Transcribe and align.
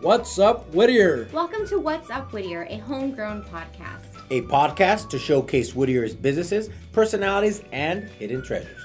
What's 0.00 0.38
up, 0.38 0.72
Whittier? 0.72 1.28
Welcome 1.32 1.66
to 1.66 1.80
What's 1.80 2.08
Up 2.08 2.32
Whittier, 2.32 2.68
a 2.70 2.76
homegrown 2.78 3.42
podcast. 3.42 4.06
A 4.30 4.42
podcast 4.42 5.10
to 5.10 5.18
showcase 5.18 5.74
Whittier's 5.74 6.14
businesses, 6.14 6.70
personalities, 6.92 7.64
and 7.72 8.08
hidden 8.10 8.40
treasures. 8.40 8.80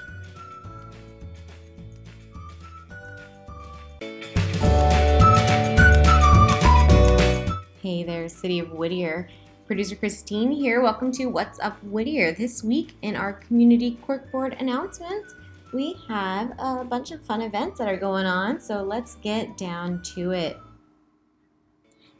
Hey 7.80 8.02
there, 8.02 8.28
City 8.28 8.58
of 8.58 8.72
Whittier. 8.72 9.28
Producer 9.68 9.94
Christine 9.94 10.50
here. 10.50 10.82
Welcome 10.82 11.12
to 11.12 11.26
What's 11.26 11.60
Up 11.60 11.80
Whittier. 11.84 12.32
This 12.32 12.64
week 12.64 12.94
in 13.02 13.14
our 13.14 13.34
community 13.34 14.00
corkboard 14.04 14.60
announcements, 14.60 15.36
we 15.72 15.96
have 16.08 16.54
a 16.58 16.84
bunch 16.84 17.12
of 17.12 17.22
fun 17.22 17.40
events 17.40 17.78
that 17.78 17.86
are 17.86 17.96
going 17.96 18.26
on, 18.26 18.60
so 18.60 18.82
let's 18.82 19.14
get 19.16 19.56
down 19.56 20.02
to 20.16 20.32
it. 20.32 20.58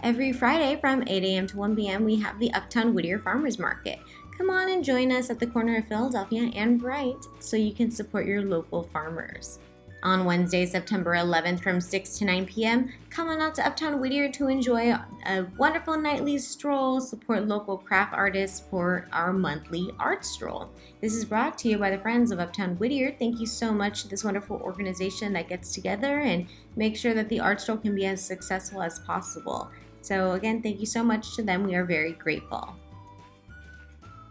Every 0.03 0.33
Friday 0.33 0.79
from 0.81 1.03
8 1.07 1.25
a.m. 1.25 1.47
to 1.47 1.57
1 1.57 1.77
p.m., 1.77 2.05
we 2.05 2.17
have 2.17 2.39
the 2.39 2.53
Uptown 2.53 2.93
Whittier 2.93 3.19
Farmers 3.19 3.59
Market. 3.59 3.99
Come 4.37 4.51
on 4.51 4.69
and 4.69 4.85
join 4.85 5.11
us 5.11 5.31
at 5.31 5.39
the 5.39 5.47
corner 5.47 5.79
of 5.79 5.89
Philadelphia 5.89 6.51
and 6.55 6.79
Bright 6.79 7.25
so 7.39 7.57
you 7.57 7.73
can 7.73 7.91
support 7.91 8.27
your 8.27 8.43
local 8.43 8.83
farmers. 8.83 9.61
On 10.03 10.27
Wednesday, 10.27 10.67
September 10.67 11.15
11th 11.15 11.63
from 11.63 11.81
6 11.81 12.19
to 12.19 12.27
9 12.27 12.45
p.m., 12.45 12.93
come 13.09 13.29
on 13.29 13.41
out 13.41 13.55
to 13.55 13.67
Uptown 13.67 14.01
Whittier 14.01 14.31
to 14.33 14.49
enjoy 14.49 14.91
a 14.91 15.47
wonderful 15.57 15.97
nightly 15.97 16.37
stroll, 16.37 17.01
support 17.01 17.49
local 17.49 17.79
craft 17.79 18.13
artists 18.13 18.67
for 18.69 19.09
our 19.13 19.33
monthly 19.33 19.91
art 19.99 20.27
stroll. 20.27 20.69
This 21.01 21.15
is 21.15 21.25
brought 21.25 21.57
to 21.59 21.71
you 21.71 21.79
by 21.79 21.89
the 21.89 21.97
Friends 21.97 22.31
of 22.31 22.39
Uptown 22.39 22.77
Whittier. 22.77 23.17
Thank 23.19 23.41
you 23.41 23.47
so 23.47 23.73
much 23.73 24.03
to 24.03 24.09
this 24.09 24.25
wonderful 24.25 24.57
organization 24.57 25.33
that 25.33 25.49
gets 25.49 25.73
together 25.73 26.21
and 26.21 26.49
make 26.77 26.97
sure 26.97 27.15
that 27.15 27.31
the 27.31 27.41
art 27.41 27.63
stroll 27.63 27.79
can 27.79 27.95
be 27.95 28.05
as 28.05 28.23
successful 28.23 28.83
as 28.83 28.99
possible. 28.99 29.71
So, 30.05 30.33
again, 30.33 30.61
thank 30.61 30.81
you 30.81 30.87
so 30.87 31.03
much 31.03 31.35
to 31.37 31.43
them. 31.43 31.65
We 31.65 31.75
are 31.75 31.85
very 31.87 32.13
grateful. 32.13 32.77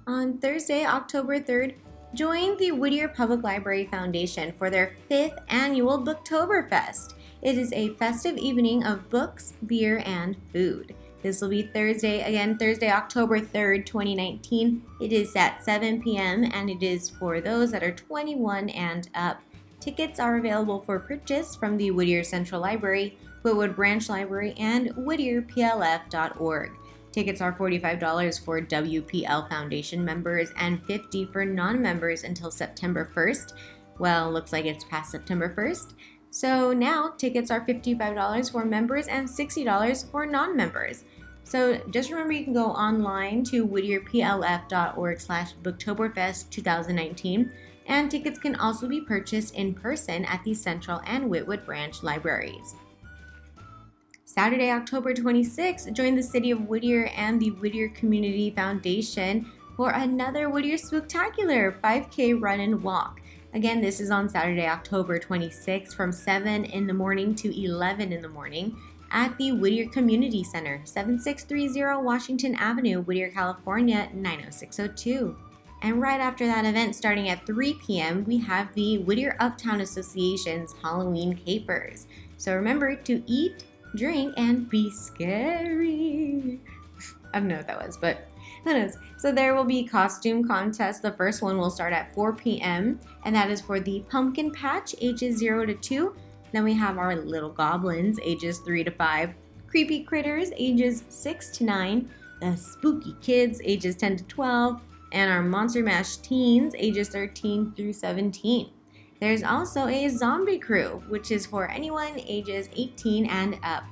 On 0.05 0.37
Thursday, 0.37 0.85
October 0.85 1.39
3rd, 1.39 1.73
join 2.13 2.55
the 2.57 2.71
Whittier 2.71 3.07
Public 3.07 3.41
Library 3.41 3.87
Foundation 3.89 4.53
for 4.53 4.69
their 4.69 4.95
fifth 5.09 5.39
annual 5.47 5.97
Booktoberfest. 5.97 7.15
It 7.41 7.57
is 7.57 7.73
a 7.73 7.89
festive 7.95 8.37
evening 8.37 8.83
of 8.83 9.09
books, 9.09 9.53
beer, 9.65 10.03
and 10.05 10.37
food. 10.51 10.93
This 11.23 11.41
will 11.41 11.49
be 11.49 11.63
Thursday, 11.63 12.21
again, 12.21 12.55
Thursday, 12.59 12.91
October 12.91 13.39
3rd, 13.39 13.87
2019. 13.87 14.83
It 15.01 15.11
is 15.11 15.35
at 15.35 15.63
7 15.63 16.03
p.m. 16.03 16.51
and 16.53 16.69
it 16.69 16.83
is 16.83 17.09
for 17.09 17.41
those 17.41 17.71
that 17.71 17.81
are 17.81 17.93
21 17.93 18.69
and 18.69 19.09
up. 19.15 19.41
Tickets 19.79 20.19
are 20.19 20.37
available 20.37 20.81
for 20.81 20.99
purchase 20.99 21.55
from 21.55 21.77
the 21.77 21.89
Whittier 21.89 22.23
Central 22.23 22.61
Library, 22.61 23.17
Whittwood 23.43 23.75
Branch 23.75 24.07
Library, 24.09 24.53
and 24.57 24.89
whittierplf.org. 24.95 26.71
Tickets 27.11 27.41
are 27.41 27.53
$45 27.53 28.43
for 28.43 28.61
WPL 28.61 29.49
Foundation 29.49 30.03
members 30.03 30.51
and 30.57 30.83
50 30.83 31.25
for 31.25 31.45
non-members 31.45 32.23
until 32.23 32.49
September 32.49 33.11
1st. 33.15 33.53
Well, 33.99 34.31
looks 34.31 34.51
like 34.51 34.65
it's 34.65 34.83
past 34.85 35.11
September 35.11 35.53
1st. 35.55 35.93
So 36.31 36.73
now 36.73 37.13
tickets 37.15 37.51
are 37.51 37.63
$55 37.63 38.51
for 38.51 38.65
members 38.65 39.07
and 39.07 39.27
$60 39.27 40.09
for 40.09 40.25
non-members. 40.25 41.03
So 41.43 41.77
just 41.91 42.09
remember 42.09 42.33
you 42.33 42.45
can 42.45 42.53
go 42.53 42.67
online 42.67 43.43
to 43.45 43.67
whittierplf.org 43.67 45.19
slash 45.19 45.53
booktoberfest 45.61 46.49
2019 46.49 47.51
and 47.85 48.09
tickets 48.09 48.39
can 48.39 48.55
also 48.55 48.87
be 48.87 49.01
purchased 49.01 49.53
in 49.53 49.73
person 49.73 50.25
at 50.25 50.43
the 50.43 50.53
Central 50.53 51.01
and 51.05 51.29
Whittwood 51.29 51.65
branch 51.65 52.01
libraries. 52.01 52.75
Saturday, 54.33 54.71
October 54.71 55.13
26th, 55.13 55.93
join 55.93 56.15
the 56.15 56.23
City 56.23 56.49
of 56.49 56.67
Whittier 56.67 57.05
and 57.15 57.39
the 57.39 57.51
Whittier 57.51 57.89
Community 57.89 58.49
Foundation 58.49 59.45
for 59.77 59.91
another 59.91 60.49
Whittier 60.49 60.75
Spooktacular 60.75 61.79
5K 61.81 62.41
run 62.41 62.59
and 62.59 62.81
walk. 62.81 63.21
Again, 63.53 63.79
this 63.79 63.99
is 63.99 64.09
on 64.09 64.27
Saturday, 64.27 64.65
October 64.65 65.19
26th 65.19 65.93
from 65.93 66.11
7 66.11 66.65
in 66.65 66.87
the 66.87 66.93
morning 66.95 67.35
to 67.35 67.63
11 67.63 68.11
in 68.11 68.23
the 68.23 68.27
morning 68.27 68.75
at 69.11 69.37
the 69.37 69.51
Whittier 69.51 69.87
Community 69.87 70.43
Center, 70.43 70.81
7630 70.83 72.03
Washington 72.03 72.55
Avenue, 72.55 73.03
Whittier, 73.03 73.29
California 73.29 74.09
90602. 74.15 75.37
And 75.83 76.01
right 76.01 76.19
after 76.19 76.47
that 76.47 76.65
event, 76.65 76.95
starting 76.95 77.29
at 77.29 77.45
3 77.45 77.75
p.m., 77.75 78.25
we 78.25 78.39
have 78.39 78.73
the 78.73 78.97
Whittier 78.97 79.35
Uptown 79.39 79.81
Association's 79.81 80.73
Halloween 80.81 81.35
Capers. 81.35 82.07
So 82.37 82.55
remember 82.55 82.95
to 82.95 83.21
eat, 83.27 83.65
drink, 83.95 84.33
and 84.37 84.69
be 84.69 84.89
scary. 84.89 86.59
I 87.33 87.39
don't 87.39 87.47
know 87.47 87.57
what 87.57 87.67
that 87.67 87.85
was, 87.85 87.97
but 87.97 88.27
who 88.63 88.73
knows? 88.73 88.97
So 89.17 89.31
there 89.31 89.55
will 89.55 89.63
be 89.63 89.85
costume 89.85 90.47
contests. 90.47 90.99
The 90.99 91.11
first 91.11 91.41
one 91.41 91.57
will 91.57 91.69
start 91.69 91.93
at 91.93 92.13
4 92.13 92.33
p.m. 92.33 92.99
and 93.25 93.35
that 93.35 93.49
is 93.49 93.61
for 93.61 93.79
the 93.79 94.03
pumpkin 94.09 94.51
patch 94.51 94.95
ages 95.01 95.37
0 95.37 95.65
to 95.65 95.73
2. 95.73 96.15
Then 96.51 96.63
we 96.63 96.73
have 96.73 96.97
our 96.97 97.15
little 97.15 97.49
goblins 97.49 98.19
ages 98.23 98.59
3 98.59 98.83
to 98.83 98.91
5, 98.91 99.33
creepy 99.67 100.03
critters 100.03 100.51
ages 100.55 101.03
6 101.09 101.57
to 101.57 101.63
9, 101.63 102.09
the 102.41 102.55
spooky 102.55 103.15
kids 103.21 103.59
ages 103.63 103.95
10 103.95 104.17
to 104.17 104.23
12, 104.25 104.81
and 105.13 105.31
our 105.31 105.41
monster 105.41 105.81
mash 105.81 106.17
teens 106.17 106.75
ages 106.77 107.09
13 107.09 107.73
through 107.75 107.93
17. 107.93 108.69
There's 109.23 109.41
also 109.41 109.87
a 109.87 110.09
zombie 110.09 110.59
crew, 110.59 111.01
which 111.07 111.31
is 111.31 111.45
for 111.45 111.71
anyone 111.71 112.19
ages 112.27 112.67
18 112.75 113.25
and 113.27 113.57
up. 113.63 113.85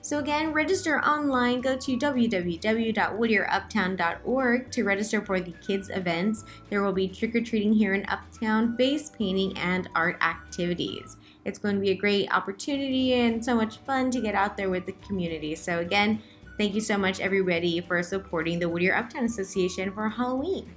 So 0.00 0.18
again, 0.18 0.54
register 0.54 0.98
online. 1.00 1.60
Go 1.60 1.76
to 1.76 1.98
www.whittieruptown.org 1.98 4.70
to 4.70 4.84
register 4.84 5.20
for 5.20 5.40
the 5.40 5.52
kids 5.66 5.90
events. 5.90 6.44
There 6.70 6.82
will 6.82 6.94
be 6.94 7.06
trick 7.06 7.34
or 7.34 7.42
treating 7.42 7.74
here 7.74 7.92
in 7.92 8.06
Uptown, 8.08 8.74
face 8.78 9.10
painting, 9.10 9.58
and 9.58 9.90
art 9.94 10.16
activities. 10.22 11.18
It's 11.44 11.58
going 11.58 11.74
to 11.74 11.80
be 11.82 11.90
a 11.90 11.94
great 11.94 12.34
opportunity 12.34 13.12
and 13.12 13.44
so 13.44 13.54
much 13.54 13.76
fun 13.80 14.10
to 14.10 14.22
get 14.22 14.34
out 14.34 14.56
there 14.56 14.70
with 14.70 14.86
the 14.86 14.92
community. 15.06 15.54
So 15.54 15.80
again, 15.80 16.22
thank 16.56 16.74
you 16.74 16.80
so 16.80 16.96
much 16.96 17.20
everybody 17.20 17.82
for 17.82 18.02
supporting 18.02 18.58
the 18.58 18.70
Whittier 18.70 18.96
Uptown 18.96 19.26
Association 19.26 19.92
for 19.92 20.08
Halloween. 20.08 20.74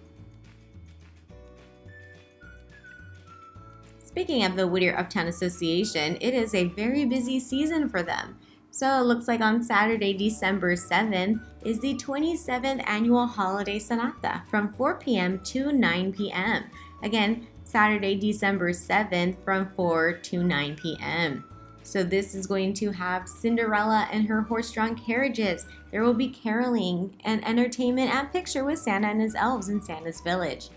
Speaking 4.16 4.46
of 4.46 4.56
the 4.56 4.66
Whittier 4.66 4.98
Uptown 4.98 5.28
Association, 5.28 6.18
it 6.22 6.34
is 6.34 6.56
a 6.56 6.70
very 6.70 7.04
busy 7.04 7.38
season 7.38 7.90
for 7.90 8.02
them. 8.02 8.40
So 8.72 9.02
it 9.02 9.04
looks 9.04 9.28
like 9.28 9.42
on 9.42 9.62
Saturday, 9.62 10.14
December 10.14 10.76
7th, 10.76 11.42
is 11.66 11.82
the 11.82 11.96
27th 11.96 12.82
annual 12.88 13.28
Holiday 13.28 13.78
Sonata 13.78 14.44
from 14.50 14.72
4 14.72 14.96
p.m. 15.00 15.42
to 15.44 15.74
9 15.74 16.14
p.m. 16.14 16.64
Again, 17.04 17.46
Saturday, 17.66 18.16
December 18.16 18.72
7th 18.72 19.36
from 19.44 19.70
4 19.72 20.14
to 20.14 20.44
9 20.44 20.78
p.m. 20.78 21.44
So 21.84 22.02
this 22.02 22.36
is 22.36 22.48
going 22.48 22.74
to 22.76 22.92
have 22.92 23.28
Cinderella 23.28 24.08
and 24.14 24.26
her 24.30 24.44
horse-drawn 24.44 24.96
carriages. 24.96 25.66
There 25.92 26.04
will 26.04 26.14
be 26.14 26.30
caroling 26.30 27.22
and 27.26 27.46
entertainment 27.46 28.16
and 28.16 28.32
picture 28.32 28.64
with 28.64 28.80
Santa 28.80 29.10
and 29.10 29.20
his 29.20 29.36
elves 29.36 29.68
in 29.68 29.82
Santa's 29.82 30.22
village. 30.22 30.70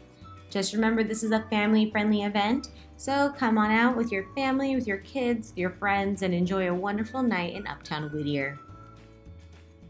Just 0.51 0.73
remember 0.73 1.05
this 1.05 1.23
is 1.23 1.31
a 1.31 1.45
family-friendly 1.51 2.23
event 2.23 2.71
so 2.99 3.33
come 3.39 3.57
on 3.59 3.71
out 3.71 3.97
with 3.97 4.11
your 4.11 4.27
family, 4.35 4.75
with 4.75 4.89
your 4.89 4.99
kids, 4.99 5.53
your 5.55 5.71
friends, 5.71 6.23
and 6.23 6.35
enjoy 6.35 6.69
a 6.69 6.75
wonderful 6.75 7.23
night 7.23 7.55
in 7.55 7.65
Uptown 7.69 8.11
Whittier. 8.11 8.59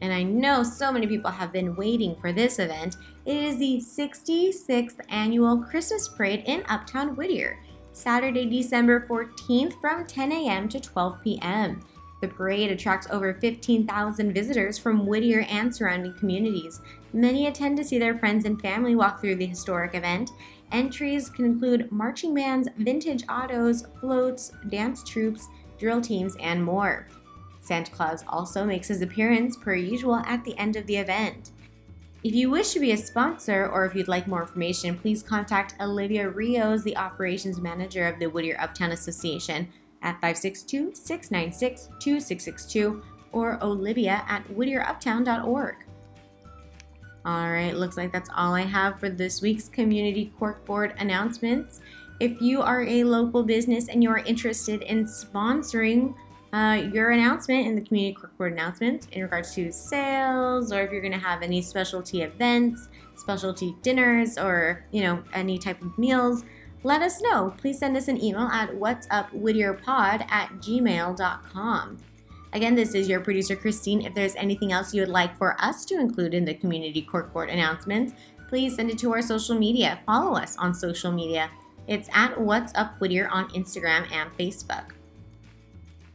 And 0.02 0.12
I 0.12 0.22
know 0.22 0.62
so 0.62 0.92
many 0.92 1.06
people 1.06 1.30
have 1.30 1.50
been 1.50 1.74
waiting 1.74 2.14
for 2.16 2.32
this 2.32 2.58
event. 2.58 2.96
It 3.24 3.34
is 3.34 3.56
the 3.56 3.78
66th 3.78 5.00
annual 5.08 5.56
Christmas 5.56 6.06
Parade 6.06 6.44
in 6.44 6.62
Uptown 6.68 7.16
Whittier, 7.16 7.58
Saturday, 7.92 8.44
December 8.44 9.06
14th 9.08 9.80
from 9.80 10.06
10 10.06 10.30
a.m. 10.30 10.68
to 10.68 10.78
12 10.78 11.22
p.m. 11.24 11.80
The 12.20 12.28
parade 12.28 12.70
attracts 12.70 13.06
over 13.10 13.32
15,000 13.32 14.34
visitors 14.34 14.76
from 14.76 15.06
Whittier 15.06 15.46
and 15.48 15.74
surrounding 15.74 16.14
communities. 16.18 16.80
Many 17.14 17.46
attend 17.46 17.78
to 17.78 17.84
see 17.84 17.98
their 17.98 18.18
friends 18.18 18.44
and 18.44 18.60
family 18.60 18.94
walk 18.94 19.20
through 19.20 19.36
the 19.36 19.46
historic 19.46 19.94
event, 19.94 20.30
Entries 20.72 21.28
can 21.28 21.44
include 21.44 21.90
marching 21.90 22.34
bands, 22.34 22.68
vintage 22.76 23.24
autos, 23.28 23.84
floats, 24.00 24.52
dance 24.68 25.02
troupes, 25.02 25.48
drill 25.78 26.00
teams, 26.00 26.36
and 26.40 26.62
more. 26.62 27.08
Santa 27.60 27.90
Claus 27.90 28.24
also 28.28 28.64
makes 28.64 28.88
his 28.88 29.02
appearance, 29.02 29.56
per 29.56 29.74
usual, 29.74 30.16
at 30.26 30.44
the 30.44 30.56
end 30.58 30.76
of 30.76 30.86
the 30.86 30.96
event. 30.96 31.52
If 32.24 32.34
you 32.34 32.50
wish 32.50 32.72
to 32.72 32.80
be 32.80 32.92
a 32.92 32.96
sponsor 32.96 33.68
or 33.68 33.84
if 33.84 33.94
you'd 33.94 34.08
like 34.08 34.26
more 34.26 34.42
information, 34.42 34.98
please 34.98 35.22
contact 35.22 35.74
Olivia 35.80 36.28
Rios, 36.28 36.82
the 36.82 36.96
operations 36.96 37.60
manager 37.60 38.06
of 38.08 38.18
the 38.18 38.26
Whittier 38.26 38.56
Uptown 38.60 38.90
Association, 38.90 39.68
at 40.02 40.14
562 40.14 40.94
696 40.94 41.88
2662 42.00 43.02
or 43.32 43.62
olivia 43.62 44.24
at 44.28 44.46
whittieruptown.org. 44.48 45.76
All 47.28 47.52
right, 47.52 47.76
looks 47.76 47.98
like 47.98 48.10
that's 48.10 48.30
all 48.34 48.54
I 48.54 48.62
have 48.62 48.98
for 48.98 49.10
this 49.10 49.42
week's 49.42 49.68
Community 49.68 50.32
Corkboard 50.40 50.98
announcements. 50.98 51.82
If 52.20 52.40
you 52.40 52.62
are 52.62 52.84
a 52.84 53.04
local 53.04 53.42
business 53.42 53.88
and 53.88 54.02
you 54.02 54.08
are 54.08 54.20
interested 54.20 54.80
in 54.80 55.04
sponsoring 55.04 56.14
uh, 56.54 56.88
your 56.90 57.10
announcement 57.10 57.66
in 57.66 57.74
the 57.74 57.82
community 57.82 58.16
corkboard 58.18 58.52
announcements 58.52 59.08
in 59.12 59.20
regards 59.20 59.54
to 59.56 59.70
sales 59.70 60.72
or 60.72 60.80
if 60.80 60.90
you're 60.90 61.02
going 61.02 61.12
to 61.12 61.18
have 61.18 61.42
any 61.42 61.60
specialty 61.60 62.22
events, 62.22 62.88
specialty 63.16 63.76
dinners, 63.82 64.38
or 64.38 64.86
you 64.90 65.02
know 65.02 65.22
any 65.34 65.58
type 65.58 65.82
of 65.82 65.98
meals. 65.98 66.46
Let 66.82 67.02
us 67.02 67.20
know. 67.20 67.52
Please 67.58 67.78
send 67.78 67.94
us 67.94 68.08
an 68.08 68.24
email 68.24 68.48
at 68.48 68.70
whatsupwhittier.pod 68.70 70.24
at 70.30 70.48
gmail.com. 70.60 71.98
Again, 72.52 72.74
this 72.74 72.94
is 72.94 73.08
your 73.08 73.20
producer, 73.20 73.54
Christine. 73.54 74.02
If 74.02 74.14
there's 74.14 74.34
anything 74.36 74.72
else 74.72 74.94
you 74.94 75.02
would 75.02 75.10
like 75.10 75.36
for 75.36 75.54
us 75.60 75.84
to 75.86 76.00
include 76.00 76.32
in 76.32 76.44
the 76.44 76.54
community 76.54 77.06
corkboard 77.10 77.52
announcements, 77.52 78.14
please 78.48 78.74
send 78.76 78.90
it 78.90 78.98
to 78.98 79.12
our 79.12 79.20
social 79.20 79.58
media. 79.58 80.00
Follow 80.06 80.34
us 80.34 80.56
on 80.56 80.72
social 80.72 81.12
media. 81.12 81.50
It's 81.86 82.08
at 82.12 82.40
What's 82.40 82.74
Up 82.74 82.98
Whittier 83.00 83.28
on 83.28 83.48
Instagram 83.50 84.10
and 84.12 84.30
Facebook. 84.38 84.92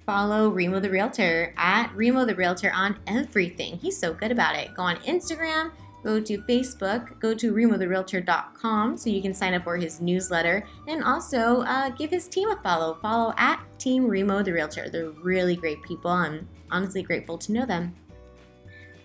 Follow 0.05 0.49
Remo 0.49 0.79
the 0.79 0.89
Realtor 0.89 1.53
at 1.55 1.91
Remo 1.95 2.25
the 2.25 2.35
Realtor 2.35 2.71
on 2.73 2.99
everything. 3.07 3.77
He's 3.77 3.97
so 3.97 4.13
good 4.13 4.31
about 4.31 4.55
it. 4.55 4.73
Go 4.73 4.83
on 4.83 4.97
Instagram, 4.97 5.71
go 6.03 6.19
to 6.19 6.37
Facebook, 6.39 7.19
go 7.19 7.33
to 7.33 7.53
remotherealtor.com 7.53 8.97
so 8.97 9.09
you 9.09 9.21
can 9.21 9.33
sign 9.33 9.53
up 9.53 9.63
for 9.63 9.77
his 9.77 10.01
newsletter, 10.01 10.65
and 10.87 11.03
also 11.03 11.61
uh, 11.61 11.89
give 11.89 12.09
his 12.09 12.27
team 12.27 12.49
a 12.49 12.55
follow. 12.57 12.97
Follow 13.01 13.33
at 13.37 13.63
Team 13.79 14.07
Remo 14.07 14.43
the 14.43 14.53
Realtor. 14.53 14.89
They're 14.89 15.09
really 15.09 15.55
great 15.55 15.81
people. 15.83 16.11
I'm 16.11 16.47
honestly 16.71 17.03
grateful 17.03 17.37
to 17.39 17.51
know 17.51 17.65
them. 17.65 17.95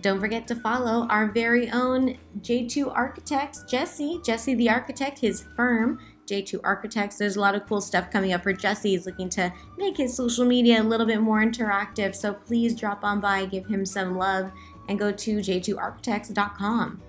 Don't 0.01 0.21
forget 0.21 0.47
to 0.47 0.55
follow 0.55 1.09
our 1.09 1.27
very 1.27 1.71
own 1.71 2.17
J2 2.41 2.95
Architects, 2.95 3.65
Jesse, 3.65 4.21
Jesse 4.25 4.55
the 4.55 4.71
Architect, 4.71 5.19
his 5.19 5.45
firm, 5.57 5.99
J2 6.29 6.61
Architects. 6.63 7.17
There's 7.17 7.37
a 7.37 7.41
lot 7.41 7.57
of 7.57 7.67
cool 7.67 7.81
stuff 7.81 8.11
coming 8.11 8.33
up 8.33 8.45
for 8.45 8.53
Jesse. 8.53 8.91
He's 8.91 9.07
looking 9.07 9.29
to 9.31 9.53
make 9.77 9.97
his 9.97 10.15
social 10.15 10.45
media 10.45 10.81
a 10.81 10.85
little 10.85 11.07
bit 11.07 11.21
more 11.21 11.43
interactive. 11.43 12.15
So 12.15 12.33
please 12.33 12.77
drop 12.77 13.03
on 13.03 13.21
by, 13.21 13.47
give 13.47 13.67
him 13.67 13.85
some 13.85 14.17
love, 14.17 14.53
and 14.89 14.99
go 14.99 15.13
to 15.13 15.37
j2architects.com. 15.39 17.03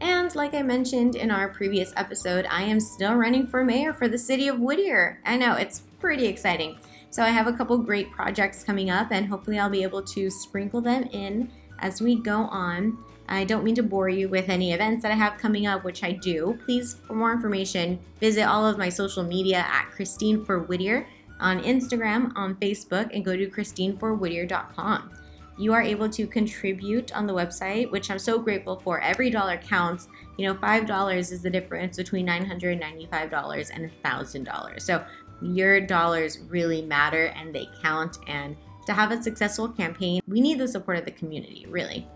and 0.00 0.34
like 0.34 0.54
I 0.54 0.62
mentioned 0.62 1.16
in 1.16 1.30
our 1.30 1.48
previous 1.48 1.92
episode, 1.96 2.46
I 2.48 2.62
am 2.62 2.78
still 2.78 3.14
running 3.14 3.46
for 3.46 3.64
mayor 3.64 3.92
for 3.92 4.08
the 4.08 4.18
city 4.18 4.48
of 4.48 4.60
Whittier. 4.60 5.20
I 5.24 5.36
know 5.36 5.54
it's 5.54 5.82
pretty 5.98 6.26
exciting. 6.26 6.78
So 7.10 7.24
I 7.24 7.30
have 7.30 7.48
a 7.48 7.52
couple 7.52 7.76
great 7.78 8.12
projects 8.12 8.62
coming 8.62 8.88
up, 8.90 9.08
and 9.10 9.26
hopefully 9.26 9.58
I'll 9.58 9.68
be 9.68 9.82
able 9.82 10.02
to 10.02 10.30
sprinkle 10.30 10.80
them 10.80 11.08
in 11.10 11.50
as 11.80 12.00
we 12.00 12.22
go 12.22 12.42
on. 12.42 12.96
I 13.28 13.44
don't 13.44 13.64
mean 13.64 13.76
to 13.76 13.82
bore 13.82 14.08
you 14.08 14.28
with 14.28 14.48
any 14.48 14.72
events 14.72 15.02
that 15.02 15.12
I 15.12 15.16
have 15.16 15.38
coming 15.38 15.66
up, 15.66 15.84
which 15.84 16.02
I 16.02 16.12
do. 16.12 16.58
Please, 16.64 16.96
for 17.06 17.14
more 17.14 17.32
information, 17.32 17.98
visit 18.18 18.42
all 18.42 18.66
of 18.66 18.78
my 18.78 18.88
social 18.88 19.22
media 19.22 19.58
at 19.68 19.90
Christine 19.90 20.44
for 20.44 20.60
Whittier 20.60 21.06
on 21.40 21.62
Instagram, 21.62 22.32
on 22.36 22.54
Facebook, 22.56 23.10
and 23.14 23.24
go 23.24 23.36
to 23.36 23.48
christineforwhittier.com. 23.48 25.10
You 25.58 25.74
are 25.74 25.82
able 25.82 26.08
to 26.08 26.26
contribute 26.26 27.14
on 27.14 27.26
the 27.26 27.34
website, 27.34 27.90
which 27.90 28.10
I'm 28.10 28.18
so 28.18 28.38
grateful 28.38 28.80
for. 28.80 29.00
Every 29.00 29.28
dollar 29.28 29.58
counts. 29.58 30.08
You 30.38 30.46
know, 30.46 30.54
$5 30.54 31.32
is 31.32 31.42
the 31.42 31.50
difference 31.50 31.98
between 31.98 32.26
$995 32.26 33.70
and 33.74 33.90
$1,000. 34.02 34.80
So 34.80 35.04
your 35.42 35.80
dollars 35.80 36.38
really 36.48 36.82
matter 36.82 37.26
and 37.36 37.54
they 37.54 37.68
count. 37.82 38.18
And 38.26 38.56
to 38.86 38.94
have 38.94 39.10
a 39.10 39.22
successful 39.22 39.68
campaign, 39.68 40.22
we 40.26 40.40
need 40.40 40.58
the 40.58 40.68
support 40.68 40.96
of 40.96 41.04
the 41.04 41.10
community, 41.10 41.66
really. 41.68 42.08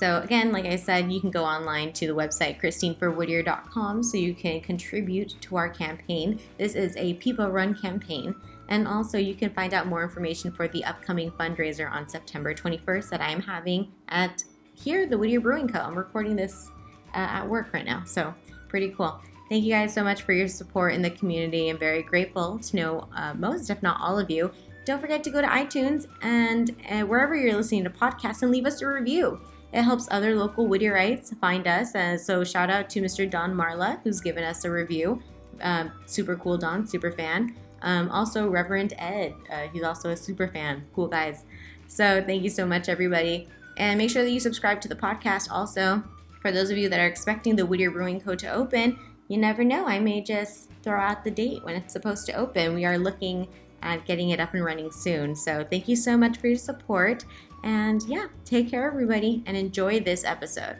So, 0.00 0.22
again, 0.22 0.50
like 0.50 0.64
I 0.64 0.76
said, 0.76 1.12
you 1.12 1.20
can 1.20 1.30
go 1.30 1.44
online 1.44 1.92
to 1.92 2.06
the 2.06 2.14
website 2.14 2.58
christineforwhittier.com 2.58 4.02
so 4.02 4.16
you 4.16 4.32
can 4.32 4.62
contribute 4.62 5.36
to 5.42 5.56
our 5.56 5.68
campaign. 5.68 6.40
This 6.56 6.74
is 6.74 6.96
a 6.96 7.12
people 7.14 7.50
run 7.50 7.74
campaign. 7.74 8.34
And 8.70 8.88
also, 8.88 9.18
you 9.18 9.34
can 9.34 9.50
find 9.50 9.74
out 9.74 9.88
more 9.88 10.02
information 10.02 10.52
for 10.52 10.68
the 10.68 10.82
upcoming 10.86 11.30
fundraiser 11.32 11.92
on 11.92 12.08
September 12.08 12.54
21st 12.54 13.10
that 13.10 13.20
I 13.20 13.30
am 13.30 13.42
having 13.42 13.92
at 14.08 14.42
here, 14.72 15.06
the 15.06 15.18
Whittier 15.18 15.38
Brewing 15.38 15.68
Co. 15.68 15.80
I'm 15.80 15.98
recording 15.98 16.34
this 16.34 16.70
uh, 17.12 17.18
at 17.18 17.46
work 17.46 17.70
right 17.74 17.84
now, 17.84 18.04
so 18.06 18.32
pretty 18.68 18.94
cool. 18.96 19.20
Thank 19.50 19.64
you 19.64 19.70
guys 19.70 19.92
so 19.92 20.02
much 20.02 20.22
for 20.22 20.32
your 20.32 20.48
support 20.48 20.94
in 20.94 21.02
the 21.02 21.10
community. 21.10 21.68
I'm 21.68 21.76
very 21.76 22.02
grateful 22.02 22.58
to 22.58 22.76
know 22.76 23.08
uh, 23.14 23.34
most, 23.34 23.68
if 23.68 23.82
not 23.82 24.00
all 24.00 24.18
of 24.18 24.30
you. 24.30 24.50
Don't 24.86 24.98
forget 24.98 25.22
to 25.24 25.30
go 25.30 25.42
to 25.42 25.46
iTunes 25.46 26.06
and 26.22 26.74
uh, 26.88 27.02
wherever 27.02 27.36
you're 27.36 27.54
listening 27.54 27.84
to 27.84 27.90
podcasts 27.90 28.40
and 28.40 28.50
leave 28.50 28.64
us 28.64 28.80
a 28.80 28.86
review. 28.86 29.38
It 29.72 29.82
helps 29.82 30.08
other 30.10 30.34
local 30.34 30.66
Whittierites 30.66 31.38
find 31.38 31.66
us. 31.66 31.94
Uh, 31.94 32.18
so 32.18 32.42
shout 32.42 32.70
out 32.70 32.90
to 32.90 33.00
Mr. 33.00 33.28
Don 33.28 33.54
Marla, 33.54 34.00
who's 34.02 34.20
given 34.20 34.42
us 34.42 34.64
a 34.64 34.70
review. 34.70 35.22
Um, 35.60 35.92
super 36.06 36.36
cool, 36.36 36.58
Don, 36.58 36.86
super 36.86 37.12
fan. 37.12 37.56
Um, 37.82 38.10
also, 38.10 38.48
Reverend 38.48 38.94
Ed, 38.98 39.34
uh, 39.50 39.68
he's 39.72 39.82
also 39.82 40.10
a 40.10 40.16
super 40.16 40.48
fan. 40.48 40.86
Cool 40.94 41.08
guys. 41.08 41.44
So 41.86 42.22
thank 42.24 42.42
you 42.42 42.50
so 42.50 42.66
much, 42.66 42.88
everybody. 42.88 43.48
And 43.76 43.98
make 43.98 44.10
sure 44.10 44.22
that 44.22 44.30
you 44.30 44.40
subscribe 44.40 44.80
to 44.82 44.88
the 44.88 44.96
podcast 44.96 45.50
also. 45.50 46.02
For 46.42 46.52
those 46.52 46.70
of 46.70 46.78
you 46.78 46.88
that 46.88 47.00
are 47.00 47.06
expecting 47.06 47.56
the 47.56 47.66
Whittier 47.66 47.90
Brewing 47.90 48.20
Co. 48.20 48.34
to 48.34 48.52
open, 48.52 48.98
you 49.28 49.38
never 49.38 49.62
know. 49.62 49.86
I 49.86 49.98
may 49.98 50.20
just 50.20 50.70
throw 50.82 51.00
out 51.00 51.24
the 51.24 51.30
date 51.30 51.64
when 51.64 51.76
it's 51.76 51.92
supposed 51.92 52.26
to 52.26 52.32
open. 52.32 52.74
We 52.74 52.84
are 52.84 52.98
looking 52.98 53.48
at 53.82 54.04
getting 54.04 54.30
it 54.30 54.40
up 54.40 54.54
and 54.54 54.64
running 54.64 54.90
soon. 54.90 55.34
So 55.34 55.64
thank 55.68 55.88
you 55.88 55.96
so 55.96 56.16
much 56.16 56.38
for 56.38 56.48
your 56.48 56.56
support. 56.56 57.24
And 57.62 58.02
yeah, 58.04 58.26
take 58.44 58.70
care, 58.70 58.86
everybody, 58.86 59.42
and 59.46 59.56
enjoy 59.56 60.00
this 60.00 60.24
episode. 60.24 60.76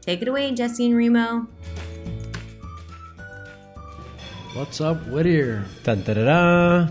Take 0.00 0.22
it 0.22 0.28
away, 0.28 0.52
Jesse 0.52 0.86
and 0.86 0.96
Remo. 0.96 1.46
What's 4.54 4.80
up, 4.80 5.04
Whittier? 5.08 5.64
Dun, 5.82 6.02
da, 6.04 6.14
da, 6.14 6.24
da. 6.24 6.88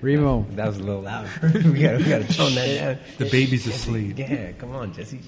Remo. 0.00 0.46
That 0.50 0.66
was 0.66 0.78
a 0.78 0.82
little 0.82 1.02
loud. 1.02 1.28
we, 1.42 1.82
gotta, 1.82 1.98
we 1.98 2.04
gotta 2.04 2.32
tone 2.32 2.54
that 2.54 2.74
down. 2.74 2.98
The 3.18 3.30
baby's 3.30 3.66
asleep. 3.66 4.18
Yeah, 4.18 4.52
come 4.52 4.74
on, 4.74 4.92
Jesse. 4.92 5.20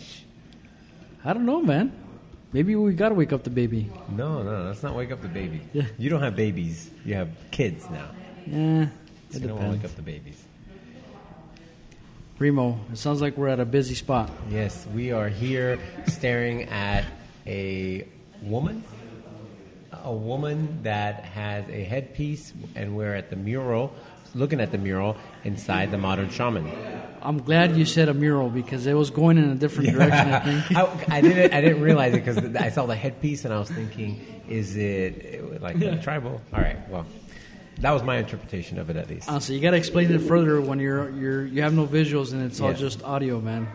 I 1.24 1.32
don't 1.32 1.46
know, 1.46 1.62
man. 1.62 1.92
Maybe 2.52 2.74
we 2.76 2.92
gotta 2.94 3.14
wake 3.14 3.32
up 3.32 3.44
the 3.44 3.50
baby. 3.50 3.90
No, 4.10 4.42
no, 4.42 4.64
let's 4.64 4.82
not 4.82 4.94
wake 4.94 5.12
up 5.12 5.20
the 5.20 5.28
baby. 5.28 5.60
Yeah. 5.72 5.84
You 5.98 6.10
don't 6.10 6.22
have 6.22 6.34
babies. 6.34 6.90
You 7.04 7.14
have 7.14 7.28
kids 7.50 7.88
now. 7.90 8.08
Yeah, 8.46 8.86
So 9.30 9.36
it 9.36 9.42
you 9.42 9.48
don't 9.48 9.58
want 9.58 9.72
to 9.72 9.76
wake 9.76 9.84
up 9.84 9.94
the 9.96 10.02
babies. 10.02 10.42
Remo, 12.38 12.78
it 12.92 12.98
sounds 12.98 13.20
like 13.20 13.36
we're 13.36 13.48
at 13.48 13.58
a 13.58 13.64
busy 13.64 13.96
spot. 13.96 14.30
Yes, 14.48 14.86
we 14.94 15.10
are 15.10 15.28
here 15.28 15.78
staring 16.06 16.64
at 16.64 17.04
a 17.46 18.06
woman. 18.42 18.84
A 20.04 20.12
woman 20.12 20.84
that 20.84 21.24
has 21.24 21.68
a 21.68 21.82
headpiece, 21.82 22.52
and 22.76 22.96
we're 22.96 23.14
at 23.14 23.30
the 23.30 23.36
mural, 23.36 23.92
looking 24.36 24.60
at 24.60 24.70
the 24.70 24.78
mural 24.78 25.16
inside 25.42 25.90
the 25.90 25.98
modern 25.98 26.30
shaman. 26.30 26.70
I'm 27.20 27.42
glad 27.42 27.76
you 27.76 27.84
said 27.84 28.08
a 28.08 28.14
mural 28.14 28.48
because 28.48 28.86
it 28.86 28.94
was 28.94 29.10
going 29.10 29.36
in 29.38 29.50
a 29.50 29.56
different 29.56 29.90
direction. 29.92 30.32
I 30.32 30.38
think. 30.38 30.78
I, 30.78 31.16
I 31.16 31.20
didn't. 31.20 31.52
I 31.52 31.60
didn't 31.60 31.82
realize 31.82 32.14
it 32.14 32.24
because 32.24 32.38
I 32.54 32.70
saw 32.70 32.86
the 32.86 32.94
headpiece 32.94 33.44
and 33.44 33.52
I 33.52 33.58
was 33.58 33.68
thinking, 33.68 34.24
is 34.48 34.76
it 34.76 35.60
like 35.60 35.80
a 35.82 36.00
tribal? 36.00 36.40
All 36.52 36.60
right. 36.60 36.88
Well, 36.88 37.04
that 37.80 37.90
was 37.92 38.02
my 38.02 38.16
interpretation 38.16 38.78
of 38.78 38.90
it, 38.90 38.96
at 38.96 39.08
least. 39.08 39.28
Honestly, 39.28 39.54
you 39.54 39.60
gotta 39.60 39.76
explain 39.76 40.10
it 40.12 40.20
further 40.22 40.60
when 40.60 40.78
you're 40.80 41.10
you're 41.10 41.46
you 41.46 41.62
have 41.62 41.72
no 41.74 41.86
visuals 41.86 42.32
and 42.32 42.42
it's 42.42 42.60
all 42.60 42.70
Yeah. 42.70 42.76
just 42.76 43.02
audio, 43.04 43.40
man. 43.40 43.68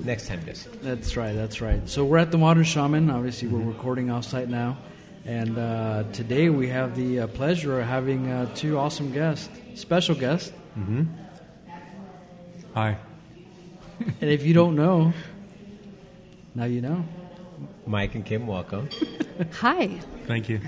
Next 0.00 0.28
time, 0.28 0.40
just 0.44 0.80
That's 0.82 1.16
right. 1.16 1.34
That's 1.34 1.60
right. 1.60 1.86
So 1.88 2.04
we're 2.04 2.18
at 2.18 2.30
the 2.30 2.38
Modern 2.38 2.64
Shaman. 2.64 3.10
Obviously, 3.10 3.48
Mm-hmm. 3.48 3.66
we're 3.66 3.72
recording 3.72 4.10
outside 4.10 4.48
now, 4.48 4.78
and 5.24 5.58
uh, 5.58 6.04
today 6.12 6.48
we 6.50 6.68
have 6.68 6.94
the 6.96 7.20
uh, 7.20 7.26
pleasure 7.26 7.80
of 7.80 7.86
having 7.86 8.30
uh, 8.30 8.46
two 8.54 8.78
awesome 8.78 9.12
guests, 9.12 9.48
special 9.74 10.14
guests. 10.14 10.52
Hi. 12.74 12.96
And 14.20 14.30
if 14.30 14.44
you 14.46 14.54
don't 14.54 14.76
know, 14.76 15.12
now 16.54 16.66
you 16.66 16.80
know. 16.80 17.04
Mike 17.84 18.14
and 18.14 18.24
Kim, 18.24 18.46
welcome. 18.46 18.88
Hi. 19.54 19.88
Thank 20.28 20.48
you. 20.48 20.60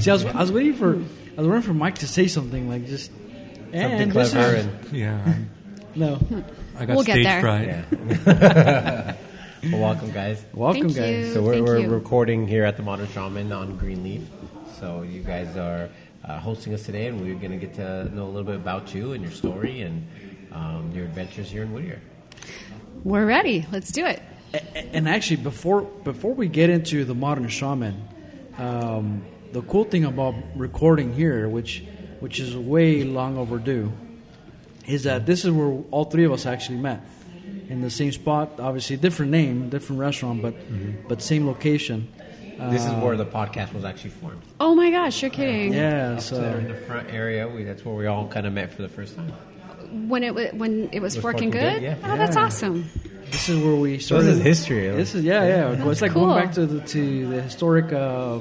See, 0.00 0.10
I 0.10 0.12
was, 0.12 0.26
I 0.26 0.38
was 0.42 0.52
waiting 0.52 0.74
for 0.74 1.02
I 1.36 1.40
was 1.40 1.48
waiting 1.48 1.62
for 1.62 1.74
Mike 1.74 1.96
to 1.98 2.06
say 2.08 2.26
something 2.28 2.68
like 2.68 2.86
just 2.86 3.10
Something 3.10 3.74
and 3.82 4.12
this 4.12 4.30
clever 4.32 4.56
is- 4.56 4.66
and 4.66 4.92
Yeah, 4.92 5.34
no. 5.96 6.18
I 6.78 6.86
got 6.86 6.94
We'll 6.96 7.04
get 7.04 7.14
stage 7.14 7.24
there. 7.24 7.40
fright. 7.40 7.66
yeah. 7.68 9.14
well, 9.72 9.80
welcome, 9.80 10.10
guys. 10.12 10.44
Welcome, 10.52 10.82
Thank 10.90 10.96
guys. 10.96 11.26
you. 11.28 11.34
So 11.34 11.42
we're, 11.42 11.54
Thank 11.54 11.66
we're 11.66 11.78
you. 11.80 11.88
recording 11.88 12.46
here 12.46 12.64
at 12.64 12.76
the 12.76 12.82
Modern 12.82 13.08
Shaman 13.08 13.50
on 13.52 13.76
Greenleaf. 13.76 14.22
So 14.80 15.02
you 15.02 15.22
guys 15.22 15.56
are 15.56 15.88
uh, 16.24 16.38
hosting 16.38 16.72
us 16.74 16.84
today, 16.84 17.06
and 17.06 17.20
we're 17.20 17.34
going 17.36 17.50
to 17.52 17.56
get 17.58 17.74
to 17.74 18.04
know 18.14 18.24
a 18.24 18.26
little 18.30 18.44
bit 18.44 18.56
about 18.56 18.94
you 18.94 19.12
and 19.12 19.22
your 19.22 19.32
story 19.32 19.80
and 19.82 20.06
um, 20.52 20.92
your 20.94 21.04
adventures 21.04 21.50
here 21.50 21.62
in 21.62 21.72
Whittier. 21.72 22.00
We're 23.02 23.26
ready. 23.26 23.66
Let's 23.72 23.90
do 23.92 24.04
it. 24.06 24.22
And 24.74 25.08
actually, 25.08 25.36
before 25.38 25.82
before 25.82 26.32
we 26.34 26.46
get 26.48 26.70
into 26.70 27.04
the 27.04 27.14
modern 27.14 27.48
shaman, 27.48 28.08
um, 28.56 29.24
the 29.54 29.62
cool 29.62 29.84
thing 29.92 30.04
about 30.04 30.34
recording 30.56 31.08
here, 31.14 31.48
which 31.48 31.82
which 32.20 32.36
is 32.40 32.56
way 32.56 33.04
long 33.04 33.36
overdue, 33.38 33.92
is 34.86 35.04
that 35.04 35.26
this 35.26 35.44
is 35.44 35.50
where 35.50 35.72
all 35.90 36.04
three 36.12 36.24
of 36.24 36.32
us 36.32 36.44
actually 36.46 36.78
met 36.78 37.00
in 37.68 37.80
the 37.80 37.90
same 37.90 38.12
spot. 38.12 38.46
Obviously, 38.58 38.96
different 38.96 39.30
name, 39.32 39.68
different 39.70 40.00
restaurant, 40.00 40.42
but 40.42 40.54
but 41.08 41.22
same 41.22 41.46
location. 41.46 42.08
This 42.70 42.84
is 42.84 42.92
where 43.02 43.16
the 43.16 43.26
podcast 43.26 43.72
was 43.74 43.84
actually 43.84 44.10
formed. 44.20 44.40
Oh 44.60 44.74
my 44.74 44.90
gosh, 44.90 45.20
you're 45.22 45.30
kidding. 45.30 45.72
Yeah, 45.74 46.16
Up 46.18 46.24
there 46.24 46.58
in 46.58 46.68
the 46.68 46.80
front 46.86 47.10
area, 47.12 47.48
we, 47.48 47.64
that's 47.64 47.84
where 47.84 47.94
we 47.96 48.06
all 48.06 48.28
kind 48.28 48.46
of 48.46 48.52
met 48.52 48.72
for 48.72 48.82
the 48.82 48.88
first 48.88 49.16
time. 49.16 49.32
When 50.08 50.22
it 50.22 50.34
wa- 50.34 50.52
when 50.62 50.88
it 50.92 51.00
was 51.00 51.14
Was 51.16 51.22
forking 51.22 51.50
Forking 51.50 51.50
good. 51.50 51.80
Good, 51.80 51.82
yeah. 51.82 52.12
Oh, 52.12 52.16
that's 52.16 52.36
awesome. 52.36 52.88
this 53.30 53.48
is 53.48 53.56
where 53.62 53.74
we 53.74 53.98
So 53.98 54.06
started. 54.06 54.26
this 54.26 54.36
is 54.38 54.42
history. 54.42 54.88
This 54.88 55.14
is 55.16 55.24
yeah, 55.24 55.44
yeah. 55.74 55.88
It's 55.90 56.00
like 56.00 56.12
cool. 56.12 56.26
going 56.26 56.44
back 56.44 56.54
to 56.54 56.64
the 56.66 56.80
to 56.94 57.28
the 57.28 57.42
historic. 57.42 57.92
Uh, 57.92 58.38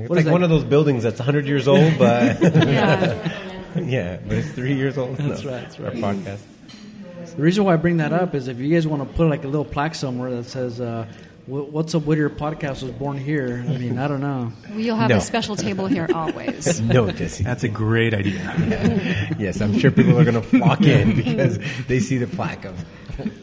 It's 0.00 0.10
what 0.10 0.16
like 0.24 0.26
one 0.32 0.42
of 0.42 0.50
those 0.50 0.64
buildings 0.64 1.02
that's 1.02 1.18
100 1.18 1.46
years 1.46 1.68
old, 1.68 1.92
but 1.98 2.40
Yeah. 2.42 3.36
yeah, 3.76 4.16
but 4.26 4.38
it's 4.38 4.50
three 4.50 4.74
years 4.74 4.98
old. 4.98 5.16
That's 5.16 5.44
No, 5.44 5.50
right, 5.52 5.60
that's 5.62 5.78
our 5.78 5.84
right. 5.86 5.94
podcast. 5.96 6.38
The 7.36 7.42
reason 7.42 7.64
why 7.64 7.74
I 7.74 7.76
bring 7.76 7.98
that 7.98 8.12
up 8.12 8.34
is 8.34 8.48
if 8.48 8.58
you 8.58 8.72
guys 8.74 8.86
want 8.86 9.08
to 9.08 9.14
put 9.16 9.28
like 9.28 9.44
a 9.44 9.48
little 9.48 9.64
plaque 9.64 9.94
somewhere 9.94 10.30
that 10.32 10.44
says 10.44 10.80
uh, 10.80 11.06
"What's 11.46 11.94
Up 11.94 12.02
Whittier 12.04 12.28
podcast 12.28 12.82
was 12.82 12.90
born 12.90 13.18
here." 13.18 13.64
I 13.68 13.76
mean, 13.78 13.98
I 13.98 14.08
don't 14.08 14.20
know. 14.20 14.52
We'll 14.74 14.96
have 14.96 15.10
No. 15.10 15.16
a 15.18 15.20
special 15.20 15.54
table 15.54 15.86
here 15.86 16.08
always. 16.12 16.80
No, 16.80 17.10
Jesse. 17.12 17.44
That's 17.44 17.62
a 17.62 17.68
great 17.68 18.14
idea. 18.14 19.34
yes, 19.38 19.60
I'm 19.60 19.78
sure 19.78 19.90
people 19.92 20.18
are 20.18 20.24
going 20.24 20.34
to 20.34 20.42
flock 20.42 20.80
in 20.82 21.14
because 21.14 21.58
they 21.86 22.00
see 22.00 22.18
the 22.18 22.26
plaque 22.26 22.64
of. 22.64 22.84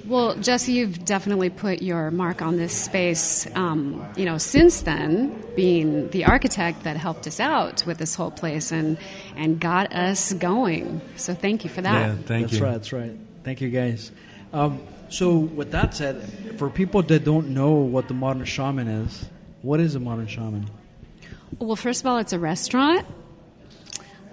Well, 0.05 0.35
Jesse, 0.35 0.73
you've 0.73 1.05
definitely 1.05 1.49
put 1.49 1.81
your 1.81 2.11
mark 2.11 2.41
on 2.41 2.57
this 2.57 2.73
space. 2.73 3.47
Um, 3.55 4.05
you 4.15 4.25
know, 4.25 4.37
since 4.37 4.81
then, 4.81 5.43
being 5.55 6.09
the 6.09 6.25
architect 6.25 6.83
that 6.83 6.97
helped 6.97 7.27
us 7.27 7.39
out 7.39 7.85
with 7.85 7.97
this 7.97 8.15
whole 8.15 8.31
place 8.31 8.71
and 8.71 8.97
and 9.35 9.59
got 9.59 9.93
us 9.93 10.33
going. 10.33 11.01
So 11.15 11.33
thank 11.33 11.63
you 11.63 11.69
for 11.69 11.81
that. 11.81 12.07
Yeah, 12.07 12.15
thank 12.25 12.47
that's 12.47 12.59
you. 12.59 12.63
right. 12.63 12.71
That's 12.71 12.93
right. 12.93 13.15
Thank 13.43 13.61
you, 13.61 13.69
guys. 13.69 14.11
Um, 14.53 14.81
so, 15.09 15.37
with 15.37 15.71
that 15.71 15.93
said, 15.93 16.57
for 16.57 16.69
people 16.69 17.01
that 17.01 17.23
don't 17.23 17.49
know 17.49 17.71
what 17.71 18.07
the 18.07 18.13
modern 18.13 18.43
shaman 18.45 18.87
is, 18.87 19.25
what 19.61 19.79
is 19.79 19.95
a 19.95 19.99
modern 19.99 20.27
shaman? 20.27 20.69
Well, 21.59 21.75
first 21.75 22.01
of 22.01 22.07
all, 22.07 22.17
it's 22.17 22.33
a 22.33 22.39
restaurant. 22.39 23.05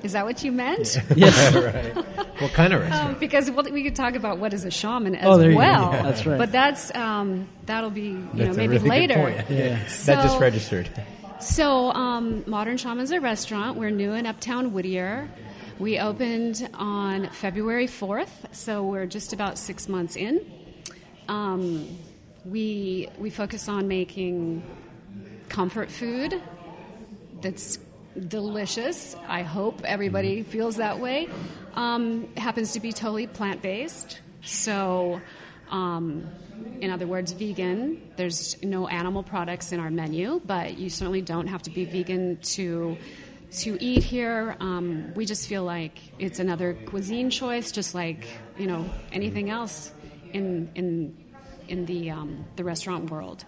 Is 0.04 0.12
that 0.12 0.24
what 0.26 0.44
you 0.44 0.52
meant? 0.52 0.98
Yes. 1.16 1.54
right. 1.96 1.96
What 2.42 2.52
kind 2.52 2.72
of 2.74 2.82
restaurant? 2.82 3.14
Um, 3.14 3.18
because 3.18 3.50
what, 3.50 3.70
we 3.72 3.82
could 3.82 3.96
talk 3.96 4.14
about 4.14 4.38
what 4.38 4.52
is 4.52 4.64
a 4.64 4.70
shaman 4.70 5.14
as 5.16 5.24
Oh, 5.26 5.38
there 5.38 5.48
you 5.48 5.54
go. 5.54 5.58
well. 5.60 5.92
Yeah, 5.92 6.02
that's 6.02 6.26
right. 6.26 6.36
But 6.38 6.52
that's 6.52 6.94
um, 6.94 7.48
that'll 7.64 7.90
be 7.90 8.02
you 8.02 8.12
know 8.12 8.28
That's 8.34 8.56
a 8.56 8.60
maybe 8.60 8.76
really 8.76 8.88
later. 8.90 9.14
point. 9.14 9.36
Yeah. 9.48 9.78
that 10.04 10.22
just 10.22 10.38
registered. 10.38 10.90
So, 11.40 11.90
um, 11.92 12.44
Modern 12.46 12.76
Shaman's 12.76 13.10
a 13.10 13.20
restaurant. 13.20 13.76
We're 13.78 13.90
new 13.90 14.12
in 14.12 14.26
Uptown 14.26 14.72
Whittier. 14.72 15.28
We 15.78 15.98
opened 15.98 16.68
on 16.74 17.28
February 17.30 17.86
4th, 17.86 18.54
so 18.54 18.84
we're 18.84 19.06
just 19.06 19.32
about 19.32 19.58
six 19.58 19.88
months 19.88 20.16
in. 20.16 20.40
Um, 21.28 21.98
we, 22.44 23.08
we 23.18 23.30
focus 23.30 23.68
on 23.68 23.88
making 23.88 24.62
comfort 25.48 25.90
food 25.90 26.40
that's 27.42 27.78
delicious. 28.28 29.16
I 29.26 29.42
hope 29.42 29.82
everybody 29.84 30.42
feels 30.42 30.76
that 30.76 30.98
way. 31.00 31.28
Um, 31.74 32.28
happens 32.36 32.72
to 32.72 32.80
be 32.80 32.92
totally 32.92 33.26
plant 33.26 33.62
based. 33.62 34.20
So, 34.42 35.20
um, 35.70 36.28
in 36.80 36.90
other 36.90 37.06
words, 37.06 37.32
vegan. 37.32 38.00
There's 38.16 38.62
no 38.62 38.86
animal 38.86 39.22
products 39.22 39.72
in 39.72 39.80
our 39.80 39.90
menu, 39.90 40.40
but 40.44 40.78
you 40.78 40.90
certainly 40.90 41.22
don't 41.22 41.48
have 41.48 41.62
to 41.62 41.70
be 41.70 41.84
vegan 41.84 42.38
to 42.54 42.96
to 43.58 43.78
eat 43.80 44.02
here. 44.02 44.56
Um, 44.60 45.12
we 45.14 45.26
just 45.26 45.48
feel 45.48 45.64
like 45.64 45.98
it's 46.18 46.40
another 46.40 46.74
cuisine 46.86 47.30
choice, 47.30 47.72
just 47.72 47.94
like 47.94 48.26
you 48.58 48.66
know 48.66 48.88
anything 49.12 49.50
else 49.50 49.92
in 50.32 50.70
in 50.74 51.16
in 51.68 51.86
the 51.86 52.10
um, 52.10 52.44
the 52.56 52.64
restaurant 52.64 53.10
world. 53.10 53.44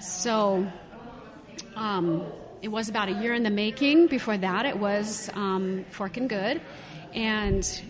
So 0.00 0.66
um, 1.76 2.24
it 2.62 2.68
was 2.68 2.88
about 2.88 3.08
a 3.08 3.12
year 3.12 3.34
in 3.34 3.42
the 3.42 3.50
making. 3.50 4.06
Before 4.06 4.36
that, 4.36 4.66
it 4.66 4.78
was 4.78 5.30
um, 5.34 5.84
Forking 5.90 6.28
Good. 6.28 6.60
And 7.14 7.82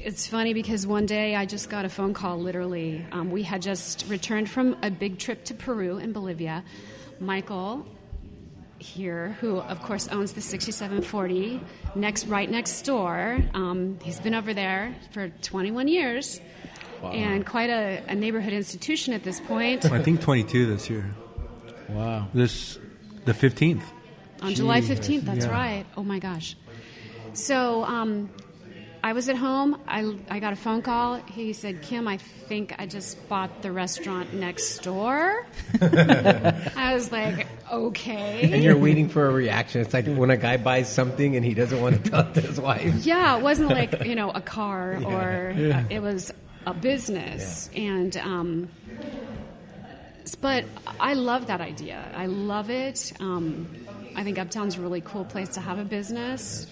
it's 0.00 0.26
funny 0.26 0.54
because 0.54 0.86
one 0.86 1.06
day 1.06 1.34
I 1.34 1.46
just 1.46 1.70
got 1.70 1.84
a 1.84 1.88
phone 1.88 2.14
call, 2.14 2.38
literally. 2.38 3.04
Um, 3.12 3.30
we 3.30 3.42
had 3.42 3.62
just 3.62 4.04
returned 4.08 4.50
from 4.50 4.76
a 4.82 4.90
big 4.90 5.18
trip 5.18 5.44
to 5.44 5.54
Peru 5.54 5.98
and 5.98 6.12
Bolivia. 6.12 6.64
Michael 7.20 7.86
here, 8.78 9.36
who 9.40 9.60
of 9.60 9.80
course 9.82 10.08
owns 10.08 10.32
the 10.32 10.40
6740 10.40 11.60
next, 11.94 12.26
right 12.26 12.50
next 12.50 12.82
door, 12.82 13.38
um, 13.54 13.98
he's 14.02 14.20
been 14.20 14.34
over 14.34 14.52
there 14.52 14.94
for 15.12 15.28
21 15.28 15.88
years. 15.88 16.40
And 17.02 17.44
quite 17.44 17.68
a, 17.68 18.02
a 18.08 18.14
neighborhood 18.14 18.54
institution 18.54 19.12
at 19.12 19.22
this 19.22 19.38
point. 19.38 19.84
I 19.84 20.02
think 20.02 20.22
22 20.22 20.64
this 20.64 20.88
year. 20.88 21.14
Wow. 21.90 22.28
This, 22.32 22.78
the 23.24 23.32
15th. 23.32 23.82
On 24.42 24.54
July 24.54 24.80
15th, 24.80 25.22
that's 25.24 25.46
Yeah. 25.46 25.52
right. 25.52 25.86
Oh 25.96 26.02
my 26.02 26.18
gosh. 26.18 26.56
So 27.32 27.84
um, 27.84 28.28
I 29.02 29.12
was 29.12 29.28
at 29.28 29.36
home. 29.36 29.80
I, 29.88 30.14
I 30.30 30.38
got 30.40 30.52
a 30.52 30.56
phone 30.56 30.82
call. 30.82 31.16
He 31.16 31.52
said, 31.52 31.82
Kim, 31.82 32.06
I 32.06 32.18
think 32.18 32.74
I 32.78 32.86
just 32.86 33.26
bought 33.28 33.62
the 33.62 33.72
restaurant 33.72 34.34
next 34.34 34.82
door. 34.82 35.46
I 35.82 36.92
was 36.94 37.10
like, 37.10 37.46
okay. 37.72 38.50
And 38.52 38.62
you're 38.62 38.76
waiting 38.76 39.08
for 39.08 39.26
a 39.26 39.30
reaction. 39.32 39.80
It's 39.80 39.94
like 39.94 40.06
when 40.06 40.30
a 40.30 40.36
guy 40.36 40.56
buys 40.58 40.88
something 40.92 41.36
and 41.36 41.44
he 41.44 41.54
doesn't 41.54 41.80
want 41.80 42.04
to 42.04 42.10
tell 42.10 42.32
to 42.32 42.40
his 42.40 42.60
wife. 42.60 42.94
Yeah, 43.04 43.36
it 43.38 43.42
wasn't 43.42 43.70
like 43.70 44.04
you 44.04 44.14
know 44.14 44.30
a 44.30 44.40
car 44.40 45.00
or 45.04 45.54
uh, 45.56 45.84
it 45.90 46.00
was 46.00 46.32
a 46.66 46.72
business, 46.74 47.68
and 47.76 48.16
um, 48.18 48.68
s- 49.00 49.06
but 50.34 50.64
I 51.00 51.14
love 51.14 51.46
that 51.48 51.60
idea. 51.60 52.04
I 52.14 52.26
love 52.26 52.70
it. 52.70 53.12
Um, 53.20 53.68
I 54.16 54.22
think 54.22 54.38
Uptown's 54.38 54.76
a 54.76 54.80
really 54.80 55.00
cool 55.00 55.24
place 55.24 55.50
to 55.50 55.60
have 55.60 55.78
a 55.78 55.84
business. 55.84 56.66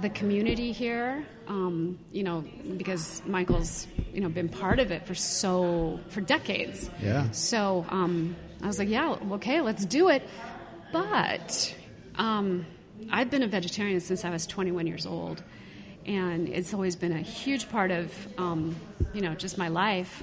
The 0.00 0.10
community 0.10 0.72
here, 0.72 1.24
um, 1.48 1.98
you 2.12 2.22
know, 2.22 2.44
because 2.76 3.22
Michael's 3.26 3.86
you 4.12 4.20
know 4.20 4.28
been 4.28 4.48
part 4.48 4.78
of 4.78 4.90
it 4.90 5.06
for 5.06 5.14
so 5.14 6.00
for 6.08 6.20
decades. 6.20 6.88
Yeah. 7.02 7.30
So 7.30 7.84
um, 7.88 8.36
I 8.62 8.66
was 8.66 8.78
like, 8.78 8.88
yeah, 8.88 9.16
okay, 9.32 9.60
let's 9.60 9.84
do 9.84 10.08
it. 10.08 10.22
But 10.92 11.74
um, 12.16 12.66
I've 13.10 13.30
been 13.30 13.42
a 13.42 13.48
vegetarian 13.48 14.00
since 14.00 14.24
I 14.24 14.30
was 14.30 14.46
21 14.46 14.86
years 14.86 15.06
old, 15.06 15.42
and 16.06 16.48
it's 16.48 16.72
always 16.74 16.94
been 16.96 17.12
a 17.12 17.20
huge 17.20 17.68
part 17.70 17.90
of, 17.90 18.12
um, 18.38 18.76
you 19.12 19.22
know, 19.22 19.34
just 19.34 19.58
my 19.58 19.68
life. 19.68 20.22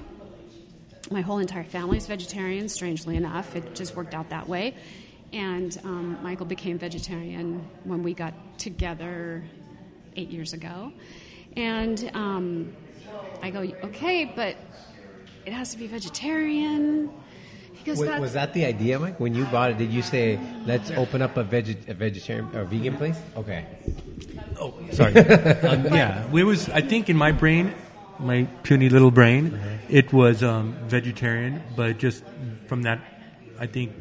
My 1.10 1.20
whole 1.20 1.38
entire 1.38 1.64
family 1.64 1.96
is 1.96 2.06
vegetarian. 2.06 2.68
Strangely 2.68 3.16
enough, 3.16 3.56
it 3.56 3.74
just 3.74 3.96
worked 3.96 4.14
out 4.14 4.30
that 4.30 4.48
way. 4.48 4.74
And 5.32 5.76
um, 5.84 6.18
Michael 6.22 6.46
became 6.46 6.78
vegetarian 6.78 7.68
when 7.84 8.02
we 8.02 8.14
got 8.14 8.34
together 8.58 9.44
eight 10.16 10.30
years 10.30 10.52
ago. 10.52 10.92
And 11.56 12.10
um, 12.14 12.76
I 13.42 13.50
go, 13.50 13.60
okay, 13.60 14.24
but 14.24 14.56
it 15.46 15.52
has 15.52 15.72
to 15.72 15.78
be 15.78 15.86
vegetarian. 15.86 17.10
Goes, 17.84 17.98
Was, 17.98 18.20
was 18.20 18.32
that 18.34 18.52
the 18.52 18.66
idea, 18.66 18.98
Mike? 18.98 19.18
When 19.18 19.34
you 19.34 19.46
bought 19.46 19.70
it, 19.70 19.78
did 19.78 19.90
you 19.90 20.02
say, 20.02 20.38
"Let's 20.66 20.90
open 20.90 21.22
up 21.22 21.38
a, 21.38 21.42
veg- 21.42 21.88
a 21.88 21.94
vegetarian 21.94 22.54
or 22.54 22.64
vegan 22.64 22.98
place"? 22.98 23.18
Okay. 23.34 23.64
Oh, 24.60 24.74
sorry. 24.92 25.16
um, 25.16 25.86
yeah, 25.86 26.26
it 26.30 26.44
was. 26.44 26.68
I 26.68 26.82
think 26.82 27.08
in 27.08 27.16
my 27.16 27.32
brain, 27.32 27.72
my 28.20 28.44
puny 28.62 28.88
little 28.88 29.10
brain, 29.10 29.58
it 29.88 30.12
was 30.12 30.42
um, 30.42 30.74
vegetarian. 30.86 31.62
But 31.76 31.98
just 31.98 32.22
from 32.66 32.82
that, 32.82 33.00
I 33.58 33.66
think 33.66 33.92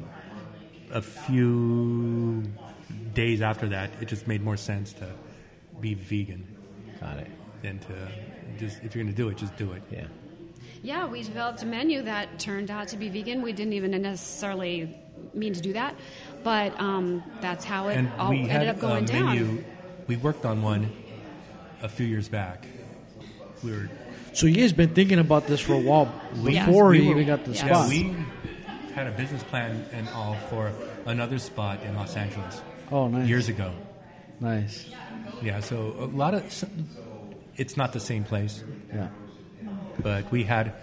a 0.91 1.01
few 1.01 2.43
days 3.13 3.41
after 3.41 3.67
that, 3.69 3.89
it 4.01 4.07
just 4.07 4.27
made 4.27 4.41
more 4.43 4.57
sense 4.57 4.93
to 4.93 5.07
be 5.79 5.93
vegan 5.93 6.45
Got 6.99 7.17
it. 7.19 7.27
than 7.61 7.79
to 7.79 8.07
just 8.57 8.83
if 8.83 8.95
you're 8.95 9.03
going 9.03 9.15
to 9.15 9.21
do 9.21 9.29
it, 9.29 9.38
just 9.38 9.55
do 9.57 9.71
it. 9.73 9.81
Yeah. 9.91 10.05
Yeah, 10.81 11.07
we 11.07 11.23
developed 11.23 11.61
a 11.63 11.65
menu 11.65 12.03
that 12.03 12.39
turned 12.39 12.71
out 12.71 12.88
to 12.89 12.97
be 12.97 13.09
vegan. 13.09 13.41
We 13.41 13.51
didn't 13.51 13.73
even 13.73 13.91
necessarily 14.01 14.95
mean 15.33 15.53
to 15.53 15.61
do 15.61 15.73
that, 15.73 15.95
but 16.43 16.79
um, 16.79 17.21
that's 17.41 17.65
how 17.65 17.89
it 17.89 17.97
And 17.97 18.09
all 18.17 18.29
we 18.29 18.39
ended 18.39 18.51
had 18.51 18.67
up 18.67 18.79
going 18.79 19.03
a 19.03 19.07
down. 19.07 19.25
menu. 19.25 19.63
We 20.07 20.15
worked 20.15 20.45
on 20.45 20.61
one 20.61 20.89
a 21.81 21.89
few 21.89 22.05
years 22.05 22.29
back. 22.29 22.65
We 23.61 23.71
were 23.71 23.89
So 24.33 24.48
he 24.48 24.62
has 24.62 24.74
been 24.74 24.93
thinking 24.93 25.19
about 25.19 25.48
this 25.48 25.59
for 25.59 25.74
a 25.74 25.79
while 25.79 26.12
We- 26.38 26.51
before 26.59 26.89
we 26.89 27.00
you 27.01 27.05
were- 27.09 27.21
even 27.21 27.27
got 27.27 27.45
the 27.45 27.51
Yes. 27.51 27.63
Yeah, 27.63 27.67
spot. 27.74 27.89
we 27.89 28.15
had 28.95 29.07
a 29.07 29.12
business 29.12 29.43
plan 29.43 29.86
and 29.93 30.07
all 30.09 30.36
for 30.50 30.71
another 31.05 31.39
spot 31.39 31.79
in 31.83 31.95
Los 31.95 32.15
Angeles 32.15 32.62
oh, 32.91 33.07
nice. 33.07 33.27
years 33.27 33.50
ago. 33.50 33.71
Nice. 34.39 34.89
Yeah, 35.41 35.59
so 35.59 35.95
a 36.00 36.05
lot 36.05 36.33
of 36.33 36.43
it's 37.57 37.75
not 37.77 37.91
the 37.93 38.00
same 38.00 38.24
place, 38.24 38.63
Yeah. 38.93 39.07
but 40.01 40.31
we 40.31 40.43
had 40.43 40.74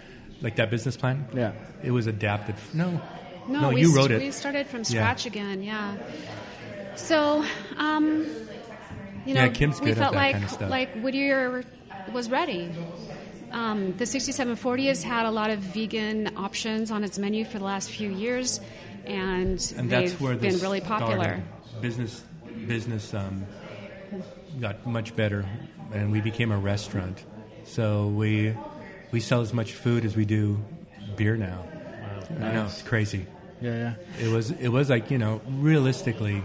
like 0.41 0.55
that 0.57 0.69
business 0.69 0.95
plan. 0.97 1.25
Yeah. 1.33 1.51
it 1.83 1.91
was 1.91 2.07
adapted. 2.07 2.55
No, 2.73 2.99
no, 3.47 3.69
we 3.69 3.81
you 3.81 3.87
st- 3.87 3.97
wrote 3.97 4.11
it. 4.11 4.19
We 4.21 4.31
started 4.31 4.65
from 4.67 4.79
Yeah. 4.79 4.83
scratch 4.85 5.25
again. 5.27 5.61
Yeah. 5.63 5.93
So, 6.95 7.43
um, 7.77 8.25
you 9.25 9.33
know, 9.35 9.43
Yeah, 9.43 9.47
Kim's 9.49 9.79
we 9.79 9.85
good 9.87 9.91
at 9.91 9.97
felt 9.99 10.13
that 10.13 10.19
like 10.19 10.31
kind 10.33 10.43
of 10.43 10.49
stuff. 10.49 10.69
like 10.71 10.89
Whittier 11.01 11.63
was 12.11 12.29
ready. 12.31 12.69
Um, 13.57 13.97
the 13.97 14.05
6740 14.05 14.85
has 14.85 15.01
had 15.01 15.25
a 15.25 15.31
lot 15.31 15.49
of 15.49 15.57
vegan 15.59 16.37
options 16.37 16.91
on 16.91 17.03
its 17.03 17.17
menu 17.17 17.43
for 17.43 17.57
the 17.57 17.65
last 17.65 17.89
few 17.89 18.11
years, 18.11 18.61
and, 19.03 19.73
and 19.75 19.89
they've 19.89 20.11
that's 20.11 20.21
where 20.21 20.35
been 20.35 20.59
really 20.59 20.79
popular. 20.79 21.41
started. 21.41 21.81
Business, 21.81 22.23
business 22.67 23.15
um, 23.15 23.47
got 24.61 24.85
much 24.85 25.15
better, 25.15 25.43
and 25.91 26.11
we 26.11 26.21
became 26.21 26.51
a 26.51 26.57
restaurant. 26.57 27.25
So 27.63 28.09
we 28.09 28.55
we 29.11 29.19
sell 29.21 29.41
as 29.41 29.53
much 29.53 29.73
food 29.73 30.05
as 30.05 30.15
we 30.15 30.25
do 30.25 30.63
beer 31.15 31.35
now. 31.35 31.63
I 32.39 32.51
know 32.51 32.65
it's 32.65 32.83
crazy. 32.83 33.25
Yeah, 33.59 33.95
yeah. 34.19 34.23
It 34.23 34.31
was 34.31 34.51
it 34.51 34.69
was 34.69 34.87
like 34.87 35.09
you 35.09 35.17
know 35.17 35.41
realistically, 35.47 36.43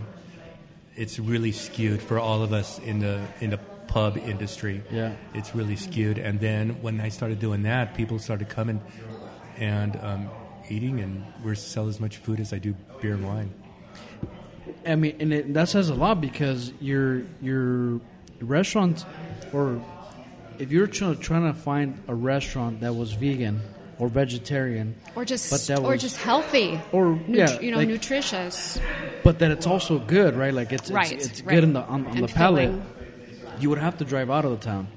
it's 0.96 1.18
really 1.18 1.52
skewed 1.52 2.00
for 2.00 2.18
all 2.18 2.42
of 2.42 2.54
us 2.54 2.78
in 2.78 3.00
the 3.00 3.20
in 3.40 3.50
the 3.50 3.60
pub 3.92 4.16
industry. 4.16 4.82
Yeah. 4.90 5.12
it's 5.34 5.54
really 5.54 5.76
skewed. 5.76 6.16
And 6.18 6.40
then 6.40 6.80
when 6.82 7.00
I 7.00 7.10
started 7.10 7.38
doing 7.38 7.62
that, 7.64 7.94
people 7.94 8.18
started 8.18 8.48
coming 8.48 8.80
and 9.58 9.96
um, 10.02 10.30
eating, 10.70 11.00
and 11.00 11.24
we 11.44 11.54
sell 11.54 11.88
as 11.88 12.00
much 12.00 12.16
food 12.16 12.40
as 12.40 12.52
I 12.54 12.58
do 12.58 12.74
beer 13.02 13.14
and 13.14 13.26
wine. 13.26 13.52
I 14.86 14.96
mean, 14.96 15.16
and 15.20 15.32
it, 15.32 15.52
that 15.54 15.68
says 15.68 15.90
a 15.90 15.94
lot 15.94 16.20
because 16.20 16.72
your 16.80 17.22
your 17.42 18.00
restaurant, 18.40 19.04
or 19.52 19.80
if 20.58 20.72
you're 20.72 20.86
trying, 20.86 21.18
trying 21.18 21.52
to 21.52 21.58
find 21.58 22.02
a 22.08 22.14
restaurant 22.14 22.80
that 22.80 22.94
was 22.96 23.12
vegan 23.12 23.60
or 23.98 24.08
vegetarian, 24.08 24.94
Or 25.14 25.24
just 25.24 25.50
But 25.50 25.60
that 25.68 25.78
or 25.84 25.92
was- 25.92 26.02
just 26.02 26.16
healthy, 26.16 26.80
or 26.92 27.14
Nut- 27.14 27.28
yeah, 27.28 27.60
you 27.60 27.70
know, 27.70 27.76
like- 27.76 27.88
nutritious. 27.88 28.80
but 29.22 29.38
that 29.40 29.50
it's 29.50 29.66
also 29.66 29.98
good, 29.98 30.34
right? 30.34 30.54
Like 30.54 30.72
it's 30.72 30.90
Right, 30.90 31.12
it's, 31.12 31.26
it's 31.28 31.42
right. 31.42 31.54
good 31.54 31.64
in 31.64 31.72
the 31.74 31.82
on, 31.82 32.06
on 32.06 32.16
And 32.16 32.24
the 32.28 32.32
palate. 32.32 32.72
Filling. 33.62 33.70
You 33.70 33.70
would 33.70 33.78
have 33.78 33.98
to 33.98 34.04
drive 34.04 34.30
out 34.30 34.44
of 34.44 34.50
the 34.50 34.64
town. 34.64 34.88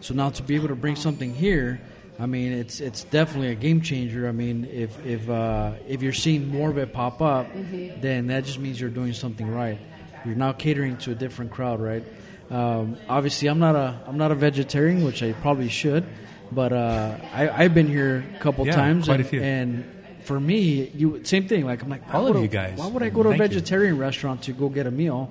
So 0.00 0.14
now 0.14 0.30
to 0.30 0.42
be 0.42 0.56
able 0.56 0.68
to 0.68 0.74
bring 0.76 0.96
something 0.96 1.32
here, 1.34 1.80
I 2.18 2.26
mean, 2.26 2.52
it's 2.52 2.80
it's 2.80 3.04
definitely 3.04 3.50
a 3.50 3.54
game 3.54 3.80
changer. 3.80 4.28
I 4.28 4.32
mean, 4.32 4.64
if 4.70 5.04
if 5.06 5.28
uh, 5.28 5.72
if 5.88 6.02
you're 6.02 6.12
seeing 6.12 6.48
more 6.48 6.70
of 6.70 6.78
it 6.78 6.92
pop 6.92 7.20
up, 7.22 7.46
Mm-hmm. 7.52 8.00
then 8.00 8.26
that 8.28 8.44
just 8.44 8.58
means 8.58 8.80
you're 8.80 8.90
doing 8.90 9.12
something 9.12 9.48
right. 9.48 9.78
You're 10.24 10.36
now 10.36 10.52
catering 10.52 10.96
to 10.98 11.10
a 11.12 11.14
different 11.14 11.50
crowd, 11.50 11.80
right? 11.80 12.04
Um, 12.50 12.96
obviously, 13.08 13.48
I'm 13.48 13.58
not 13.58 13.74
a 13.76 14.00
I'm 14.06 14.18
not 14.18 14.30
a 14.30 14.34
vegetarian, 14.34 15.04
which 15.04 15.22
I 15.22 15.32
probably 15.32 15.68
should, 15.68 16.04
but 16.52 16.72
uh, 16.72 17.16
I, 17.32 17.48
I've 17.48 17.74
been 17.74 17.88
here 17.88 18.24
a 18.36 18.38
couple 18.40 18.66
Yeah, 18.66 18.74
times, 18.76 19.06
quite 19.06 19.20
a 19.20 19.22
and, 19.22 19.30
few. 19.30 19.42
and 19.42 19.84
for 20.24 20.38
me, 20.38 20.90
you 20.94 21.24
same 21.24 21.48
thing. 21.48 21.64
Like 21.64 21.82
I'm 21.82 21.88
like 21.88 22.06
why 22.12 22.18
All 22.18 22.24
would 22.24 22.30
of 22.36 22.36
I- 22.36 22.42
you 22.42 22.48
guys. 22.48 22.78
Why 22.78 22.86
would 22.88 23.02
I 23.02 23.08
go 23.08 23.22
to 23.22 23.30
a 23.30 23.32
Thank 23.38 23.42
you. 23.52 23.58
vegetarian 23.58 23.98
restaurant 23.98 24.42
to 24.42 24.52
go 24.52 24.68
get 24.68 24.86
a 24.86 24.90
meal 24.90 25.30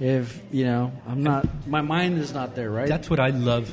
if 0.00 0.40
you 0.52 0.64
know 0.64 0.92
I'm 1.08 1.22
not? 1.22 1.46
My 1.66 1.80
mind 1.82 2.18
is 2.18 2.32
not 2.32 2.54
there, 2.54 2.70
right? 2.70 2.88
That's 2.88 3.10
what 3.10 3.20
I 3.20 3.30
love 3.30 3.72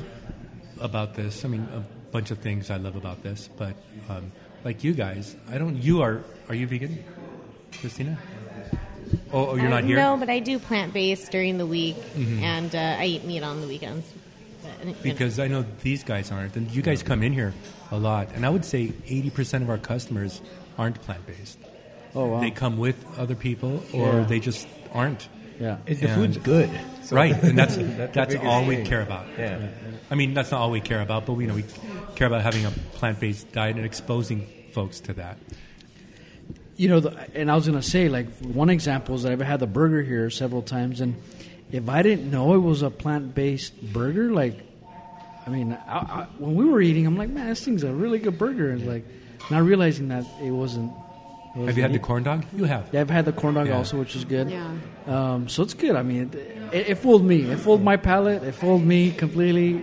about 0.80 1.14
this. 1.14 1.44
I 1.44 1.48
mean, 1.48 1.66
a 1.72 1.80
bunch 2.12 2.30
of 2.30 2.38
things 2.38 2.70
I 2.70 2.76
love 2.76 2.96
about 2.96 3.22
this, 3.22 3.48
but 3.56 3.74
um, 4.08 4.32
like 4.64 4.84
you 4.84 4.92
guys, 4.92 5.36
I 5.50 5.58
don't. 5.58 5.76
You 5.82 6.02
are. 6.02 6.22
Are 6.48 6.54
you 6.54 6.66
vegan, 6.66 7.02
Christina? 7.80 8.18
Oh, 9.32 9.50
oh 9.50 9.54
you're 9.56 9.66
Uh, 9.66 9.70
not 9.70 9.84
here. 9.84 9.96
No, 9.96 10.16
but 10.16 10.28
I 10.30 10.40
do 10.40 10.58
plant 10.58 10.92
based 10.92 11.30
during 11.30 11.58
the 11.58 11.66
week, 11.66 11.96
and 12.16 12.74
uh, 12.74 12.96
I 12.98 13.06
eat 13.06 13.24
meat 13.24 13.42
on 13.42 13.60
the 13.60 13.66
weekends. 13.68 14.04
But- 14.62 15.02
because 15.02 15.38
I 15.38 15.46
know 15.46 15.64
these 15.82 16.02
guys 16.02 16.32
aren't, 16.32 16.56
and 16.56 16.70
you 16.70 16.82
guys 16.82 17.02
come 17.02 17.22
in 17.22 17.32
here 17.32 17.54
a 17.92 17.96
lot, 17.98 18.28
and 18.34 18.44
I 18.44 18.48
would 18.50 18.64
say 18.64 18.88
80% 19.06 19.62
of 19.62 19.70
our 19.70 19.78
customers 19.78 20.40
aren't 20.76 21.00
plant 21.02 21.24
based. 21.26 21.58
oh 22.16 22.26
wow. 22.26 22.40
They 22.40 22.50
come 22.50 22.76
with 22.78 22.96
other 23.16 23.34
people, 23.36 23.82
or 23.92 24.12
Yeah. 24.14 24.24
they 24.24 24.40
just 24.40 24.66
aren't. 24.92 25.28
Yeah. 25.60 25.78
Is 25.86 26.00
the 26.00 26.08
And- 26.08 26.14
food's 26.20 26.38
good? 26.38 26.70
So- 27.02 27.16
right, 27.16 27.32
and 27.42 27.56
that's 27.58 27.76
the 27.76 27.84
that's, 27.84 28.34
biggest 28.34 28.44
all 28.44 28.64
we 28.64 28.82
care 28.84 29.02
about. 29.02 29.26
Yeah. 29.38 29.68
I 30.10 30.14
mean, 30.14 30.34
that's 30.34 30.50
not 30.50 30.60
all 30.60 30.70
we 30.70 30.80
care 30.80 31.00
about, 31.00 31.26
but 31.26 31.32
we 31.34 31.44
you 31.44 31.48
know 31.48 31.56
we 31.56 31.64
care 32.14 32.26
about 32.26 32.42
having 32.42 32.64
a 32.64 32.70
plant-based 32.94 33.52
diet 33.52 33.76
and 33.76 33.84
exposing 33.84 34.46
folks 34.72 35.00
to 35.00 35.12
that. 35.14 35.38
You 36.76 36.88
know, 36.88 37.00
the, 37.00 37.16
and 37.34 37.50
I 37.50 37.54
was 37.54 37.66
gonna 37.66 37.82
say 37.82 38.08
like 38.08 38.28
one 38.40 38.70
example 38.70 39.14
is 39.14 39.22
that 39.22 39.32
I've 39.32 39.40
had 39.40 39.60
the 39.60 39.66
burger 39.66 40.02
here 40.02 40.28
several 40.30 40.62
times, 40.62 41.00
and 41.00 41.16
if 41.72 41.88
I 41.88 42.02
didn't 42.02 42.30
know 42.30 42.54
it 42.54 42.58
was 42.58 42.82
a 42.82 42.90
plant 42.90 43.34
based 43.34 43.80
burger, 43.92 44.30
like, 44.30 44.60
I 45.46 45.50
mean, 45.50 45.72
I, 45.88 45.96
I, 45.98 46.26
when 46.38 46.54
we 46.54 46.64
were 46.66 46.80
eating, 46.80 47.06
I'm 47.06 47.16
like, 47.16 47.30
man, 47.30 47.48
this 47.48 47.64
thing's 47.64 47.82
a 47.82 47.92
really 47.92 48.18
good 48.18 48.36
burger, 48.38 48.70
and 48.70 48.86
like, 48.86 49.04
not 49.50 49.62
realizing 49.62 50.08
that 50.08 50.24
it 50.42 50.50
wasn't. 50.50 50.92
It 51.64 51.66
Have 51.66 51.76
you 51.76 51.82
had 51.82 51.92
the 51.92 51.98
corn 51.98 52.22
dog? 52.22 52.44
You 52.54 52.64
have. 52.64 52.88
Yeah, 52.92 53.00
I've 53.00 53.10
had 53.10 53.24
the 53.24 53.32
corn 53.32 53.54
dog 53.54 53.66
Yeah. 53.68 53.76
also, 53.76 53.98
which 53.98 54.14
is 54.16 54.24
good. 54.24 54.50
Yeah. 54.50 54.70
Um, 55.06 55.48
so 55.48 55.62
it's 55.62 55.74
good. 55.74 55.96
I 55.96 56.02
mean, 56.02 56.30
it, 56.72 56.88
it 56.90 56.94
fooled 56.98 57.24
me. 57.24 57.42
It 57.42 57.58
fooled 57.58 57.82
my 57.82 57.96
palate. 57.96 58.42
It 58.42 58.52
fooled 58.52 58.82
me 58.84 59.10
completely, 59.12 59.74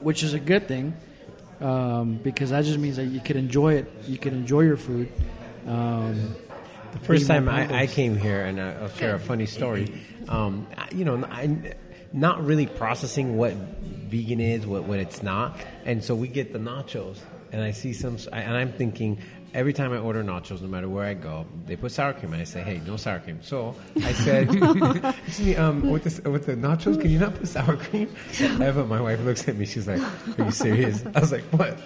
which 0.00 0.22
is 0.22 0.34
a 0.34 0.40
good 0.40 0.68
thing 0.68 0.94
um, 1.60 2.16
because 2.22 2.50
that 2.50 2.64
just 2.64 2.78
means 2.78 2.96
that 2.96 3.06
you 3.06 3.20
could 3.20 3.36
enjoy 3.36 3.74
it. 3.74 3.92
You 4.06 4.18
could 4.18 4.32
enjoy 4.32 4.60
your 4.62 4.76
food. 4.76 5.10
Um, 5.66 6.34
The 6.92 6.98
first 7.00 7.24
Eat 7.24 7.28
more 7.28 7.36
time 7.40 7.48
I, 7.48 7.52
I 7.62 7.66
plant-based. 7.66 7.94
came 7.94 8.16
here, 8.16 8.44
and 8.44 8.60
I- 8.60 8.72
I'll 8.80 8.88
share 8.88 9.14
a 9.14 9.18
funny 9.18 9.44
story. 9.46 9.92
Um, 10.28 10.66
I- 10.76 10.88
you 10.94 11.04
know, 11.04 11.22
I, 11.30 11.74
not 12.12 12.42
really 12.44 12.66
processing 12.66 13.36
what 13.36 13.52
vegan 13.52 14.40
is, 14.40 14.66
what, 14.66 14.84
what 14.84 14.98
it's 14.98 15.22
not, 15.22 15.58
and 15.84 16.02
so 16.02 16.14
we 16.14 16.28
get 16.28 16.54
the 16.54 16.58
nachos, 16.58 17.18
and 17.52 17.60
I 17.62 17.72
see 17.72 17.92
some, 17.92 18.16
and 18.32 18.56
I'm 18.56 18.72
thinking. 18.72 19.18
Every 19.54 19.72
time 19.72 19.92
I 19.92 19.98
order 19.98 20.22
nachos, 20.22 20.60
no 20.60 20.68
matter 20.68 20.88
where 20.88 21.06
I 21.06 21.14
go, 21.14 21.46
they 21.66 21.74
put 21.74 21.92
sour 21.92 22.12
cream, 22.12 22.32
and 22.32 22.42
I 22.42 22.44
say, 22.44 22.60
"Hey, 22.60 22.80
no 22.86 22.96
sour 22.96 23.18
cream." 23.18 23.38
So 23.42 23.74
I 24.04 24.12
said, 24.12 24.48
"Excuse 25.26 25.40
me, 25.40 25.56
um, 25.56 25.90
with 25.90 26.04
the 26.04 26.30
with 26.30 26.46
the 26.46 26.54
nachos, 26.54 27.00
can 27.00 27.10
you 27.10 27.18
not 27.18 27.34
put 27.34 27.48
sour 27.48 27.76
cream?" 27.76 28.14
Eva, 28.40 28.84
my 28.84 29.00
wife, 29.00 29.20
looks 29.24 29.48
at 29.48 29.56
me. 29.56 29.64
She's 29.64 29.88
like, 29.88 30.02
"Are 30.38 30.44
you 30.44 30.50
serious?" 30.50 31.02
I 31.14 31.20
was 31.20 31.32
like, 31.32 31.44
"What?" 31.44 31.78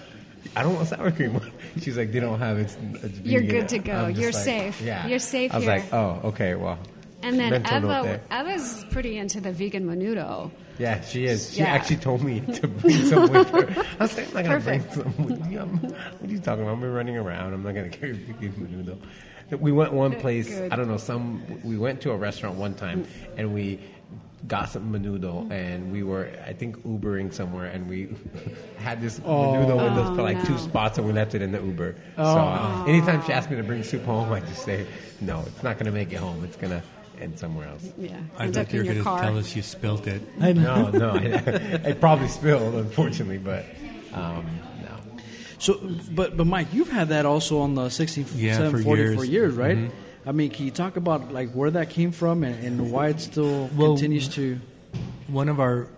I 0.56 0.62
don't 0.62 0.74
want 0.74 0.88
sour 0.88 1.10
cream. 1.12 1.40
She's 1.80 1.96
like, 1.96 2.12
they 2.12 2.20
don't 2.20 2.38
have 2.38 2.58
it. 2.58 2.62
It's, 2.62 2.76
it's 3.04 3.18
You're 3.20 3.42
good 3.42 3.68
to 3.68 3.78
go. 3.78 4.08
You're 4.08 4.32
like, 4.32 4.42
safe. 4.42 4.80
Yeah, 4.80 5.06
You're 5.06 5.18
safe 5.18 5.52
I 5.52 5.56
was 5.56 5.64
here. 5.64 5.74
like, 5.76 5.92
oh, 5.92 6.20
okay, 6.24 6.54
well. 6.56 6.78
And 7.22 7.38
then 7.38 7.54
Eva. 7.54 8.20
Eva's 8.30 8.84
pretty 8.90 9.16
into 9.18 9.40
the 9.40 9.52
vegan 9.52 9.86
menudo. 9.86 10.50
Yeah, 10.78 11.00
she 11.02 11.26
is. 11.26 11.52
She 11.52 11.60
Yeah. 11.60 11.66
actually 11.66 11.96
told 11.96 12.22
me 12.22 12.40
to 12.54 12.68
bring 12.68 13.04
some 13.06 13.30
with 13.30 13.48
her. 13.50 13.84
I 14.00 14.02
was 14.04 14.16
like, 14.16 14.28
I'm 14.28 14.34
not 14.34 14.44
gonna 14.44 14.60
bring 14.60 14.90
some 14.90 15.26
with 15.26 15.50
you. 15.50 15.58
I'm- 15.58 15.78
What 15.78 16.30
are 16.30 16.32
you 16.32 16.38
talking 16.38 16.62
about? 16.64 16.72
I'm 16.72 16.82
running 16.92 17.16
around. 17.16 17.52
I'm 17.54 17.62
not 17.62 17.74
gonna 17.74 17.88
carry 18.00 18.12
vegan 18.12 18.52
menudo. 18.54 18.98
We 19.60 19.70
went 19.70 19.92
one 19.92 20.12
place. 20.18 20.48
Good. 20.48 20.72
I 20.72 20.76
don't 20.76 20.88
know. 20.88 20.96
Some 20.96 21.42
we 21.62 21.76
went 21.76 22.00
to 22.02 22.10
a 22.12 22.16
restaurant 22.16 22.56
one 22.56 22.74
time 22.74 23.06
and 23.36 23.52
we 23.52 23.80
got 24.48 24.70
some 24.70 24.90
menudo 24.92 25.48
and 25.52 25.92
we 25.92 26.02
were 26.02 26.28
I 26.46 26.52
think 26.52 26.82
Ubering 26.84 27.32
somewhere 27.32 27.66
and 27.66 27.86
we 27.88 28.08
had 28.78 29.00
this 29.00 29.20
menudo 29.20 29.74
with 29.76 29.98
us 29.98 30.16
for 30.16 30.22
like 30.22 30.38
Oh, 30.38 30.44
two 30.44 30.52
no. 30.52 30.58
spots 30.58 30.96
and 30.98 31.06
we 31.06 31.12
left 31.12 31.34
it 31.34 31.42
in 31.42 31.52
the 31.52 31.60
Uber. 31.62 31.94
So 32.16 32.22
uh, 32.22 32.84
anytime 32.88 33.22
she 33.24 33.32
asked 33.32 33.50
me 33.50 33.56
to 33.56 33.62
bring 33.62 33.82
soup 33.84 34.04
home, 34.04 34.32
I 34.32 34.40
just 34.40 34.64
say 34.64 34.86
no. 35.20 35.44
It's 35.46 35.62
not 35.62 35.78
gonna 35.78 35.92
make 35.92 36.12
it 36.12 36.16
home. 36.16 36.42
It's 36.44 36.56
gonna 36.56 36.82
end 37.22 37.38
somewhere 37.38 37.68
else. 37.68 37.90
Yeah. 37.98 38.16
I 38.38 38.44
End 38.44 38.54
thought 38.54 38.72
you 38.72 38.80
were 38.80 38.84
going 38.84 38.98
to 38.98 39.02
tell 39.04 39.38
us 39.38 39.54
you 39.56 39.62
spilt 39.62 40.06
it. 40.06 40.22
i 40.40 40.52
No, 40.52 40.90
no, 40.90 41.10
I, 41.10 41.16
it 41.90 42.00
probably 42.00 42.28
spilled, 42.28 42.74
unfortunately, 42.74 43.38
but 43.38 43.64
um, 44.12 44.44
no. 44.82 44.96
so, 45.58 45.80
but 46.10 46.36
but 46.36 46.46
Mike, 46.46 46.68
you've 46.72 46.90
had 46.90 47.08
that 47.08 47.24
also 47.26 47.60
on 47.60 47.74
the 47.74 47.88
6740 47.88 48.42
Yeah, 48.44 48.70
for 48.70 48.82
for 48.82 48.96
years. 48.96 49.28
years, 49.28 49.54
right? 49.54 49.76
Mhm. 49.76 49.90
I 50.24 50.32
mean, 50.32 50.50
can 50.50 50.64
you 50.66 50.70
talk 50.70 50.96
about 50.96 51.32
like 51.32 51.50
where 51.52 51.70
that 51.72 51.90
came 51.90 52.12
from 52.12 52.44
and, 52.44 52.64
and 52.64 52.92
why 52.92 53.08
it 53.08 53.20
still 53.20 53.68
Well, 53.76 53.94
continues 53.94 54.28
to? 54.36 54.60
One 55.26 55.48
of 55.48 55.58
our 55.58 55.88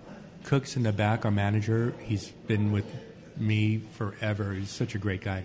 cooks 0.45 0.77
in 0.77 0.83
the 0.83 0.93
back, 0.93 1.25
our 1.25 1.31
manager, 1.31 1.95
he's 2.05 2.29
been 2.47 2.73
with 2.73 2.87
me 3.37 3.83
forever. 3.99 4.53
He's 4.55 4.71
such 4.71 4.95
a 4.95 4.99
great 4.99 5.21
guy, 5.23 5.45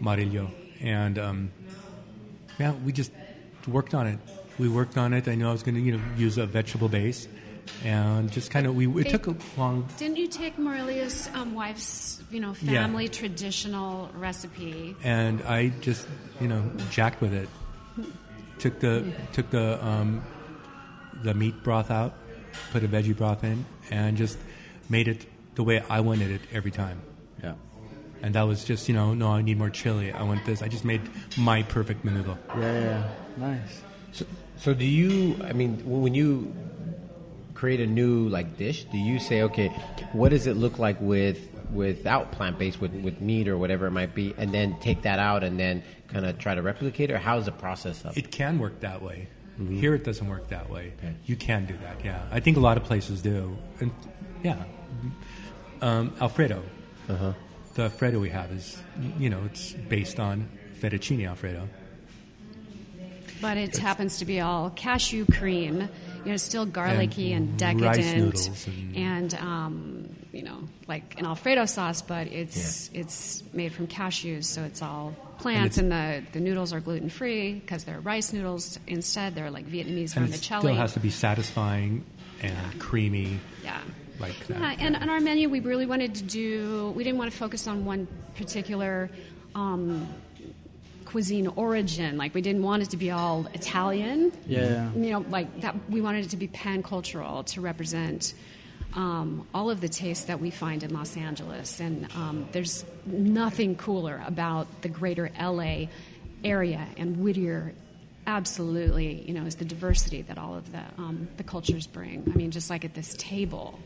Marillo. 0.00 0.50
And 0.80 1.18
um, 1.18 1.50
yeah, 2.58 2.72
we 2.84 2.92
just 2.92 3.10
worked 3.66 3.94
on 3.94 4.06
it. 4.06 4.18
We 4.58 4.68
worked 4.68 4.96
on 4.96 5.12
it. 5.12 5.26
I 5.28 5.34
knew 5.34 5.48
I 5.48 5.52
was 5.52 5.62
going 5.62 5.74
to 5.74 5.80
you 5.80 5.96
know 5.96 6.02
use 6.16 6.38
a 6.38 6.46
vegetable 6.46 6.88
base, 6.88 7.26
and 7.84 8.30
just 8.30 8.50
kind 8.50 8.66
of 8.66 8.74
we. 8.76 8.86
It 9.00 9.06
Hey. 9.06 9.10
took 9.12 9.26
a 9.26 9.34
long. 9.58 9.88
Didn't 9.98 10.16
you 10.16 10.28
take 10.28 10.56
Morelia's 10.58 11.28
um, 11.34 11.54
wife's, 11.54 12.22
you 12.30 12.40
know, 12.40 12.54
Yeah. 12.62 12.82
family 12.82 13.08
traditional 13.08 14.10
recipe? 14.14 14.94
and 15.02 15.42
I 15.42 15.68
just 15.80 16.06
you 16.40 16.48
know 16.48 16.62
jacked 16.90 17.20
with 17.20 17.32
it. 17.34 17.48
Took 18.58 18.78
the 18.80 19.04
took 19.32 19.50
the 19.50 19.84
um, 19.84 20.22
the 21.22 21.34
meat 21.34 21.62
broth 21.64 21.90
out, 21.90 22.14
put 22.72 22.84
a 22.84 22.88
veggie 22.88 23.16
broth 23.16 23.42
in, 23.44 23.64
and 23.90 24.16
just 24.16 24.38
made 24.88 25.08
it 25.08 25.26
the 25.56 25.62
way 25.64 25.82
I 25.90 26.00
wanted 26.00 26.30
it 26.30 26.40
every 26.52 26.70
time. 26.70 27.00
Yeah, 27.42 27.54
And 28.22 28.34
that 28.36 28.42
was 28.42 28.64
just 28.64 28.88
you 28.88 28.94
know 28.94 29.14
no 29.14 29.32
I 29.32 29.42
need 29.42 29.58
more 29.58 29.70
chili. 29.70 30.12
I 30.12 30.22
want 30.22 30.44
this. 30.46 30.62
I 30.62 30.68
just 30.68 30.84
made 30.84 31.00
my 31.36 31.62
perfect 31.64 32.04
menudo. 32.06 32.36
yeah, 32.56 32.72
yeah. 32.80 33.08
Nice. 33.36 33.82
So, 34.12 34.24
so 34.56 34.74
do 34.74 34.84
you? 34.84 35.36
I 35.44 35.52
mean, 35.52 35.78
when 35.84 36.14
you 36.14 36.54
create 37.54 37.80
a 37.80 37.86
new 37.86 38.28
like 38.28 38.56
dish, 38.56 38.84
do 38.84 38.98
you 38.98 39.18
say, 39.18 39.42
okay, 39.42 39.68
what 40.12 40.30
does 40.30 40.46
it 40.46 40.56
look 40.56 40.78
like 40.78 41.00
with 41.00 41.38
without 41.72 42.32
plant 42.32 42.58
based, 42.58 42.80
with 42.80 42.92
with 42.92 43.20
meat 43.20 43.48
or 43.48 43.56
whatever 43.58 43.86
it 43.86 43.90
might 43.90 44.14
be, 44.14 44.34
and 44.36 44.52
then 44.52 44.78
take 44.80 45.02
that 45.02 45.18
out 45.18 45.42
and 45.44 45.58
then 45.58 45.82
kind 46.08 46.26
of 46.26 46.38
try 46.38 46.54
to 46.54 46.62
replicate, 46.62 47.10
it, 47.10 47.14
or 47.14 47.18
how's 47.18 47.46
the 47.46 47.52
process 47.52 48.04
of? 48.04 48.16
It 48.16 48.30
can 48.30 48.58
work 48.58 48.80
that 48.80 49.02
way. 49.02 49.28
Here 49.56 49.94
it 49.94 50.02
doesn't 50.02 50.26
work 50.26 50.48
that 50.48 50.68
way. 50.68 50.92
Okay. 50.98 51.14
You 51.26 51.36
can 51.36 51.64
do 51.66 51.76
that. 51.76 52.04
Yeah, 52.04 52.26
I 52.32 52.40
think 52.40 52.56
a 52.56 52.60
lot 52.60 52.76
of 52.76 52.82
places 52.84 53.22
do. 53.22 53.56
And 53.78 53.92
yeah, 54.42 54.64
um, 55.80 56.12
Alfredo. 56.20 56.62
Uh-huh. 57.08 57.32
The 57.74 57.84
Alfredo 57.84 58.18
we 58.18 58.30
have 58.30 58.50
is 58.50 58.82
you 59.18 59.30
know 59.30 59.42
it's 59.46 59.72
based 59.72 60.18
on 60.18 60.48
fettuccine 60.80 61.28
Alfredo. 61.28 61.68
But 63.44 63.56
it 63.58 63.76
happens 63.76 64.18
to 64.18 64.24
be 64.24 64.40
all 64.40 64.70
cashew 64.70 65.26
cream. 65.26 65.88
You 66.24 66.30
know, 66.30 66.36
still 66.38 66.64
garlicky 66.64 67.32
and, 67.34 67.48
And 67.50 67.58
decadent, 67.58 68.34
rice 68.34 68.66
and- 68.66 68.96
and, 68.96 69.34
um, 69.34 70.08
you 70.32 70.42
know, 70.42 70.58
like 70.88 71.18
an 71.18 71.26
Alfredo 71.26 71.66
sauce, 71.66 72.00
but 72.00 72.26
it's 72.28 72.88
it's 72.94 73.42
made 73.52 73.72
from 73.72 73.86
cashews, 73.86 74.44
so 74.44 74.62
it's 74.64 74.80
all 74.80 75.14
plants, 75.38 75.76
it's- 75.76 75.78
and, 75.78 75.92
the 75.92 76.22
the 76.32 76.40
noodles 76.40 76.72
are 76.72 76.80
gluten 76.80 77.10
free 77.10 77.52
because 77.60 77.84
they're 77.84 78.00
rice 78.00 78.32
noodles 78.32 78.78
instead. 78.86 79.34
They're 79.34 79.50
like 79.50 79.66
Vietnamese 79.66 80.16
and 80.16 80.32
it 80.32 80.38
still 80.42 80.74
has 80.74 80.94
to 80.94 81.00
be 81.00 81.10
satisfying 81.10 82.04
and 82.40 82.80
creamy. 82.80 83.38
yeah. 83.62 83.80
Like 84.20 84.38
that. 84.46 84.60
Yeah, 84.60 84.86
and 84.86 84.96
on 84.96 85.08
our 85.10 85.20
menu, 85.20 85.48
we 85.50 85.60
really 85.60 85.86
wanted 85.86 86.14
to 86.14 86.22
do. 86.22 86.92
We 86.96 87.02
didn't 87.04 87.18
want 87.18 87.30
to 87.32 87.36
focus 87.36 87.66
on 87.66 87.84
one 87.84 88.06
particular 88.36 89.10
um, 89.56 90.08
cuisine 91.14 91.46
origin. 91.46 92.16
Like 92.16 92.34
we 92.34 92.40
didn't 92.40 92.64
want 92.64 92.82
it 92.82 92.90
to 92.90 92.96
be 92.96 93.12
all 93.12 93.46
Italian. 93.54 94.32
Yeah. 94.48 94.90
You 94.94 95.10
know, 95.12 95.24
like 95.30 95.60
that. 95.60 95.76
We 95.88 96.00
wanted 96.00 96.24
it 96.24 96.30
to 96.30 96.36
be 96.36 96.48
pan 96.48 96.82
cultural 96.82 97.44
to 97.44 97.60
represent. 97.60 98.34
Um, 98.94 99.46
all 99.54 99.70
of 99.70 99.80
the 99.80 99.88
tastes 99.88 100.24
that 100.24 100.40
we 100.40 100.50
find 100.50 100.82
in 100.82 100.92
Los 100.92 101.16
Angeles, 101.16 101.78
and 101.78 102.08
um, 102.16 102.48
there's 102.50 102.84
nothing 103.06 103.76
cooler 103.76 104.20
about 104.26 104.66
the 104.82 104.88
greater 104.88 105.30
LA 105.40 105.86
area 106.42 106.84
and 106.96 107.18
Whittier. 107.18 107.74
Absolutely, 108.26 109.22
you 109.22 109.34
know, 109.34 109.46
is 109.46 109.54
the 109.56 109.64
diversity 109.64 110.22
that 110.22 110.36
all 110.38 110.56
of 110.56 110.70
the 110.72 110.82
um, 110.98 111.28
the 111.36 111.44
cultures 111.44 111.86
bring. 111.86 112.24
I 112.32 112.36
mean, 112.36 112.50
just 112.50 112.70
like 112.70 112.84
at 112.84 112.94
this 112.94 113.14
table, 113.18 113.78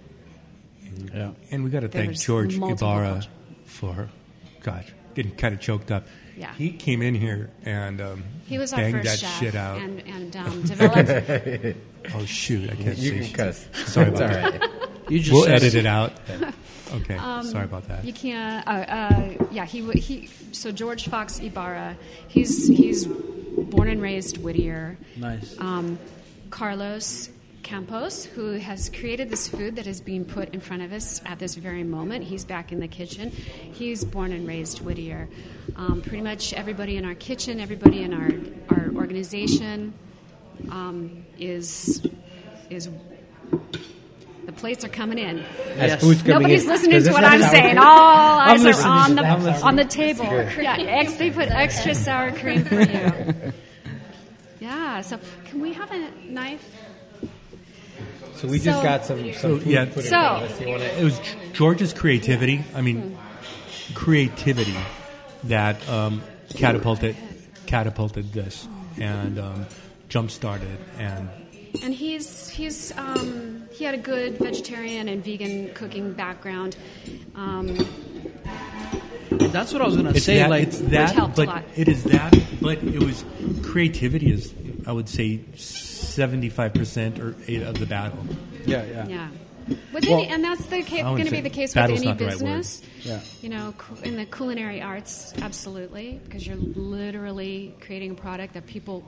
Yeah. 1.13 1.33
And 1.51 1.63
we 1.63 1.69
got 1.71 1.81
to 1.81 1.89
thank 1.89 2.15
George 2.19 2.57
Ibarra 2.57 2.77
cultures. 2.77 3.29
for, 3.65 4.09
gosh, 4.63 4.93
getting 5.15 5.35
kind 5.37 5.55
of 5.55 5.61
choked 5.61 5.91
up. 5.91 6.07
Yeah. 6.39 6.55
He 6.55 6.71
came 6.73 7.03
in 7.03 7.15
here 7.15 7.51
and 7.65 8.01
um, 8.01 8.25
He 8.47 8.59
was 8.59 8.73
our 8.73 8.79
banged 8.79 8.97
first 8.99 9.07
that 9.07 9.19
chef 9.19 9.41
shit 9.41 9.55
out. 9.55 9.79
and, 9.81 10.01
and 10.07 10.37
um, 10.37 10.63
developed. 10.63 11.77
oh 12.15 12.25
shoot, 12.25 12.71
I 12.71 12.77
can't 12.77 12.97
see 12.97 13.05
You 13.17 13.23
say 13.25 13.29
can 13.31 13.47
cuss. 13.47 13.69
Sorry 13.87 14.09
about 14.09 14.23
all 14.23 14.29
that. 14.51 14.71
You 15.09 15.19
just 15.21 15.33
We'll 15.33 15.45
said 15.45 15.55
edit 15.55 15.75
it 15.75 15.87
out. 15.87 16.13
Okay, 16.91 17.17
Um, 17.17 17.45
sorry 17.45 17.65
about 17.67 17.87
that. 17.89 18.03
you 18.03 18.15
can't. 18.15 18.67
Uh, 18.67 18.71
uh, 18.71 19.45
yeah, 19.51 19.67
he 19.67 19.81
w- 19.83 20.01
he. 20.01 20.31
So 20.53 20.73
George 20.73 21.07
Fox 21.09 21.39
Ibarra, 21.39 21.99
he's 22.29 22.67
he's 22.67 23.07
born 23.07 23.91
and 23.91 24.01
raised 24.01 24.39
Whittier. 24.39 24.97
Nice. 25.15 25.55
Um, 25.61 25.99
Carlos 26.49 27.29
Campos, 27.63 28.25
who 28.25 28.53
has 28.53 28.89
created 28.89 29.29
this 29.31 29.49
food 29.49 29.77
that 29.77 29.87
is 29.87 30.01
being 30.01 30.25
put 30.25 30.55
in 30.55 30.61
front 30.61 30.83
of 30.83 30.93
us 30.93 31.21
at 31.27 31.39
this 31.39 31.55
very 31.55 31.83
moment. 31.85 32.25
He's 32.25 32.45
back 32.45 32.73
in 32.73 32.81
the 32.81 32.89
kitchen. 32.89 33.31
He's 33.31 34.05
born 34.05 34.33
and 34.33 34.47
raised 34.49 34.79
Whittier. 34.81 35.29
Um, 35.77 36.01
pretty 36.01 36.23
much 36.23 36.53
everybody 36.55 36.97
in 36.97 37.05
our 37.05 37.15
kitchen, 37.15 37.61
everybody 37.61 38.03
in 38.03 38.15
our 38.15 38.31
our 38.77 38.91
organization, 38.95 39.93
um, 40.71 41.25
is 41.39 42.07
is. 42.71 42.89
The 44.47 44.53
plates 44.53 44.83
are 44.83 44.89
coming 44.89 45.19
in. 45.19 45.39
Yes. 45.77 46.01
food's 46.01 46.23
coming 46.23 46.35
Nobody's 46.39 46.63
in- 46.65 46.71
listening 46.71 47.03
to 47.03 47.13
what 47.13 47.23
I'm 47.23 47.43
saying. 47.43 47.75
cream? 47.75 47.79
All 47.85 48.39
eyes 48.39 48.61
are 48.63 48.65
listening 48.65 48.87
on 48.91 49.11
the 49.11 49.23
that. 49.23 49.33
I'm 49.33 49.43
listening. 49.45 49.65
on 49.69 49.77
the 49.77 49.85
table. 49.85 50.25
Yeah, 50.25 50.77
ex, 50.79 51.15
they 51.17 51.31
put 51.31 51.51
extra 51.51 51.95
sour 51.95 52.33
cream 52.33 52.65
for 52.65 52.81
you. 52.81 53.53
Yeah. 54.61 55.03
So 55.03 55.21
can 55.45 55.61
we 55.61 55.73
have 55.75 55.91
a 55.93 56.11
knife? 56.25 56.65
So 58.39 58.47
we 58.49 58.59
just 58.59 58.79
So- 58.79 58.83
got 58.83 59.05
some, 59.05 59.33
some 59.35 59.59
food 59.61 59.67
yeah. 59.67 59.85
put 59.87 59.97
in 59.99 60.03
So- 60.05 60.09
front 60.11 60.45
of 60.45 60.51
us. 60.51 60.61
You 60.61 60.69
wanna- 60.69 60.85
It 60.85 61.05
was 61.05 61.21
George's 61.53 61.93
creativity. 61.93 62.65
I 62.75 62.81
mean, 62.83 63.19
creativity 63.95 64.77
that 65.45 65.77
um, 65.89 66.23
catapulted 66.55 67.17
catapulted 67.67 68.33
this 68.33 68.67
and 68.99 69.39
um, 69.39 69.67
jump 70.09 70.31
started 70.31 70.79
and 70.99 71.29
And 71.83 71.93
he's 71.95 72.49
he's 72.49 72.97
um, 72.97 73.65
he 73.73 73.85
had 73.85 73.95
a 73.95 73.99
good 73.99 74.39
vegetarian 74.39 75.09
and 75.09 75.23
vegan 75.25 75.71
cooking 75.75 76.13
background. 76.13 76.77
Um, 77.35 77.77
That's 79.31 79.73
what 79.73 79.83
I 79.83 79.87
was 79.87 79.97
gonna 79.97 80.19
say. 80.19 80.37
that, 80.39 80.51
like, 80.51 80.63
it's 80.69 80.79
that 80.79 81.15
helped 81.15 81.35
a 81.39 81.43
but 81.43 81.49
lot. 81.49 81.65
it 81.77 81.89
is 81.89 82.05
that 82.05 82.35
but 82.63 82.79
it 82.83 83.03
was 83.03 83.25
creativity 83.63 84.33
is 84.33 84.53
I 84.89 84.93
would 84.93 85.09
say 85.09 85.41
seventy 85.57 86.49
five 86.49 86.73
percent 86.75 87.19
or 87.21 87.35
eight 87.47 87.63
of 87.63 87.79
the 87.79 87.87
battle. 87.87 88.25
yeah, 88.67 88.85
yeah, 88.87 89.07
yeah. 89.09 89.29
With 89.93 90.07
Well- 90.07 90.21
any, 90.21 90.29
and 90.29 90.43
that's 90.43 90.65
the 90.67 90.83
ca- 90.83 91.03
going 91.03 91.27
to 91.27 91.31
be 91.31 91.43
the 91.43 91.51
case 91.51 91.75
with 91.75 91.85
any 91.85 92.07
not 92.07 92.17
the 92.17 92.25
right 92.25 92.33
business. 92.33 92.81
Yeah. 93.03 93.21
You 93.43 93.51
know, 93.51 93.75
cu- 93.77 94.03
in 94.03 94.17
the 94.17 94.25
culinary 94.25 94.81
arts, 94.81 95.35
absolutely, 95.43 96.19
because 96.25 96.47
you're 96.47 96.57
literally 96.57 97.75
creating 97.81 98.13
a 98.13 98.15
product 98.15 98.55
that 98.55 98.67
people 98.67 99.05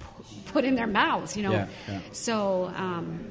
pu- 0.00 0.24
put 0.46 0.64
in 0.64 0.74
their 0.74 0.86
mouths. 0.86 1.36
You 1.36 1.42
know, 1.42 1.52
Yeah, 1.52 1.66
yeah. 1.86 2.00
so 2.12 2.72
um, 2.74 3.26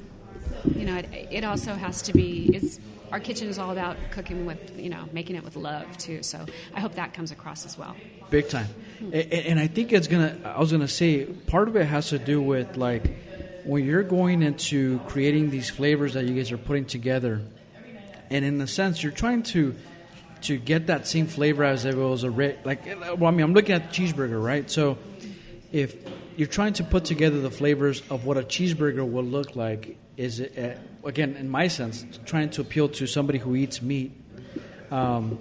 you 0.76 0.84
know, 0.84 0.96
it, 0.98 1.08
it 1.32 1.44
also 1.44 1.74
has 1.74 2.02
to 2.02 2.12
be. 2.12 2.50
It's 2.54 2.78
our 3.12 3.20
kitchen 3.20 3.48
is 3.48 3.58
all 3.58 3.70
about 3.70 3.96
cooking 4.10 4.46
with 4.46 4.78
you 4.78 4.90
know 4.90 5.08
making 5.12 5.36
it 5.36 5.44
with 5.44 5.56
love 5.56 5.96
too. 5.98 6.22
So 6.22 6.44
I 6.74 6.80
hope 6.80 6.94
that 6.94 7.14
comes 7.14 7.30
across 7.30 7.64
as 7.66 7.76
well. 7.78 7.94
big 8.30 8.48
time. 8.48 8.68
A- 9.12 9.16
a- 9.34 9.48
And 9.50 9.58
I 9.58 9.66
think 9.66 9.92
it's 9.92 10.06
gonna. 10.08 10.36
I 10.44 10.58
was 10.60 10.72
gonna 10.72 10.88
say 10.88 11.24
part 11.24 11.68
of 11.68 11.76
it 11.76 11.86
has 11.86 12.08
to 12.10 12.18
do 12.18 12.40
with 12.42 12.76
like 12.76 13.04
when 13.64 13.84
you're 13.84 14.02
going 14.02 14.42
into 14.42 14.98
creating 15.06 15.50
these 15.50 15.68
flavors 15.70 16.14
that 16.14 16.24
you 16.24 16.34
guys 16.34 16.50
are 16.52 16.58
putting 16.58 16.84
together, 16.86 17.40
and 18.30 18.44
in 18.44 18.60
a 18.60 18.66
sense, 18.66 19.02
you're 19.02 19.12
trying 19.12 19.42
to 19.44 19.74
to 20.42 20.56
get 20.56 20.86
that 20.86 21.06
same 21.06 21.26
flavor 21.26 21.64
as 21.64 21.84
if 21.84 21.94
it 21.94 21.98
was 21.98 22.22
a 22.24 22.30
re- 22.30 22.56
like. 22.64 22.86
Well, 22.86 23.26
I 23.26 23.30
mean, 23.30 23.40
I'm 23.42 23.54
looking 23.54 23.74
at 23.74 23.90
the 23.92 23.94
cheeseburger, 23.96 24.42
right? 24.42 24.70
So 24.70 24.98
if 25.72 25.96
you're 26.36 26.46
trying 26.48 26.74
to 26.74 26.84
put 26.84 27.04
together 27.04 27.40
the 27.40 27.50
flavors 27.50 28.02
of 28.10 28.24
what 28.24 28.36
a 28.36 28.42
cheeseburger 28.42 29.10
will 29.10 29.24
look 29.24 29.56
like, 29.56 29.96
is 30.18 30.40
uh, 30.40 30.76
again, 31.04 31.36
in 31.36 31.48
my 31.48 31.68
sense, 31.68 32.04
trying 32.26 32.50
to 32.50 32.60
appeal 32.60 32.88
to 32.90 33.06
somebody 33.06 33.38
who 33.38 33.56
eats 33.56 33.80
meat. 33.80 34.12
Um, 34.90 35.38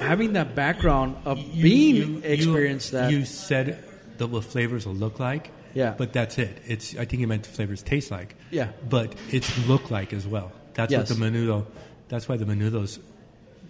having 0.00 0.32
that 0.34 0.54
background 0.54 1.16
of 1.24 1.38
being 1.52 2.22
experienced 2.24 2.92
that 2.92 3.10
You 3.12 3.24
said 3.24 3.82
that 4.18 4.26
what 4.28 4.44
flavors 4.44 4.86
will 4.86 4.94
look 4.94 5.18
like. 5.20 5.50
Yeah. 5.74 5.94
But 5.96 6.12
that's 6.12 6.38
it. 6.38 6.58
It's 6.66 6.96
I 6.96 7.04
think 7.04 7.20
you 7.20 7.26
meant 7.26 7.46
flavors 7.46 7.82
taste 7.82 8.10
like. 8.10 8.34
Yeah. 8.50 8.68
But 8.88 9.14
it's 9.30 9.50
look 9.66 9.90
like 9.90 10.12
as 10.12 10.26
well. 10.26 10.52
That's 10.74 10.92
Yes. 10.92 11.10
what 11.10 11.18
the 11.18 11.24
menudo. 11.24 11.66
That's 12.08 12.28
why 12.28 12.36
the 12.36 12.44
menudo's 12.44 12.98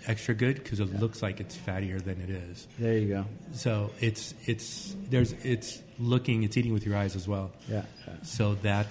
extra 0.06 0.34
good 0.34 0.56
because 0.56 0.80
it 0.80 1.00
looks 1.00 1.22
like 1.22 1.40
it's 1.40 1.56
fattier 1.56 1.98
than 2.02 2.20
it 2.20 2.28
is. 2.28 2.68
there 2.78 2.98
you 2.98 3.08
go 3.08 3.24
So 3.54 3.90
it's 4.00 4.34
it's 4.44 4.94
there's 5.08 5.32
it's 5.42 5.80
looking 5.98 6.42
it's 6.42 6.56
eating 6.58 6.74
with 6.74 6.84
your 6.84 6.94
eyes 6.96 7.16
as 7.16 7.26
well. 7.26 7.50
yeah 7.70 7.84
yeah. 8.06 8.12
So 8.22 8.54
that 8.56 8.86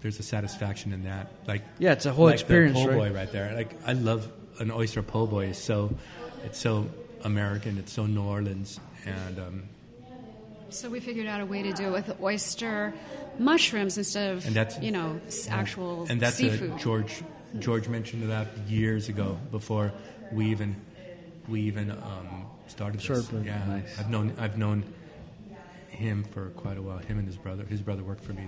there's 0.00 0.18
a 0.18 0.22
satisfaction 0.22 0.92
in 0.92 1.04
that. 1.04 1.28
Like 1.46 1.62
Yeah, 1.78 1.92
it's 1.92 2.06
a 2.06 2.12
whole 2.12 2.26
like 2.26 2.34
experience, 2.34 2.78
The 2.78 2.84
po' 2.84 2.90
right? 2.90 3.12
boy 3.12 3.14
right 3.18 3.32
there. 3.32 3.54
Like 3.54 3.74
I 3.86 3.92
love 3.94 4.30
an 4.60 4.70
oyster 4.70 5.02
po' 5.02 5.26
boy. 5.26 5.46
It's 5.46 5.58
so 5.58 5.94
it's 6.44 6.58
so 6.58 6.88
American. 7.24 7.78
It's 7.78 7.92
so 7.92 8.06
New 8.06 8.22
Orleans 8.22 8.78
and. 9.04 9.38
Um, 9.38 9.62
So 10.68 10.90
we 10.90 11.00
figured 11.00 11.26
out 11.26 11.40
a 11.40 11.46
way 11.46 11.62
to 11.62 11.72
do 11.72 11.84
it 11.84 11.92
with 11.92 12.20
oyster 12.20 12.92
mushrooms 13.38 13.96
instead 13.98 14.34
of 14.34 14.46
And 14.46 14.54
that's- 14.54 14.82
you 14.82 14.90
know 14.90 15.20
s- 15.28 15.48
actual 15.48 16.06
and 16.10 16.20
that's 16.20 16.36
seafood. 16.36 16.72
A, 16.72 16.78
George 16.78 17.22
George 17.58 17.88
mentioned 17.88 18.28
that 18.30 18.48
years 18.68 19.08
ago 19.08 19.38
before 19.50 19.92
we 20.32 20.46
even 20.50 20.74
we 21.48 21.60
even 21.62 21.90
um, 21.90 22.46
started 22.66 22.98
this. 23.00 23.04
Started, 23.26 23.46
yeah, 23.46 23.64
nice. 23.66 23.98
I've 23.98 24.10
known 24.10 24.34
I've 24.38 24.58
known 24.58 24.82
him 25.88 26.24
for 26.34 26.50
quite 26.62 26.76
a 26.78 26.82
while. 26.82 26.98
Him 26.98 27.18
and 27.18 27.26
his 27.26 27.36
brother. 27.38 27.64
His 27.64 27.80
brother 27.80 28.02
worked 28.02 28.24
for 28.24 28.32
me. 28.34 28.46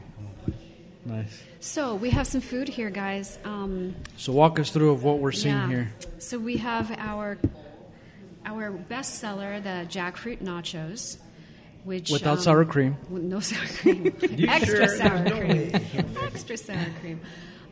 Nice 1.04 1.42
So 1.60 1.94
we 1.94 2.10
have 2.10 2.26
some 2.26 2.40
food 2.40 2.68
here, 2.68 2.90
guys. 2.90 3.38
Um, 3.44 3.94
so 4.16 4.32
walk 4.32 4.58
us 4.58 4.70
through 4.70 4.90
of 4.92 5.02
what 5.02 5.18
we're 5.18 5.32
seeing 5.32 5.54
yeah. 5.54 5.68
here 5.68 5.92
So 6.18 6.38
we 6.38 6.58
have 6.58 6.90
our 6.98 7.38
our 8.44 8.70
best 8.70 9.16
seller, 9.16 9.60
the 9.60 9.86
jackfruit 9.88 10.38
nachos, 10.42 11.18
which 11.84 12.10
without 12.10 12.38
um, 12.38 12.42
sour 12.42 12.64
cream 12.64 12.96
with 13.10 13.22
no 13.22 13.40
sour 13.50 13.66
cream, 13.66 14.14
extra 14.48 14.88
sour 14.88 15.30
cream, 15.30 15.70
extra 16.22 16.56
sour 16.56 16.86
cream. 17.00 17.20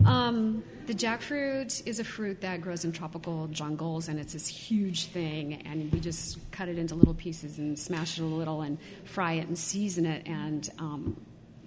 Um, 0.04 0.62
the 0.86 0.94
jackfruit 0.94 1.84
is 1.86 1.98
a 1.98 2.04
fruit 2.04 2.42
that 2.42 2.60
grows 2.60 2.84
in 2.84 2.92
tropical 2.92 3.48
jungles, 3.48 4.08
and 4.08 4.20
it's 4.20 4.34
this 4.34 4.46
huge 4.46 5.06
thing. 5.06 5.62
And 5.64 5.90
we 5.92 5.98
just 5.98 6.38
cut 6.52 6.68
it 6.68 6.78
into 6.78 6.94
little 6.94 7.14
pieces 7.14 7.58
and 7.58 7.78
smash 7.78 8.18
it 8.18 8.22
a 8.22 8.26
little, 8.26 8.62
and 8.62 8.78
fry 9.04 9.32
it 9.34 9.48
and 9.48 9.58
season 9.58 10.06
it. 10.06 10.26
And 10.26 10.70
um, 10.78 11.25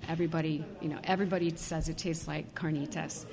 everybody, 0.10 0.66
you 0.82 0.90
know, 0.90 1.00
everybody 1.04 1.54
says 1.56 1.88
it 1.88 1.98
tastes 1.98 2.28
like 2.28 2.56
carnitas. 2.56 3.26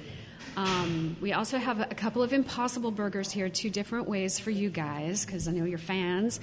Um, 0.57 1.17
we 1.21 1.33
also 1.33 1.59
have 1.59 1.81
a 1.81 1.95
couple 1.95 2.23
of 2.23 2.33
impossible 2.33 2.91
burgers 2.91 3.33
here, 3.33 3.49
two 3.49 3.71
different 3.71 4.09
ways 4.09 4.39
for 4.39 4.51
you 4.51 4.71
guys, 4.71 5.27
because 5.27 5.49
I 5.49 5.53
know 5.53 5.65
you're 5.65 5.79
fans. 5.79 6.39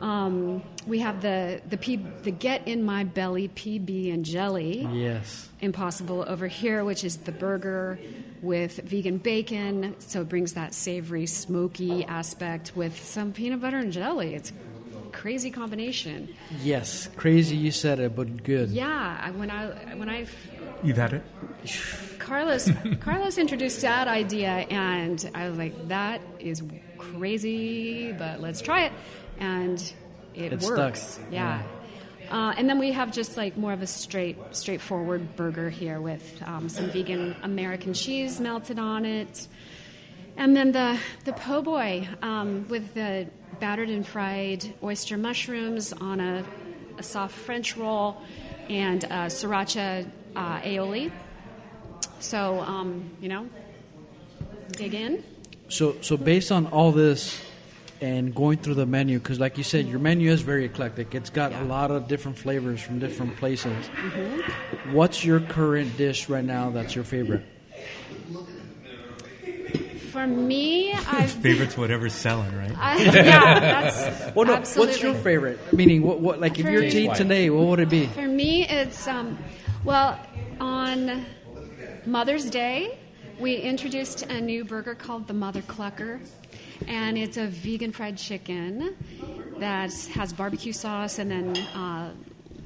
Um, 0.00 0.62
we 0.86 0.98
have 1.00 1.22
the 1.22 1.62
the, 1.68 1.76
P, 1.76 1.96
the 1.96 2.32
Get 2.32 2.66
in 2.66 2.82
My 2.82 3.04
Belly 3.04 3.48
PB 3.48 4.12
and 4.12 4.24
Jelly 4.24 4.88
yes 4.92 5.48
Impossible 5.60 6.24
over 6.26 6.48
here, 6.48 6.84
which 6.84 7.04
is 7.04 7.18
the 7.18 7.32
burger 7.32 7.98
with 8.42 8.78
vegan 8.78 9.18
bacon, 9.18 9.94
so 10.00 10.20
it 10.20 10.28
brings 10.28 10.54
that 10.54 10.74
savory, 10.74 11.26
smoky 11.26 12.04
aspect 12.04 12.72
with 12.74 13.02
some 13.02 13.32
peanut 13.32 13.60
butter 13.60 13.78
and 13.78 13.92
jelly. 13.92 14.34
It's 14.34 14.52
crazy 15.14 15.50
combination. 15.50 16.28
Yes, 16.62 17.08
crazy. 17.16 17.56
You 17.56 17.70
said 17.70 17.98
it, 18.00 18.14
but 18.14 18.42
good. 18.44 18.68
Yeah, 18.70 19.30
when 19.30 19.50
I 19.50 19.94
when 19.96 20.08
I 20.08 20.26
You've 20.82 20.98
had 20.98 21.12
it? 21.14 21.22
Carlos 22.18 22.68
Carlos 23.00 23.38
introduced 23.38 23.80
that 23.82 24.08
idea, 24.08 24.48
and 24.48 25.18
I 25.34 25.48
was 25.48 25.56
like, 25.58 25.88
"That 25.88 26.20
is 26.38 26.62
crazy, 26.98 28.12
but 28.12 28.40
let's 28.40 28.60
try 28.60 28.84
it." 28.86 28.92
And 29.38 29.80
it 30.34 30.52
It 30.52 30.62
stuck. 30.62 30.76
works. 30.76 31.18
Yeah. 31.30 31.62
Uh, 32.30 32.54
and 32.56 32.68
then 32.68 32.78
we 32.78 32.90
have 32.92 33.12
just 33.12 33.36
like 33.36 33.56
more 33.56 33.72
of 33.72 33.82
a 33.82 33.86
straight, 33.86 34.36
straightforward 34.52 35.36
burger 35.36 35.68
here 35.70 36.00
with 36.00 36.42
um, 36.46 36.68
some 36.68 36.90
vegan 36.90 37.36
American 37.42 37.92
cheese 37.94 38.40
melted 38.40 38.78
on 38.78 39.04
it, 39.04 39.46
and 40.36 40.56
then 40.56 40.72
the 40.72 40.98
the 41.24 41.32
po' 41.32 41.62
boy 41.62 42.08
um, 42.22 42.66
with 42.68 42.94
the 42.94 43.28
battered 43.60 43.88
and 43.88 44.06
fried 44.06 44.74
oyster 44.82 45.16
mushrooms 45.16 45.92
on 45.92 46.20
a, 46.20 46.44
a 46.98 47.02
soft 47.02 47.34
French 47.34 47.76
roll 47.76 48.20
and 48.68 49.04
uh, 49.04 49.26
sriracha 49.26 50.10
uh, 50.34 50.60
aioli. 50.60 51.12
So 52.20 52.60
um, 52.60 53.10
you 53.20 53.28
know, 53.28 53.48
dig 54.72 54.94
in. 54.94 55.22
So, 55.68 55.96
so 56.02 56.16
based 56.16 56.52
on 56.52 56.66
all 56.66 56.92
this 56.92 57.40
and 58.00 58.34
going 58.34 58.58
through 58.58 58.74
the 58.74 58.86
menu, 58.86 59.18
because 59.18 59.40
like 59.40 59.56
you 59.56 59.64
said, 59.64 59.86
your 59.86 59.98
menu 59.98 60.30
is 60.30 60.42
very 60.42 60.64
eclectic. 60.64 61.14
It's 61.14 61.30
got 61.30 61.52
Yeah. 61.52 61.62
a 61.62 61.64
lot 61.64 61.90
of 61.90 62.06
different 62.06 62.36
flavors 62.38 62.82
from 62.82 62.98
different 62.98 63.36
places. 63.36 63.72
Mm-hmm. 63.72 64.92
What's 64.92 65.24
your 65.24 65.40
current 65.40 65.96
dish 65.96 66.28
right 66.28 66.44
now 66.44 66.70
that's 66.70 66.94
your 66.94 67.04
favorite? 67.04 67.44
For 70.14 70.28
me, 70.28 70.92
I've 70.92 71.32
Favorite's 71.32 71.76
whatever's 71.76 72.12
selling, 72.12 72.56
right? 72.56 72.70
I, 72.78 73.02
yeah, 73.02 73.58
that's 73.58 74.34
Well, 74.36 74.46
no, 74.46 74.54
absolutely. 74.54 74.92
what's 74.92 75.02
your 75.02 75.14
favorite? 75.14 75.72
Meaning, 75.72 76.04
what, 76.04 76.20
what 76.20 76.40
like 76.40 76.56
if 76.60 76.66
For 76.66 76.70
you're 76.70 76.82
me- 76.82 76.90
to 76.90 76.98
eat 77.00 77.14
today, 77.16 77.50
what 77.50 77.66
would 77.66 77.80
it 77.80 77.88
be? 77.88 78.06
For 78.06 78.28
me, 78.28 78.64
it's 78.64 79.08
um, 79.08 79.36
well 79.82 80.16
on 80.60 81.26
Mother's 82.06 82.48
Day. 82.48 82.96
We 83.40 83.56
introduced 83.56 84.22
a 84.22 84.40
new 84.40 84.64
burger 84.64 84.94
called 84.94 85.26
the 85.26 85.34
Mother 85.34 85.62
Clucker, 85.62 86.20
and 86.86 87.18
it's 87.18 87.36
a 87.36 87.48
vegan 87.48 87.90
fried 87.90 88.16
chicken 88.16 88.94
that 89.58 89.92
has 90.14 90.32
barbecue 90.32 90.72
sauce 90.72 91.18
and 91.18 91.28
then 91.28 91.56
uh, 91.74 92.12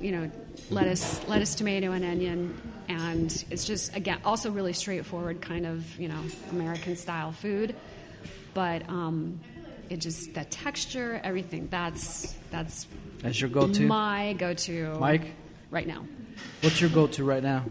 you 0.02 0.12
know 0.12 0.30
lettuce, 0.70 1.26
lettuce, 1.26 1.54
tomato, 1.54 1.92
and 1.92 2.04
onion. 2.04 2.60
And 2.88 3.44
it's 3.50 3.64
just 3.66 3.94
again 3.94 4.18
also 4.24 4.50
really 4.50 4.72
straightforward, 4.72 5.40
kind 5.42 5.66
of 5.66 5.98
you 5.98 6.08
know 6.08 6.20
American 6.50 6.96
style 6.96 7.32
food, 7.32 7.74
but 8.54 8.88
um, 8.88 9.40
it 9.90 9.98
just 9.98 10.32
the 10.34 10.44
texture, 10.44 11.20
everything. 11.22 11.68
That's 11.70 12.34
that's 12.50 12.86
That's 13.22 13.38
your 13.40 13.50
go-to. 13.50 13.86
my 13.86 14.32
go-to, 14.38 14.96
Mike? 14.98 15.34
right 15.70 15.86
now. 15.86 16.06
What's 16.62 16.80
your 16.80 16.88
go-to 16.90 17.24
right 17.24 17.42
now? 17.42 17.64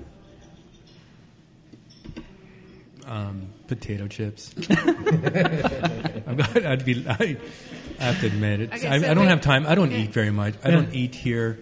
Um, 3.06 3.50
potato 3.68 4.08
chips. 4.08 4.54
I'm 4.70 6.36
not- 6.38 6.66
I'd 6.66 6.84
be. 6.86 7.06
I, 7.08 7.38
I 8.00 8.04
have 8.04 8.20
to 8.20 8.28
admit 8.28 8.60
it. 8.62 8.74
Okay, 8.74 8.88
I, 8.88 9.00
so 9.00 9.06
I 9.10 9.14
don't 9.14 9.24
wait. 9.24 9.30
have 9.30 9.42
time. 9.42 9.66
I 9.66 9.76
don't 9.76 9.88
Okay. 9.88 10.02
eat 10.04 10.12
very 10.12 10.30
much. 10.32 10.56
I 10.64 10.70
don't 10.72 10.94
eat 10.94 11.16
here. 11.16 11.58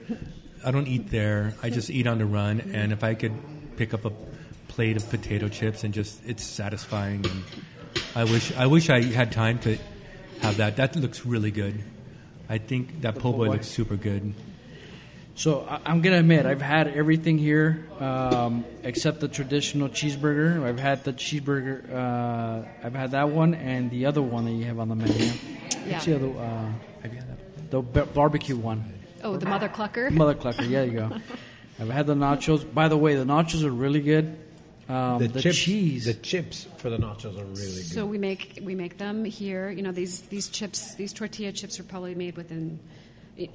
I 0.65 0.71
don't 0.71 0.87
eat 0.87 1.11
there. 1.11 1.53
I 1.61 1.69
just 1.69 1.89
eat 1.89 2.07
on 2.07 2.17
the 2.17 2.25
run. 2.25 2.59
And 2.73 2.91
if 2.91 3.03
I 3.03 3.13
could 3.13 3.33
pick 3.77 3.93
up 3.93 4.03
a 4.05 4.11
plate 4.67 4.97
of 4.97 5.07
potato 5.09 5.47
chips 5.47 5.83
and 5.83 5.93
just, 5.93 6.19
it's 6.25 6.43
satisfying. 6.43 7.25
And 7.25 7.43
I 8.15 8.23
wish. 8.23 8.51
I 8.57 8.65
wish 8.67 8.89
I 8.89 9.01
had 9.03 9.31
time 9.31 9.59
to 9.59 9.77
have 10.41 10.57
that. 10.57 10.77
That 10.77 10.95
looks 10.95 11.25
really 11.25 11.51
good. 11.51 11.83
I 12.49 12.57
think 12.57 13.01
that 13.01 13.15
po' 13.19 13.31
boy 13.31 13.45
boy. 13.47 13.51
looks 13.53 13.67
super 13.67 13.95
good. 13.95 14.33
So 15.37 15.67
I- 15.69 15.81
I'm 15.85 16.01
gonna 16.01 16.19
admit 16.19 16.45
I've 16.45 16.61
had 16.61 16.87
everything 16.87 17.37
here 17.37 17.85
um, 17.99 18.63
except 18.83 19.19
the 19.19 19.27
traditional 19.27 19.89
cheeseburger. 19.89 20.63
I've 20.63 20.79
had 20.79 21.03
the 21.03 21.11
cheeseburger. 21.13 21.91
Uh, 21.93 22.65
I've 22.83 22.93
had 22.95 23.11
that 23.11 23.29
one 23.29 23.53
and 23.53 23.91
the 23.91 24.05
other 24.05 24.21
one 24.21 24.45
that 24.45 24.51
you 24.51 24.65
have 24.65 24.79
on 24.79 24.89
the 24.89 24.95
menu. 24.95 25.13
Yeah. 25.85 25.93
What's 25.93 26.05
the 26.05 26.15
other? 26.15 26.27
Uh, 26.29 26.71
Have 27.03 27.13
you 27.13 27.19
had 27.19 27.27
that? 27.29 27.71
the 27.71 27.81
ba- 27.81 28.05
barbecue 28.05 28.55
one. 28.55 28.93
Oh, 29.25 29.37
the 29.37 29.45
mother 29.47 29.67
clucker. 29.69 30.11
Mother 30.11 30.35
clucker. 30.35 30.69
Yeah, 30.69 30.83
you 30.83 30.91
go. 30.91 31.11
I've 31.79 31.89
had 31.89 32.07
the 32.07 32.13
nachos. 32.15 32.63
By 32.73 32.87
the 32.87 32.97
way, 32.97 33.15
the 33.15 33.25
nachos 33.25 33.63
are 33.63 33.71
really 33.71 34.01
good. 34.01 34.37
Um, 34.87 35.17
the, 35.17 35.41
chips, 35.41 35.57
cheese. 35.57 36.05
the 36.05 36.13
chips 36.13 36.67
for 36.77 36.91
the 36.91 36.97
nachos 36.97 37.39
are 37.39 37.43
really 37.43 37.55
good. 37.81 37.85
So 37.87 38.05
we 38.05 38.19
make 38.19 38.59
we 38.63 38.75
make 38.75 38.97
them 38.99 39.25
here. 39.25 39.69
You 39.71 39.81
know 39.81 39.91
these 39.91 40.21
these 40.21 40.47
chips, 40.47 40.93
these 40.93 41.11
tortilla 41.11 41.51
chips 41.51 41.79
are 41.79 41.83
probably 41.83 42.13
made 42.13 42.37
within 42.37 42.79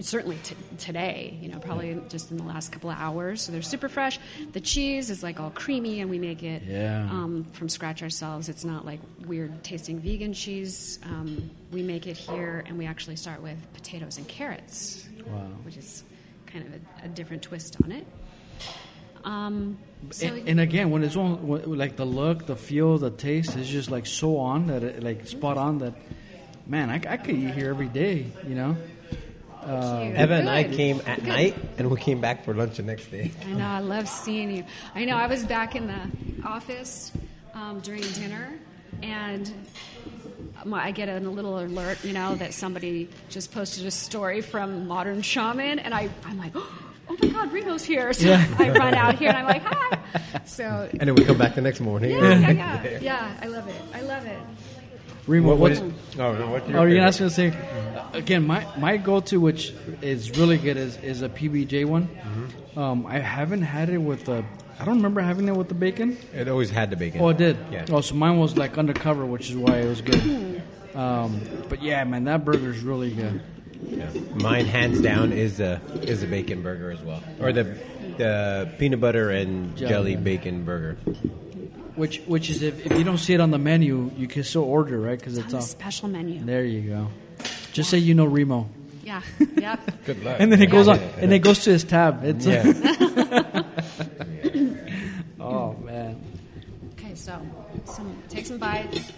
certainly 0.00 0.36
t- 0.42 0.56
today. 0.78 1.38
You 1.40 1.48
know, 1.48 1.58
probably 1.60 1.98
just 2.08 2.32
in 2.32 2.36
the 2.36 2.42
last 2.42 2.72
couple 2.72 2.90
of 2.90 2.98
hours. 2.98 3.42
So 3.42 3.52
they're 3.52 3.62
super 3.62 3.88
fresh. 3.88 4.18
The 4.52 4.60
cheese 4.60 5.08
is 5.08 5.22
like 5.22 5.38
all 5.38 5.50
creamy, 5.50 6.00
and 6.00 6.10
we 6.10 6.18
make 6.18 6.42
it 6.42 6.64
Yeah. 6.66 7.08
um, 7.10 7.46
from 7.52 7.68
scratch 7.68 8.02
ourselves. 8.02 8.48
It's 8.48 8.64
not 8.64 8.84
like 8.84 9.00
weird 9.24 9.62
tasting 9.62 10.00
vegan 10.00 10.32
cheese. 10.34 10.98
Um, 11.04 11.48
we 11.72 11.82
make 11.82 12.08
it 12.08 12.16
here, 12.16 12.64
and 12.66 12.76
we 12.76 12.86
actually 12.86 13.16
start 13.16 13.40
with 13.40 13.56
potatoes 13.72 14.18
and 14.18 14.26
carrots, 14.26 15.08
Wow. 15.26 15.48
which 15.64 15.76
is 15.76 16.04
kind 16.46 16.66
of 16.66 16.74
a, 16.74 17.06
a 17.06 17.08
different 17.08 17.42
twist 17.42 17.76
on 17.84 17.92
it. 17.92 18.06
Um, 19.24 19.78
so 20.10 20.26
and, 20.28 20.48
and 20.48 20.60
again, 20.60 20.90
when 20.90 21.04
it's 21.04 21.16
on, 21.16 21.46
when- 21.46 21.76
like 21.76 21.96
the 21.96 22.06
look, 22.06 22.46
the 22.46 22.56
feel, 22.56 22.98
the 22.98 23.10
taste 23.10 23.56
is 23.56 23.68
just 23.68 23.90
like 23.90 24.06
so 24.06 24.38
on 24.38 24.68
that 24.68 24.82
it, 24.82 25.02
like 25.02 25.26
spot 25.26 25.58
on 25.58 25.78
that. 25.78 25.94
Man, 26.66 26.88
I, 26.90 26.94
I 26.94 27.16
could 27.16 27.34
eat 27.34 27.50
here 27.54 27.70
every 27.70 27.88
day. 27.88 28.26
You 28.46 28.54
know. 28.54 28.76
cute. 29.62 30.16
Eva 30.18 30.34
and 30.34 30.48
I 30.48 30.64
came 30.64 31.02
at 31.06 31.18
Good. 31.18 31.28
night, 31.28 31.56
and 31.78 31.90
we 31.90 31.98
came 32.00 32.20
back 32.20 32.44
for 32.44 32.54
lunch 32.54 32.76
the 32.76 32.82
next 32.82 33.10
day. 33.10 33.30
I 33.44 33.52
know. 33.52 33.66
I 33.66 33.80
love 33.80 34.08
seeing 34.08 34.50
you. 34.56 34.64
I 34.94 35.04
know. 35.04 35.16
I 35.16 35.26
was 35.26 35.44
back 35.44 35.74
in 35.76 35.86
the 35.86 36.00
office 36.46 37.12
um, 37.54 37.80
during 37.80 38.02
dinner, 38.12 38.54
and 39.02 39.46
um, 39.48 39.54
I 40.72 40.90
get 40.92 41.08
a 41.08 41.18
little 41.20 41.58
alert, 41.58 42.04
you 42.04 42.12
know, 42.12 42.34
that 42.36 42.54
somebody 42.54 43.08
just 43.28 43.52
posted 43.52 43.86
a 43.86 43.90
story 43.90 44.40
from 44.40 44.86
Modern 44.88 45.22
Shaman, 45.22 45.78
and 45.78 45.94
I, 45.94 46.08
I'm 46.24 46.38
like, 46.38 46.52
oh 46.54 46.88
my 47.08 47.28
God, 47.28 47.52
Remo's 47.52 47.84
here! 47.84 48.12
So 48.12 48.32
I 48.32 48.70
run 48.70 48.94
out 48.94 49.18
here, 49.18 49.28
and 49.30 49.38
I'm 49.38 49.46
like, 49.46 49.62
hi. 49.62 49.98
So 50.44 50.88
And 50.92 51.08
then 51.08 51.14
we 51.14 51.24
come 51.24 51.38
back 51.38 51.54
the 51.54 51.60
next 51.62 51.80
morning. 51.80 52.10
yeah, 52.12 52.38
yeah, 52.38 52.82
yeah, 52.84 52.98
yeah. 53.00 53.36
I 53.42 53.46
love 53.46 53.68
it. 53.68 53.74
I 53.94 54.00
love 54.02 54.26
it. 54.26 54.38
Remo, 55.26 55.48
What, 55.48 55.58
what 55.58 55.70
what's, 55.70 55.80
oh, 56.18 56.32
no, 56.34 56.50
what's 56.50 56.68
your 56.68 56.78
oh, 56.78 56.84
you're 56.84 56.98
gonna 56.98 57.12
favorite? 57.12 57.30
ask 57.32 57.38
me 57.38 57.46
to 57.50 57.52
say 58.12 58.18
again. 58.18 58.46
My 58.46 58.66
my 58.78 58.96
go-to, 58.96 59.38
which 59.40 59.72
is 60.02 60.36
really 60.38 60.56
good, 60.56 60.76
is 60.76 60.96
is 60.98 61.22
a 61.22 61.28
PBJ 61.28 61.84
one. 61.84 62.08
Um, 62.76 63.06
I 63.06 63.18
haven't 63.18 63.62
had 63.62 63.90
it 63.90 63.98
with 63.98 64.24
the. 64.24 64.44
I 64.80 64.84
don't 64.84 64.96
remember 64.96 65.20
having 65.20 65.46
it 65.48 65.54
with 65.56 65.68
the 65.68 65.74
bacon. 65.74 66.16
It 66.34 66.48
always 66.48 66.70
had 66.70 66.90
the 66.90 66.96
bacon. 66.96 67.20
Oh, 67.20 67.28
it 67.28 67.36
did. 67.36 67.58
Yeah. 67.70 67.84
Oh, 67.90 68.00
so 68.00 68.14
mine 68.14 68.38
was 68.38 68.56
like 68.56 68.78
undercover, 68.78 69.26
which 69.26 69.50
is 69.50 69.56
why 69.56 69.76
it 69.78 69.86
was 69.86 70.00
good. 70.00 70.62
Um, 70.94 71.40
but 71.68 71.82
yeah, 71.82 72.02
man, 72.04 72.24
that 72.24 72.44
burger 72.44 72.70
is 72.70 72.80
really 72.80 73.10
good. 73.12 73.40
Yeah. 73.82 74.08
Mine, 74.34 74.66
hands 74.66 75.00
down, 75.00 75.32
is 75.32 75.58
the 75.58 75.80
is 76.02 76.20
the 76.22 76.26
bacon 76.26 76.62
burger 76.62 76.90
as 76.90 77.00
well, 77.00 77.22
or 77.40 77.52
the 77.52 77.64
the 78.18 78.70
peanut 78.78 79.00
butter 79.00 79.30
and 79.30 79.76
Jelly. 79.76 79.88
jelly 79.90 80.16
bacon 80.16 80.64
burger. 80.64 80.94
Which 81.96 82.20
which 82.26 82.50
is 82.50 82.62
if, 82.62 82.86
if 82.86 82.96
you 82.98 83.04
don't 83.04 83.18
see 83.18 83.34
it 83.34 83.40
on 83.40 83.50
the 83.50 83.58
menu, 83.58 84.10
you 84.16 84.26
can 84.28 84.42
still 84.44 84.64
order, 84.64 84.98
right? 85.00 85.18
Because 85.18 85.36
It's 85.38 85.46
it's 85.46 85.54
on 85.54 85.60
the 85.60 85.64
off. 85.64 85.70
special 85.70 86.08
menu. 86.08 86.44
There 86.44 86.64
you 86.64 86.88
go. 86.90 87.08
Just 87.72 87.88
say 87.90 87.98
you 87.98 88.14
know 88.14 88.24
Remo, 88.26 88.68
Yeah. 89.04 89.22
Yep. 89.56 90.04
Good 90.06 90.24
luck. 90.24 90.36
and 90.40 90.50
then 90.52 90.60
it 90.60 90.66
goes 90.70 90.86
Yeah. 90.86 90.94
on, 90.94 90.98
and 91.20 91.32
it 91.32 91.38
goes 91.40 91.60
to 91.64 91.70
his 91.70 91.84
tab. 91.84 92.24
It's 92.24 92.44
Yeah. 92.46 92.64
oh 95.40 95.74
man, 95.84 96.20
okay. 96.98 97.09
So, 97.20 97.38
some 97.84 98.16
take 98.30 98.46
some 98.46 98.56
bites. 98.56 99.12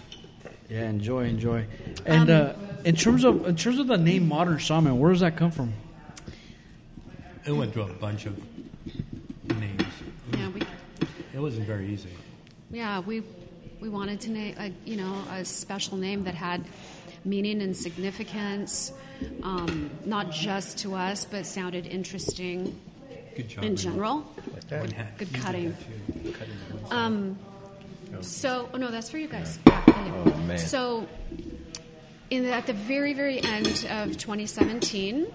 yeah. 0.69 0.89
Enjoy, 0.89 1.23
enjoy. 1.23 1.65
And 2.05 2.29
uh, 2.29 2.53
in 2.83 2.95
terms 2.97 3.23
of 3.23 3.47
in 3.47 3.55
terms 3.55 3.79
of 3.79 3.87
the 3.87 3.97
name 3.97 4.27
Modern 4.27 4.57
Shaman, 4.57 4.99
where 4.99 5.11
does 5.11 5.21
that 5.21 5.37
come 5.37 5.51
from? 5.51 5.73
It 7.45 7.53
went 7.53 7.71
through 7.73 7.83
a 7.83 7.93
bunch 7.93 8.25
of 8.25 8.37
names. 9.47 9.83
Yeah. 10.37 10.49
We. 10.49 10.61
It 11.33 11.39
wasn't 11.39 11.65
very 11.65 11.87
easy. 11.87 12.09
Yeah, 12.71 12.99
we 12.99 13.23
we 13.79 13.87
wanted 13.87 14.19
to 14.21 14.31
name 14.31 14.55
a 14.59 14.73
you 14.85 14.97
know 14.97 15.23
a 15.31 15.45
special 15.45 15.97
name 15.97 16.25
that 16.25 16.35
had 16.35 16.65
meaning 17.23 17.61
and 17.61 17.75
significance, 17.75 18.91
um, 19.43 19.89
not 20.03 20.29
just 20.29 20.77
to 20.79 20.93
us, 20.93 21.23
but 21.23 21.45
sounded 21.45 21.87
interesting 21.87 22.77
Good 23.35 23.47
job. 23.47 23.63
in 23.63 23.77
general. 23.77 24.17
One 24.69 24.91
hat. 24.91 25.17
Good 25.17 25.33
cutting. 25.33 25.77
that. 26.23 26.33
Cutting. 26.33 26.53
Um, 26.91 27.39
so, 28.21 28.69
oh 28.73 28.77
no, 28.77 28.91
that's 28.91 29.09
for 29.09 29.17
you 29.17 29.27
guys. 29.27 29.59
Yeah. 29.65 29.83
Oh, 29.87 30.37
man. 30.47 30.57
So, 30.57 31.07
in 32.29 32.43
the, 32.43 32.53
at 32.53 32.65
the 32.65 32.73
very, 32.73 33.13
very 33.13 33.41
end 33.41 33.67
of 33.89 34.17
2017, 34.17 35.27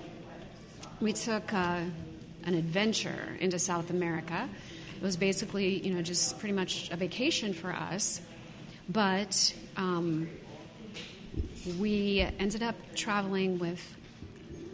we 1.00 1.12
took 1.12 1.52
uh, 1.52 1.80
an 2.44 2.54
adventure 2.54 3.36
into 3.40 3.58
South 3.58 3.90
America. 3.90 4.48
It 4.96 5.02
was 5.02 5.16
basically, 5.16 5.86
you 5.86 5.94
know, 5.94 6.02
just 6.02 6.38
pretty 6.38 6.54
much 6.54 6.90
a 6.90 6.96
vacation 6.96 7.52
for 7.52 7.72
us, 7.72 8.20
but 8.88 9.54
um, 9.76 10.28
we 11.78 12.26
ended 12.38 12.62
up 12.62 12.74
traveling 12.94 13.58
with 13.58 13.96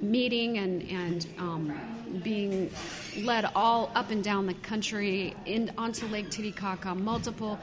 meeting 0.01 0.59
and 0.59 0.83
and 0.90 1.27
um, 1.38 2.21
being 2.23 2.71
led 3.19 3.51
all 3.55 3.90
up 3.95 4.11
and 4.11 4.23
down 4.23 4.47
the 4.47 4.55
country 4.55 5.35
in 5.47 5.73
onto 5.77 6.07
Lake 6.07 6.31
Titicaca, 6.31 6.95
multiple. 6.95 7.59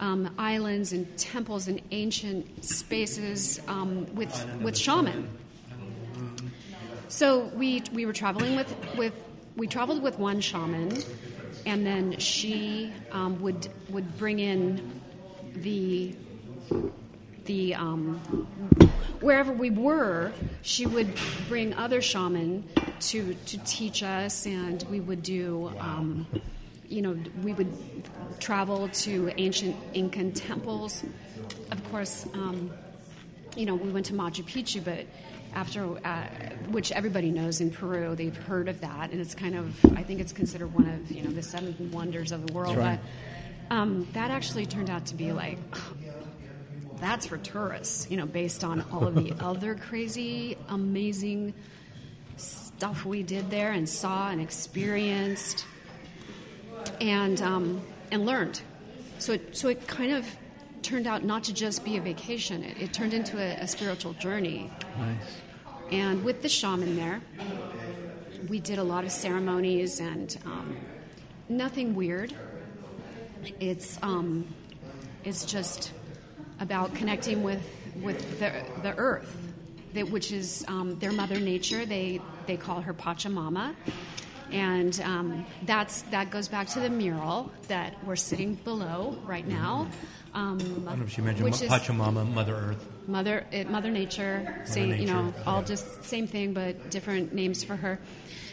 Um, 0.00 0.32
islands 0.38 0.92
and 0.92 1.18
temples 1.18 1.66
and 1.66 1.80
ancient 1.90 2.64
spaces 2.64 3.60
um, 3.66 4.06
with 4.14 4.32
with 4.62 4.76
shaman. 4.78 5.28
So 7.08 7.46
we 7.54 7.82
we 7.92 8.06
were 8.06 8.12
traveling 8.12 8.54
with 8.54 8.72
with 8.96 9.12
we 9.56 9.66
traveled 9.66 10.02
with 10.02 10.18
one 10.18 10.40
shaman, 10.40 11.02
and 11.66 11.84
then 11.84 12.18
she 12.18 12.92
um, 13.10 13.40
would 13.42 13.68
would 13.88 14.16
bring 14.18 14.38
in 14.38 15.00
the 15.54 16.14
the 17.46 17.74
um, 17.74 18.18
wherever 19.20 19.52
we 19.52 19.70
were, 19.70 20.32
she 20.62 20.86
would 20.86 21.12
bring 21.48 21.74
other 21.74 22.00
shaman 22.00 22.64
to 23.00 23.34
to 23.46 23.58
teach 23.64 24.02
us, 24.02 24.46
and 24.46 24.84
we 24.90 25.00
would 25.00 25.22
do. 25.22 25.72
Um, 25.80 26.26
you 26.88 27.02
know, 27.02 27.18
we 27.42 27.52
would 27.52 27.72
travel 28.40 28.88
to 28.88 29.30
ancient 29.36 29.76
Incan 29.94 30.32
temples. 30.32 31.04
Of 31.70 31.90
course, 31.90 32.26
um, 32.34 32.70
you 33.56 33.66
know, 33.66 33.74
we 33.74 33.90
went 33.90 34.06
to 34.06 34.14
Machu 34.14 34.44
Picchu, 34.44 34.84
but 34.84 35.06
after 35.54 35.84
uh, 36.06 36.24
which 36.70 36.92
everybody 36.92 37.30
knows 37.30 37.60
in 37.60 37.70
Peru, 37.70 38.14
they've 38.14 38.36
heard 38.36 38.68
of 38.68 38.80
that, 38.80 39.10
and 39.10 39.20
it's 39.20 39.34
kind 39.34 39.54
of 39.54 39.84
I 39.96 40.02
think 40.02 40.20
it's 40.20 40.32
considered 40.32 40.72
one 40.74 40.88
of 40.88 41.10
you 41.10 41.22
know 41.22 41.30
the 41.30 41.42
seven 41.42 41.90
wonders 41.92 42.32
of 42.32 42.46
the 42.46 42.52
world. 42.52 42.76
right. 42.76 42.98
But 43.68 43.76
um, 43.76 44.08
that 44.12 44.30
actually 44.30 44.66
turned 44.66 44.90
out 44.90 45.06
to 45.06 45.14
be 45.14 45.32
like 45.32 45.58
that's 47.00 47.26
for 47.26 47.38
tourists, 47.38 48.10
you 48.10 48.16
know, 48.16 48.26
based 48.26 48.64
on 48.64 48.84
all 48.92 49.06
of 49.06 49.14
the 49.14 49.32
other 49.40 49.74
crazy, 49.74 50.56
amazing 50.68 51.54
stuff 52.36 53.04
we 53.04 53.22
did 53.22 53.50
there 53.50 53.72
and 53.72 53.88
saw 53.88 54.30
and 54.30 54.40
experienced 54.40 55.64
and 57.00 57.40
um, 57.42 57.80
and 58.10 58.26
learned. 58.26 58.60
So 59.18 59.32
it, 59.32 59.56
so 59.56 59.68
it 59.68 59.86
kind 59.86 60.12
of 60.12 60.26
turned 60.82 61.06
out 61.06 61.24
not 61.24 61.44
to 61.44 61.52
just 61.52 61.84
be 61.84 61.96
a 61.96 62.00
vacation. 62.00 62.62
It, 62.62 62.80
it 62.80 62.92
turned 62.92 63.12
into 63.12 63.38
a, 63.38 63.62
a 63.62 63.66
spiritual 63.66 64.12
journey. 64.14 64.70
Nice. 64.98 65.16
And 65.90 66.24
with 66.24 66.42
the 66.42 66.48
shaman 66.48 66.96
there, 66.96 67.20
we 68.48 68.60
did 68.60 68.78
a 68.78 68.82
lot 68.82 69.04
of 69.04 69.10
ceremonies 69.10 70.00
and 70.00 70.36
um, 70.44 70.76
nothing 71.48 71.94
weird. 71.94 72.34
It's 73.60 73.98
um, 74.02 74.46
it's 75.24 75.44
just 75.44 75.92
about 76.60 76.94
connecting 76.94 77.42
with 77.42 77.62
with 78.02 78.38
the, 78.38 78.64
the 78.82 78.96
earth, 78.96 79.36
that, 79.94 80.10
which 80.10 80.30
is 80.30 80.64
um, 80.68 80.98
their 80.98 81.12
mother 81.12 81.40
nature. 81.40 81.86
They 81.86 82.20
they 82.46 82.56
call 82.56 82.80
her 82.82 82.94
Pachamama, 82.94 83.74
and 84.52 85.00
um, 85.00 85.46
that's 85.64 86.02
that 86.02 86.30
goes 86.30 86.48
back 86.48 86.68
to 86.68 86.80
the 86.80 86.90
mural 86.90 87.50
that 87.68 87.94
we're 88.04 88.16
sitting 88.16 88.54
below 88.54 89.16
right 89.24 89.46
now. 89.46 89.88
Um, 90.34 90.58
I 90.86 90.90
don't 90.90 90.98
know 91.00 91.04
if 91.04 91.12
she 91.12 91.22
mentioned 91.22 91.44
which 91.44 91.62
is- 91.62 91.70
Pachamama, 91.70 92.30
Mother 92.32 92.54
Earth. 92.54 92.86
Mother, 93.06 93.46
it, 93.50 93.70
Mother 93.70 93.90
Nature, 93.90 94.62
same, 94.66 94.92
you 94.92 95.06
know, 95.06 95.32
all 95.46 95.60
yeah. 95.60 95.66
just 95.66 96.04
same 96.04 96.26
thing, 96.26 96.52
but 96.52 96.90
different 96.90 97.32
names 97.32 97.64
for 97.64 97.74
her. 97.74 97.98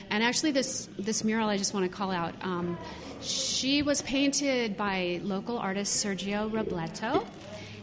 And 0.10 0.24
actually, 0.24 0.52
this 0.52 0.88
this 0.98 1.24
mural 1.24 1.50
I 1.50 1.58
just 1.58 1.74
want 1.74 1.90
to 1.90 1.96
call 1.96 2.12
out. 2.12 2.34
Um, 2.42 2.78
she 3.22 3.82
was 3.82 4.02
painted 4.04 4.78
by 4.78 5.20
local 5.24 5.58
artist 5.58 6.04
Sergio 6.06 6.50
Robleto, 6.50 7.26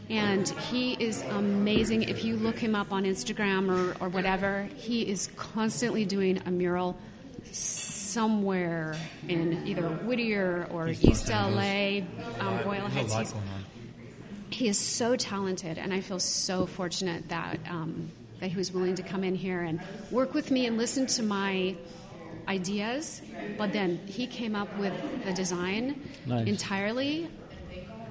and 0.09 0.49
he 0.49 0.95
is 0.95 1.23
amazing. 1.23 2.05
If 2.05 2.25
you 2.25 2.37
look 2.37 2.59
him 2.59 2.75
up 2.75 2.93
on 2.93 3.05
Instagram 3.05 3.71
or, 3.71 3.97
or 4.03 4.09
whatever, 4.09 4.69
he 4.77 5.03
is 5.03 5.29
constantly 5.37 6.05
doing 6.05 6.41
a 6.47 6.51
mural 6.51 6.97
somewhere 8.13 8.95
in 9.29 9.67
either 9.67 9.83
Whittier 9.89 10.67
or 10.71 10.89
East, 10.89 11.29
LA, 11.31 12.01
um, 12.41 12.59
There's 12.65 12.93
Heights. 12.93 13.15
He's- 13.15 13.35
he 14.51 14.69
is 14.69 14.79
so 14.79 15.17
talented, 15.17 15.79
and 15.79 15.95
I 15.95 16.01
feel 16.03 16.19
so 16.19 16.67
fortunate 16.67 17.29
that 17.31 17.59
um, 17.71 18.11
that 18.41 18.51
he 18.51 18.57
was 18.57 18.71
willing 18.73 18.95
to 18.97 19.03
come 19.03 19.25
in 19.25 19.35
here 19.35 19.63
and 19.63 19.81
work 20.11 20.35
with 20.35 20.51
me 20.51 20.67
and 20.67 20.77
listen 20.77 21.07
to 21.07 21.23
my 21.23 21.75
ideas. 22.49 23.23
But 23.57 23.73
then 23.73 24.01
he 24.07 24.27
came 24.27 24.55
up 24.55 24.69
with 24.79 24.93
the 25.25 25.33
design 25.33 26.01
Nice. 26.27 26.47
entirely, 26.47 27.29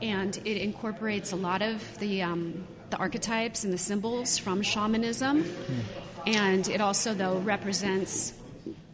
and 0.01 0.35
it 0.45 0.57
incorporates 0.57 1.31
a 1.31 1.35
lot 1.35 1.61
of 1.61 1.75
the 1.99 2.23
um, 2.23 2.65
the 2.89 2.97
archetypes 2.97 3.63
and 3.63 3.71
the 3.71 3.77
symbols 3.77 4.37
from 4.39 4.63
shamanism, 4.63 5.45
and 6.25 6.67
it 6.69 6.81
also 6.81 7.13
though 7.13 7.37
represents. 7.39 8.33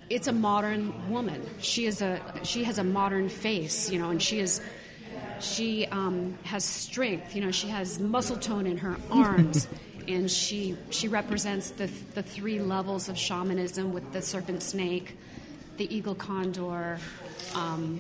It's 0.10 0.28
a 0.28 0.32
modern 0.32 1.10
woman. 1.10 1.46
She 1.60 1.86
is 1.86 2.02
a 2.02 2.22
she 2.44 2.64
has 2.64 2.78
a 2.78 2.84
modern 2.84 3.30
face, 3.30 3.90
you 3.90 4.00
know, 4.00 4.10
and 4.10 4.22
she 4.22 4.40
is 4.40 4.62
she 5.40 5.86
um, 5.88 6.38
has 6.44 6.64
strength. 6.64 7.36
You 7.36 7.42
know, 7.42 7.52
she 7.52 7.68
has 7.68 8.00
muscle 8.00 8.38
tone 8.38 8.66
in 8.66 8.78
her 8.78 8.98
arms, 9.12 9.68
and 10.08 10.30
she 10.32 10.78
she 10.90 11.08
represents 11.08 11.72
the 11.72 11.88
the 12.14 12.24
three 12.24 12.60
levels 12.60 13.10
of 13.10 13.18
shamanism 13.18 13.94
with 13.94 14.14
the 14.14 14.22
serpent 14.22 14.64
snake, 14.64 15.18
the 15.78 15.94
eagle 15.94 16.16
condor, 16.16 17.00
um, 17.54 18.00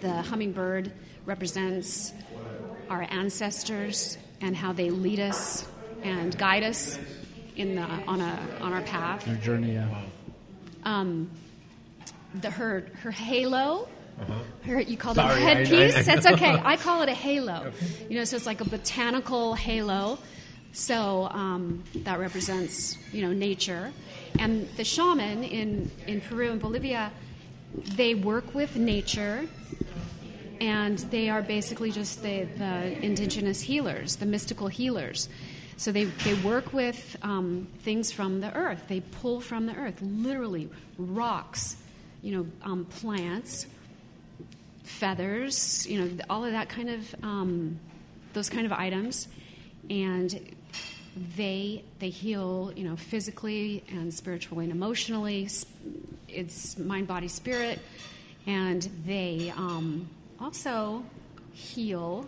the 0.00 0.22
hummingbird 0.22 0.92
represents 1.24 2.12
our 2.88 3.06
ancestors 3.10 4.18
and 4.40 4.54
how 4.54 4.72
they 4.72 4.90
lead 4.90 5.18
us 5.18 5.66
and 6.02 6.36
guide 6.36 6.62
us 6.62 6.98
in 7.56 7.74
the 7.74 7.82
on 7.82 8.20
a 8.20 8.38
on 8.60 8.72
our 8.72 8.82
path 8.82 9.26
Your 9.26 9.36
journey, 9.36 9.72
yeah. 9.72 10.02
Um, 10.86 11.30
the 12.40 12.50
her 12.50 12.86
her 13.02 13.10
halo. 13.10 13.88
Her, 14.64 14.80
you 14.80 14.96
call 14.96 15.12
it 15.12 15.18
a 15.18 15.20
Sorry, 15.20 15.34
I- 15.42 15.54
headpiece. 15.54 15.94
I- 15.94 16.00
I 16.00 16.02
That's 16.04 16.26
okay. 16.26 16.58
I 16.64 16.76
call 16.86 17.02
it 17.02 17.10
a 17.10 17.14
halo. 17.14 17.70
You 18.08 18.16
know, 18.18 18.24
so 18.24 18.36
it's 18.36 18.46
like 18.46 18.62
a 18.62 18.64
botanical 18.64 19.54
halo. 19.54 20.18
So 20.72 21.28
um, 21.30 21.84
that 21.96 22.18
represents 22.18 22.96
you 23.12 23.22
know 23.22 23.32
nature, 23.32 23.92
and 24.38 24.68
the 24.76 24.84
shaman 24.84 25.44
in 25.44 25.90
in 26.06 26.20
Peru 26.22 26.50
and 26.50 26.60
Bolivia, 26.60 27.10
they 27.96 28.14
work 28.14 28.54
with 28.54 28.76
nature 28.76 29.46
and 30.58 30.98
they 31.10 31.28
are 31.28 31.42
basically 31.42 31.90
just 31.90 32.22
the, 32.22 32.44
the 32.56 33.04
indigenous 33.04 33.60
healers, 33.60 34.16
the 34.16 34.24
mystical 34.24 34.68
healers. 34.68 35.28
So 35.78 35.92
they, 35.92 36.04
they 36.04 36.34
work 36.34 36.72
with 36.72 37.16
um, 37.22 37.68
things 37.80 38.10
from 38.10 38.40
the 38.40 38.54
earth. 38.54 38.84
They 38.88 39.00
pull 39.00 39.40
from 39.40 39.66
the 39.66 39.74
earth, 39.76 40.00
literally 40.00 40.70
rocks, 40.96 41.76
you 42.22 42.36
know, 42.36 42.46
um, 42.62 42.86
plants, 42.86 43.66
feathers, 44.84 45.86
you 45.86 46.00
know, 46.00 46.24
all 46.30 46.44
of 46.44 46.52
that 46.52 46.68
kind 46.68 46.88
of 46.88 47.14
um, 47.22 47.78
those 48.32 48.48
kind 48.48 48.64
of 48.64 48.72
items, 48.72 49.28
and 49.90 50.54
they 51.36 51.84
they 51.98 52.08
heal, 52.08 52.72
you 52.74 52.84
know, 52.84 52.96
physically 52.96 53.84
and 53.88 54.12
spiritually 54.12 54.64
and 54.64 54.72
emotionally. 54.72 55.48
It's 56.28 56.78
mind, 56.78 57.06
body, 57.06 57.28
spirit, 57.28 57.80
and 58.46 58.82
they 59.04 59.52
um, 59.56 60.08
also 60.40 61.04
heal 61.52 62.26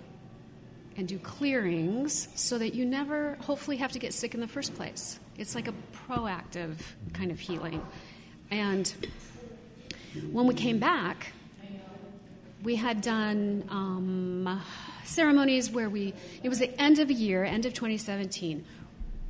and 0.99 1.09
do 1.09 1.19
clearings 1.19 2.29
so 2.35 2.59
that 2.59 2.75
you 2.75 2.85
never, 2.85 3.39
hopefully, 3.41 3.79
have 3.79 3.93
to 3.93 3.99
get 3.99 4.13
sick 4.13 4.35
in 4.35 4.41
the 4.41 4.49
first 4.49 4.75
place. 4.75 5.19
It's 5.39 5.55
like 5.55 5.69
a 5.69 5.75
proactive 6.09 6.75
kind 7.15 7.31
of 7.31 7.39
healing, 7.39 7.81
and 8.51 8.93
when 10.33 10.47
we 10.47 10.55
came 10.55 10.79
back, 10.79 11.33
we 12.63 12.77
had 12.77 13.01
done 13.01 13.65
um, 13.69 14.61
ceremonies 15.05 15.71
where 15.71 15.89
we, 15.89 16.15
it 16.43 16.49
was 16.49 16.59
the 16.59 16.81
end 16.81 16.99
of 16.99 17.09
a 17.09 17.13
year, 17.13 17.45
end 17.45 17.67
of 17.67 17.75
2017. 17.75 18.65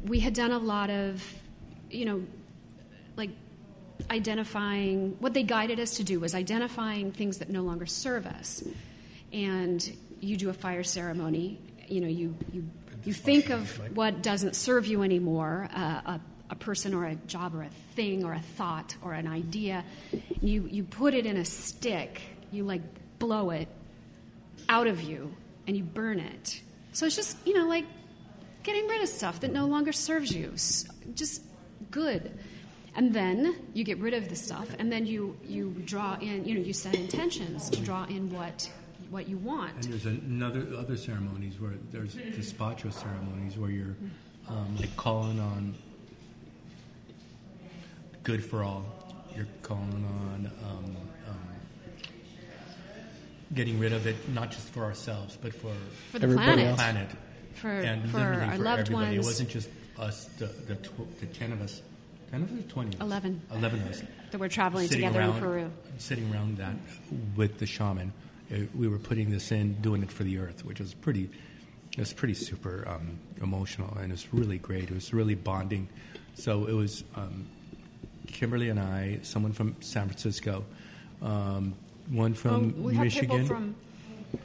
We 0.06 0.20
had 0.20 0.32
done 0.32 0.52
a 0.52 0.58
lot 0.58 0.90
of, 0.90 1.22
you 1.90 2.04
know, 2.04 2.22
like 3.16 3.30
identifying, 4.10 5.16
what 5.20 5.34
they 5.34 5.42
guided 5.42 5.78
us 5.78 5.96
to 5.96 6.04
do 6.04 6.20
was 6.20 6.34
identifying 6.34 7.12
things 7.12 7.38
that 7.38 7.50
no 7.50 7.62
longer 7.62 7.84
serve 7.84 8.26
us. 8.26 8.64
And 9.32 9.96
you 10.20 10.36
do 10.36 10.48
a 10.48 10.54
fire 10.54 10.84
ceremony, 10.84 11.58
you 11.90 12.00
know, 12.00 12.08
you, 12.08 12.36
you, 12.52 12.64
you 13.04 13.12
think 13.12 13.50
of 13.50 13.70
what 13.96 14.22
doesn't 14.22 14.54
serve 14.54 14.86
you 14.86 15.02
anymore, 15.02 15.68
uh, 15.74 15.80
a, 15.80 16.20
a 16.50 16.54
person 16.54 16.94
or 16.94 17.06
a 17.06 17.14
job 17.14 17.54
or 17.54 17.62
a 17.62 17.70
thing 17.94 18.24
or 18.24 18.32
a 18.32 18.40
thought 18.40 18.96
or 19.02 19.12
an 19.12 19.26
idea. 19.26 19.84
You, 20.40 20.68
you 20.70 20.84
put 20.84 21.14
it 21.14 21.26
in 21.26 21.36
a 21.36 21.44
stick, 21.44 22.20
you 22.50 22.64
like 22.64 22.82
blow 23.18 23.50
it 23.50 23.68
out 24.68 24.86
of 24.86 25.02
you 25.02 25.34
and 25.66 25.76
you 25.76 25.84
burn 25.84 26.20
it. 26.20 26.60
So 26.92 27.06
it's 27.06 27.16
just, 27.16 27.36
you 27.46 27.54
know, 27.54 27.68
like 27.68 27.84
getting 28.62 28.86
rid 28.88 29.02
of 29.02 29.08
stuff 29.08 29.40
that 29.40 29.52
no 29.52 29.66
longer 29.66 29.92
serves 29.92 30.32
you. 30.32 30.52
Just 31.14 31.42
good. 31.90 32.38
And 32.94 33.14
then 33.14 33.54
you 33.74 33.84
get 33.84 33.98
rid 33.98 34.14
of 34.14 34.28
the 34.28 34.34
stuff, 34.34 34.68
and 34.78 34.90
then 34.90 35.06
you, 35.06 35.36
you 35.46 35.70
draw 35.84 36.14
in, 36.14 36.44
you 36.44 36.54
know, 36.54 36.60
you 36.60 36.72
set 36.72 36.96
intentions 36.96 37.70
to 37.70 37.80
draw 37.80 38.04
in 38.06 38.28
what, 38.30 38.68
what 39.10 39.28
you 39.28 39.36
want. 39.38 39.72
And 39.74 39.84
there's 39.84 40.06
another 40.06 40.66
other 40.76 40.96
ceremonies 40.96 41.58
where 41.60 41.72
there's 41.90 42.14
despacho 42.14 42.92
ceremonies 42.92 43.56
where 43.56 43.70
you're 43.70 43.96
um, 44.48 44.76
like 44.78 44.94
calling 44.96 45.40
on 45.40 45.74
good 48.22 48.44
for 48.44 48.62
all. 48.62 48.84
You're 49.34 49.46
calling 49.62 50.04
on 50.04 50.50
um, 50.64 50.96
um, 51.28 51.46
getting 53.54 53.78
rid 53.78 53.92
of 53.92 54.06
it, 54.06 54.16
not 54.30 54.50
just 54.50 54.68
for 54.68 54.84
ourselves, 54.84 55.38
but 55.40 55.54
for 55.54 55.72
For 56.10 56.18
the 56.18 56.24
Everybody 56.26 56.62
planet. 56.62 56.76
planet 56.76 57.08
For, 57.54 57.68
and 57.70 58.10
for 58.10 58.18
our 58.18 58.52
for 58.56 58.62
loved 58.62 58.80
everybody. 58.82 58.92
ones. 59.16 59.26
It 59.26 59.28
wasn't 59.28 59.48
just 59.50 59.68
us, 59.98 60.24
the 60.38 60.46
the, 60.46 60.74
tw- 60.76 61.20
the 61.20 61.26
ten 61.26 61.52
of 61.52 61.60
us, 61.62 61.82
ten 62.30 62.42
of 62.42 62.52
us, 62.52 62.58
or 62.64 62.68
twenty. 62.68 62.88
of 62.96 63.00
us? 63.00 63.06
Eleven. 63.06 63.40
Eleven 63.52 63.80
of 63.82 63.90
us 63.90 64.02
that 64.30 64.38
we're 64.38 64.48
traveling 64.48 64.88
together 64.88 65.20
around, 65.20 65.36
in 65.36 65.40
Peru. 65.40 65.70
sitting 65.98 66.30
around 66.32 66.58
that 66.58 66.74
with 67.36 67.58
the 67.58 67.66
shaman. 67.66 68.12
Uh, 68.52 68.56
we 68.74 68.88
were 68.88 68.98
putting 68.98 69.30
this 69.30 69.52
in, 69.52 69.74
doing 69.82 70.02
it 70.02 70.10
for 70.10 70.24
the 70.24 70.38
earth, 70.38 70.64
which 70.64 70.80
was 70.80 70.94
pretty. 70.94 71.28
It 71.92 71.98
was 71.98 72.12
pretty 72.12 72.34
super 72.34 72.86
um, 72.88 73.18
emotional, 73.42 73.92
and 73.96 74.06
it 74.06 74.12
was 74.12 74.32
really 74.32 74.58
great. 74.58 74.84
It 74.84 74.92
was 74.94 75.12
really 75.12 75.34
bonding. 75.34 75.88
So 76.34 76.66
it 76.66 76.72
was 76.72 77.02
um, 77.16 77.46
Kimberly 78.28 78.68
and 78.68 78.78
I, 78.78 79.18
someone 79.22 79.52
from 79.52 79.74
San 79.80 80.06
Francisco, 80.06 80.64
um, 81.20 81.74
one 82.10 82.34
from 82.34 82.54
Um, 82.54 82.82
we 82.84 82.92
Michigan. 82.96 83.30
have 83.30 83.38
people 83.40 83.46
from 83.56 83.74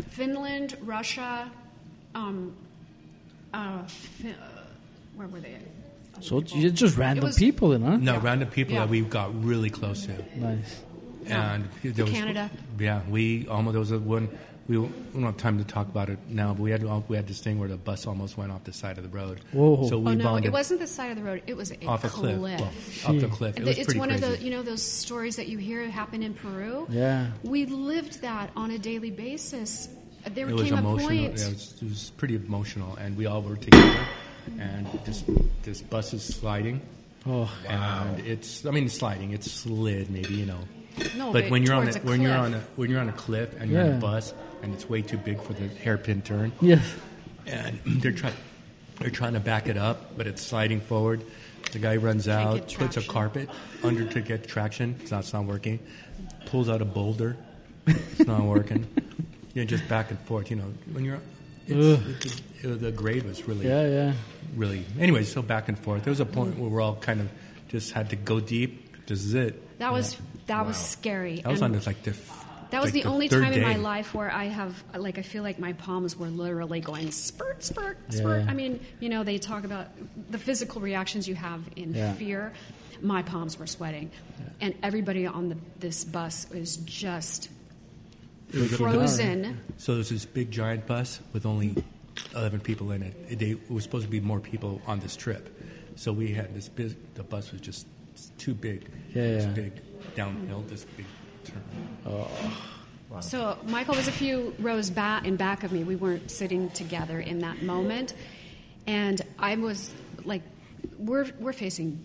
Finland, 0.09 0.75
Russia, 0.81 1.51
um, 2.15 2.53
uh, 3.53 3.83
Fi- 3.85 4.31
uh, 4.31 4.33
where 5.15 5.27
were 5.27 5.39
they? 5.39 5.57
So 6.21 6.39
it's 6.39 6.53
it's 6.55 6.79
just 6.79 6.97
random 6.97 7.25
was- 7.25 7.37
people, 7.37 7.69
then, 7.69 7.81
huh? 7.83 7.97
no, 7.97 8.13
Yeah. 8.13 8.21
random 8.23 8.49
people 8.49 8.73
Yeah. 8.73 8.81
that 8.81 8.89
we 8.89 9.01
got 9.01 9.43
really 9.43 9.69
close 9.69 10.05
to. 10.07 10.13
Nice. 10.39 10.81
And 11.27 11.69
there 11.83 12.05
was, 12.05 12.13
Canada. 12.13 12.49
Yeah, 12.79 13.01
we 13.09 13.47
almost 13.47 13.73
there 13.73 13.79
was 13.79 13.91
a 13.91 13.99
one. 13.99 14.29
We, 14.65 14.77
we 14.77 14.87
don't 15.13 15.23
have 15.23 15.35
time 15.35 15.57
to 15.57 15.65
talk 15.65 15.89
about 15.89 16.09
it 16.09 16.19
now, 16.29 16.53
but 16.53 16.61
we 16.61 16.71
had 16.71 16.83
we 17.09 17.17
had 17.17 17.27
this 17.27 17.41
thing 17.41 17.59
where 17.59 17.67
the 17.67 17.75
bus 17.75 18.07
almost 18.07 18.37
went 18.37 18.49
off 18.49 18.63
the 18.63 18.71
side 18.71 18.97
of 18.97 19.03
the 19.03 19.09
road. 19.09 19.41
Whoa. 19.51 19.89
So 19.89 19.97
we 19.99 20.11
Oh 20.11 20.15
no, 20.15 20.23
bonded 20.23 20.45
it 20.45 20.53
wasn't 20.53 20.79
the 20.79 20.87
side 20.87 21.11
of 21.11 21.17
the 21.17 21.23
road. 21.23 21.43
It 21.47 21.57
was 21.57 21.71
a 21.71 21.85
off 21.85 22.05
a 22.05 22.09
cliff, 22.09 22.39
well, 22.39 22.63
off 22.63 23.19
the 23.19 23.27
cliff. 23.27 23.57
It 23.57 23.65
was 23.65 23.77
it's 23.77 23.93
one 23.95 24.07
crazy. 24.07 24.23
of 24.23 24.31
the 24.39 24.43
you 24.43 24.51
know 24.51 24.61
those 24.63 24.81
stories 24.81 25.35
that 25.35 25.47
you 25.47 25.57
hear 25.57 25.85
happen 25.89 26.23
in 26.23 26.33
Peru. 26.33 26.87
Yeah. 26.89 27.31
we 27.43 27.65
lived 27.65 28.21
that 28.21 28.51
on 28.55 28.71
a 28.71 28.77
daily 28.77 29.11
basis. 29.11 29.89
There 30.33 30.47
it 30.47 30.53
was 30.55 30.69
came 30.69 30.77
a 30.77 30.81
point. 30.81 31.19
Yeah, 31.21 31.27
it, 31.27 31.31
was, 31.33 31.73
it 31.81 31.89
was 31.89 32.11
pretty 32.15 32.35
emotional, 32.37 32.95
and 32.95 33.17
we 33.17 33.25
all 33.25 33.41
were 33.41 33.57
together. 33.57 34.05
And 34.59 34.87
this 35.03 35.25
this 35.63 35.81
bus 35.81 36.13
is 36.13 36.23
sliding, 36.23 36.79
Oh, 37.25 37.51
and 37.67 38.19
it's 38.21 38.65
I 38.65 38.71
mean 38.71 38.85
it's 38.85 38.93
sliding. 38.93 39.31
It's 39.31 39.51
slid 39.51 40.09
maybe 40.09 40.33
you 40.35 40.45
know. 40.45 40.59
No, 41.17 41.31
but 41.31 41.43
but 41.43 41.51
when 41.51 41.63
you're 41.63 41.75
on 41.75 41.87
a, 41.87 41.91
a 41.91 41.99
when 41.99 42.21
you're 42.21 42.35
cliff. 42.35 42.45
on 42.45 42.53
a 42.53 42.59
when 42.75 42.89
you're 42.89 42.99
on 43.01 43.09
a 43.09 43.13
cliff 43.13 43.59
and 43.59 43.71
you're 43.71 43.81
on 43.81 43.93
a 43.93 43.99
bus 43.99 44.33
and 44.61 44.73
it's 44.73 44.87
way 44.87 45.01
too 45.01 45.17
big 45.17 45.41
for 45.41 45.53
the 45.53 45.67
hairpin 45.67 46.21
turn, 46.21 46.51
yes. 46.61 46.93
and 47.45 47.79
they're 47.85 48.11
trying 48.11 48.33
they're 48.99 49.09
trying 49.09 49.33
to 49.33 49.39
back 49.39 49.67
it 49.67 49.77
up, 49.77 50.15
but 50.17 50.27
it's 50.27 50.41
sliding 50.41 50.79
forward. 50.81 51.23
The 51.71 51.79
guy 51.79 51.95
runs 51.95 52.25
Can't 52.25 52.61
out, 52.61 52.73
puts 52.77 52.97
a 52.97 53.01
carpet 53.01 53.49
under 53.83 54.05
to 54.05 54.21
get 54.21 54.47
traction. 54.47 54.95
It's 55.01 55.09
not, 55.11 55.21
it's 55.21 55.33
not 55.33 55.45
working. 55.45 55.79
Pulls 56.45 56.69
out 56.69 56.81
a 56.81 56.85
boulder. 56.85 57.35
It's 57.87 58.27
not 58.27 58.43
working. 58.43 58.85
You're 59.53 59.65
just 59.65 59.87
back 59.87 60.11
and 60.11 60.19
forth. 60.21 60.49
You 60.51 60.57
know 60.57 60.73
when 60.91 61.05
you're. 61.05 61.19
It's, 61.67 62.25
it's, 62.25 62.41
it, 62.61 62.81
the 62.81 62.91
grade 62.91 63.23
was 63.23 63.47
really, 63.47 63.67
Yeah, 63.67 63.87
yeah. 63.87 64.13
really. 64.55 64.85
Anyway, 64.99 65.23
so 65.23 65.41
back 65.41 65.69
and 65.69 65.79
forth. 65.79 66.03
There 66.03 66.11
was 66.11 66.19
a 66.19 66.25
point 66.25 66.57
where 66.57 66.69
we're 66.69 66.81
all 66.81 66.95
kind 66.95 67.21
of 67.21 67.29
just 67.69 67.91
had 67.91 68.09
to 68.09 68.15
go 68.15 68.39
deep. 68.39 69.05
This 69.05 69.23
is 69.23 69.33
it. 69.33 69.79
that 69.79 69.91
was 69.93 70.17
that 70.47 70.65
was 70.65 70.77
scary. 70.77 71.37
That 71.41 71.47
was 71.51 71.61
And 71.61 71.65
on 71.65 71.71
this, 71.73 71.87
like 71.87 72.03
the. 72.03 72.11
f- 72.11 72.39
that 72.71 72.81
was 72.81 72.91
like 72.93 73.03
the 73.03 73.09
only 73.09 73.27
third 73.27 73.43
time 73.43 73.53
in 73.53 73.61
my 73.61 73.75
life 73.75 74.15
where 74.15 74.31
I 74.31 74.45
have 74.45 74.83
like 74.97 75.19
I 75.19 75.21
feel 75.21 75.43
like 75.43 75.59
my 75.59 75.73
palms 75.73 76.17
were 76.17 76.27
literally 76.27 76.79
going 76.81 77.11
spurt, 77.11 77.63
spurt, 77.63 77.97
spurt. 78.11 78.43
Yeah. 78.45 78.49
I 78.49 78.53
mean, 78.55 78.79
you 78.99 79.09
know, 79.09 79.23
they 79.23 79.37
talk 79.37 79.63
about 79.63 79.87
the 80.31 80.39
physical 80.39 80.81
reactions 80.81 81.27
you 81.27 81.35
have 81.35 81.61
in 81.75 81.93
Yeah. 81.93 82.13
fear. 82.13 82.51
My 83.01 83.21
palms 83.21 83.59
were 83.59 83.67
sweating, 83.67 84.09
and 84.61 84.73
everybody 84.81 85.27
on 85.27 85.49
the, 85.49 85.57
this 85.79 86.03
bus 86.05 86.47
was 86.51 86.77
just 86.77 87.49
frozen. 88.75 89.59
So 89.77 89.95
there's 89.95 90.09
this 90.09 90.25
big 90.25 90.51
giant 90.51 90.87
bus 90.87 91.19
with 91.33 91.45
only 91.45 91.75
11 92.35 92.61
people 92.61 92.91
in 92.91 93.03
it. 93.03 93.13
It, 93.29 93.39
they, 93.39 93.51
it 93.51 93.71
was 93.71 93.83
supposed 93.83 94.05
to 94.05 94.11
be 94.11 94.19
more 94.19 94.39
people 94.39 94.81
on 94.87 94.99
this 94.99 95.15
trip. 95.15 95.49
So 95.95 96.11
we 96.13 96.33
had 96.33 96.55
this 96.55 96.69
big, 96.69 96.95
the 97.15 97.23
bus 97.23 97.51
was 97.51 97.61
just 97.61 97.87
too 98.37 98.53
big. 98.53 98.87
Yeah, 99.13 99.21
This 99.23 99.45
yeah. 99.45 99.51
big 99.51 99.92
downhill, 100.15 100.61
this 100.61 100.85
big 100.97 101.05
turn. 101.43 101.63
So 103.21 103.57
Michael 103.67 103.95
was 103.95 104.07
a 104.07 104.11
few 104.11 104.55
rows 104.59 104.89
back 104.89 105.25
in 105.25 105.35
back 105.35 105.63
of 105.63 105.71
me. 105.71 105.83
We 105.83 105.95
weren't 105.95 106.31
sitting 106.31 106.69
together 106.71 107.19
in 107.19 107.39
that 107.39 107.61
moment, 107.61 108.15
and 108.87 109.21
I 109.37 109.55
was 109.55 109.93
like, 110.25 110.41
"We're 110.97 111.27
we're 111.39 111.53
facing 111.53 111.99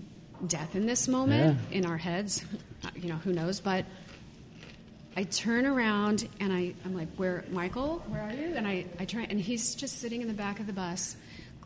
death 0.46 0.74
in 0.76 0.86
this 0.86 1.09
moment 1.09 1.59
in 1.70 1.86
our 1.86 1.96
heads. 1.96 2.44
Uh, 2.84 2.90
You 2.94 3.09
know, 3.09 3.16
who 3.16 3.32
knows?" 3.32 3.61
But 3.61 3.86
I 5.16 5.24
turn 5.24 5.66
around 5.66 6.28
and 6.40 6.52
I, 6.52 6.74
I'm 6.84 6.94
like, 6.94 7.09
"Where, 7.16 7.44
Michael? 7.50 8.02
Where 8.09 8.22
are 8.22 8.32
you?" 8.32 8.54
And 8.54 8.68
I, 8.68 8.84
I 9.00 9.04
try, 9.06 9.26
and 9.30 9.40
he's 9.40 9.74
just 9.74 10.00
sitting 10.00 10.20
in 10.20 10.28
the 10.28 10.34
back 10.34 10.61
of 10.61 10.66
the 10.66 10.72
bus, 10.74 11.16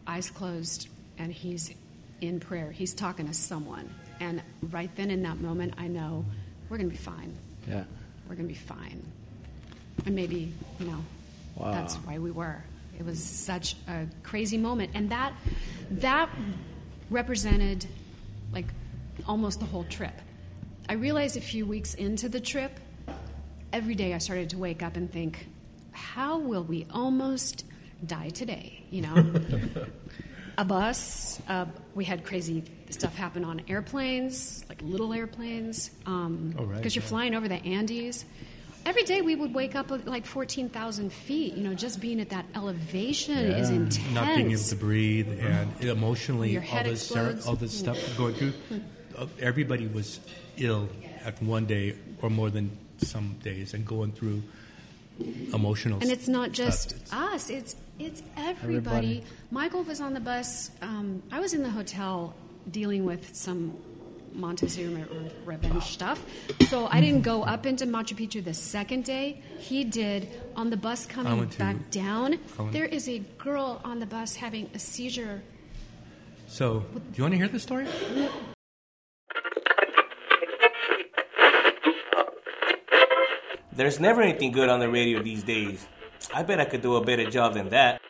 eyes 0.06 0.30
closed, 0.30 0.88
and 1.18 1.32
he's 1.32 1.74
in 2.20 2.38
prayer. 2.38 2.70
He's 2.70 2.94
talking 2.94 3.26
to 3.26 3.34
someone, 3.34 3.90
and 4.22 4.40
right 4.70 4.90
then 4.96 5.10
in 5.10 5.22
that 5.24 5.38
moment, 5.40 5.74
I 5.76 5.88
know 5.88 6.24
we're 6.68 6.76
gonna 6.78 6.88
be 6.88 6.96
fine 6.96 7.34
Yeah. 7.68 7.84
we're 8.28 8.36
going 8.36 8.48
to 8.48 8.54
be 8.54 8.58
fine. 8.58 9.02
And 10.06 10.14
maybe, 10.14 10.52
you 10.80 10.86
know, 10.86 10.98
Wow. 11.56 11.72
that's 11.72 11.96
why 11.96 12.18
we 12.18 12.30
were. 12.30 12.62
It 12.98 13.04
was 13.04 13.22
such 13.22 13.76
a 13.86 14.06
crazy 14.22 14.56
moment. 14.56 14.92
And 14.94 15.10
that, 15.10 15.32
that 15.90 16.30
represented 17.10 17.84
like 18.52 18.66
almost 19.26 19.60
the 19.60 19.66
whole 19.66 19.84
trip. 19.84 20.14
I 20.88 20.94
realized 20.94 21.36
a 21.36 21.40
few 21.42 21.66
weeks 21.66 21.94
into 21.94 22.28
the 22.28 22.40
trip, 22.40 22.72
every 23.72 23.94
day 23.94 24.14
I 24.14 24.18
started 24.18 24.50
to 24.50 24.58
wake 24.58 24.82
up 24.82 24.96
and 24.96 25.12
think, 25.12 25.46
how 25.92 26.38
will 26.38 26.64
we 26.64 26.86
almost 26.90 27.64
die 28.06 28.30
today? 28.30 28.82
You 28.90 29.02
know? 29.02 29.32
a 30.58 30.64
bus. 30.64 31.40
Uh, 31.48 31.66
we 31.94 32.04
had 32.04 32.24
crazy 32.24 32.62
stuff 32.92 33.14
happen 33.14 33.44
on 33.44 33.62
airplanes, 33.68 34.64
like 34.68 34.80
little 34.82 35.12
airplanes, 35.12 35.88
because 35.88 36.10
Oh, 36.58 36.64
right, 36.64 36.94
you're 36.94 37.02
yeah. 37.02 37.08
flying 37.08 37.34
over 37.34 37.48
the 37.48 37.56
Andes. 37.64 38.24
Every 38.84 39.04
day 39.04 39.20
we 39.22 39.36
would 39.36 39.54
wake 39.54 39.76
up 39.76 39.92
at 39.92 40.06
like 40.06 40.26
14,000 40.26 41.12
feet. 41.12 41.54
You 41.54 41.62
know, 41.62 41.74
just 41.74 42.00
being 42.00 42.20
at 42.20 42.30
that 42.30 42.46
elevation 42.54 43.36
is 43.38 43.70
intense. 43.70 44.10
Not 44.12 44.34
being 44.36 44.50
able 44.50 44.60
to 44.62 44.76
breathe 44.76 45.28
and 45.40 45.84
emotionally, 45.84 46.50
Your 46.50 46.62
all 46.62 46.68
head 46.68 46.86
this, 46.86 47.06
ser- 47.06 47.26
explodes. 47.30 47.46
all 47.46 47.54
this 47.56 47.78
stuff 47.78 47.98
going 48.18 48.34
through. 48.34 48.52
Uh, 49.16 49.26
everybody 49.38 49.86
was 49.86 50.18
ill 50.56 50.88
at 51.24 51.40
one 51.42 51.66
day 51.66 51.94
or 52.20 52.28
more 52.30 52.50
than 52.50 52.76
some 52.98 53.36
days 53.44 53.72
and 53.74 53.86
going 53.86 54.10
through 54.12 54.42
emotional 55.52 55.98
and 56.00 56.10
it's 56.10 56.26
not 56.26 56.52
just 56.52 56.92
It's- 56.92 57.12
us; 57.12 57.50
it's 57.50 57.76
it's 57.98 58.22
everybody. 58.36 58.76
Everybody. 59.18 59.24
Michael 59.50 59.82
was 59.84 60.00
on 60.00 60.14
the 60.14 60.20
bus. 60.20 60.70
Um, 60.80 61.22
I 61.30 61.38
was 61.38 61.52
in 61.54 61.62
the 61.62 61.70
hotel 61.70 62.34
dealing 62.70 63.04
with 63.04 63.34
some 63.34 63.76
Montezuma 64.34 65.02
or 65.02 65.30
revenge 65.44 65.84
stuff. 65.84 66.24
So 66.68 66.86
I 66.90 67.00
didn't 67.00 67.22
go 67.22 67.42
up 67.42 67.66
into 67.66 67.84
Machu 67.86 68.16
Picchu 68.16 68.42
the 68.42 68.54
second 68.54 69.04
day. 69.04 69.42
He 69.58 69.84
did 69.84 70.28
on 70.56 70.70
the 70.70 70.76
bus 70.76 71.04
coming 71.06 71.48
to- 71.48 71.58
back 71.58 71.90
down. 71.90 72.38
There 72.70 72.86
is 72.86 73.08
a 73.08 73.18
girl 73.38 73.80
on 73.84 73.98
the 73.98 74.06
bus 74.06 74.36
having 74.36 74.70
a 74.74 74.78
seizure. 74.78 75.42
So, 76.48 76.80
do 76.94 77.00
you 77.14 77.24
want 77.24 77.32
to 77.32 77.38
hear 77.38 77.48
the 77.48 77.58
story? 77.60 77.86
There's 83.74 83.98
never 83.98 84.20
anything 84.22 84.52
good 84.52 84.68
on 84.68 84.80
the 84.80 84.88
radio 84.88 85.22
these 85.22 85.42
days. 85.42 85.86
I 86.34 86.42
bet 86.42 86.60
I 86.60 86.66
could 86.66 86.82
do 86.82 86.96
a 86.96 87.04
better 87.04 87.28
job 87.28 87.54
than 87.54 87.70
that. 87.70 88.00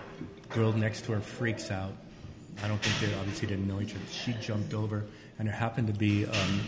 girl 0.50 0.72
next 0.72 1.06
to 1.06 1.12
her 1.12 1.20
freaks 1.20 1.70
out. 1.70 1.92
I 2.62 2.68
don't 2.68 2.80
think 2.82 3.10
they 3.10 3.18
obviously 3.18 3.48
didn't 3.48 3.66
know 3.66 3.80
each 3.80 3.92
other. 3.94 4.04
She 4.10 4.34
jumped 4.42 4.74
over, 4.74 5.04
and 5.38 5.48
there 5.48 5.54
happened 5.54 5.86
to 5.86 5.94
be 5.94 6.26
um, 6.26 6.60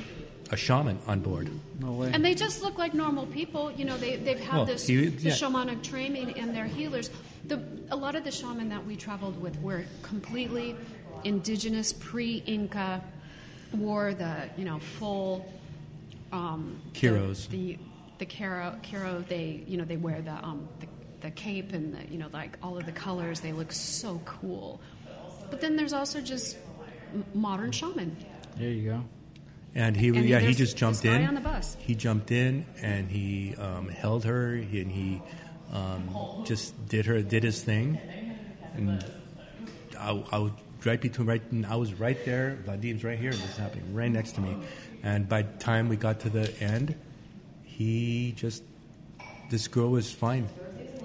a 0.51 0.57
shaman 0.57 0.99
on 1.07 1.21
board. 1.21 1.49
No 1.81 1.93
way. 1.93 2.11
And 2.13 2.25
they 2.25 2.35
just 2.35 2.63
look 2.63 2.77
like 2.79 2.93
normal 2.95 3.27
people. 3.27 3.71
You 3.73 3.85
know, 3.85 3.97
they, 3.97 4.17
they've 4.17 4.41
had 4.41 4.57
Well, 4.57 4.65
this 4.67 4.87
he- 4.87 5.07
the 5.07 5.29
yeah. 5.29 5.33
shamanic 5.35 5.83
training 5.83 6.39
and 6.39 6.55
they're 6.55 6.65
healers. 6.65 7.11
The, 7.47 7.63
a 7.91 7.97
lot 7.97 8.15
of 8.17 8.25
the 8.25 8.31
shaman 8.31 8.69
that 8.71 8.85
we 8.85 8.97
traveled 8.97 9.41
with 9.41 9.61
were 9.61 9.85
completely 10.03 10.77
indigenous, 11.25 11.93
pre-Inca, 11.93 13.03
wore 13.73 14.15
the, 14.15 14.49
you 14.57 14.65
know, 14.65 14.79
full... 14.79 15.51
Um, 16.33 16.81
Q'eros. 16.95 17.49
The, 17.49 17.75
the, 17.75 17.79
the 18.19 18.27
Q'ero, 18.27 18.81
Q'ero, 18.83 19.27
they, 19.27 19.63
you 19.67 19.77
know, 19.77 19.85
they 19.85 19.97
wear 19.97 20.21
the, 20.23 20.33
um, 20.33 20.69
the, 20.81 20.87
the 21.23 21.31
cape 21.31 21.73
and, 21.73 21.95
the, 21.95 22.13
you 22.13 22.19
know, 22.19 22.29
like 22.33 22.57
all 22.63 22.77
of 22.79 22.87
the 22.87 22.93
colors. 22.93 23.41
They 23.41 23.53
look 23.53 23.73
so 23.73 24.21
cool. 24.25 24.81
But 25.51 25.61
then 25.61 25.75
there's 25.77 25.93
also 25.93 26.21
just 26.21 26.57
modern 27.35 27.73
shaman. 27.73 28.17
there 28.57 28.71
you 28.71 28.91
go. 28.91 29.05
And 29.75 29.97
he, 29.97 30.09
And 30.09 30.29
yeah, 30.29 30.41
he 30.41 30.53
just 30.55 30.77
jumped 30.77 31.05
in. 31.05 31.25
on 31.27 31.35
the 31.35 31.41
bus. 31.41 31.77
He 31.79 31.95
jumped 31.95 32.31
in 32.33 32.67
and 32.83 33.09
he 33.09 33.55
um, 33.57 33.89
held 33.89 34.25
her 34.25 34.55
and 34.55 34.91
he 34.91 35.23
um, 35.73 36.43
just 36.45 36.89
did 36.89 37.07
her 37.07 37.23
did 37.23 37.45
his 37.45 37.63
thing. 37.63 37.99
And 38.75 39.05
I, 39.99 40.11
I 40.33 40.39
was 40.39 40.53
right 40.85 41.01
between 41.01 41.29
right. 41.29 41.43
and 41.51 41.67
I 41.67 41.77
was 41.77 41.95
right 41.95 42.23
there. 42.25 42.59
Vadim's 42.67 43.05
right 43.05 43.19
here. 43.19 43.31
This 43.31 43.45
is 43.45 43.57
happening 43.57 43.95
right 43.95 44.11
next 44.11 44.33
to 44.33 44.41
me. 44.41 44.57
And 45.03 45.29
by 45.29 45.43
the 45.43 45.59
time 45.59 45.89
we 45.89 45.97
got 45.97 46.21
to 46.21 46.31
the 46.31 46.53
end, 46.61 46.95
he 47.63 48.33
just 48.37 48.63
this 49.51 49.69
girl 49.69 49.91
was 49.91 50.11
fine. 50.11 50.49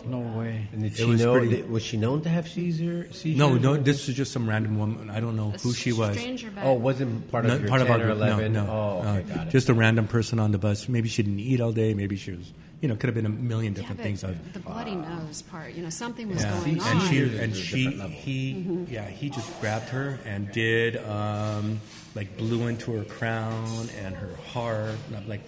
No 0.08 0.20
way. 0.38 0.68
And 0.72 0.82
did 0.84 0.94
It 0.94 0.98
she 0.98 1.06
was 1.06 1.22
know? 1.22 1.34
pretty- 1.34 1.50
did- 1.58 1.70
was 1.70 1.84
she 1.84 1.98
known 1.98 2.22
to 2.22 2.30
have 2.30 2.48
seizure? 2.48 3.08
seizures? 3.12 3.38
No, 3.40 3.56
no, 3.56 3.76
this 3.78 4.08
was 4.08 4.16
just 4.16 4.32
some 4.32 4.48
random 4.48 4.78
woman. 4.78 5.10
I 5.10 5.20
don't 5.20 5.36
know 5.36 5.52
A 5.56 5.58
who 5.58 5.74
she 5.74 5.92
was. 5.94 6.18
stranger 6.18 6.50
back. 6.52 6.64
Oh, 6.66 6.76
it 6.76 6.80
wasn't 6.82 7.32
part 7.32 7.46
of 7.46 7.52
No, 7.52 7.58
your 7.60 7.68
part 7.70 7.82
of 7.82 7.90
our 7.90 7.98
or 8.00 8.04
group. 8.06 8.18
No, 8.20 8.26
11? 8.26 8.54
no, 8.54 8.68
Oh, 8.68 9.02
no. 9.04 9.22
got 9.24 9.48
it. 9.48 9.52
Just 9.52 9.70
a 9.70 9.74
random 9.74 10.08
person 10.08 10.40
on 10.40 10.52
the 10.52 10.58
bus. 10.58 10.88
Maybe 10.88 11.10
she 11.10 11.24
didn't 11.24 11.40
eat 11.40 11.60
all 11.62 11.72
day. 11.72 11.94
Maybe 11.94 12.16
she 12.18 12.32
was, 12.32 12.52
you 12.82 12.88
know, 12.88 12.96
could 12.96 13.08
have 13.08 13.16
been 13.16 13.26
a 13.26 13.30
million 13.30 13.74
Yeah, 13.74 13.80
different 13.82 13.98
but 13.98 14.04
things. 14.04 14.24
I- 14.24 14.36
the 14.54 14.60
bloody 14.60 14.96
nose 14.96 15.42
part, 15.44 15.74
you 15.74 15.82
know, 15.84 15.90
something 15.90 16.28
was 16.30 16.44
Yeah, 16.44 16.60
going 16.60 16.72
and 16.74 16.82
on. 16.82 17.08
she 17.10 17.20
and 17.38 17.56
she 17.56 17.76
different 17.86 17.98
level. 18.00 18.16
he 18.18 18.54
Mm-hmm. 18.54 18.94
yeah 18.94 19.08
he 19.10 19.30
just 19.30 19.60
grabbed 19.62 19.90
her 19.90 20.20
and 20.26 20.52
did 20.52 20.98
um, 21.08 21.80
like 22.16 22.38
blew 22.38 22.68
into 22.68 22.92
her 22.94 23.04
crown 23.04 23.88
and 24.04 24.16
her 24.16 24.36
heart 24.54 24.96
and 25.08 25.16
I'm 25.18 25.28
like 25.28 25.42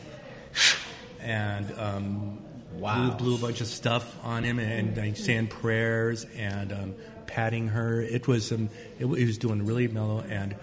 and 1.21 1.73
um, 1.77 2.39
Wow. 2.77 3.09
blew, 3.09 3.17
blew 3.17 3.35
a 3.35 3.39
bunch 3.39 3.61
of 3.61 3.67
stuff 3.67 4.15
on 4.23 4.43
him 4.43 4.59
and 4.59 4.95
like, 4.97 5.17
saying 5.17 5.47
prayers 5.47 6.25
and 6.35 6.71
um, 6.71 6.95
patting 7.25 7.69
her. 7.69 8.01
It 8.01 8.27
was 8.27 8.51
um, 8.51 8.69
it, 8.99 9.05
was 9.05 9.37
doing 9.37 9.65
really 9.65 9.87
mellow 9.87 10.21
and. 10.21 10.55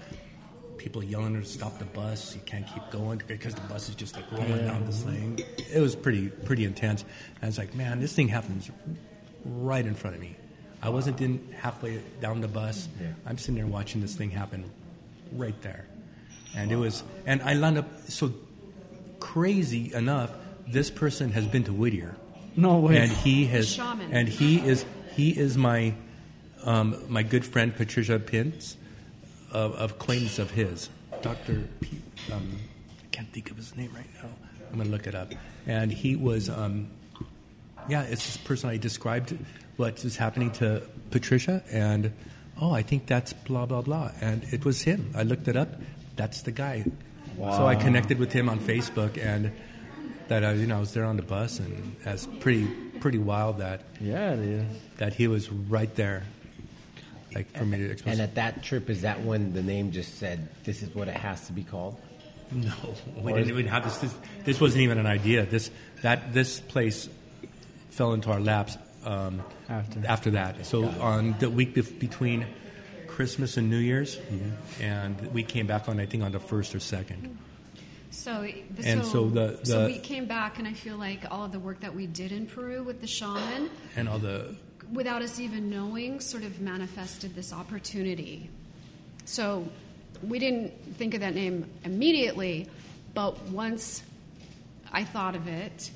People 0.76 1.02
yelling 1.02 1.40
to 1.40 1.48
stop 1.48 1.78
the 1.78 1.86
bus. 1.86 2.34
You 2.34 2.42
can't 2.44 2.66
keep 2.66 2.90
going 2.90 3.22
because 3.26 3.54
the 3.54 3.62
bus 3.62 3.88
is 3.88 3.94
just 3.94 4.16
like 4.16 4.30
rolling 4.30 4.66
down 4.66 4.84
this 4.84 5.02
thing. 5.02 5.38
It 5.72 5.80
was 5.80 5.96
pretty 5.96 6.28
pretty 6.28 6.66
intense. 6.66 7.06
I 7.40 7.46
was 7.46 7.56
like, 7.56 7.74
man, 7.74 8.00
this 8.00 8.12
thing 8.12 8.28
happens 8.28 8.70
right 9.46 9.86
in 9.86 9.94
front 9.94 10.16
of 10.16 10.20
me. 10.20 10.36
I 10.82 10.90
wasn't 10.90 11.22
in 11.22 11.54
halfway 11.58 12.02
down 12.20 12.42
the 12.42 12.48
bus. 12.48 12.86
Yeah. 13.00 13.06
I'm 13.24 13.38
sitting 13.38 13.54
there 13.54 13.66
watching 13.66 14.02
this 14.02 14.14
thing 14.14 14.30
happen 14.30 14.70
right 15.32 15.58
there. 15.62 15.86
And 16.54 16.70
it 16.70 16.76
was, 16.76 17.02
and 17.24 17.40
I 17.42 17.54
lined 17.54 17.78
up, 17.78 17.88
so 18.08 18.32
crazy 19.18 19.94
enough, 19.94 20.30
this 20.66 20.90
person 20.90 21.32
has 21.32 21.46
been 21.46 21.64
to 21.64 21.72
Whittier. 21.72 22.16
No 22.56 22.78
way. 22.78 22.98
And 22.98 23.10
he 23.10 23.46
has, 23.46 23.72
Shaman. 23.72 24.12
and 24.12 24.28
he 24.28 24.60
is, 24.60 24.84
he 25.14 25.30
is 25.30 25.56
my, 25.56 25.94
um, 26.62 26.96
my 27.08 27.22
good 27.22 27.44
friend 27.44 27.74
Patricia 27.74 28.18
Pintz, 28.18 28.76
of, 29.50 29.74
of 29.74 29.92
acquaintance 29.92 30.38
of 30.38 30.50
his, 30.50 30.88
Dr. 31.22 31.68
P, 31.80 32.00
um, 32.32 32.58
I 33.02 33.06
can't 33.12 33.32
think 33.32 33.50
of 33.50 33.56
his 33.56 33.76
name 33.76 33.92
right 33.94 34.08
now. 34.22 34.28
I'm 34.70 34.76
going 34.76 34.86
to 34.86 34.92
look 34.92 35.06
it 35.06 35.14
up. 35.14 35.32
And 35.66 35.92
he 35.92 36.16
was, 36.16 36.48
um, 36.48 36.88
yeah, 37.88 38.02
it's 38.02 38.26
this 38.26 38.36
person 38.36 38.70
I 38.70 38.76
described 38.76 39.36
what 39.76 40.04
is 40.04 40.16
happening 40.16 40.50
to 40.52 40.82
Patricia, 41.10 41.62
and 41.70 42.12
oh, 42.60 42.72
I 42.72 42.82
think 42.82 43.06
that's 43.06 43.32
blah 43.32 43.66
blah 43.66 43.82
blah, 43.82 44.12
and 44.20 44.44
it 44.52 44.64
was 44.64 44.82
him. 44.82 45.12
I 45.14 45.22
looked 45.22 45.48
it 45.48 45.56
up. 45.56 45.68
That's 46.16 46.42
the 46.42 46.52
guy. 46.52 46.84
Wow. 47.36 47.56
So 47.56 47.66
I 47.66 47.74
connected 47.74 48.18
with 48.18 48.32
him 48.32 48.48
on 48.48 48.60
Facebook, 48.60 49.18
and 49.22 49.52
that 50.28 50.44
I, 50.44 50.52
you 50.52 50.66
know, 50.66 50.76
I 50.76 50.80
was 50.80 50.92
there 50.94 51.04
on 51.04 51.16
the 51.16 51.22
bus, 51.22 51.58
and 51.58 51.96
that's 52.04 52.26
pretty 52.40 52.66
pretty 53.00 53.18
wild 53.18 53.58
that 53.58 53.82
yeah, 54.00 54.32
it 54.32 54.38
is. 54.40 54.66
that 54.98 55.14
he 55.14 55.28
was 55.28 55.50
right 55.50 55.94
there, 55.94 56.22
like 57.34 57.50
for 57.56 57.64
me 57.64 57.78
to 57.78 57.90
express. 57.90 58.12
And 58.14 58.22
at 58.22 58.34
that 58.36 58.62
trip, 58.62 58.88
is 58.90 59.02
that 59.02 59.22
when 59.22 59.52
the 59.52 59.62
name 59.62 59.92
just 59.92 60.18
said, 60.18 60.48
"This 60.64 60.82
is 60.82 60.94
what 60.94 61.08
it 61.08 61.16
has 61.16 61.46
to 61.48 61.52
be 61.52 61.64
called"? 61.64 62.00
No, 62.52 62.72
we 63.22 63.32
didn't 63.32 63.48
even 63.50 63.66
have 63.66 63.84
this, 63.84 63.98
this. 63.98 64.14
This 64.44 64.60
wasn't 64.60 64.82
even 64.82 64.98
an 64.98 65.06
idea. 65.06 65.44
This 65.46 65.70
that 66.02 66.32
this 66.32 66.60
place 66.60 67.08
fell 67.90 68.12
into 68.12 68.30
our 68.30 68.40
laps 68.40 68.76
um, 69.04 69.42
After. 69.68 70.30
that. 70.32 70.66
So 70.66 70.84
on 71.00 71.36
the 71.38 71.48
week 71.50 71.74
bef- 71.74 71.98
between 71.98 72.46
Christmas 73.06 73.56
and 73.56 73.70
New 73.70 73.78
Year's, 73.78 74.16
Mm-hmm. 74.16 74.82
and 74.82 75.32
we 75.32 75.42
came 75.42 75.66
back 75.66 75.88
on 75.88 76.00
I 76.00 76.06
think 76.06 76.22
on 76.24 76.32
the 76.32 76.40
first 76.40 76.74
or 76.74 76.80
second. 76.80 77.38
So, 78.14 78.46
And 78.84 79.04
so 79.04 79.28
the- 79.28 79.58
so 79.64 79.86
we 79.86 79.98
came 79.98 80.26
back, 80.26 80.58
and 80.58 80.68
I 80.68 80.72
feel 80.72 80.96
like 80.96 81.24
all 81.30 81.44
of 81.44 81.52
the 81.52 81.58
work 81.58 81.80
that 81.80 81.94
we 81.94 82.06
did 82.06 82.30
in 82.32 82.46
Peru 82.46 82.82
with 82.84 83.00
the 83.00 83.06
shaman, 83.08 83.68
And 83.96 84.08
all 84.08 84.18
the 84.20 84.54
without 84.92 85.20
us 85.20 85.40
even 85.40 85.68
knowing, 85.68 86.20
sort 86.20 86.44
of 86.44 86.60
manifested 86.60 87.34
this 87.34 87.52
opportunity. 87.52 88.48
So 89.24 89.68
we 90.22 90.38
didn't 90.38 90.72
think 90.96 91.14
of 91.14 91.20
that 91.20 91.34
name 91.34 91.66
immediately, 91.84 92.68
but 93.14 93.42
once 93.48 94.02
I 94.92 95.02
thought 95.04 95.34
of 95.34 95.48
it, 95.48 95.90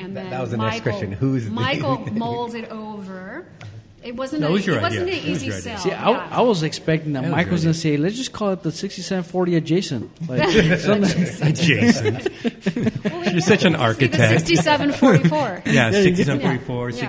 and 0.00 0.16
That- 0.16 0.22
then 0.22 0.30
that 0.30 0.40
was 0.40 0.50
the 0.50 0.56
next 0.56 0.78
Michael, 0.78 0.90
question. 0.92 1.12
Who's 1.12 1.44
the- 1.44 1.50
Michael 1.52 1.98
mulled 2.12 2.54
it 2.56 2.68
over. 2.70 3.46
It 4.02 4.16
wasn't. 4.16 4.40
No, 4.40 4.48
a, 4.48 4.52
was 4.52 4.66
your 4.66 4.78
it 4.78 4.82
wasn't 4.82 5.02
idea. 5.08 5.20
an 5.20 5.26
It 5.26 5.30
was 5.30 5.36
easy 5.42 5.46
your 5.48 5.60
sell. 5.60 5.78
See, 5.78 5.92
I, 5.92 6.10
yeah. 6.10 6.28
I 6.30 6.40
was 6.40 6.62
expecting 6.62 7.12
that 7.12 7.20
That 7.22 7.28
was 7.28 7.36
Mike 7.36 7.50
was 7.50 7.60
really- 7.60 7.64
going 7.64 7.74
to 7.74 7.80
say, 7.80 7.96
let's 7.98 8.16
just 8.16 8.32
call 8.32 8.50
it 8.52 8.62
the 8.62 8.72
6740 8.72 9.56
adjacent. 9.56 10.10
Like, 10.28 10.78
something- 10.80 11.48
adjacent. 11.48 12.28
You're 13.32 13.40
such 13.42 13.64
an 13.64 13.76
architect. 13.76 14.40
Sixty-seven 14.40 14.92
forty-four. 14.92 15.62
Yeah, 15.66 15.90
There 15.90 16.02
you 16.08 16.14
6744, 16.16 16.90
Yeah. 16.90 17.06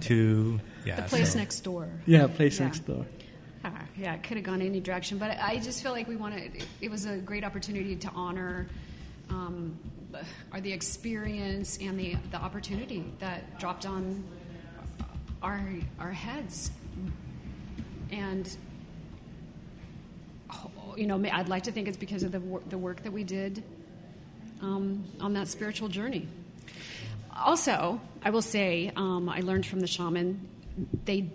2. 0.00 0.60
Yeah, 0.86 0.96
The 0.96 1.02
place 1.02 1.32
so- 1.32 1.38
next 1.38 1.60
door. 1.60 1.88
yeah, 2.06 2.26
place 2.26 2.58
Yeah. 2.58 2.64
next 2.66 2.80
door. 2.86 3.06
Ah, 3.66 3.72
yeah, 3.96 4.14
it 4.14 4.22
could 4.22 4.36
have 4.36 4.44
gone 4.44 4.60
any 4.60 4.80
direction, 4.80 5.16
but 5.18 5.38
I 5.40 5.58
just 5.58 5.82
feel 5.82 5.92
like 5.92 6.06
we 6.06 6.16
wanted. 6.16 6.54
It, 6.56 6.66
it 6.82 6.90
was 6.90 7.06
a 7.06 7.16
great 7.16 7.44
opportunity 7.44 7.96
to 7.96 8.10
honor 8.14 8.66
um, 9.30 9.78
or 10.52 10.60
the 10.60 10.72
experience 10.72 11.78
and 11.80 11.98
the 11.98 12.16
the 12.30 12.36
opportunity 12.36 13.04
that 13.20 13.58
dropped 13.58 13.86
on 13.86 14.24
our 15.42 15.60
our 15.98 16.12
heads, 16.12 16.70
and 18.10 18.56
you 20.96 21.06
know, 21.06 21.22
I'd 21.32 21.48
like 21.48 21.64
to 21.64 21.72
think 21.72 21.88
it's 21.88 21.96
because 21.96 22.22
of 22.22 22.32
the 22.32 22.40
wor- 22.40 22.62
the 22.68 22.78
work 22.78 23.02
that 23.02 23.12
we 23.12 23.24
did 23.24 23.62
um, 24.62 25.04
on 25.20 25.34
that 25.34 25.48
spiritual 25.48 25.88
journey. 25.88 26.28
Also, 27.36 28.00
I 28.22 28.30
will 28.30 28.42
say 28.42 28.92
um, 28.94 29.28
I 29.28 29.40
learned 29.40 29.66
from 29.66 29.80
the 29.80 29.86
shaman 29.86 30.48
they 31.04 31.30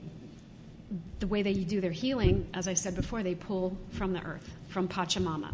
the 1.19 1.27
way 1.27 1.43
they 1.43 1.53
do 1.53 1.81
their 1.81 1.91
healing, 1.91 2.49
as 2.53 2.67
I 2.67 2.73
said 2.73 2.95
before, 2.95 3.21
they 3.23 3.35
pull 3.35 3.77
from 3.91 4.13
the 4.13 4.23
earth, 4.23 4.49
from 4.69 4.87
Pachamama. 4.87 5.53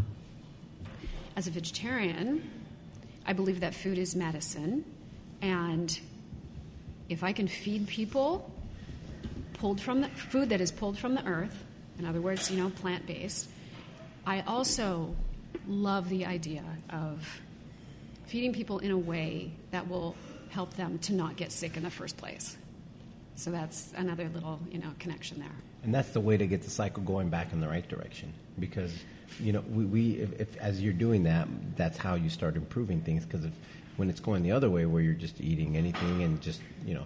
as 1.36 1.48
a 1.48 1.52
vegetarian, 1.52 2.50
I 3.26 3.34
believe 3.34 3.62
that 3.62 3.74
food 3.74 3.98
is 3.98 4.16
medicine, 4.16 4.86
and 5.42 6.00
if 7.10 7.24
I 7.24 7.34
can 7.34 7.48
feed 7.48 7.88
people 7.88 8.52
pulled 9.54 9.82
from 9.82 10.02
the 10.02 10.10
food 10.10 10.50
that 10.50 10.62
is 10.62 10.72
pulled 10.72 10.98
from 10.98 11.16
the 11.16 11.26
earth, 11.26 11.64
in 11.98 12.06
other 12.06 12.22
words, 12.22 12.52
you 12.52 12.58
know, 12.58 12.70
plant 12.70 13.06
based, 13.08 13.50
I 14.26 14.42
also 14.42 15.16
love 15.68 16.10
the 16.10 16.26
idea 16.26 16.64
of 16.90 17.42
feeding 18.26 18.54
people 18.54 18.80
in 18.80 18.92
a 18.92 18.98
way 18.98 19.52
that 19.72 19.88
will 19.88 20.16
help 20.50 20.74
them 20.76 21.00
to 21.00 21.14
not 21.14 21.36
get 21.36 21.52
sick 21.52 21.78
in 21.78 21.84
the 21.84 21.92
first 21.92 22.18
place. 22.18 22.58
So 23.36 23.52
that's 23.52 23.94
another 23.96 24.30
little, 24.30 24.60
you 24.72 24.80
know, 24.80 24.92
connection 25.00 25.40
there. 25.40 25.50
And 25.86 25.94
that's 25.94 26.10
the 26.10 26.20
way 26.20 26.36
to 26.36 26.48
get 26.48 26.64
the 26.64 26.70
cycle 26.70 27.04
going 27.04 27.30
back 27.30 27.54
in 27.54 27.62
the 27.62 27.68
right 27.68 27.88
direction. 27.88 28.34
Because, 28.60 28.94
you 29.40 29.54
know, 29.54 29.62
we, 29.70 29.86
we 29.86 30.12
if, 30.14 30.42
if, 30.42 30.58
as 30.58 30.82
you're 30.82 30.94
doing 30.94 31.24
that, 31.24 31.48
that's 31.76 31.98
how 31.98 32.16
you 32.16 32.30
start 32.30 32.56
improving 32.56 33.02
things. 33.02 33.24
Because 33.24 33.46
if 33.46 33.52
when 33.98 34.10
it's 34.10 34.20
going 34.20 34.44
the 34.44 34.52
other 34.52 34.70
way, 34.70 34.86
where 34.86 35.02
you're 35.02 35.14
just 35.14 35.40
eating 35.40 35.78
anything 35.78 36.24
and 36.24 36.42
just, 36.42 36.60
you 36.86 36.96
know, 36.96 37.04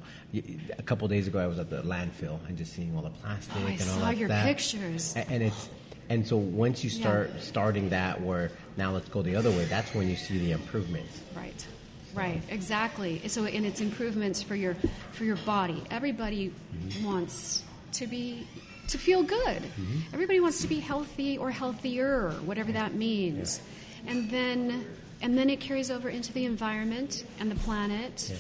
a 0.78 0.82
couple 0.82 1.08
days 1.08 1.28
ago 1.28 1.40
I 1.40 1.48
was 1.48 1.60
at 1.60 1.70
the 1.70 1.82
landfill 1.84 2.40
and 2.48 2.58
just 2.58 2.74
seeing 2.74 2.96
all 2.96 3.04
the 3.04 3.10
plastic 3.10 3.54
Oh, 3.58 3.68
I 3.68 3.72
and 3.72 3.82
all 3.82 3.88
saw 3.88 4.00
that 4.06 4.18
your 4.18 4.30
stuff. 4.30 4.46
pictures. 4.46 5.16
A- 5.16 5.30
And 5.30 5.44
it's 5.44 5.70
and 6.10 6.26
so 6.26 6.38
once 6.38 6.84
you 6.84 6.90
Yeah. 6.90 7.02
start 7.02 7.32
starting 7.42 7.90
that, 7.90 8.22
where 8.22 8.50
now 8.78 8.92
let's 8.92 9.10
go 9.10 9.22
the 9.22 9.36
other 9.36 9.52
way, 9.52 9.66
that's 9.66 9.94
when 9.94 10.10
you 10.10 10.16
see 10.16 10.40
the 10.40 10.52
improvements. 10.54 11.22
Right. 11.36 11.68
Right, 12.16 12.42
exactly. 12.50 13.22
So, 13.28 13.46
and 13.46 13.68
it's 13.68 13.82
improvements 13.82 14.42
for 14.42 14.56
your 14.56 14.76
for 15.12 15.26
your 15.26 15.36
body. 15.46 15.84
Everybody 15.92 16.52
mm-hmm. 16.74 17.06
wants 17.06 17.62
to 17.94 18.08
be 18.08 18.48
to 18.90 18.98
feel 18.98 19.24
good. 19.24 19.62
Mm-hmm. 19.64 20.14
Everybody 20.14 20.40
wants 20.40 20.62
to 20.62 20.68
be 20.68 20.80
healthy 20.80 21.38
or 21.38 21.52
healthier, 21.52 22.32
whatever 22.46 22.72
that 22.74 22.94
means. 22.96 23.62
And 24.08 24.30
then 24.30 24.86
and 25.22 25.38
then 25.38 25.50
it 25.50 25.60
carries 25.60 25.92
over 25.92 26.10
into 26.10 26.32
the 26.34 26.46
environment 26.46 27.26
and 27.40 27.52
the 27.52 27.56
planet. 27.56 28.34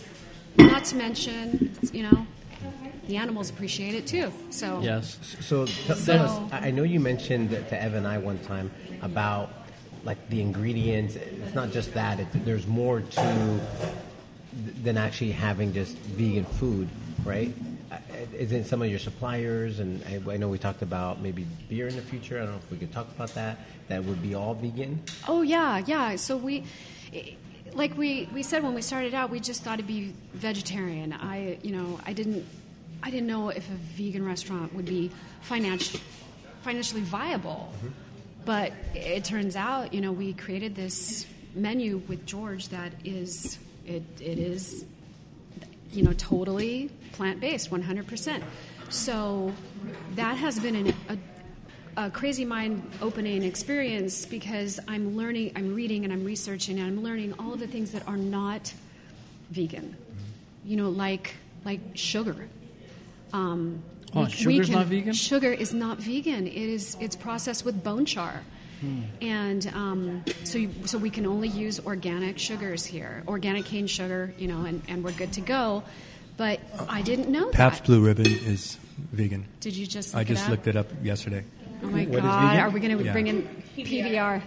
Not 0.57 0.85
to 0.85 0.95
mention, 0.95 1.71
you 1.91 2.03
know, 2.03 2.25
the 3.07 3.17
animals 3.17 3.49
appreciate 3.49 3.95
it 3.95 4.07
too. 4.07 4.31
So 4.49 4.79
Yes. 4.81 5.17
So, 5.41 5.65
t- 5.65 5.73
tell 5.87 5.95
So- 5.95 6.13
us, 6.15 6.51
I 6.53 6.67
I 6.67 6.71
know 6.71 6.83
you 6.83 6.99
mentioned 6.99 7.49
to 7.51 7.81
Evan 7.81 7.99
and 7.99 8.07
I 8.07 8.17
one 8.17 8.39
time 8.39 8.71
about 9.01 9.51
like 10.03 10.29
the 10.29 10.41
ingredients. 10.41 11.15
It's 11.15 11.53
not 11.53 11.71
just 11.71 11.93
that; 11.93 12.19
it, 12.21 12.27
there's 12.45 12.65
more 12.67 13.01
to 13.01 13.59
than 14.83 14.97
actually 14.97 15.31
having 15.31 15.73
just 15.73 15.95
vegan 15.97 16.45
food, 16.45 16.87
right? 17.25 17.53
Uh, 17.91 17.97
Is 18.33 18.51
it 18.51 18.67
some 18.67 18.81
of 18.81 18.89
your 18.89 18.99
suppliers? 18.99 19.79
And 19.79 20.03
I, 20.05 20.33
I 20.33 20.37
know 20.37 20.47
we 20.47 20.57
talked 20.57 20.81
about 20.81 21.21
maybe 21.21 21.45
beer 21.69 21.87
in 21.87 21.95
the 21.95 22.01
future. 22.01 22.37
I 22.37 22.41
don't 22.41 22.51
know 22.51 22.61
if 22.63 22.71
we 22.71 22.77
could 22.77 22.91
talk 22.91 23.07
about 23.15 23.33
that. 23.33 23.57
That 23.87 24.03
would 24.03 24.21
be 24.21 24.35
all 24.35 24.53
vegan. 24.53 25.01
Oh 25.27 25.41
yeah, 25.41 25.81
yeah. 25.85 26.15
So 26.15 26.37
we, 26.37 26.65
like 27.73 27.97
we, 27.97 28.29
we 28.33 28.43
said 28.43 28.63
when 28.63 28.75
we 28.75 28.81
started 28.81 29.13
out, 29.13 29.31
we 29.31 29.39
just 29.39 29.63
thought 29.63 29.75
it'd 29.75 29.87
be 29.87 30.13
vegetarian. 30.33 31.13
I, 31.13 31.57
you 31.63 31.71
know, 31.71 31.99
I 32.05 32.13
didn't, 32.13 32.45
I 33.01 33.09
didn't 33.09 33.27
know 33.27 33.49
if 33.49 33.67
a 33.69 33.75
vegan 33.95 34.25
restaurant 34.25 34.75
would 34.75 34.85
be 34.85 35.09
financially, 35.41 36.03
financially 36.61 37.01
viable. 37.01 37.73
But 38.45 38.73
it 38.93 39.25
turns 39.25 39.55
out, 39.55 39.93
you 39.93 40.01
know, 40.01 40.11
we 40.11 40.33
created 40.33 40.75
this 40.75 41.25
menu 41.55 42.01
with 42.07 42.25
George 42.25 42.69
that 42.69 42.93
is, 43.03 43.57
it, 43.85 44.03
it 44.19 44.37
is 44.37 44.85
you 45.91 46.03
know, 46.03 46.13
totally 46.13 46.89
plant 47.13 47.39
based, 47.39 47.71
100%. 47.71 48.43
So 48.89 49.53
that 50.15 50.37
has 50.37 50.59
been 50.59 50.75
an, 50.75 50.93
a, 51.09 52.05
a 52.05 52.09
crazy 52.11 52.45
mind 52.45 52.89
opening 53.01 53.43
experience 53.43 54.25
because 54.25 54.79
I'm 54.87 55.15
learning, 55.15 55.53
I'm 55.55 55.75
reading, 55.75 56.03
and 56.03 56.13
I'm 56.13 56.23
researching, 56.23 56.79
and 56.79 56.87
I'm 56.87 57.03
learning 57.03 57.33
all 57.39 57.53
of 57.53 57.59
the 57.59 57.67
things 57.67 57.91
that 57.91 58.07
are 58.07 58.17
not 58.17 58.73
vegan. 59.51 59.95
You 60.65 60.77
know, 60.77 60.89
like 60.89 61.35
like 61.65 61.81
sugar. 61.95 62.47
Um, 63.33 63.83
Oh, 64.15 64.23
we- 64.23 64.29
sugar's 64.31 64.45
we 64.45 64.65
can- 64.65 64.73
not 64.73 64.85
vegan? 64.87 65.13
Sugar 65.13 65.51
is 65.51 65.71
not 65.71 65.99
vegan. 65.99 66.47
It 66.47 66.55
is 66.55 66.97
it's 66.99 67.15
processed 67.15 67.63
with 67.63 67.83
bone 67.83 68.05
char. 68.05 68.41
Hmm. 68.81 69.01
And 69.21 69.67
um, 69.73 70.23
so, 70.43 70.57
you, 70.57 70.69
so 70.85 70.97
we 70.97 71.09
can 71.09 71.25
only 71.25 71.47
use 71.49 71.79
organic 71.85 72.37
sugars 72.39 72.85
here, 72.85 73.23
organic 73.27 73.65
cane 73.65 73.87
sugar, 73.87 74.33
you 74.37 74.47
know, 74.47 74.63
and, 74.65 74.81
and 74.87 75.03
we're 75.03 75.11
good 75.11 75.33
to 75.33 75.41
go. 75.41 75.83
But 76.37 76.59
I 76.87 77.01
didn't 77.01 77.27
know 77.29 77.49
Pabst 77.49 77.81
that. 77.81 77.87
Blue 77.87 77.99
Ribbon 78.05 78.25
is 78.27 78.77
vegan. 79.11 79.45
Did 79.59 79.75
you 79.75 79.85
just? 79.85 80.15
I 80.15 80.19
Look 80.19 80.29
it 80.29 80.33
just 80.33 80.43
up? 80.45 80.49
looked 80.51 80.67
it 80.67 80.75
up 80.77 80.87
yesterday. 81.03 81.43
Oh 81.83 81.87
my 81.87 82.05
What 82.05 82.17
is 82.19 82.23
God! 82.23 82.59
Are 82.59 82.69
we 82.69 82.79
going 82.79 82.97
to 82.97 83.03
Yeah. 83.03 83.11
bring 83.13 83.27
in 83.27 83.63
PBR? 83.77 84.41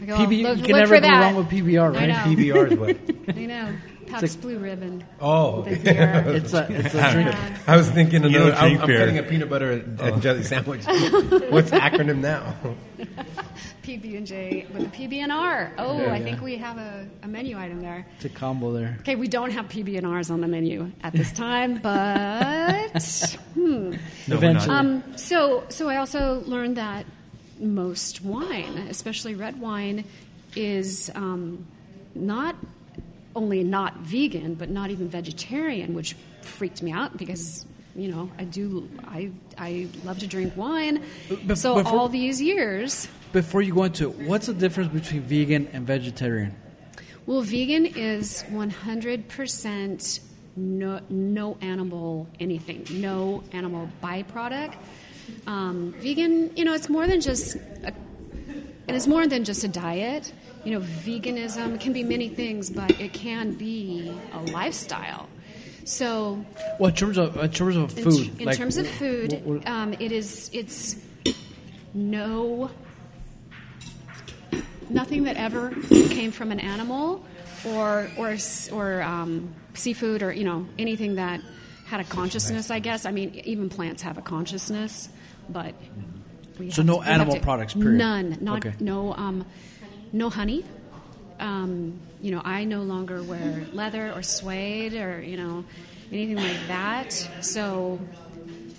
I 0.00 0.04
go, 0.04 0.16
PB, 0.16 0.20
look, 0.20 0.30
you 0.32 0.38
can 0.38 0.52
look 0.62 0.68
never 0.68 0.94
go 0.96 1.00
that. 1.00 1.20
wrong 1.20 1.34
with 1.36 1.48
PBR, 1.48 1.94
right? 1.94 2.10
PBR 2.10 2.72
is 2.72 2.78
what? 2.78 3.36
I 3.36 3.44
know. 3.46 3.74
Pabst 4.06 4.40
Blue 4.40 4.58
Ribbon. 4.58 5.04
Oh, 5.20 5.62
The. 5.62 5.70
It's 6.36 6.54
a, 6.54 6.66
it's 6.70 6.94
a 6.94 7.12
drink. 7.12 7.34
I 7.68 7.76
was 7.76 7.90
thinking 7.90 8.22
You 8.22 8.28
another. 8.28 8.52
I'm, 8.54 8.68
drink 8.68 8.80
I'm 8.80 8.86
beer. 8.86 8.98
cutting 9.00 9.18
a 9.18 9.22
peanut 9.22 9.50
butter 9.50 9.72
and 9.72 10.22
jelly 10.22 10.42
sandwich. 10.44 10.84
What's 10.86 11.70
acronym 11.72 12.18
now? 12.20 12.54
PB 13.88 14.18
and 14.18 14.26
J 14.26 14.66
with 14.74 14.82
a 14.82 14.88
PB 14.96 15.14
and 15.14 15.32
R. 15.32 15.72
Oh, 15.78 15.98
Yeah, 15.98 16.12
I 16.12 16.18
yeah. 16.18 16.24
think 16.24 16.42
we 16.42 16.56
have 16.58 16.76
a, 16.76 17.08
a 17.22 17.28
menu 17.28 17.58
item 17.58 17.80
there. 17.80 18.04
It's 18.16 18.26
a 18.26 18.28
combo 18.28 18.70
there. 18.72 18.98
Okay, 19.00 19.16
we 19.16 19.28
don't 19.28 19.50
have 19.50 19.66
PB 19.68 19.96
and 19.96 20.06
R's 20.06 20.30
on 20.30 20.42
the 20.42 20.46
menu 20.48 20.92
at 21.02 21.14
this 21.14 21.32
time, 21.32 21.78
but 21.82 23.02
hmm. 23.54 23.90
No, 24.26 24.36
Eventually. 24.36 24.74
Um, 24.76 25.16
so, 25.16 25.64
so 25.70 25.88
I 25.88 25.96
also 25.96 26.42
learned 26.44 26.76
that 26.76 27.06
most 27.58 28.20
wine, 28.22 28.76
especially 28.90 29.34
red 29.34 29.58
wine, 29.58 30.04
is 30.54 31.10
um, 31.14 31.66
not 32.14 32.56
only 33.34 33.64
not 33.64 33.96
vegan, 34.00 34.54
but 34.54 34.68
not 34.68 34.90
even 34.90 35.08
vegetarian, 35.08 35.94
which 35.94 36.14
freaked 36.42 36.82
me 36.82 36.92
out 36.92 37.16
because 37.16 37.64
you 37.96 38.08
know 38.08 38.30
I 38.38 38.44
do 38.44 38.88
I 39.06 39.30
I 39.56 39.88
love 40.04 40.18
to 40.20 40.26
drink 40.26 40.56
wine. 40.56 41.02
Be- 41.46 41.54
so 41.54 41.76
before- 41.76 41.98
all 41.98 42.08
these 42.08 42.40
years, 42.40 43.08
Before 43.32 43.60
you 43.62 43.74
go 43.74 43.84
into 43.84 44.08
it, 44.10 44.16
what's 44.20 44.46
the 44.46 44.54
difference 44.54 44.92
between 44.92 45.22
vegan 45.22 45.68
and 45.72 45.86
vegetarian? 45.86 46.54
well, 47.26 47.42
vegan 47.42 47.84
is 47.84 48.42
one 48.48 48.70
hundred 48.70 49.28
percent. 49.28 50.20
No, 50.56 51.00
no 51.08 51.56
animal 51.60 52.26
anything, 52.40 52.84
no 52.90 53.44
animal 53.52 53.88
byproduct. 54.02 54.74
Um, 55.46 55.94
vegan, 55.98 56.56
you 56.56 56.64
know, 56.64 56.72
it's 56.72 56.88
more 56.88 57.06
than 57.06 57.20
just 57.20 57.54
a 57.54 57.92
and 58.88 58.96
it's 58.96 59.06
more 59.06 59.26
than 59.26 59.44
just 59.44 59.62
a 59.62 59.68
diet. 59.68 60.32
You 60.64 60.72
know, 60.72 60.80
veganism 60.80 61.78
can 61.78 61.92
be 61.92 62.02
many 62.02 62.28
things, 62.28 62.70
but 62.70 62.98
it 62.98 63.12
can 63.12 63.52
be 63.52 64.10
a 64.32 64.40
lifestyle. 64.50 65.28
So, 65.84 66.44
Well, 66.78 66.88
in 66.88 66.96
terms 66.96 67.18
of 67.18 67.36
in 67.36 67.50
terms 67.50 67.76
of 67.76 67.96
in, 67.96 68.04
food, 68.04 68.40
in 68.40 68.46
like, 68.46 68.56
terms 68.56 68.78
of 68.78 68.88
food, 68.88 69.62
um, 69.66 69.92
it 70.00 70.12
is 70.12 70.50
it's 70.52 70.96
no 71.94 72.70
nothing 74.90 75.24
that 75.24 75.36
ever 75.36 75.70
came 75.88 76.30
from 76.32 76.52
an 76.52 76.60
animal 76.60 77.24
or 77.66 78.08
or 78.16 78.36
or 78.72 79.02
um, 79.02 79.54
seafood 79.74 80.22
or 80.22 80.32
you 80.32 80.44
know 80.44 80.66
anything 80.78 81.16
that 81.16 81.40
had 81.86 82.00
a 82.00 82.04
consciousness. 82.04 82.70
I 82.70 82.78
guess. 82.78 83.04
I 83.06 83.10
mean, 83.12 83.40
even 83.44 83.68
plants 83.68 84.02
have 84.02 84.18
a 84.18 84.22
consciousness, 84.22 85.08
but 85.48 85.74
So 86.70 86.82
no 86.82 87.00
to- 87.02 87.08
animal 87.08 87.34
to- 87.36 87.40
products, 87.40 87.74
period. 87.74 87.98
None. 87.98 88.38
Not 88.40 88.64
Okay. 88.66 88.76
no 88.80 89.12
um, 89.14 89.44
no 90.12 90.30
honey. 90.30 90.64
Um, 91.40 92.00
you 92.20 92.32
know, 92.32 92.42
I 92.44 92.64
no 92.64 92.82
longer 92.82 93.22
wear 93.22 93.64
leather 93.72 94.12
or 94.12 94.22
suede 94.22 94.94
or 94.94 95.20
you 95.22 95.36
know 95.36 95.64
anything 96.10 96.36
like 96.36 96.66
that. 96.68 97.12
So 97.42 98.00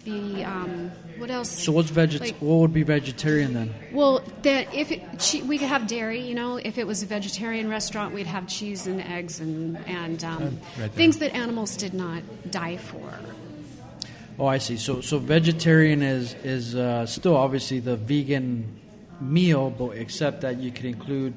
the 0.10 0.43
um, 0.43 0.91
what 1.18 1.30
else? 1.30 1.49
so 1.49 1.72
what's 1.72 1.91
veget? 1.91 2.20
like- 2.20 2.36
what 2.38 2.57
would 2.60 2.74
be 2.74 2.84
vegetarian 2.84 3.53
then? 3.53 3.74
Well, 3.91 4.22
that 4.43 4.74
if 4.74 4.91
it, 4.91 5.01
che- 5.20 5.41
we 5.43 5.57
could 5.57 5.68
have 5.68 5.88
dairy, 5.88 6.22
you 6.22 6.36
know, 6.36 6.57
if 6.57 6.78
it 6.78 6.88
was 6.88 7.03
a 7.03 7.05
vegetarian 7.05 7.70
restaurant, 7.70 8.14
we'd 8.14 8.28
have 8.28 8.47
cheese 8.47 8.88
and 8.88 9.01
eggs 9.01 9.39
and 9.39 9.78
and 9.88 10.24
um, 10.24 10.60
right 10.80 10.91
things 10.91 11.18
that 11.20 11.34
animals 11.36 11.76
did 11.78 11.93
not 11.93 12.24
die 12.51 12.78
for. 12.78 13.12
Oh, 14.38 14.45
I 14.47 14.57
see. 14.60 14.78
So 14.78 15.01
so 15.01 15.20
vegetarian 15.20 16.01
is 16.01 16.34
is 16.43 16.76
uh, 16.76 17.05
still 17.05 17.36
obviously 17.36 17.80
the 17.80 17.95
vegan 17.97 18.66
meal, 19.20 19.70
but 19.70 19.91
except 19.97 20.41
that 20.41 20.57
you 20.57 20.72
could 20.72 20.86
include 20.86 21.34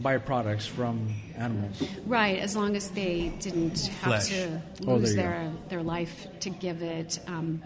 byproducts 0.00 0.66
from 0.66 1.14
animals. 1.36 1.82
Right, 2.06 2.38
as 2.38 2.56
long 2.56 2.76
as 2.76 2.90
they 2.90 3.28
didn't 3.40 3.86
have 4.00 4.22
Flesh. 4.24 4.28
to 4.28 4.62
Oh, 4.86 4.94
lose 4.96 5.14
there 5.14 5.42
you 5.42 5.50
their 5.50 5.52
their 5.68 5.82
life 5.82 6.26
to 6.40 6.50
give 6.50 6.80
it. 6.82 7.18
Um, 7.26 7.62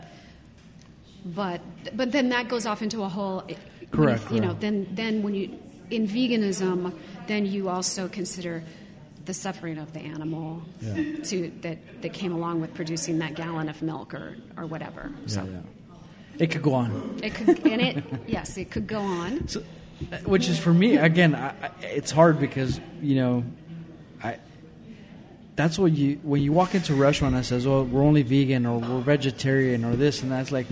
but 1.24 1.60
but 1.96 2.12
then 2.12 2.28
that 2.30 2.48
goes 2.48 2.66
off 2.66 2.82
into 2.82 3.02
a 3.02 3.08
whole. 3.08 3.44
you- 3.48 3.56
Correct, 3.90 4.30
You, 4.30 4.40
know, 4.40 4.54
then 4.54 4.86
then 4.92 5.20
when 5.22 5.34
you 5.34 5.58
in 5.90 6.06
veganism, 6.06 6.92
then 7.26 7.44
you 7.44 7.68
also 7.68 8.06
consider 8.06 8.62
the 9.24 9.34
suffering 9.34 9.78
of 9.78 9.92
the 9.92 9.98
animal 10.00 10.62
Yeah. 10.80 11.16
to 11.24 11.50
that 11.62 11.78
that 12.02 12.12
came 12.12 12.32
along 12.32 12.60
with 12.60 12.72
producing 12.74 13.18
that 13.18 13.34
gallon 13.34 13.68
of 13.68 13.82
milk 13.82 14.14
or 14.14 14.36
or 14.56 14.66
whatever. 14.66 15.10
So 15.26 15.42
Yeah, 15.42 15.50
yeah. 15.50 15.58
It 16.38 16.50
could 16.52 16.62
go 16.62 16.74
on. 16.74 17.18
it 17.22 17.34
could 17.34 17.66
and 17.66 17.80
it 17.82 18.04
yes, 18.28 18.56
it 18.56 18.70
could 18.70 18.86
go 18.86 19.00
on. 19.00 19.48
So, 19.48 19.60
uh, 20.12 20.16
which 20.18 20.48
is 20.48 20.56
for 20.58 20.72
me 20.72 20.96
again. 20.96 21.34
I, 21.34 21.48
I, 21.48 21.70
it's 21.82 22.12
hard 22.12 22.38
because 22.38 22.80
you 23.02 23.16
know, 23.16 23.44
I. 24.22 24.38
That's 25.56 25.78
what 25.80 25.92
you 25.92 26.20
when 26.22 26.40
you 26.42 26.52
walk 26.52 26.74
into 26.76 26.92
a 26.92 26.96
restaurant 26.96 27.34
that 27.34 27.44
says, 27.44 27.66
"Oh, 27.66 27.82
we're 27.82 28.02
only 28.02 28.22
vegan" 28.22 28.64
or 28.66 28.78
"We're 28.78 29.00
vegetarian" 29.00 29.84
or 29.84 29.96
this 29.96 30.22
and 30.22 30.30
that's 30.30 30.52
like. 30.52 30.66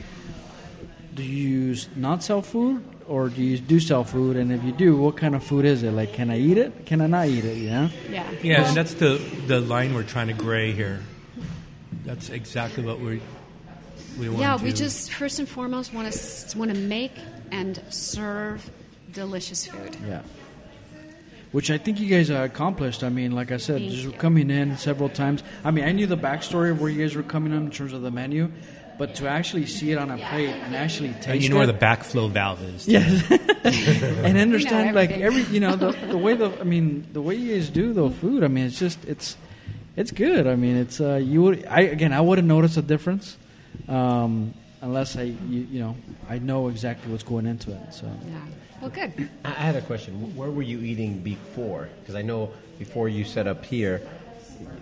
Do 1.18 1.24
you 1.24 1.48
use 1.48 1.88
not 1.96 2.22
sell 2.22 2.42
food, 2.42 2.84
or 3.08 3.28
do 3.28 3.42
you 3.42 3.58
do 3.58 3.80
sell 3.80 4.04
food? 4.04 4.36
And 4.36 4.52
if 4.52 4.62
you 4.62 4.70
do, 4.70 4.96
what 4.96 5.16
kind 5.16 5.34
of 5.34 5.42
food 5.42 5.64
is 5.64 5.82
it? 5.82 5.90
Like, 5.90 6.12
can 6.12 6.30
I 6.30 6.38
eat 6.38 6.58
it? 6.58 6.86
Can 6.86 7.00
I 7.00 7.08
not 7.08 7.26
eat 7.26 7.44
it? 7.44 7.56
You 7.56 7.70
know? 7.70 7.90
Yeah. 8.08 8.30
Yeah, 8.40 8.58
Well, 8.60 8.68
and 8.68 8.76
that's 8.76 8.94
the 8.94 9.20
the 9.48 9.60
line 9.60 9.94
we're 9.94 10.04
trying 10.04 10.28
to 10.28 10.32
gray 10.32 10.70
here. 10.70 11.00
That's 12.04 12.30
exactly 12.30 12.84
what 12.84 13.00
we 13.00 13.20
we 14.16 14.28
want. 14.28 14.40
yeah, 14.40 14.56
to. 14.56 14.62
we 14.64 14.72
just 14.72 15.10
first 15.12 15.40
and 15.40 15.48
foremost 15.48 15.92
want 15.92 16.12
to 16.12 16.56
want 16.58 16.72
to 16.72 16.78
make 16.78 17.12
and 17.50 17.82
serve 17.90 18.70
delicious 19.12 19.66
food. 19.66 19.96
Yeah. 20.06 20.22
Which 21.50 21.70
I 21.70 21.78
think 21.78 21.98
you 21.98 22.06
guys 22.08 22.30
uh, 22.30 22.42
accomplished. 22.44 23.02
I 23.02 23.08
mean, 23.08 23.32
like 23.32 23.50
I 23.50 23.56
said, 23.56 23.78
Thank 23.80 23.90
just 23.90 24.04
you. 24.04 24.12
coming 24.12 24.50
in 24.50 24.76
several 24.76 25.08
times. 25.08 25.42
I 25.64 25.72
mean, 25.72 25.84
I 25.84 25.92
knew 25.92 26.06
the 26.06 26.16
backstory 26.16 26.70
of 26.70 26.80
where 26.80 26.90
you 26.90 27.02
guys 27.02 27.16
were 27.16 27.22
coming 27.24 27.52
in 27.52 27.58
in 27.64 27.70
terms 27.70 27.92
of 27.94 28.02
the 28.02 28.10
menu, 28.10 28.52
but 28.98 29.14
to 29.14 29.28
actually 29.28 29.66
see 29.66 29.92
it 29.92 29.98
on 29.98 30.10
a 30.10 30.18
plate 30.18 30.50
and 30.50 30.74
actually 30.74 31.10
taste 31.10 31.28
it. 31.28 31.30
and 31.30 31.42
you 31.42 31.48
know 31.48 31.56
it, 31.56 31.58
where 31.58 31.66
the 31.68 31.72
backflow 31.72 32.28
valve 32.28 32.62
is. 32.62 32.88
Yes. 32.88 33.24
and 33.30 34.36
understand 34.36 34.94
like 34.94 35.12
every 35.12 35.42
you 35.44 35.60
know 35.60 35.76
the, 35.76 35.92
the 35.92 36.18
way 36.18 36.34
the 36.34 36.50
I 36.60 36.64
mean 36.64 37.06
the 37.12 37.22
way 37.22 37.36
you 37.36 37.54
guys 37.54 37.70
do 37.70 37.92
the 37.92 38.10
food 38.10 38.42
I 38.42 38.48
mean 38.48 38.66
it's 38.66 38.78
just 38.78 39.02
it's 39.04 39.36
it's 39.96 40.10
good 40.10 40.46
I 40.46 40.56
mean 40.56 40.76
it's 40.76 41.00
uh 41.00 41.14
you 41.14 41.42
would 41.42 41.64
I 41.66 41.82
again 41.82 42.12
I 42.12 42.20
wouldn't 42.20 42.48
notice 42.48 42.76
a 42.76 42.82
difference 42.82 43.36
um 43.86 44.52
unless 44.80 45.16
I 45.16 45.22
you, 45.22 45.66
you 45.70 45.80
know 45.80 45.96
I 46.28 46.38
know 46.38 46.68
exactly 46.68 47.10
what's 47.10 47.24
going 47.24 47.46
into 47.46 47.70
it 47.70 47.94
so 47.94 48.06
Yeah. 48.06 48.40
Well, 48.80 48.90
good. 48.90 49.28
I 49.44 49.48
I 49.48 49.52
had 49.52 49.76
a 49.76 49.82
question. 49.82 50.36
Where 50.36 50.50
were 50.50 50.62
you 50.62 50.78
eating 50.78 51.18
before? 51.18 51.88
Because 52.00 52.14
I 52.14 52.22
know 52.22 52.52
before 52.78 53.08
you 53.08 53.24
set 53.24 53.48
up 53.48 53.64
here, 53.64 54.00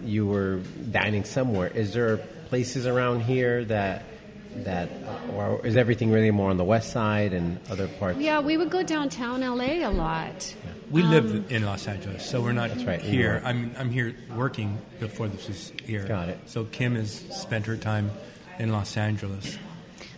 you 0.04 0.26
were 0.26 0.60
dining 0.90 1.24
somewhere. 1.24 1.68
Is 1.68 1.94
there 1.94 2.20
places 2.48 2.86
around 2.86 3.20
here 3.20 3.64
that 3.66 4.02
that, 4.64 4.88
or 5.34 5.60
is 5.66 5.76
everything 5.76 6.10
really 6.10 6.30
more 6.30 6.48
on 6.48 6.56
the 6.56 6.64
west 6.64 6.90
side 6.90 7.34
and 7.34 7.58
other 7.70 7.88
parts? 7.88 8.18
Yeah, 8.18 8.40
we 8.40 8.56
would 8.56 8.70
go 8.70 8.82
downtown 8.82 9.42
LA 9.42 9.86
a 9.86 9.90
lot. 9.90 10.54
We 10.90 11.02
Um, 11.02 11.10
live 11.10 11.52
in 11.52 11.64
Los 11.66 11.86
Angeles, 11.86 12.24
so 12.24 12.40
we're 12.40 12.52
not 12.52 12.70
right, 12.86 13.00
here. 13.02 13.42
I'm 13.44 13.72
I'm 13.78 13.90
here 13.90 14.14
working 14.34 14.78
before 14.98 15.28
this 15.28 15.48
is 15.50 15.72
here. 15.84 16.04
Got 16.06 16.30
it. 16.30 16.38
So 16.46 16.64
Kim 16.64 16.94
has 16.94 17.22
spent 17.32 17.66
her 17.66 17.76
time 17.76 18.10
in 18.58 18.72
Los 18.72 18.96
Angeles. 18.96 19.58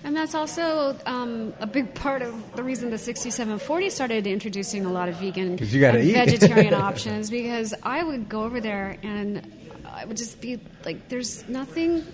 And 0.05 0.15
that's 0.17 0.37
also 0.37 0.97
um, 1.07 1.53
a 1.59 1.67
big 1.67 1.93
part 1.95 2.23
of 2.23 2.33
the 2.55 2.63
reason 2.63 2.91
the 2.91 2.99
6740 2.99 3.91
started 3.91 4.27
introducing 4.29 4.87
a 4.87 4.93
lot 4.93 5.09
of 5.09 5.17
vegan 5.17 5.59
'Cause 5.59 5.75
you 5.75 5.81
gotta 5.81 5.99
and 5.99 6.09
eat. 6.09 6.13
vegetarian 6.27 6.73
options 6.75 7.29
because 7.31 7.75
I 7.83 8.05
would 8.05 8.29
go 8.29 8.45
over 8.45 8.61
there 8.61 8.97
and 9.03 9.43
I 9.85 10.05
would 10.05 10.17
just 10.17 10.41
be 10.41 10.61
like, 10.85 11.09
there's 11.09 11.43
nothing 11.49 12.05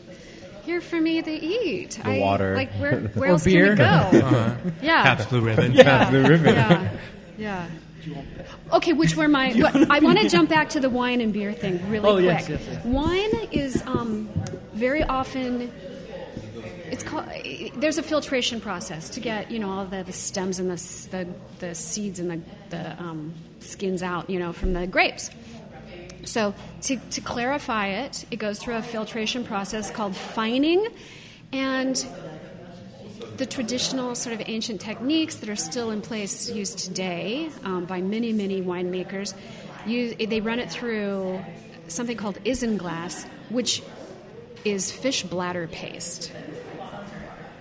here 0.65 0.81
for 0.81 1.01
me 1.01 1.23
to 1.23 1.31
eat. 1.31 2.01
The 2.03 2.11
I, 2.11 2.19
water. 2.19 2.55
Like, 2.55 2.73
where, 2.73 3.01
where 3.15 3.31
else 3.31 3.45
beer. 3.45 3.77
can 3.77 4.12
we 4.12 4.21
go? 4.21 4.57
Yeah. 4.83 5.03
Pabst 5.03 5.29
Blue 5.29 5.41
Ribbon. 5.41 5.73
Yeah. 5.73 6.11
Blue 6.11 6.23
Ribbon. 6.27 6.55
Yeah. 6.55 6.91
Yeah. 7.39 7.69
Okay, 8.73 8.93
which 8.93 9.17
were 9.17 9.29
my. 9.29 9.53
What, 9.57 9.91
I 9.91 9.99
want 10.01 10.19
to 10.19 10.29
jump 10.29 10.51
back 10.51 10.69
to 10.71 10.81
the 10.81 10.91
wine 10.91 11.21
and 11.21 11.33
beer 11.33 11.53
thing 11.53 11.89
really 11.91 12.07
Oh, 12.09 12.15
quick. 12.15 12.25
yes, 12.27 12.49
yes, 12.49 12.61
yes. 12.71 12.85
Wine 12.85 13.49
is 13.51 13.83
um, 13.87 14.29
very 14.75 15.03
often. 15.03 15.73
It's 16.91 17.03
called. 17.03 17.25
There's 17.77 17.99
a 17.99 18.03
filtration 18.03 18.61
process 18.61 19.09
to 19.11 19.21
get 19.21 19.51
you 19.51 19.59
know 19.59 19.71
all 19.71 19.85
the, 19.87 20.03
the 20.05 20.12
stems 20.12 20.59
and 20.59 20.71
the, 20.71 21.09
the 21.11 21.29
the 21.67 21.75
seeds 21.75 22.19
and 22.21 22.31
the 22.31 22.41
the 22.71 23.03
um, 23.03 23.33
skins 23.61 24.03
out 24.03 24.29
you 24.29 24.39
know 24.39 24.53
from 24.53 24.75
the 24.75 24.87
grapes. 24.87 25.31
So 26.25 26.55
to, 26.83 26.97
to 26.97 27.20
clarify 27.20 27.89
it, 27.89 28.25
it 28.31 28.37
goes 28.37 28.59
through 28.59 28.77
a 28.77 28.83
filtration 28.83 29.45
process 29.45 29.91
called 29.91 30.16
fining, 30.16 30.87
and 31.53 31.97
the 33.37 33.47
traditional 33.47 34.14
sort 34.14 34.35
of 34.39 34.43
ancient 34.47 34.81
techniques 34.81 35.37
that 35.37 35.49
are 35.49 35.57
still 35.57 35.91
in 35.91 36.01
place 36.01 36.51
used 36.51 36.79
today 36.79 37.51
um, 37.64 37.85
by 37.85 38.01
many 38.01 38.33
many 38.33 38.62
winemakers 38.62 39.35
they 39.87 40.41
run 40.41 40.61
it 40.61 40.70
through 40.70 41.43
something 41.89 42.16
called 42.16 42.39
isinglass 42.45 43.27
which 43.51 43.83
is 44.64 44.91
fish 44.91 45.22
bladder 45.25 45.68
paste. 45.68 46.33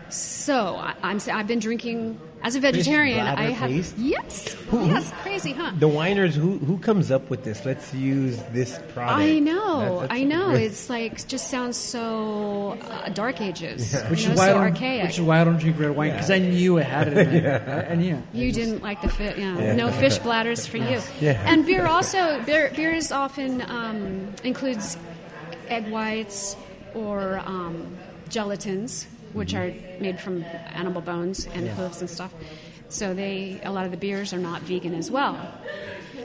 So 0.09 0.75
I, 0.75 0.95
I'm, 1.03 1.19
I've 1.31 1.47
been 1.47 1.59
drinking 1.59 2.19
as 2.43 2.55
a 2.55 2.59
vegetarian. 2.59 3.25
I 3.25 3.51
have 3.51 3.69
paste? 3.69 3.95
yes, 3.97 4.55
yes, 4.71 5.11
crazy, 5.21 5.53
huh? 5.53 5.71
The 5.79 5.87
winers, 5.87 6.33
who 6.33 6.57
who 6.59 6.77
comes 6.77 7.09
up 7.11 7.29
with 7.29 7.43
this? 7.43 7.65
Let's 7.65 7.93
use 7.93 8.37
this 8.51 8.79
product. 8.93 9.19
I 9.19 9.39
know, 9.39 9.79
That- 9.79 10.01
that's- 10.01 10.19
I 10.19 10.23
know. 10.23 10.51
It's 10.51 10.89
like 10.89 11.25
just 11.27 11.49
sounds 11.49 11.77
so 11.77 12.77
uh, 12.89 13.09
dark 13.09 13.41
ages, 13.41 13.93
which 14.09 14.25
know, 14.27 14.33
is 14.33 14.37
why 14.37 14.45
so 14.47 14.51
I 14.51 14.53
don't 14.53 14.61
archaic. 14.73 15.03
which 15.05 15.15
is 15.19 15.21
why 15.21 15.41
I 15.41 15.43
don't 15.43 15.57
drink 15.57 15.79
red 15.79 15.95
wine 15.95 16.11
because 16.11 16.29
I 16.31 16.39
knew 16.39 16.77
it 16.77 16.85
had 16.85 17.07
it 17.07 17.17
in 17.17 17.35
it 17.45 17.67
I, 17.67 17.85
I 17.91 17.95
knew 17.95 18.21
You 18.33 18.51
didn't 18.51 18.81
like 18.83 19.01
the 19.01 19.09
fish, 19.09 19.37
yeah. 19.37 19.73
No 19.75 19.91
fish 19.91 20.17
bladders 20.19 20.67
for 20.67 20.77
you. 20.77 20.99
Yeah. 21.21 21.41
And 21.45 21.65
beer 21.65 21.85
also, 21.87 22.41
beer, 22.43 22.71
beer 22.75 22.91
is 22.93 23.11
often 23.11 23.61
um, 23.69 24.33
includes 24.43 24.97
egg 25.69 25.89
whites 25.89 26.55
or 26.93 27.41
um, 27.45 27.95
gelatins, 28.29 29.05
which 29.33 29.53
are 29.53 29.71
made 29.99 30.19
from 30.19 30.43
animal 30.73 31.01
bones 31.01 31.47
and 31.53 31.67
hooves 31.67 32.01
and 32.01 32.09
stuff. 32.09 32.33
So 32.89 33.13
they, 33.13 33.59
a 33.63 33.71
lot 33.71 33.85
of 33.85 33.91
the 33.91 33.97
beers 33.97 34.33
are 34.33 34.37
not 34.39 34.61
vegan 34.61 34.93
as 34.93 35.09
well. 35.09 35.35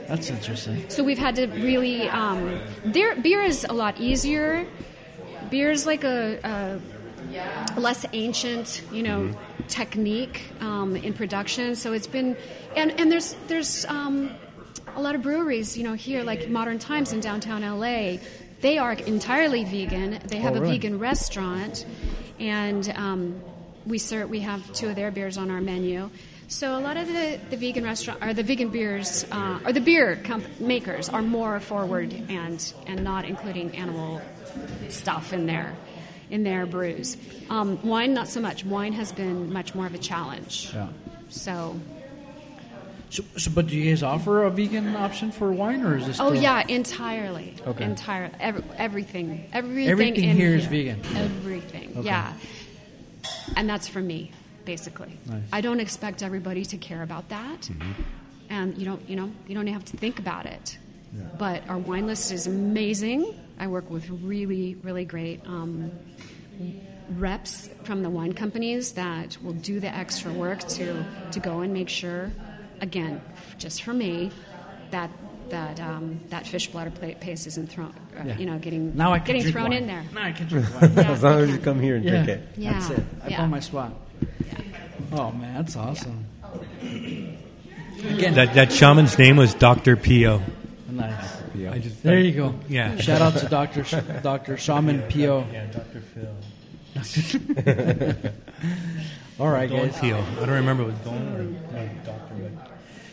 that's 0.07 0.29
interesting 0.29 0.87
So 0.89 1.03
we've 1.03 1.17
had 1.17 1.35
to 1.37 1.47
really. 1.47 2.07
Um, 2.09 2.59
beer, 2.91 3.15
beer 3.15 3.41
is 3.41 3.65
a 3.67 3.73
lot 3.73 3.99
easier. 3.99 4.65
Beer 5.49 5.71
is 5.71 5.85
like 5.87 6.03
a, 6.03 6.79
a 7.75 7.79
less 7.79 8.05
ancient, 8.13 8.81
you 8.91 9.03
know, 9.03 9.31
technique 9.67 10.43
um, 10.61 10.95
in 10.95 11.13
production. 11.13 11.75
So 11.75 11.93
it's 11.93 12.07
been, 12.07 12.35
and 12.75 12.91
and 12.99 13.11
there's 13.11 13.35
there's 13.47 13.85
um, 13.85 14.31
a 14.95 15.01
lot 15.01 15.15
of 15.15 15.21
breweries, 15.23 15.77
you 15.77 15.83
know, 15.83 15.93
here 15.93 16.23
like 16.23 16.49
Modern 16.49 16.77
Times 16.79 17.13
in 17.13 17.19
downtown 17.19 17.61
LA. 17.61 18.17
They 18.61 18.77
are 18.77 18.91
entirely 18.93 19.63
vegan. 19.63 20.19
They 20.27 20.37
have 20.37 20.55
Oh, 20.55 20.61
a 20.63 20.67
vegan 20.67 20.99
restaurant, 20.99 21.85
and 22.39 22.89
um, 22.95 23.41
we 23.85 23.97
serve. 23.97 24.29
We 24.29 24.41
have 24.41 24.71
two 24.73 24.89
of 24.89 24.95
their 24.95 25.11
beers 25.11 25.37
on 25.37 25.51
our 25.51 25.61
menu. 25.61 26.09
So 26.47 26.77
a 26.77 26.81
lot 26.81 26.97
of 26.97 27.07
the, 27.07 27.39
the 27.51 27.57
vegan 27.57 27.83
restaurant 27.83 28.23
or 28.23 28.33
the 28.33 28.41
vegan 28.41 28.69
beers 28.69 29.23
uh, 29.31 29.59
or 29.63 29.71
the 29.71 29.81
beer 29.81 30.19
comp- 30.23 30.59
makers 30.59 31.07
are 31.07 31.21
more 31.21 31.59
forward 31.59 32.11
and 32.27 32.73
and 32.87 33.03
not 33.03 33.25
including 33.25 33.75
animal 33.75 34.21
stuff 34.89 35.31
in 35.31 35.45
their 35.45 35.75
in 36.31 36.43
their 36.43 36.65
brews. 36.65 37.17
Um, 37.49 37.81
wine, 37.83 38.13
not 38.13 38.27
so 38.27 38.39
much. 38.39 38.65
Wine 38.65 38.93
has 38.93 39.11
been 39.11 39.51
much 39.53 39.75
more 39.75 39.85
of 39.85 39.93
a 39.93 39.99
challenge. 39.99 40.71
yeah 40.73 40.89
So, 41.29 41.79
so, 43.09 43.23
so 43.37 43.51
but 43.51 43.67
do 43.67 43.75
you 43.75 43.89
guys 43.91 44.03
offer 44.03 44.43
a 44.43 44.49
vegan 44.51 44.95
option 44.95 45.31
for 45.31 45.51
wine 45.51 45.83
or 45.83 45.97
is 45.97 46.05
this 46.07 46.19
oh 46.19 46.31
yeah, 46.33 46.63
entirely, 46.67 47.55
Okay. 47.67 47.83
entire 47.83 48.31
every, 48.39 48.63
everything, 48.77 49.49
everything, 49.53 49.89
Everything 49.89 50.23
in 50.29 50.35
here 50.37 50.55
is 50.55 50.65
vegan? 50.65 50.99
Everything, 51.15 51.91
Okay. 51.97 52.05
yeah, 52.05 52.33
and 53.55 53.69
that's 53.69 53.87
for 53.87 53.99
me, 54.01 54.31
basically. 54.65 55.17
Nice. 55.25 55.41
I 55.51 55.61
don't 55.61 55.79
expect 55.79 56.21
everybody 56.23 56.63
to 56.65 56.77
care 56.77 57.03
about 57.03 57.29
that, 57.29 57.61
Mm-hmm. 57.61 58.01
and 58.49 58.77
you 58.77 58.85
don't, 58.85 59.09
you 59.09 59.15
know, 59.15 59.31
you 59.47 59.55
don't 59.55 59.67
have 59.67 59.85
to 59.85 59.97
think 59.97 60.19
about 60.19 60.45
it. 60.45 60.77
Yeah. 61.15 61.23
But 61.39 61.67
our 61.67 61.77
wine 61.79 62.05
list 62.05 62.31
is 62.31 62.45
amazing. 62.45 63.33
I 63.59 63.65
work 63.67 63.89
with 63.89 64.07
really, 64.09 64.75
really 64.83 65.05
great 65.05 65.41
um, 65.47 65.91
reps 67.17 67.69
from 67.83 68.03
the 68.03 68.09
wine 68.09 68.33
companies 68.33 68.93
that 68.93 69.37
will 69.41 69.53
do 69.53 69.79
the 69.79 69.93
extra 69.93 70.31
work 70.31 70.59
to 70.77 71.03
to 71.31 71.39
go 71.39 71.61
and 71.61 71.73
make 71.73 71.89
sure, 71.89 72.31
again, 72.81 73.21
just 73.57 73.83
for 73.83 73.93
me, 73.93 74.31
that 74.91 75.09
that 75.49 75.79
um, 75.79 76.19
that 76.29 76.45
fish 76.45 76.67
bladder 76.67 76.91
pla- 76.91 77.13
paste 77.19 77.47
isn't 77.47 77.67
thrown, 77.71 77.91
uh, 78.17 78.23
Yeah. 78.23 78.37
you 78.37 78.45
know, 78.45 78.59
getting 78.59 78.95
now 78.95 79.13
I 79.13 79.19
can 79.19 79.35
getting 79.37 79.51
thrown 79.51 79.69
wine. 79.69 79.77
in 79.83 79.87
there. 79.87 80.03
now 80.13 80.23
I 80.25 80.31
can 80.31 80.47
drink 80.47 80.67
wine 80.81 80.93
Yeah, 80.95 81.11
as 81.11 81.23
long 81.23 81.39
as 81.41 81.49
you 81.49 81.57
come 81.57 81.79
here 81.81 81.95
and 81.95 82.05
yeah 82.05 82.11
drink 82.23 82.27
it. 82.29 82.47
Yeah. 82.57 82.73
that's 82.73 82.89
it 82.91 83.03
I 83.23 83.27
Yeah. 83.29 83.37
found 83.37 83.51
my 83.51 83.59
spot 83.59 83.93
oh 85.11 85.31
man 85.31 85.55
that's 85.55 85.75
awesome 85.75 86.25
again 86.81 88.33
That 88.35 88.53
that 88.53 88.71
shaman's 88.71 89.17
name 89.17 89.37
was 89.37 89.55
Doctor 89.55 89.95
Pio. 89.95 90.41
nice 90.91 91.37
Yeah. 91.55 91.71
I 91.73 91.79
just 91.79 92.03
there 92.03 92.19
you 92.19 92.31
go 92.31 92.53
Yeah. 92.69 92.95
shout 92.97 93.21
out 93.21 93.35
to 93.37 93.47
Doctor 93.47 93.83
Sh- 93.83 93.95
Doctor 94.23 94.55
Shaman 94.55 95.01
Pio 95.09 95.47
Yeah, 95.51 95.65
Doctor 95.65 96.01
Phil. 96.13 96.35
all 99.39 99.49
right 99.49 99.69
Don 99.69 99.87
guys 99.87 99.97
Pio. 99.99 100.17
I 100.19 100.45
don't 100.45 100.49
remember 100.49 100.83
what 100.85 101.03
Don 101.03 101.15
or 101.35 101.43
no, 101.43 101.89
Doctor. 102.05 102.51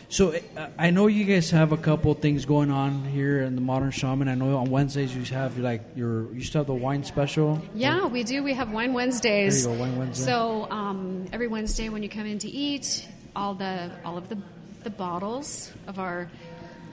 So 0.09 0.33
uh, 0.55 0.67
I 0.77 0.89
know 0.91 1.07
you 1.07 1.25
guys 1.25 1.51
have 1.51 1.73
a 1.73 1.77
couple 1.77 2.13
things 2.13 2.45
going 2.45 2.71
on 2.71 3.03
here 3.03 3.41
in 3.41 3.55
the 3.55 3.61
Modern 3.61 3.91
Shaman. 3.91 4.29
I 4.29 4.35
know 4.35 4.55
on 4.57 4.69
Wednesdays 4.69 5.13
you 5.13 5.23
have 5.35 5.57
like 5.57 5.81
your 5.95 6.33
you 6.33 6.43
still 6.43 6.61
have 6.61 6.67
the 6.67 6.73
wine 6.73 7.03
special. 7.03 7.61
Yeah, 7.73 8.07
we 8.07 8.23
do. 8.23 8.41
We 8.41 8.53
have 8.53 8.71
Wine 8.71 8.93
Wednesdays. 8.93 9.65
There 9.65 9.73
you 9.73 9.77
go, 9.77 9.83
Wine 9.83 9.97
Wednesday. 9.97 10.25
So 10.25 10.71
um, 10.71 11.25
every 11.33 11.47
Wednesday 11.47 11.89
when 11.89 12.03
you 12.03 12.09
come 12.09 12.25
in 12.25 12.39
to 12.39 12.47
eat, 12.47 13.05
all 13.35 13.53
the 13.53 13.91
all 14.05 14.17
of 14.17 14.29
the 14.29 14.37
the 14.83 14.89
bottles 14.89 15.73
of 15.87 15.99
our 15.99 16.29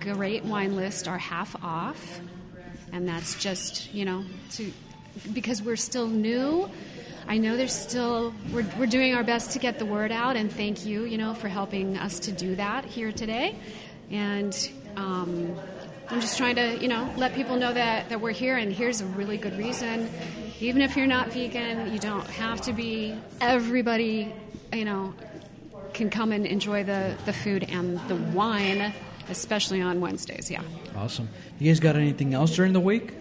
great 0.00 0.44
wine 0.44 0.74
list 0.74 1.06
are 1.06 1.18
half 1.18 1.54
off, 1.62 2.20
and 2.92 3.06
that's 3.08 3.36
just 3.40 3.94
you 3.94 4.04
know 4.04 4.24
to 4.52 4.72
because 5.32 5.62
we're 5.62 5.76
still 5.76 6.08
new. 6.08 6.68
I 7.26 7.38
know 7.38 7.56
there's 7.56 7.74
still 7.74 8.34
we're, 8.52 8.66
we're 8.78 8.86
doing 8.86 9.14
our 9.14 9.24
best 9.24 9.52
to 9.52 9.58
get 9.58 9.78
the 9.78 9.86
word 9.86 10.12
out, 10.12 10.36
and 10.36 10.52
thank 10.52 10.84
you, 10.84 11.04
you 11.04 11.18
know, 11.18 11.34
for 11.34 11.48
helping 11.48 11.96
us 11.96 12.18
to 12.20 12.32
do 12.32 12.54
that 12.56 12.84
here 12.84 13.12
today. 13.12 13.56
And 14.10 14.70
um, 14.96 15.56
I'm 16.10 16.20
just 16.20 16.36
trying 16.36 16.56
to, 16.56 16.78
you 16.78 16.88
know, 16.88 17.12
let 17.16 17.34
people 17.34 17.56
know 17.56 17.72
that, 17.72 18.10
that 18.10 18.20
we're 18.20 18.32
here, 18.32 18.56
and 18.56 18.72
here's 18.72 19.00
a 19.00 19.06
really 19.06 19.38
good 19.38 19.56
reason. 19.56 20.10
Even 20.60 20.82
if 20.82 20.96
you're 20.96 21.06
not 21.06 21.32
vegan, 21.32 21.92
you 21.92 21.98
don't 21.98 22.26
have 22.26 22.60
to 22.62 22.72
be. 22.72 23.18
Everybody, 23.40 24.32
you 24.72 24.84
know, 24.84 25.14
can 25.94 26.10
come 26.10 26.30
and 26.30 26.46
enjoy 26.46 26.84
the, 26.84 27.16
the 27.24 27.32
food 27.32 27.64
and 27.64 27.98
the 28.08 28.16
wine, 28.16 28.92
especially 29.30 29.80
on 29.80 30.00
Wednesdays. 30.00 30.50
Yeah. 30.50 30.62
Awesome. 30.94 31.28
You 31.58 31.70
guys 31.70 31.80
got 31.80 31.96
anything 31.96 32.34
else 32.34 32.54
during 32.54 32.72
the 32.72 32.80
week? 32.80 33.12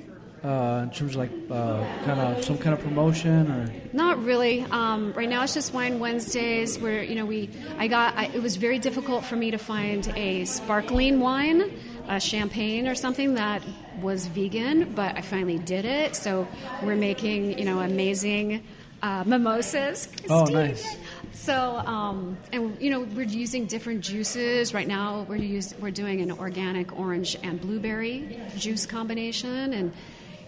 Uh, 0.44 0.82
in 0.84 0.90
terms 0.90 1.12
of 1.12 1.16
like 1.16 1.32
uh, 1.50 1.82
kind 2.04 2.20
of 2.20 2.44
some 2.44 2.58
kind 2.58 2.74
of 2.74 2.82
promotion 2.82 3.50
or 3.50 3.74
Not 3.94 4.22
really. 4.26 4.66
Um, 4.72 5.14
right 5.14 5.30
now, 5.30 5.44
it's 5.44 5.54
just 5.54 5.74
Wine 5.74 6.00
Wednesdays. 6.00 6.78
Where 6.78 7.02
you 7.02 7.16
know 7.16 7.26
we, 7.26 7.50
I 7.78 7.88
got. 7.88 8.18
I, 8.18 8.26
it 8.26 8.44
was 8.44 8.58
very 8.58 8.78
difficult 8.78 9.24
for 9.24 9.38
me 9.38 9.52
to 9.52 9.58
find 9.58 10.06
a 10.18 10.44
sparkling 10.44 11.22
wine, 11.22 11.72
a 12.10 12.20
champagne 12.20 12.90
or 12.90 12.96
something 12.96 13.36
that 13.36 13.64
was 14.02 14.28
vegan, 14.28 14.94
but 14.94 15.16
I 15.16 15.22
finally 15.22 15.60
did 15.60 15.86
it. 15.86 16.14
So 16.14 16.46
we're 16.84 16.98
making 16.98 17.58
you 17.58 17.64
know 17.64 17.80
amazing 17.80 18.66
uh, 19.02 19.24
mimosas. 19.26 20.10
Oh, 20.30 20.44
nice. 20.44 20.98
So, 21.36 21.78
um, 21.78 22.38
and 22.54 22.80
you 22.80 22.92
know, 22.92 23.02
we're 23.02 23.24
using 23.24 23.66
different 23.66 24.02
juices. 24.02 24.74
Right 24.74 24.88
now, 24.88 25.26
we're 25.28 25.38
use, 25.38 25.74
we're 25.82 25.92
doing 25.92 26.22
an 26.22 26.32
organic 26.32 26.98
orange 26.98 27.36
and 27.42 27.60
blueberry 27.60 28.40
juice 28.56 28.86
combination, 28.86 29.74
and 29.74 29.92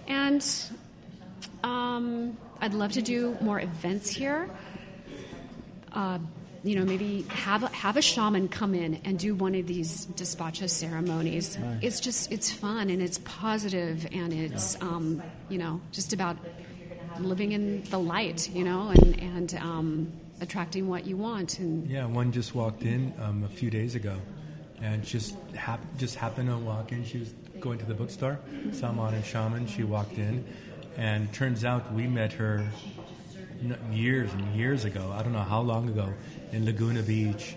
and 0.08 0.46
um, 1.64 2.38
I'd 2.62 2.74
love 2.74 2.94
to 2.94 3.02
do 3.02 3.38
more 3.42 3.60
events 3.60 4.10
here. 4.10 4.50
Uh, 5.94 6.20
you 6.64 6.76
know, 6.76 6.84
maybe 6.84 7.22
have 7.30 7.62
a, 7.62 7.68
have 7.68 7.96
a 7.96 8.02
shaman 8.02 8.48
come 8.48 8.74
in 8.74 9.00
and 9.06 9.20
do 9.20 9.36
one 9.36 9.54
of 9.54 9.68
these 9.68 10.08
despacho 10.08 10.68
ceremonies. 10.68 11.58
It's 11.82 12.00
just 12.00 12.32
it's 12.32 12.52
fun 12.52 12.90
and 12.90 13.04
it's 13.04 13.20
positive 13.20 14.08
and 14.12 14.34
it's 14.34 14.82
um, 14.82 15.22
you 15.48 15.60
know 15.60 15.80
just 15.92 16.12
about 16.12 16.38
living 17.20 17.52
in 17.52 17.84
the 17.84 18.00
light, 18.00 18.50
you 18.50 18.64
know, 18.64 18.90
and 18.90 19.20
and 19.22 19.54
um, 19.56 20.12
attracting 20.42 20.88
what 20.90 21.06
you 21.06 21.18
want. 21.18 21.60
And 21.60 21.88
Yeah, 21.88 22.06
one 22.08 22.32
just 22.32 22.56
walked 22.56 22.82
in 22.82 23.14
um, 23.20 23.44
a 23.44 23.50
few 23.50 23.70
days 23.70 23.94
ago, 23.94 24.18
and 24.82 25.04
just 25.04 25.36
hap- 25.54 25.98
just 25.98 26.16
happened 26.16 26.50
to 26.50 26.58
walk 26.58 26.92
in. 26.92 27.06
She 27.06 27.20
was 27.20 27.34
going 27.60 27.80
to 27.80 27.86
the 27.86 27.94
bookstore, 27.94 28.40
Salmon 28.72 29.14
and 29.14 29.26
Shaman. 29.26 29.68
She 29.68 29.84
walked 29.84 30.18
in, 30.18 30.46
and 30.98 31.32
turns 31.34 31.66
out 31.66 31.94
we 31.94 32.08
met 32.08 32.34
her 32.34 32.68
years 33.92 34.32
and 34.34 34.56
years 34.56 34.86
ago. 34.86 35.14
I 35.16 35.24
don't 35.24 35.34
know 35.34 35.40
how 35.40 35.62
long 35.62 35.90
ago 35.90 36.14
in 36.52 36.66
Laguna 36.66 37.02
Beach. 37.02 37.56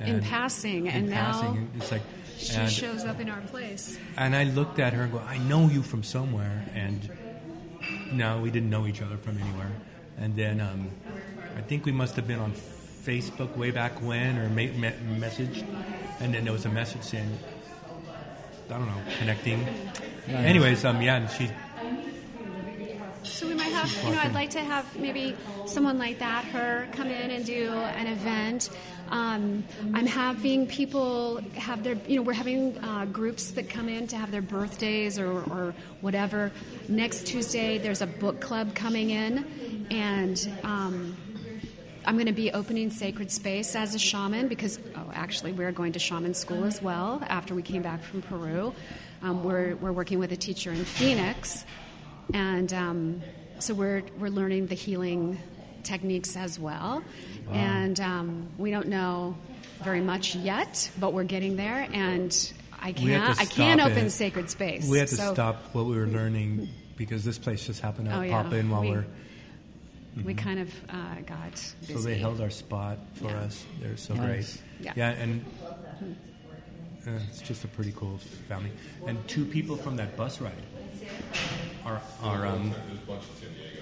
in 0.00 0.20
passing, 0.22 0.86
in 0.86 0.92
and 0.92 1.10
now 1.10 1.32
passing, 1.32 1.56
and 1.56 1.70
it's 1.76 1.90
like, 1.92 2.02
she 2.38 2.56
and, 2.56 2.70
shows 2.72 3.04
up 3.04 3.20
in 3.20 3.28
our 3.28 3.40
place. 3.42 3.98
and 4.16 4.34
I 4.34 4.44
looked 4.44 4.78
at 4.78 4.94
her 4.94 5.02
and 5.02 5.12
go, 5.12 5.18
I 5.18 5.36
know 5.38 5.68
you 5.68 5.82
from 5.82 6.02
somewhere, 6.02 6.64
and 6.74 7.10
no, 8.12 8.40
we 8.40 8.50
didn't 8.50 8.70
know 8.70 8.86
each 8.86 9.02
other 9.02 9.18
from 9.18 9.36
anywhere. 9.36 9.72
And 10.16 10.34
then 10.36 10.60
um, 10.60 10.90
I 11.56 11.60
think 11.60 11.84
we 11.84 11.92
must 11.92 12.16
have 12.16 12.26
been 12.26 12.38
on 12.38 12.52
Facebook 13.04 13.56
way 13.56 13.70
back 13.70 14.00
when, 14.00 14.38
or 14.38 14.48
ma- 14.48 14.54
me- 14.54 15.18
messaged, 15.18 15.66
and 16.20 16.32
then 16.32 16.44
there 16.44 16.52
was 16.52 16.64
a 16.64 16.70
message 16.70 17.02
saying, 17.02 17.38
I 18.70 18.78
don't 18.78 18.86
know, 18.86 19.02
connecting. 19.18 19.66
Anyways, 20.28 20.84
um, 20.84 21.02
yeah, 21.02 21.16
and 21.16 21.30
she, 21.30 21.50
So 23.22 23.48
we 23.48 23.54
might 23.54 23.72
have, 23.72 24.04
you 24.04 24.12
know, 24.12 24.18
I'd 24.18 24.32
like 24.34 24.50
to 24.50 24.60
have 24.60 24.98
maybe 24.98 25.36
someone 25.66 25.98
like 25.98 26.18
that, 26.18 26.44
her, 26.46 26.88
come 26.92 27.08
in 27.08 27.30
and 27.30 27.44
do 27.44 27.70
an 27.70 28.06
event. 28.06 28.70
Um, 29.10 29.64
I'm 29.92 30.06
having 30.06 30.66
people 30.66 31.40
have 31.54 31.82
their, 31.82 31.96
you 32.06 32.16
know, 32.16 32.22
we're 32.22 32.32
having 32.32 32.78
uh, 32.78 33.06
groups 33.06 33.50
that 33.52 33.68
come 33.68 33.88
in 33.88 34.06
to 34.08 34.16
have 34.16 34.30
their 34.30 34.42
birthdays 34.42 35.18
or, 35.18 35.42
or 35.50 35.74
whatever. 36.00 36.52
Next 36.88 37.26
Tuesday, 37.26 37.78
there's 37.78 38.02
a 38.02 38.06
book 38.06 38.40
club 38.40 38.74
coming 38.74 39.10
in, 39.10 39.86
and 39.90 40.48
um, 40.62 41.16
I'm 42.04 42.14
going 42.14 42.26
to 42.26 42.32
be 42.32 42.50
opening 42.52 42.90
Sacred 42.90 43.30
Space 43.30 43.76
as 43.76 43.94
a 43.94 43.98
shaman 43.98 44.48
because, 44.48 44.78
oh, 44.96 45.10
actually, 45.12 45.52
we're 45.52 45.72
going 45.72 45.92
to 45.92 45.98
shaman 45.98 46.34
school 46.34 46.64
as 46.64 46.80
well 46.82 47.22
after 47.28 47.54
we 47.54 47.62
came 47.62 47.82
back 47.82 48.02
from 48.02 48.22
Peru. 48.22 48.72
Um, 49.22 49.44
we're, 49.44 49.76
we're 49.76 49.92
working 49.92 50.18
with 50.18 50.32
a 50.32 50.36
teacher 50.36 50.70
in 50.72 50.84
Phoenix, 50.84 51.64
and 52.32 52.72
um, 52.72 53.22
so 53.58 53.74
we're, 53.74 54.02
we're 54.18 54.30
learning 54.30 54.66
the 54.68 54.74
healing 54.74 55.38
techniques 55.82 56.36
as 56.36 56.58
well. 56.58 57.02
And 57.52 58.00
um, 58.00 58.48
we 58.56 58.70
don't 58.70 58.88
know 58.88 59.36
very 59.84 60.00
much 60.00 60.34
yet, 60.36 60.90
but 60.98 61.12
we're 61.12 61.24
getting 61.24 61.56
there, 61.56 61.86
and 61.92 62.52
I 62.80 62.92
can't, 62.92 63.38
I 63.40 63.44
can't 63.44 63.80
open 63.80 64.06
it. 64.06 64.10
Sacred 64.10 64.48
Space. 64.48 64.88
we 64.88 64.98
had 64.98 65.08
to 65.08 65.16
So 65.16 65.34
stop 65.34 65.56
what 65.74 65.84
we 65.84 65.96
were 65.98 66.06
learning 66.06 66.68
because 66.96 67.24
this 67.24 67.38
place 67.38 67.66
just 67.66 67.80
happened 67.80 68.08
to 68.08 68.16
Oh, 68.16 68.20
yeah. 68.22 68.42
pop 68.42 68.52
in 68.54 68.70
while 68.70 68.80
We- 68.82 68.90
we, 68.92 69.04
are 70.18 70.22
We 70.24 70.34
kind 70.34 70.60
of 70.60 70.72
uh, 70.88 71.14
got 71.26 71.52
busy. 71.80 71.94
So 71.94 72.00
they 72.00 72.16
held 72.18 72.40
our 72.40 72.50
spot 72.50 72.98
for 73.14 73.26
Yeah. 73.28 73.40
us. 73.40 73.64
They're 73.80 73.96
so 73.96 74.14
Nice. 74.14 74.56
great. 74.78 74.86
Yeah. 74.86 74.92
yeah 74.96 75.22
and 75.22 75.44
uh, 77.06 77.10
it's 77.28 77.40
just 77.42 77.64
a 77.64 77.68
pretty 77.68 77.92
cool 77.96 78.18
family. 78.48 78.70
And 79.06 79.26
two 79.28 79.44
people 79.44 79.76
from 79.76 79.96
that 79.96 80.16
bus 80.16 80.40
ride 80.40 80.52
are 81.84 82.00
are 82.22 82.46
um, 82.46 82.74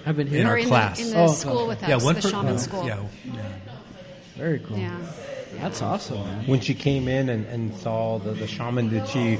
I've 0.06 0.16
been 0.16 0.28
in 0.28 0.32
here. 0.34 0.46
or 0.46 0.50
our 0.50 0.58
in 0.58 0.68
class. 0.68 0.98
The, 0.98 1.04
in 1.04 1.10
the 1.12 1.18
Oh, 1.24 1.32
school 1.32 1.66
with 1.66 1.82
us, 1.82 1.88
yeah, 1.88 1.96
one 1.96 2.14
the 2.14 2.22
per- 2.22 2.28
shaman 2.30 2.54
uh, 2.54 2.58
school. 2.58 2.86
Yeah, 2.86 3.00
yeah. 3.24 3.42
Very 4.36 4.60
cool. 4.60 4.78
Yeah. 4.78 5.00
That's 5.54 5.82
awesome, 5.82 6.20
man. 6.20 6.46
When 6.46 6.60
she 6.60 6.74
came 6.74 7.08
in 7.08 7.28
and, 7.30 7.44
and 7.46 7.74
saw 7.76 8.18
the, 8.18 8.32
the 8.32 8.46
shaman, 8.46 8.90
did 8.90 9.08
she 9.08 9.38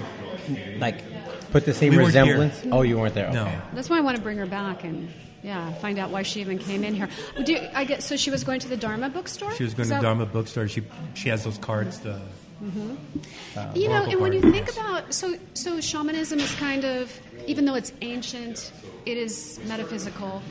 like 0.79 1.05
put 1.53 1.65
the 1.65 1.75
same 1.75 1.91
We 1.91 1.99
weren't 1.99 2.15
here. 2.15 2.25
resemblance? 2.25 2.63
Oh, 2.73 2.83
you 2.83 2.99
weren't 2.99 3.15
there. 3.15 3.31
No. 3.33 3.51
That's 3.75 3.89
why 3.89 3.99
I 3.99 4.01
want 4.01 4.17
to 4.17 4.23
bring 4.23 4.39
her 4.39 4.47
back 4.47 4.83
and 4.85 5.09
yeah, 5.43 5.73
find 5.75 5.99
out 5.99 6.11
why 6.11 6.23
she 6.23 6.41
even 6.41 6.59
came 6.59 6.83
in 6.85 6.95
here. 6.95 7.09
Do 7.45 7.53
you, 7.53 7.61
I 7.75 7.85
get 7.85 8.03
so 8.03 8.17
she 8.17 8.31
was 8.31 8.45
going 8.45 8.61
to 8.61 8.69
the 8.69 8.77
Dharma 8.77 9.09
bookstore. 9.09 9.53
She 9.55 9.65
was 9.65 9.75
going 9.75 9.89
to 9.89 9.95
that- 9.97 10.03
Dharma 10.03 10.27
bookstore. 10.27 10.69
She 10.69 10.83
she 11.15 11.29
has 11.29 11.45
those 11.45 11.59
cards. 11.59 12.01
The 12.01 12.21
You 13.75 13.89
know, 13.89 14.05
and 14.05 14.21
when 14.21 14.33
you 14.33 14.41
think 14.41 14.71
about 14.73 15.13
so 15.15 15.35
so 15.55 15.81
shamanism 15.81 16.39
is 16.41 16.53
kind 16.57 16.85
of 16.85 17.13
even 17.47 17.65
though 17.65 17.75
it's 17.77 17.93
ancient, 18.01 18.73
it 19.07 19.17
is 19.17 19.61
metaphysical. 19.67 20.43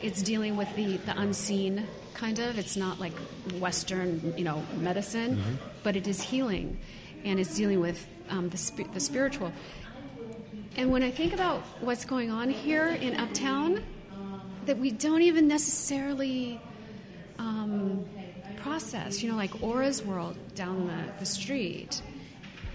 It's 0.00 0.22
dealing 0.22 0.56
with 0.56 0.74
the 0.76 0.96
the 0.98 1.18
unseen 1.18 1.86
kind 2.14 2.38
of. 2.38 2.58
It's 2.58 2.76
not 2.76 3.00
like 3.00 3.12
Western, 3.60 4.34
you 4.36 4.44
know, 4.44 4.62
medicine, 4.78 5.36
Mm-hmm. 5.36 5.54
but 5.82 5.96
it 5.96 6.06
is 6.06 6.20
healing, 6.22 6.78
and 7.24 7.38
it's 7.40 7.54
dealing 7.56 7.80
with 7.80 8.06
um, 8.30 8.48
the 8.48 8.56
spi- 8.56 8.88
the 8.94 9.00
spiritual. 9.00 9.52
And 10.76 10.90
when 10.90 11.02
I 11.02 11.10
think 11.10 11.32
about 11.34 11.60
what's 11.80 12.04
going 12.04 12.30
on 12.30 12.48
here 12.50 12.86
in 12.88 13.16
Uptown, 13.16 13.82
that 14.66 14.78
we 14.78 14.90
don't 14.90 15.22
even 15.22 15.48
necessarily 15.48 16.60
um, 17.38 18.04
process, 18.58 19.22
you 19.22 19.30
know, 19.30 19.36
like 19.36 19.62
Aura's 19.62 20.02
World 20.04 20.36
down 20.54 20.86
the, 20.86 21.12
the 21.20 21.26
street. 21.26 22.00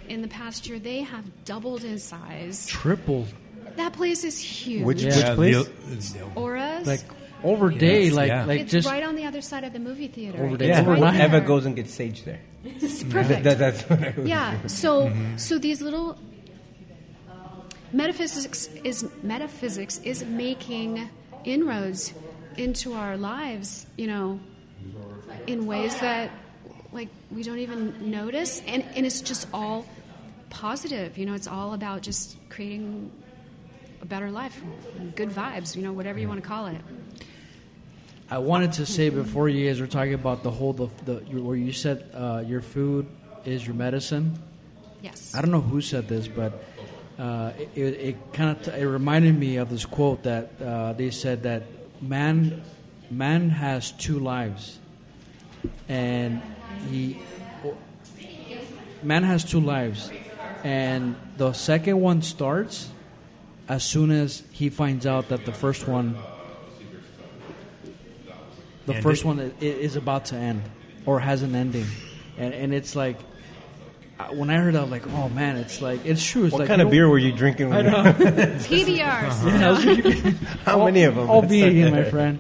In 0.10 0.22
the 0.22 0.28
past 0.28 0.68
year, 0.68 0.80
they 0.80 1.02
have 1.02 1.24
doubled 1.46 1.84
in 1.84 1.98
size. 2.00 2.66
Tripled. 2.68 3.28
That 3.76 3.94
place 3.94 4.24
is 4.24 4.40
huge. 4.40 4.84
Which 4.84 5.02
Yeah. 5.04 5.36
which 5.36 5.64
place? 5.64 6.10
the- 6.14 6.20
the- 6.20 6.26
Aura's? 6.36 6.88
Like 6.88 7.02
over 7.44 7.70
day, 7.70 8.06
Yes, 8.06 8.14
like 8.14 8.28
yeah. 8.30 8.46
like 8.46 8.62
it's 8.62 8.72
just 8.72 8.88
right 8.88 9.04
on 9.04 9.16
the 9.16 9.26
other 9.26 9.42
side 9.42 9.64
of 9.64 9.74
the 9.74 9.80
movie 9.80 10.08
theater. 10.08 10.44
Over 10.44 10.58
there. 10.58 10.70
Yeah, 10.70 10.86
right 10.86 11.22
Eva 11.22 11.42
goes 11.42 11.66
and 11.66 11.76
gets 11.76 11.94
sage 11.94 12.24
there. 12.24 12.40
It's 12.64 13.04
perfect. 13.04 13.44
That, 13.44 13.60
that's 13.60 13.82
what 13.84 14.02
I 14.04 14.14
was- 14.18 14.28
yeah. 14.28 14.68
So 14.68 15.08
Mm-hmm. 15.10 15.38
so 15.38 15.58
these 15.60 15.82
little 15.82 16.18
metaphysics 17.92 18.70
is 18.84 19.06
metaphysics 19.24 20.00
is 20.04 20.24
making 20.24 21.10
inroads 21.44 22.14
into 22.58 22.94
our 22.94 23.18
lives. 23.18 23.86
You 23.98 24.08
know, 24.08 24.40
in 25.46 25.66
ways 25.66 26.00
that 26.00 26.32
like 26.92 27.10
we 27.32 27.44
don't 27.44 27.60
even 27.60 28.12
notice, 28.12 28.62
and 28.68 28.84
and 28.96 29.06
it's 29.06 29.22
just 29.22 29.48
all 29.54 29.86
positive. 30.50 31.18
You 31.18 31.26
know, 31.26 31.34
it's 31.34 31.48
all 31.48 31.74
about 31.74 32.02
just 32.02 32.38
creating 32.50 33.12
a 34.02 34.06
better 34.06 34.32
life, 34.32 34.62
good 35.16 35.30
vibes. 35.30 35.76
You 35.76 35.84
know, 35.84 35.94
whatever 35.94 36.20
you 36.20 36.28
want 36.28 36.42
to 36.42 36.48
call 36.48 36.68
it. 36.68 36.82
I 38.30 38.40
wanted 38.40 38.74
to 38.74 38.86
say 38.86 39.10
before 39.10 39.48
you 39.48 39.68
guys 39.68 39.80
were 39.80 39.88
talking 39.88 40.14
about 40.14 40.44
the 40.44 40.52
whole 40.52 40.74
the, 40.74 40.90
the 41.06 41.16
where 41.40 41.56
you 41.56 41.72
said 41.72 42.10
uh, 42.14 42.44
your 42.46 42.62
food 42.62 43.08
is 43.46 43.66
your 43.66 43.76
medicine. 43.76 44.38
Yes. 45.02 45.34
I 45.34 45.42
don't 45.42 45.52
know 45.52 45.62
who 45.62 45.80
said 45.80 46.10
this, 46.10 46.28
but 46.28 46.62
uh, 47.18 47.52
it, 47.74 47.82
it, 47.82 48.34
kind 48.34 48.52
of 48.52 48.64
t- 48.64 48.80
it 48.80 48.86
reminded 48.86 49.38
me 49.38 49.58
of 49.58 49.70
this 49.70 49.86
quote 49.86 50.24
that 50.24 50.52
uh, 50.62 50.94
they 50.94 51.10
said 51.10 51.44
that 51.44 51.64
man 52.00 52.62
man 53.10 53.50
has 53.50 53.92
two 53.92 54.20
lives, 54.20 54.78
and 55.90 56.42
he 56.92 57.20
man 59.02 59.24
has 59.24 59.44
two 59.44 59.60
lives, 59.60 60.12
and 60.64 61.16
the 61.38 61.54
second 61.54 62.00
one 62.00 62.22
starts 62.22 62.90
as 63.68 63.84
soon 63.84 64.12
as 64.12 64.44
he 64.52 64.70
finds 64.70 65.08
out 65.08 65.30
that 65.30 65.44
the 65.46 65.52
first 65.52 65.88
one, 65.88 66.16
the 68.86 68.94
Ended? 68.94 69.04
first 69.04 69.26
one 69.26 69.54
is 69.60 69.96
about 69.96 70.26
to 70.26 70.36
end 70.36 70.62
or 71.06 71.20
has 71.20 71.42
an 71.42 71.56
ending, 71.56 71.88
and 72.38 72.54
and 72.54 72.74
it's 72.74 72.96
like. 72.96 73.18
When 74.32 74.50
I 74.50 74.58
heard 74.58 74.74
that, 74.74 74.80
I 74.80 74.82
was 74.82 74.92
like, 74.92 75.08
"Oh 75.08 75.30
man, 75.30 75.58
it's 75.58 75.80
like 75.82 76.04
it's 76.06 76.26
true." 76.26 76.46
It's 76.46 76.54
What 76.54 76.62
like 76.62 76.68
kind 76.68 76.82
of 76.82 76.90
beer 76.90 77.08
were 77.08 77.20
you 77.20 77.32
drinking? 77.32 77.72
I 77.72 77.84
know. 77.84 77.92
PBRs. 78.68 80.34
How 80.66 80.84
many 80.86 81.04
of 81.04 81.16
them? 81.16 81.30
I'll 81.30 81.44
be 81.44 81.62
again, 81.62 81.92
my 81.92 82.04
friend. 82.04 82.40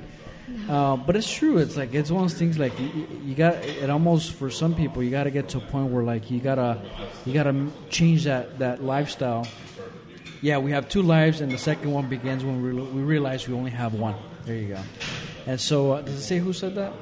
Uh, 0.68 0.98
but 0.98 1.16
it's 1.16 1.32
true. 1.32 1.60
It's 1.60 1.78
like 1.78 1.94
it's 1.94 2.12
one 2.12 2.24
of 2.24 2.30
those 2.30 2.38
things. 2.38 2.60
Like 2.60 2.78
you, 2.80 3.08
you 3.24 3.36
got 3.36 3.56
it. 3.56 3.90
Almost 3.90 4.34
for 4.34 4.50
some 4.50 4.76
people, 4.76 5.02
you 5.04 5.12
got 5.12 5.24
to 5.26 5.32
get 5.32 5.50
to 5.50 5.60
a 5.60 5.62
point 5.62 5.92
where 5.92 6.04
like 6.04 6.30
you 6.30 6.40
gotta, 6.40 6.82
you 7.26 7.34
gotta 7.34 7.68
change 7.90 8.26
that 8.26 8.60
that 8.60 8.84
lifestyle. 8.84 9.48
Yeah, 10.42 10.58
we 10.58 10.72
have 10.72 10.90
two 10.90 11.02
lives, 11.02 11.42
and 11.42 11.52
the 11.52 11.58
second 11.58 11.92
one 11.92 12.10
begins 12.10 12.44
when 12.44 12.62
we, 12.62 12.74
we 12.74 13.02
realize 13.02 13.48
we 13.48 13.56
only 13.56 13.72
have 13.72 13.94
one. 13.94 14.16
There 14.46 14.56
you 14.56 14.68
go. 14.70 14.80
And 15.48 15.60
so, 15.60 15.94
uh, 15.94 16.02
does 16.02 16.16
it 16.16 16.22
say 16.22 16.40
who 16.40 16.54
said 16.54 16.76
that? 16.76 16.94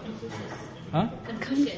Huh? 0.91 1.09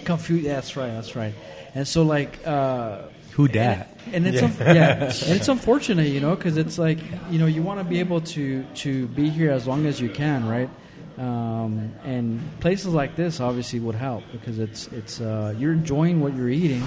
Confused. 0.04 0.44
Yeah, 0.44 0.56
that's 0.56 0.76
right. 0.76 0.90
That's 0.90 1.16
right. 1.16 1.34
And 1.78 1.88
so, 1.88 2.02
like, 2.02 2.40
uh, 2.44 3.04
Who 3.34 3.48
dat? 3.48 3.96
and 4.12 4.26
it's 4.26 4.42
un- 4.42 4.56
yeah, 4.76 5.04
and 5.04 5.38
it's 5.38 5.48
unfortunate, 5.48 6.08
you 6.08 6.20
know, 6.20 6.36
because 6.36 6.58
it's 6.58 6.80
like 6.80 6.98
you 7.30 7.38
know 7.38 7.46
you 7.46 7.62
want 7.62 7.80
to 7.80 7.84
be 7.84 8.00
able 8.00 8.22
to 8.22 8.64
to 8.64 9.06
be 9.10 9.30
here 9.30 9.52
as 9.52 9.68
long 9.68 9.86
as 9.86 10.02
you 10.02 10.10
can, 10.10 10.48
right? 10.50 10.72
Um, 11.20 11.94
and 12.04 12.42
places 12.62 12.88
like 12.96 13.16
this 13.16 13.40
obviously 13.40 13.80
would 13.80 13.94
help 13.94 14.24
because 14.32 14.58
it's 14.58 14.88
it's 14.88 15.22
uh, 15.22 15.54
you're 15.60 15.72
enjoying 15.74 16.20
what 16.20 16.36
you're 16.36 16.50
eating, 16.50 16.82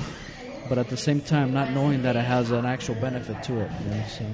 but 0.68 0.76
at 0.76 0.88
the 0.88 0.96
same 0.96 1.20
time 1.20 1.52
not 1.52 1.70
knowing 1.70 2.02
that 2.02 2.16
it 2.16 2.24
has 2.24 2.50
an 2.50 2.66
actual 2.66 2.96
benefit 2.96 3.44
to 3.44 3.60
it. 3.60 3.70
You 3.84 3.90
know, 3.94 4.04
so. 4.08 4.26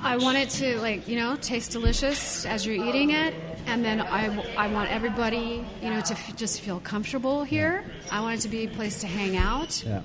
I 0.00 0.18
want 0.18 0.36
it 0.36 0.50
to 0.60 0.78
like 0.78 1.08
you 1.08 1.16
know 1.16 1.36
taste 1.36 1.72
delicious 1.72 2.44
as 2.44 2.66
you're 2.66 2.84
eating 2.86 3.12
it, 3.12 3.32
and 3.68 3.84
then 3.84 4.00
I, 4.00 4.28
w- 4.28 4.48
I 4.56 4.68
want 4.68 4.90
everybody 4.90 5.64
you 5.82 5.90
know 5.90 6.00
to 6.00 6.12
f- 6.14 6.36
just 6.36 6.60
feel 6.60 6.80
comfortable 6.80 7.44
here. 7.44 7.84
I 8.10 8.20
want 8.20 8.38
it 8.38 8.42
to 8.42 8.48
be 8.48 8.64
a 8.64 8.68
place 8.68 9.00
to 9.00 9.06
hang 9.06 9.36
out. 9.36 9.82
Yeah. 9.84 10.02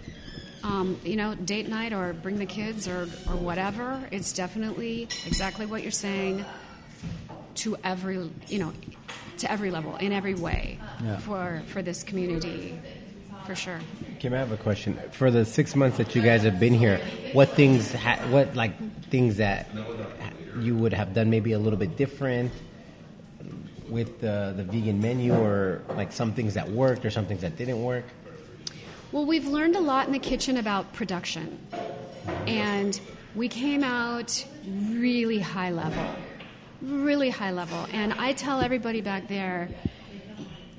Um, 0.63 0.99
you 1.03 1.15
know, 1.15 1.35
date 1.35 1.67
night 1.67 1.91
or 1.93 2.13
bring 2.13 2.37
the 2.37 2.45
kids 2.45 2.87
or 2.87 3.03
or 3.29 3.35
whatever. 3.35 4.07
It's 4.11 4.33
definitely 4.33 5.03
exactly 5.25 5.65
what 5.65 5.81
you're 5.81 5.91
saying. 5.91 6.45
To 7.57 7.77
every 7.83 8.29
you 8.47 8.59
know, 8.59 8.73
to 9.37 9.51
every 9.51 9.71
level 9.71 9.95
in 9.97 10.11
every 10.11 10.33
way 10.35 10.79
Yeah. 11.03 11.17
for 11.19 11.61
for 11.67 11.81
this 11.81 12.03
community, 12.03 12.77
for 13.45 13.55
sure. 13.55 13.79
Kim, 14.19 14.33
I 14.33 14.37
have 14.39 14.51
a 14.51 14.57
question. 14.57 14.97
For 15.11 15.29
the 15.31 15.45
six 15.45 15.75
months 15.75 15.97
that 15.97 16.15
you 16.15 16.21
guys 16.21 16.43
have 16.43 16.59
been 16.59 16.73
here, 16.73 16.99
what 17.33 17.49
things, 17.49 17.93
ha- 17.93 18.19
what 18.29 18.55
like 18.55 18.73
things 19.09 19.37
that 19.37 19.67
you 20.59 20.75
would 20.75 20.93
have 20.93 21.13
done 21.13 21.29
maybe 21.29 21.51
a 21.53 21.59
little 21.59 21.77
bit 21.79 21.95
different 21.97 22.51
with 23.93 24.19
the 24.19 24.53
the 24.57 24.63
vegan 24.63 24.99
menu, 24.99 25.33
or 25.33 25.81
like 25.95 26.11
some 26.11 26.33
things 26.33 26.55
that 26.55 26.67
worked 26.69 27.05
or 27.05 27.11
some 27.11 27.25
things 27.25 27.41
that 27.41 27.55
didn't 27.55 27.81
work? 27.81 28.05
Well, 29.13 29.25
we've 29.25 29.47
learned 29.47 29.75
a 29.75 29.79
lot 29.79 30.07
in 30.07 30.13
the 30.13 30.19
kitchen 30.19 30.57
about 30.57 30.91
production. 30.91 31.59
And 32.47 32.99
we 33.35 33.47
came 33.47 33.83
out 33.83 34.43
really 34.65 35.39
high 35.39 35.69
level, 35.69 36.07
really 36.81 37.29
high 37.29 37.51
level. 37.51 37.85
And 37.93 38.13
I 38.13 38.33
tell 38.33 38.61
everybody 38.61 39.01
back 39.01 39.27
there, 39.27 39.69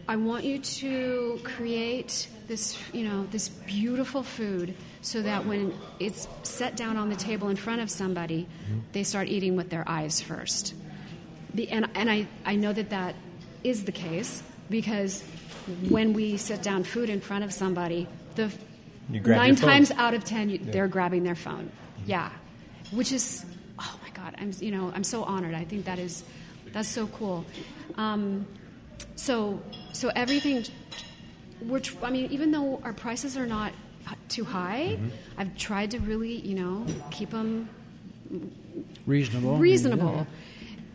I 0.08 0.16
want 0.16 0.44
you 0.44 0.58
to 0.58 1.40
create 1.44 2.28
this, 2.48 2.76
you 2.92 3.04
know, 3.08 3.24
this 3.30 3.48
beautiful 3.48 4.22
food 4.22 4.74
so 5.00 5.22
that 5.22 5.46
when 5.46 5.72
it's 6.00 6.26
set 6.42 6.76
down 6.76 6.96
on 6.96 7.10
the 7.10 7.16
table 7.16 7.48
in 7.48 7.56
front 7.56 7.80
of 7.82 7.90
somebody, 7.90 8.48
they 8.92 9.04
start 9.04 9.28
eating 9.28 9.54
with 9.54 9.70
their 9.70 9.84
eyes 9.88 10.20
first. 10.20 10.74
The, 11.54 11.68
and 11.70 11.88
and 11.94 12.10
I, 12.10 12.26
I 12.44 12.56
know 12.56 12.72
that 12.72 12.90
that 12.90 13.14
is 13.62 13.84
the 13.84 13.92
case 13.92 14.42
because 14.68 15.22
when 15.88 16.12
we 16.12 16.36
sit 16.36 16.62
down 16.62 16.84
food 16.84 17.08
in 17.08 17.20
front 17.20 17.44
of 17.44 17.52
somebody, 17.52 18.06
the 18.34 18.52
nine 19.08 19.54
times 19.56 19.90
out 19.92 20.14
of 20.14 20.24
ten 20.24 20.50
you, 20.50 20.58
they're 20.58 20.88
grabbing 20.88 21.22
their 21.24 21.34
phone. 21.36 21.70
Yeah, 22.06 22.30
which 22.92 23.12
is 23.12 23.44
oh 23.78 23.98
my 24.02 24.10
god, 24.10 24.34
I'm 24.38 24.52
you 24.58 24.70
know 24.72 24.92
I'm 24.94 25.04
so 25.04 25.22
honored. 25.22 25.54
I 25.54 25.64
think 25.64 25.84
that 25.84 25.98
is 25.98 26.24
that's 26.72 26.88
so 26.88 27.06
cool. 27.08 27.44
Um, 27.96 28.46
so 29.16 29.60
so 29.92 30.10
everything 30.16 30.64
we're 31.62 31.80
tr- 31.80 31.96
I 32.02 32.10
mean 32.10 32.30
even 32.32 32.50
though 32.50 32.80
our 32.82 32.92
prices 32.92 33.36
are 33.36 33.46
not 33.46 33.72
too 34.28 34.44
high, 34.44 34.98
I've 35.38 35.56
tried 35.56 35.92
to 35.92 35.98
really 36.00 36.34
you 36.40 36.54
know 36.54 36.86
keep 37.10 37.30
them 37.30 37.68
Reasonable. 39.06 39.56
reasonable. 39.58 40.26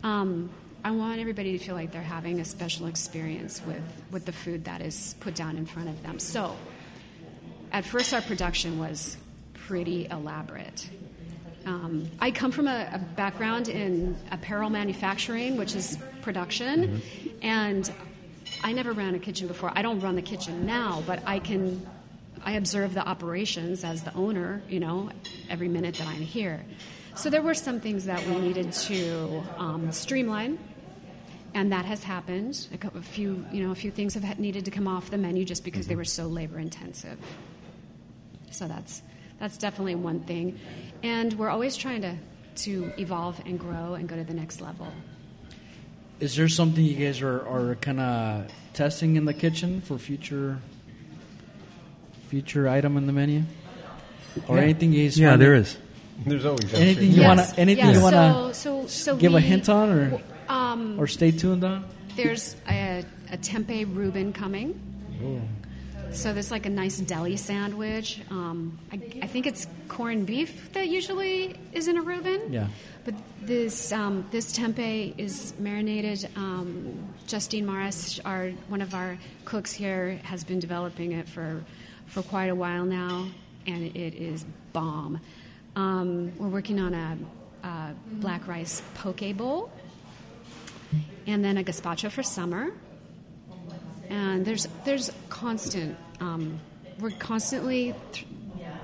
Um, 0.02 0.50
I 0.82 0.92
want 0.92 1.20
everybody 1.20 1.58
to 1.58 1.62
feel 1.62 1.74
like 1.74 1.92
they're 1.92 2.00
having 2.02 2.40
a 2.40 2.44
special 2.44 2.86
experience 2.86 3.60
with, 3.66 3.82
with 4.10 4.24
the 4.24 4.32
food 4.32 4.64
that 4.64 4.80
is 4.80 5.14
put 5.20 5.34
down 5.34 5.58
in 5.58 5.66
front 5.66 5.90
of 5.90 6.02
them. 6.02 6.18
So, 6.18 6.56
at 7.70 7.84
first, 7.84 8.14
our 8.14 8.22
production 8.22 8.78
was 8.78 9.16
pretty 9.52 10.08
elaborate. 10.10 10.88
Um, 11.66 12.10
I 12.18 12.30
come 12.30 12.50
from 12.50 12.66
a, 12.66 12.88
a 12.92 12.98
background 12.98 13.68
in 13.68 14.16
apparel 14.30 14.70
manufacturing, 14.70 15.58
which 15.58 15.74
is 15.74 15.98
production, 16.22 17.02
and 17.42 17.92
I 18.64 18.72
never 18.72 18.92
ran 18.92 19.14
a 19.14 19.18
kitchen 19.18 19.46
before. 19.46 19.70
I 19.74 19.82
don't 19.82 20.00
run 20.00 20.16
the 20.16 20.22
kitchen 20.22 20.66
now, 20.66 21.02
but 21.06 21.22
I 21.26 21.38
can. 21.38 21.86
I 22.42 22.52
observe 22.52 22.94
the 22.94 23.06
operations 23.06 23.84
as 23.84 24.02
the 24.02 24.14
owner, 24.14 24.62
you 24.66 24.80
know, 24.80 25.10
every 25.50 25.68
minute 25.68 25.96
that 25.96 26.06
I'm 26.08 26.22
here. 26.22 26.64
So 27.14 27.28
there 27.28 27.42
were 27.42 27.54
some 27.54 27.80
things 27.80 28.04
that 28.06 28.24
we 28.26 28.38
needed 28.38 28.72
to 28.72 29.42
um, 29.58 29.92
streamline, 29.92 30.58
and 31.54 31.72
that 31.72 31.84
has 31.84 32.02
happened. 32.04 32.68
A, 32.72 32.78
couple, 32.78 33.00
a 33.00 33.02
few, 33.02 33.44
you 33.52 33.64
know, 33.64 33.72
a 33.72 33.74
few 33.74 33.90
things 33.90 34.14
have 34.14 34.38
needed 34.38 34.64
to 34.64 34.70
come 34.70 34.86
off 34.88 35.10
the 35.10 35.18
menu 35.18 35.44
just 35.44 35.64
because 35.64 35.86
they 35.86 35.96
were 35.96 36.04
so 36.04 36.26
labor 36.26 36.58
intensive. 36.58 37.18
So 38.50 38.66
that's 38.68 39.02
that's 39.38 39.56
definitely 39.58 39.94
one 39.96 40.20
thing, 40.20 40.58
and 41.02 41.32
we're 41.34 41.48
always 41.50 41.76
trying 41.76 42.02
to 42.02 42.16
to 42.56 42.92
evolve 42.98 43.40
and 43.46 43.58
grow 43.58 43.94
and 43.94 44.08
go 44.08 44.16
to 44.16 44.24
the 44.24 44.34
next 44.34 44.60
level. 44.60 44.88
Is 46.20 46.36
there 46.36 46.48
something 46.48 46.84
you 46.84 46.96
guys 46.96 47.22
are, 47.22 47.46
are 47.48 47.76
kind 47.76 48.00
of 48.00 48.50
testing 48.74 49.16
in 49.16 49.24
the 49.24 49.32
kitchen 49.32 49.80
for 49.80 49.98
future 49.98 50.58
future 52.28 52.68
item 52.68 52.96
in 52.96 53.06
the 53.06 53.12
menu, 53.12 53.42
or 54.48 54.58
anything 54.58 54.92
you 54.92 55.04
guys 55.04 55.18
Yeah, 55.18 55.30
find 55.30 55.42
there 55.42 55.52
that- 55.52 55.66
is. 55.68 55.76
There's 56.26 56.44
always 56.44 56.72
Anything 56.74 57.10
you 57.12 57.20
Yes. 57.22 57.26
wanna 57.28 57.46
anything 57.56 57.86
Yes. 57.86 57.96
you 57.96 58.02
wanna 58.02 58.54
so, 58.54 58.82
so, 58.82 58.86
so 58.86 59.16
give 59.16 59.34
a 59.34 59.40
hint 59.40 59.68
on, 59.68 59.88
or 59.90 60.20
Um, 60.48 60.98
or 61.00 61.06
stay 61.06 61.30
tuned 61.30 61.64
on? 61.64 61.84
There's 62.16 62.56
a, 62.68 63.04
a 63.32 63.36
tempeh 63.38 63.86
Reuben 63.94 64.32
coming. 64.32 64.78
So 66.12 66.32
there's 66.32 66.50
like 66.50 66.66
a 66.66 66.70
nice 66.70 66.98
deli 66.98 67.36
sandwich. 67.36 68.20
Um, 68.30 68.78
I, 68.90 68.96
I 69.22 69.26
think 69.28 69.46
it's 69.46 69.68
corned 69.86 70.26
beef 70.26 70.72
that 70.72 70.88
usually 70.88 71.54
is 71.72 71.86
in 71.86 71.96
a 71.98 72.02
Reuben. 72.02 72.52
Yeah. 72.52 72.66
But 73.04 73.14
this 73.40 73.92
um, 73.92 74.26
this 74.32 74.52
tempeh 74.52 75.14
is 75.18 75.54
marinated. 75.60 76.28
Um, 76.36 76.98
Justine 77.28 77.64
Morris, 77.64 78.18
our 78.24 78.48
one 78.68 78.82
of 78.82 78.92
our 78.92 79.18
cooks 79.44 79.72
here, 79.72 80.18
has 80.24 80.42
been 80.42 80.58
developing 80.58 81.12
it 81.12 81.28
for 81.28 81.62
for 82.06 82.22
quite 82.22 82.48
a 82.50 82.56
while 82.56 82.84
now, 82.84 83.28
and 83.68 83.94
it 83.96 84.14
is 84.16 84.44
bomb. 84.72 85.20
Um, 85.76 86.32
we're 86.38 86.48
working 86.48 86.80
on 86.80 86.94
a, 86.94 87.18
a 87.66 87.94
black 88.12 88.46
rice 88.48 88.82
poke 88.94 89.36
bowl 89.36 89.70
and 91.26 91.44
then 91.44 91.56
a 91.58 91.64
gazpacho 91.64 92.10
for 92.10 92.22
summer. 92.22 92.72
And 94.08 94.44
there's 94.44 94.66
there's 94.84 95.12
constant. 95.28 95.96
Um, 96.18 96.60
we're 96.98 97.10
constantly 97.12 97.94
th- 98.12 98.26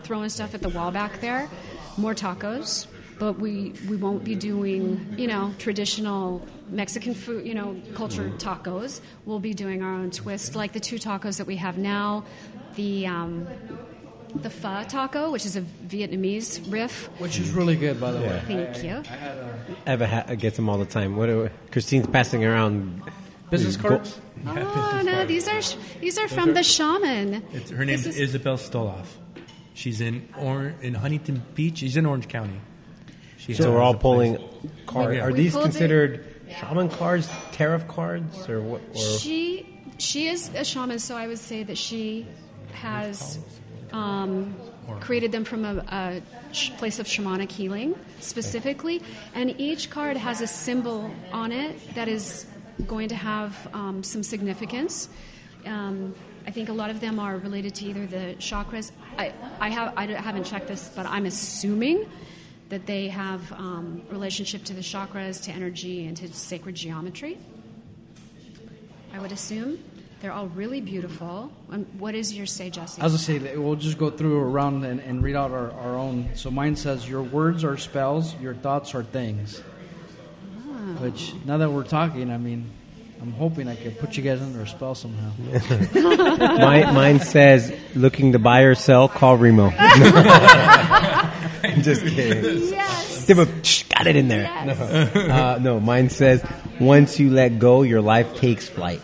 throwing 0.05 0.29
stuff 0.29 0.55
at 0.55 0.63
the 0.63 0.69
wall 0.69 0.93
back 0.93 1.21
there. 1.21 1.49
More 1.97 2.15
tacos, 2.15 2.87
but 3.19 3.39
we 3.39 3.73
we 3.89 3.97
won't 3.97 4.23
be 4.23 4.37
doing 4.37 5.15
you 5.19 5.27
know 5.27 5.53
traditional 5.59 6.47
Mexican 6.69 7.15
food 7.15 7.45
you 7.47 7.55
know 7.55 7.81
culture 7.95 8.31
tacos. 8.39 9.01
We'll 9.25 9.41
be 9.41 9.55
doing 9.55 9.83
our 9.83 9.93
own 9.93 10.13
twist, 10.13 10.55
like 10.55 10.73
the 10.73 10.81
two 10.81 10.97
tacos 10.97 11.39
that 11.39 11.47
we 11.49 11.57
have 11.57 11.77
now. 11.77 12.25
The 12.77 13.07
um, 13.09 13.49
the 14.43 14.51
pho 14.51 14.85
taco, 14.89 15.31
which 15.31 15.45
is 15.47 15.57
a 15.57 15.63
Vietnamese 15.63 16.61
riff. 16.73 17.09
Which 17.19 17.39
is 17.39 17.51
really 17.53 17.77
good, 17.77 18.01
by 18.01 18.13
the 18.13 18.21
way. 18.21 18.43
Thank 18.47 18.83
you. 18.85 19.03
Uh, 19.13 19.93
Eva 19.93 20.07
ha- 20.07 20.35
gets 20.35 20.57
them 20.57 20.69
all 20.69 20.79
the 20.79 20.85
time. 20.87 21.17
What 21.17 21.27
do, 21.27 21.51
Christine's 21.71 22.07
passing 22.07 22.45
around 22.45 23.03
Business 23.51 23.77
Go- 23.77 23.89
cards. 23.89 24.21
Oh 24.47 25.03
no, 25.05 25.25
these 25.27 25.49
are 25.49 25.61
these 26.01 26.19
are 26.19 26.29
from 26.29 26.55
the 26.55 26.63
shaman. 26.63 27.43
It's, 27.53 27.71
her 27.71 27.85
name 27.85 27.95
is 27.95 28.07
is- 28.07 28.19
Isabel 28.19 28.57
Stoloff. 28.59 29.07
She's 29.75 30.01
in 30.01 30.29
or- 30.39 30.75
in 30.81 30.95
Huntington 30.95 31.43
Beach. 31.55 31.79
She's 31.79 31.97
in 31.97 32.07
Orange 32.07 32.29
County. 32.29 32.61
She 33.39 33.55
So 33.55 33.71
we're 33.73 33.81
all 33.81 33.93
a 33.95 33.95
place- 33.99 34.03
pulling 34.03 34.39
cards. 34.87 35.15
Yeah. 35.17 35.25
Are 35.25 35.31
We 35.33 35.39
these 35.39 35.53
pulled 35.53 35.65
it- 35.67 35.69
considered 35.71 36.25
shaman 36.61 36.89
cards, 36.89 37.29
tarot 37.53 37.81
cards, 37.89 38.49
or 38.49 38.61
what? 38.61 38.81
Or 38.95 39.19
She 39.19 39.67
she 39.99 40.29
is 40.29 40.51
a 40.55 40.65
shaman, 40.65 40.99
so 40.99 41.17
I 41.17 41.27
would 41.27 41.39
say 41.39 41.63
that 41.63 41.79
she 41.79 42.27
has 42.73 43.39
um, 43.93 44.55
created 45.01 45.33
them 45.33 45.45
from 45.45 45.65
a, 45.65 45.85
a 45.89 46.23
sh- 46.53 46.71
place 46.79 46.99
of 46.99 47.07
shamanic 47.07 47.51
healing 47.51 47.95
specifically, 48.21 49.03
and 49.35 49.59
each 49.61 49.91
card 49.91 50.17
has 50.17 50.41
a 50.41 50.47
symbol 50.47 51.11
on 51.33 51.53
it 51.53 51.95
that 51.95 52.09
is 52.09 52.47
going 52.87 53.09
to 53.09 53.15
have 53.15 53.69
um, 53.73 54.03
some 54.03 54.23
significance. 54.23 55.09
Um, 55.65 56.15
I 56.47 56.51
think 56.51 56.69
a 56.69 56.73
lot 56.73 56.91
of 56.91 57.01
them 57.01 57.19
are 57.19 57.39
related 57.39 57.75
to 57.77 57.87
either 57.87 58.07
the 58.07 58.35
chakras. 58.39 58.93
I, 59.19 59.33
I, 59.59 59.69
have, 59.69 59.95
I 59.97 60.07
haven't 60.07 60.45
checked 60.45 60.69
this, 60.69 60.91
but 60.95 61.07
I'm 61.07 61.27
assuming 61.27 62.09
that 62.69 62.87
they 62.87 63.09
have 63.09 63.51
um, 63.53 64.03
relationship 64.11 64.65
to 64.65 64.73
the 64.73 64.81
chakras, 64.81 65.43
to 65.45 65.53
energy, 65.53 66.07
and 66.07 66.17
to 66.19 66.33
sacred 66.33 66.75
geometry. 66.75 67.39
I 69.13 69.19
would 69.19 69.33
assume. 69.33 69.79
They're 70.21 70.33
all 70.33 70.47
really 70.49 70.81
beautiful. 70.81 71.53
And 71.71 71.87
what 71.99 72.15
is 72.15 72.33
your 72.33 72.47
say, 72.47 72.71
Jesse? 72.71 73.03
As 73.03 73.15
I 73.15 73.19
say, 73.19 73.57
we'll 73.57 73.77
just 73.77 73.99
go 73.99 74.11
through 74.11 74.39
around 74.41 74.85
and, 74.85 74.99
and 75.01 75.23
read 75.23 75.37
out 75.37 75.51
our, 75.51 75.71
our 75.73 75.97
own. 75.97 76.31
So 76.35 76.51
mine 76.51 76.77
says, 76.77 77.09
Your 77.09 77.23
words 77.23 77.65
are 77.65 77.77
spells, 77.77 78.35
your 78.37 78.55
thoughts 78.55 78.95
are 78.95 79.03
things. 79.05 79.63
Which, 81.01 81.35
now 81.45 81.59
that 81.59 81.71
we're 81.71 81.85
talking, 81.85 82.31
I 82.31 82.39
mean, 82.39 82.71
I'm 83.21 83.33
hoping 83.33 83.69
I 83.69 83.77
can 83.77 83.93
put 83.93 84.17
you 84.17 84.23
guys 84.23 84.41
under 84.41 84.63
a 84.63 84.67
spell 84.69 84.95
somehow. 84.95 85.33
mine, 86.59 86.95
mine 86.95 87.21
says, 87.21 87.75
looking 87.95 88.33
to 88.33 88.39
buy 88.39 88.61
or 88.63 88.75
sell, 88.75 89.09
call 89.09 89.37
Remo. 89.37 89.71
Just 91.83 92.03
kidding. 92.03 92.69
yes. 92.71 93.27
Give 93.27 93.39
a- 93.41 93.65
shh, 93.65 93.83
got 93.85 94.07
it 94.07 94.17
in 94.17 94.29
there. 94.29 94.43
Yes. 94.43 94.79
Uh, 95.17 95.59
no, 95.61 95.81
mine 95.81 96.09
says, 96.09 96.45
once 96.81 97.19
you 97.19 97.31
let 97.31 97.59
go, 97.59 97.83
your 97.83 98.01
life 98.01 98.37
takes 98.37 98.69
flight. 98.69 99.03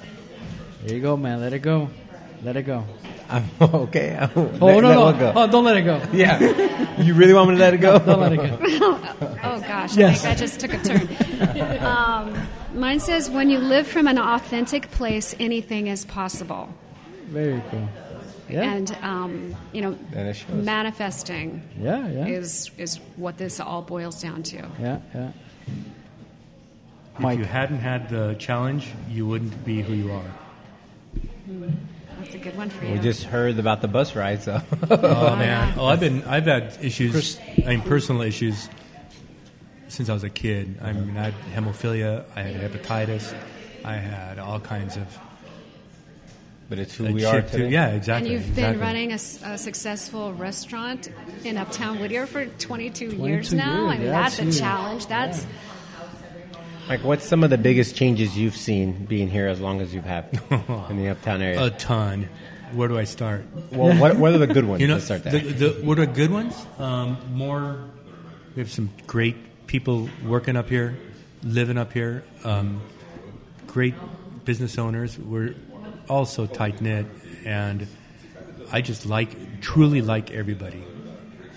There 0.83 0.95
you 0.97 1.01
go, 1.03 1.17
man. 1.17 1.41
Let 1.41 1.53
it 1.53 1.61
go. 1.61 1.91
Let 2.43 2.57
it 2.57 2.63
go. 2.65 2.85
I'm, 3.29 3.45
okay. 3.61 4.17
I'll 4.21 4.31
Oh, 4.37 4.43
let, 4.67 4.81
no, 4.83 5.05
let 5.07 5.15
no. 5.17 5.19
go. 5.19 5.33
Oh, 5.37 5.47
don't 5.47 5.65
let 5.65 5.77
it 5.77 5.83
go. 5.83 6.03
Yeah. 6.13 7.01
You 7.01 7.15
really 7.15 7.33
want 7.33 7.51
me 7.51 7.57
to 7.57 7.61
let 7.61 7.73
it 7.75 7.79
go? 7.79 7.99
Don't 7.99 8.21
let 8.21 8.33
it 8.33 8.37
go. 8.37 8.59
Oh 9.45 9.61
gosh, 9.67 9.97
Yes. 9.97 10.25
I 10.25 10.35
think 10.35 10.39
that 10.39 10.39
just 10.39 10.61
took 10.61 10.75
a 10.75 10.79
turn. 10.79 11.85
um, 11.85 12.49
mine 12.75 13.01
says, 13.01 13.31
"When 13.31 13.49
you 13.49 13.59
live 13.59 13.87
from 13.87 14.07
an 14.09 14.19
authentic 14.19 14.91
place, 14.91 15.35
anything 15.41 15.87
is 15.87 16.05
possible." 16.05 16.69
Very 17.29 17.63
cool. 17.71 17.89
Yeah. 18.51 18.63
And 18.75 18.93
um, 19.03 19.57
you 19.73 19.81
know, 19.81 19.97
And 20.15 20.65
manifesting 20.65 21.63
yeah, 21.81 22.07
yeah. 22.09 22.27
is 22.27 22.71
is 22.77 22.97
what 23.17 23.39
this 23.39 23.59
all 23.61 23.81
boils 23.83 24.21
down 24.21 24.43
to. 24.43 24.57
yeah, 24.79 24.99
yeah. 25.15 25.31
If 27.15 27.21
Mike. 27.21 27.39
you 27.39 27.45
hadn't 27.47 27.79
had 27.81 28.11
the 28.11 28.35
challenge, 28.39 28.89
you 29.09 29.27
wouldn't 29.27 29.65
be 29.65 29.81
who 29.83 29.95
you 29.95 30.13
are. 30.13 30.25
That's 32.19 32.35
a 32.35 32.39
good 32.39 32.57
one 32.57 32.71
for 32.71 32.85
you. 32.85 32.93
We 32.93 32.99
just 33.01 33.25
heard 33.25 33.59
about 33.59 33.81
the 33.81 33.89
bus 33.89 34.15
ride, 34.15 34.43
so. 34.43 34.63
Oh, 34.91 34.99
oh 35.03 35.37
man! 35.37 35.75
Oh, 35.77 35.87
I've 35.87 36.01
been 36.01 36.23
I've 36.25 36.47
had 36.47 36.79
issues. 36.81 37.39
I 37.65 37.71
mean, 37.71 37.83
personal 37.83 38.23
issues 38.23 38.69
since 39.89 40.09
I 40.09 40.15
was 40.15 40.25
a 40.25 40.31
kid. 40.31 40.79
I 40.83 40.93
mean, 40.93 41.17
I 41.17 41.31
had 41.31 41.35
hemophilia. 41.55 42.25
I 42.35 42.43
had 42.43 42.71
hepatitis. 42.71 43.35
I 43.85 43.95
had 43.95 44.39
all 44.39 44.61
kinds 44.61 44.97
of. 44.97 45.19
but 46.69 46.79
it's 46.79 46.95
who 46.95 47.13
we 47.13 47.25
are 47.25 47.43
too. 47.43 47.49
today. 47.49 47.71
Yeah, 47.71 47.89
exactly. 47.89 48.31
and 48.31 48.41
you've 48.41 48.51
exactly. 48.51 48.73
been 48.73 48.81
running 48.81 49.13
a 49.13 49.59
successful 49.59 50.33
restaurant 50.33 51.11
in 51.45 51.57
Uptown 51.57 51.99
Whittier 51.99 52.27
for 52.27 52.47
22, 52.47 53.17
22 53.17 53.27
years 53.29 53.53
now. 53.53 53.87
I 53.89 53.99
mean, 53.99 54.07
yeah, 54.07 54.13
that's 54.13 54.39
a 54.39 54.53
challenge. 54.53 55.07
That's 55.07 55.47
Like, 56.89 57.05
what's 57.05 57.25
some 57.25 57.45
of 57.45 57.51
the 57.51 57.59
biggest 57.59 57.95
changes 57.97 58.37
you've 58.37 58.57
seen 58.57 59.05
being 59.07 59.29
here 59.29 59.47
as 59.49 59.61
long 59.61 59.81
as 59.81 59.95
you've 59.95 60.05
had 60.05 60.29
in 60.91 60.97
the 60.97 61.09
uptown 61.09 61.41
area? 61.41 61.65
a 61.65 61.71
ton. 61.71 62.29
Where 62.73 62.89
do 62.89 62.99
I 62.99 63.05
start? 63.05 63.45
well, 63.71 63.97
what, 63.99 64.17
what 64.17 64.33
are 64.33 64.39
the 64.39 64.47
good 64.47 64.65
ones? 64.65 64.81
You 64.83 64.89
know, 64.89 64.95
Let's 64.95 65.05
start 65.05 65.23
the, 65.25 65.39
the, 65.39 65.69
what 65.85 65.99
are 65.99 66.07
good 66.07 66.31
ones? 66.31 66.55
Um, 66.79 67.19
more. 67.33 67.79
We 68.57 68.61
have 68.61 68.71
some 68.71 68.91
great 69.07 69.67
people 69.67 70.09
working 70.27 70.57
up 70.57 70.69
here, 70.69 70.97
living 71.43 71.79
up 71.79 71.93
here. 71.93 72.25
Um, 72.45 72.83
great 73.67 73.95
business 74.45 74.79
owners. 74.79 75.19
We're 75.19 75.55
all 76.09 76.25
so 76.27 76.47
tight 76.47 76.81
knit, 76.81 77.07
and 77.45 77.87
I 78.71 78.81
just 78.81 79.07
like, 79.07 79.61
truly 79.61 80.03
like 80.03 80.31
everybody. 80.31 80.83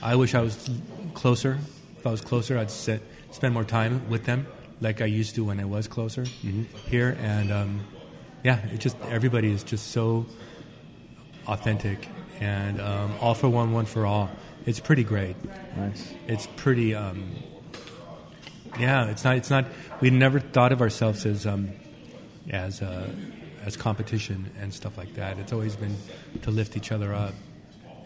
I 0.02 0.16
wish 0.16 0.36
I 0.36 0.42
was 0.42 0.70
closer. 1.14 1.58
If 1.98 2.06
I 2.06 2.12
was 2.12 2.22
closer, 2.22 2.58
I'd 2.58 2.72
sit, 2.72 3.02
spend 3.32 3.54
more 3.54 3.64
time 3.64 4.08
with 4.10 4.26
them, 4.26 4.48
like 4.82 5.02
I 5.02 5.06
used 5.06 5.36
to 5.36 5.44
when 5.44 5.60
I 5.60 5.66
was 5.66 5.88
closer 5.88 6.26
here. 6.90 7.18
And 7.22 7.52
um, 7.52 7.82
yeah, 8.44 8.66
it 8.68 8.80
just 8.80 8.98
everybody 9.10 9.52
is 9.52 9.64
just 9.64 9.88
so 9.92 10.26
authentic 11.48 12.08
and 12.40 12.82
um, 12.82 13.14
all 13.22 13.34
for 13.34 13.50
one, 13.50 13.72
one 13.72 13.86
for 13.86 14.06
all. 14.06 14.30
It's 14.66 14.80
pretty 14.80 15.04
great. 15.04 15.36
Nice. 15.78 16.14
It's 16.28 16.48
pretty. 16.56 16.96
Um, 16.96 17.36
yeah, 18.80 19.10
it's 19.10 19.24
not. 19.24 19.38
It's 19.38 19.50
not. 19.50 19.66
We 20.02 20.10
never 20.10 20.40
thought 20.40 20.72
of 20.72 20.82
ourselves 20.82 21.26
as 21.26 21.46
um, 21.46 21.72
as 22.50 22.82
uh, 22.82 23.10
as 23.64 23.78
competition 23.78 24.52
and 24.60 24.74
stuff 24.74 24.98
like 24.98 25.14
that. 25.16 25.38
It's 25.38 25.54
always 25.54 25.76
been 25.76 25.96
to 26.42 26.52
lift 26.52 26.76
each 26.76 26.92
other 26.92 27.14
up. 27.14 27.34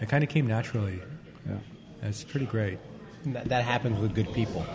It 0.01 0.09
kind 0.09 0.23
of 0.23 0.29
came 0.29 0.47
naturally. 0.47 1.01
Yeah. 1.47 1.57
It's 2.03 2.23
pretty 2.23 2.45
great. 2.45 2.79
That, 3.25 3.49
that 3.49 3.65
happens 3.65 3.99
with 3.99 4.15
good 4.15 4.31
people. 4.33 4.65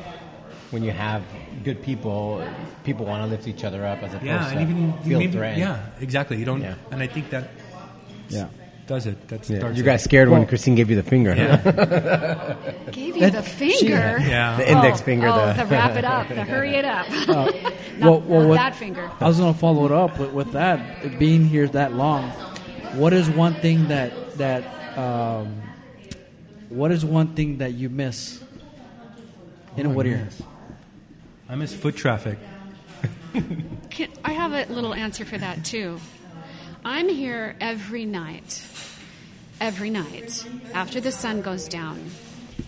When 0.70 0.82
you 0.82 0.90
have 0.90 1.22
good 1.62 1.82
people, 1.82 2.44
people 2.84 3.06
want 3.06 3.22
to 3.22 3.28
lift 3.28 3.46
each 3.46 3.62
other 3.64 3.84
up 3.86 4.02
as 4.02 4.10
opposed 4.14 4.26
Yeah, 4.26 4.38
to 4.50 4.56
and 4.56 4.60
even 4.70 4.92
feel 5.04 5.18
maybe, 5.20 5.32
threatened. 5.32 5.60
yeah, 5.60 5.78
exactly. 6.00 6.36
You 6.36 6.44
don't, 6.44 6.62
Yeah. 6.62 6.74
and 6.90 7.00
I 7.02 7.06
think 7.06 7.30
that 7.30 7.50
Yeah. 8.28 8.46
does 8.88 9.06
it. 9.06 9.28
That 9.28 9.48
Yeah, 9.48 9.58
starts 9.58 9.76
You 9.78 9.84
it. 9.84 9.86
got 9.86 10.00
scared 10.00 10.28
when 10.30 10.46
Christine 10.46 10.74
gave 10.74 10.90
you 10.90 10.96
the 10.96 11.02
finger. 11.04 11.32
huh? 11.34 11.58
Yeah. 11.64 12.54
gave 12.90 13.16
you 13.16 13.30
the 13.30 13.42
finger. 13.42 14.18
yeah. 14.20 14.56
The 14.56 14.68
index 14.70 15.00
oh, 15.00 15.04
finger, 15.04 15.28
Oh, 15.28 15.46
the- 15.52 15.62
the 15.62 15.66
wrap 15.66 15.96
it 15.96 16.04
up, 16.04 16.28
the 16.40 16.42
hurry 16.42 16.74
it 16.74 16.84
up. 16.84 17.08
not 17.28 17.28
well, 18.00 18.20
well, 18.20 18.40
not 18.40 18.48
what- 18.48 18.56
that 18.56 18.74
finger. 18.74 19.08
I 19.20 19.28
was 19.28 19.38
going 19.38 19.52
to 19.54 19.58
follow 19.60 19.84
it 19.86 19.92
up 19.92 20.18
with, 20.18 20.32
with 20.32 20.52
that. 20.52 21.18
Being 21.20 21.46
here 21.46 21.68
that 21.68 21.92
long, 21.94 22.30
what 22.94 23.12
is 23.12 23.30
one 23.30 23.54
thing 23.54 23.88
that 23.88 24.36
that 24.38 24.64
um, 24.98 25.62
what 26.68 26.90
is 26.90 27.04
one 27.04 27.34
thing 27.34 27.58
that 27.58 27.74
you 27.74 27.88
miss 27.88 28.42
in 29.76 29.86
Oh, 29.86 29.90
I 29.90 29.92
Whittier? 29.92 30.28
Miss. 31.56 31.72
I 31.72 31.74
miss 31.74 31.74
foot 31.74 31.96
traffic. 31.96 32.38
Can, 33.90 34.10
I 34.24 34.32
have 34.32 34.52
a 34.52 34.72
little 34.72 34.94
answer 34.94 35.24
for 35.24 35.38
that 35.38 35.64
too. 35.64 36.00
I'm 36.84 37.08
here 37.08 37.56
every 37.60 38.04
night, 38.04 38.62
every 39.60 39.90
night 39.90 40.46
after 40.72 41.00
the 41.00 41.12
sun 41.12 41.42
goes 41.42 41.68
down. 41.68 42.10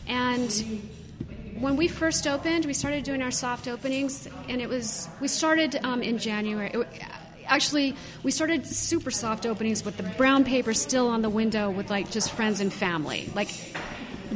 And 0.06 0.50
when 1.58 1.76
we 1.76 1.88
first 1.88 2.26
opened, 2.26 2.64
we 2.64 2.74
started 2.74 3.04
doing 3.04 3.22
our 3.22 3.30
soft 3.30 3.68
openings, 3.68 4.28
and 4.48 4.60
it 4.60 4.68
was 4.68 5.08
we 5.20 5.28
started 5.28 5.78
um, 5.84 6.02
in 6.02 6.18
January. 6.18 6.70
It 6.72 6.86
Actually, 7.48 7.94
we 8.24 8.32
started 8.32 8.66
super 8.66 9.10
soft 9.10 9.46
openings 9.46 9.84
with 9.84 9.96
the 9.96 10.02
brown 10.02 10.44
paper 10.44 10.74
still 10.74 11.08
on 11.08 11.22
the 11.22 11.30
window, 11.30 11.70
with 11.70 11.90
like 11.90 12.10
just 12.10 12.32
friends 12.32 12.60
and 12.60 12.72
family, 12.72 13.30
like 13.36 13.48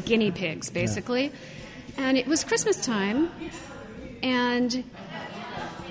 guinea 0.05 0.31
pigs, 0.31 0.71
basically. 0.71 1.33
And 1.97 2.17
it 2.17 2.29
was 2.29 2.45
Christmas 2.45 2.81
time, 2.81 3.31
and 4.23 4.85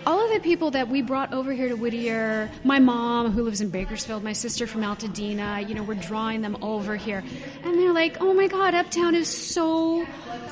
all 0.06 0.26
of 0.26 0.34
the 0.34 0.40
people 0.40 0.72
that 0.72 0.88
we 0.88 1.02
brought 1.02 1.34
over 1.34 1.52
here 1.52 1.70
to 1.70 1.76
Whittier, 1.76 2.50
my 2.64 2.80
mom 2.80 3.32
who 3.32 3.44
lives 3.44 3.62
in 3.62 3.70
Bakersfield, 3.70 4.24
my 4.24 4.34
sister 4.34 4.66
from 4.66 4.82
Altadena, 4.82 5.68
you 5.68 5.76
know, 5.76 5.84
we're 5.84 5.96
drawing 5.96 6.42
them 6.42 6.58
over 6.62 6.96
here. 6.96 7.24
And 7.64 7.80
they're 7.80 7.94
like, 7.94 8.18
oh 8.22 8.34
my 8.34 8.48
God, 8.48 8.74
Uptown 8.74 9.14
is 9.14 9.28
so 9.28 10.08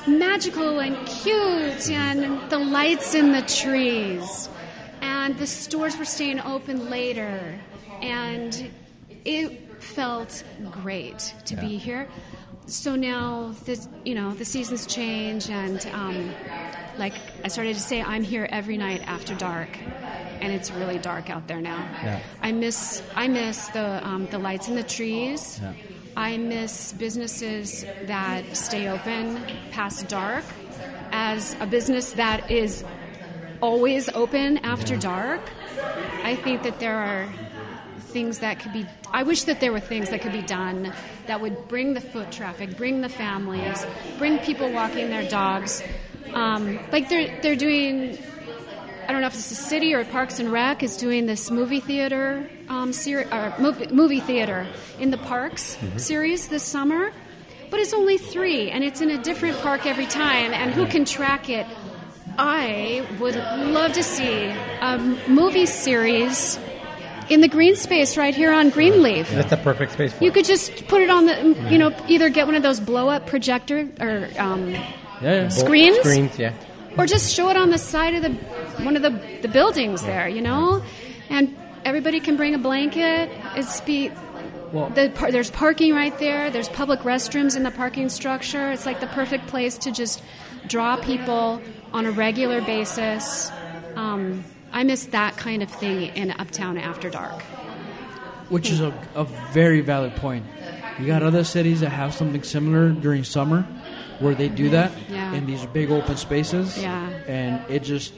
magical 0.06 0.78
and 0.78 0.96
cute, 1.06 1.90
and 1.90 2.50
the 2.50 2.58
lights 2.58 3.14
in 3.14 3.32
the 3.32 3.42
trees. 3.42 4.48
And 5.00 5.36
the 5.38 5.46
stores 5.46 5.96
were 5.96 6.04
staying 6.04 6.40
open 6.40 6.90
later. 6.90 7.58
And 8.00 8.70
it 9.24 9.82
felt 9.82 10.44
great 10.70 11.34
to 11.46 11.56
be 11.56 11.78
here. 11.78 12.08
So 12.66 12.96
now 12.96 13.54
the 13.64 13.88
you 14.04 14.14
know 14.14 14.34
the 14.34 14.44
seasons 14.44 14.86
change, 14.86 15.48
and 15.48 15.86
um, 15.94 16.30
like 16.98 17.14
I 17.44 17.48
started 17.48 17.74
to 17.74 17.80
say, 17.80 18.02
I'm 18.02 18.22
here 18.22 18.46
every 18.50 18.76
night 18.76 19.02
after 19.06 19.34
dark, 19.34 19.78
and 20.40 20.52
it's 20.52 20.70
really 20.70 20.98
dark 20.98 21.30
out 21.30 21.46
there 21.46 21.60
now. 21.60 21.78
Yeah. 22.02 22.20
I 22.42 22.52
miss 22.52 23.02
I 23.14 23.28
miss 23.28 23.68
the 23.68 24.06
um, 24.06 24.26
the 24.26 24.38
lights 24.38 24.68
in 24.68 24.74
the 24.74 24.82
trees. 24.82 25.60
Yeah. 25.62 25.74
I 26.16 26.36
miss 26.36 26.92
businesses 26.92 27.84
that 28.06 28.56
stay 28.56 28.88
open 28.88 29.40
past 29.70 30.08
dark. 30.08 30.44
As 31.10 31.56
a 31.60 31.66
business 31.66 32.12
that 32.12 32.50
is 32.50 32.84
always 33.60 34.08
open 34.10 34.58
after 34.58 34.96
dark, 34.96 35.40
I 36.22 36.36
think 36.36 36.64
that 36.64 36.80
there 36.80 36.96
are 36.96 37.28
things 37.98 38.40
that 38.40 38.60
could 38.60 38.72
be. 38.72 38.86
I 39.12 39.22
wish 39.22 39.44
that 39.44 39.60
there 39.60 39.72
were 39.72 39.80
things 39.80 40.10
that 40.10 40.20
could 40.22 40.32
be 40.32 40.42
done 40.42 40.92
that 41.26 41.40
would 41.40 41.68
bring 41.68 41.94
the 41.94 42.00
foot 42.00 42.32
traffic, 42.32 42.76
bring 42.76 43.00
the 43.00 43.08
families, 43.08 43.86
bring 44.18 44.38
people 44.38 44.70
walking 44.72 45.10
their 45.10 45.28
dogs. 45.28 45.82
Um, 46.34 46.78
like 46.92 47.08
they're 47.08 47.40
they're 47.42 47.56
doing. 47.56 48.18
I 49.08 49.12
don't 49.12 49.22
know 49.22 49.26
if 49.28 49.34
it's 49.34 49.48
the 49.48 49.54
city 49.54 49.94
or 49.94 50.04
Parks 50.04 50.38
and 50.38 50.52
Rec 50.52 50.82
is 50.82 50.98
doing 50.98 51.24
this 51.24 51.50
movie 51.50 51.80
theater 51.80 52.46
um, 52.68 52.92
ser- 52.92 53.26
or 53.32 53.54
movie, 53.58 53.86
movie 53.86 54.20
theater 54.20 54.66
in 54.98 55.10
the 55.10 55.16
parks 55.16 55.78
series 55.96 56.48
this 56.48 56.62
summer, 56.62 57.10
but 57.70 57.80
it's 57.80 57.94
only 57.94 58.18
three, 58.18 58.70
and 58.70 58.84
it's 58.84 59.00
in 59.00 59.08
a 59.10 59.16
different 59.22 59.58
park 59.60 59.86
every 59.86 60.04
time, 60.04 60.52
and 60.52 60.72
who 60.72 60.86
can 60.86 61.06
track 61.06 61.48
it? 61.48 61.66
I 62.36 63.06
would 63.18 63.34
love 63.34 63.94
to 63.94 64.02
see 64.02 64.44
a 64.44 64.98
movie 65.26 65.66
series 65.66 66.58
in 67.30 67.40
the 67.40 67.48
green 67.48 67.76
space 67.76 68.16
right 68.16 68.34
here 68.34 68.52
on 68.52 68.70
Greenleaf. 68.70 69.30
That's 69.30 69.52
a 69.52 69.56
perfect 69.56 69.92
space 69.92 70.12
for 70.12 70.22
You 70.22 70.30
could 70.32 70.44
just 70.44 70.86
put 70.86 71.00
it 71.02 71.10
on 71.10 71.26
the, 71.26 71.68
you 71.70 71.78
know, 71.78 71.94
either 72.08 72.28
get 72.28 72.46
one 72.46 72.54
of 72.54 72.62
those 72.62 72.78
blow 72.78 73.08
up 73.08 73.26
projector 73.26 73.88
or 74.00 74.28
um, 74.38 74.74
Yeah, 75.22 75.42
yeah. 75.42 75.48
screens, 75.48 75.98
Screens, 75.98 76.38
yeah. 76.38 76.52
or 76.96 77.06
just 77.06 77.34
show 77.34 77.48
it 77.50 77.56
on 77.56 77.70
the 77.70 77.78
side 77.78 78.14
of 78.14 78.22
the 78.22 78.30
one 78.84 78.96
of 78.96 79.02
the, 79.02 79.10
the 79.42 79.48
buildings 79.48 80.02
there, 80.02 80.28
you 80.28 80.40
know, 80.40 80.82
and 81.28 81.56
everybody 81.84 82.20
can 82.20 82.36
bring 82.36 82.54
a 82.54 82.58
blanket. 82.58 83.30
It's 83.56 83.80
be 83.80 84.10
Well- 84.72 84.90
the 84.90 85.10
par- 85.14 85.32
there's 85.32 85.50
parking 85.50 85.94
right 85.94 86.16
there. 86.18 86.50
There's 86.50 86.68
public 86.68 87.00
restrooms 87.00 87.56
in 87.56 87.62
the 87.64 87.70
parking 87.70 88.08
structure. 88.08 88.70
It's 88.70 88.86
like 88.86 89.00
the 89.00 89.06
perfect 89.08 89.46
place 89.48 89.76
to 89.78 89.90
just 89.90 90.22
draw 90.68 90.96
people 90.96 91.60
on 91.92 92.06
a 92.06 92.10
regular 92.12 92.60
basis. 92.60 93.50
Um, 93.96 94.44
I 94.72 94.84
miss 94.84 95.06
that 95.06 95.36
kind 95.36 95.62
of 95.62 95.70
thing 95.70 96.14
in 96.14 96.30
Uptown 96.32 96.76
after 96.78 97.08
dark. 97.10 97.42
which 98.50 98.70
is 98.70 98.80
a, 98.80 98.92
a 99.14 99.24
very 99.52 99.80
valid 99.80 100.14
point. 100.16 100.44
You 101.00 101.06
got 101.06 101.22
other 101.22 101.44
cities 101.44 101.80
that 101.80 101.90
have 101.90 102.14
something 102.14 102.42
similar 102.42 102.90
during 102.90 103.24
summer, 103.24 103.66
where 104.20 104.34
they 104.34 104.48
do 104.48 104.70
that 104.70 104.92
Yeah. 105.10 105.32
in 105.34 105.46
these 105.46 105.64
big 105.66 105.90
open 105.90 106.16
spaces. 106.16 106.76
Yeah. 106.80 107.08
and 107.28 107.60
it 107.70 107.82
just 107.82 108.12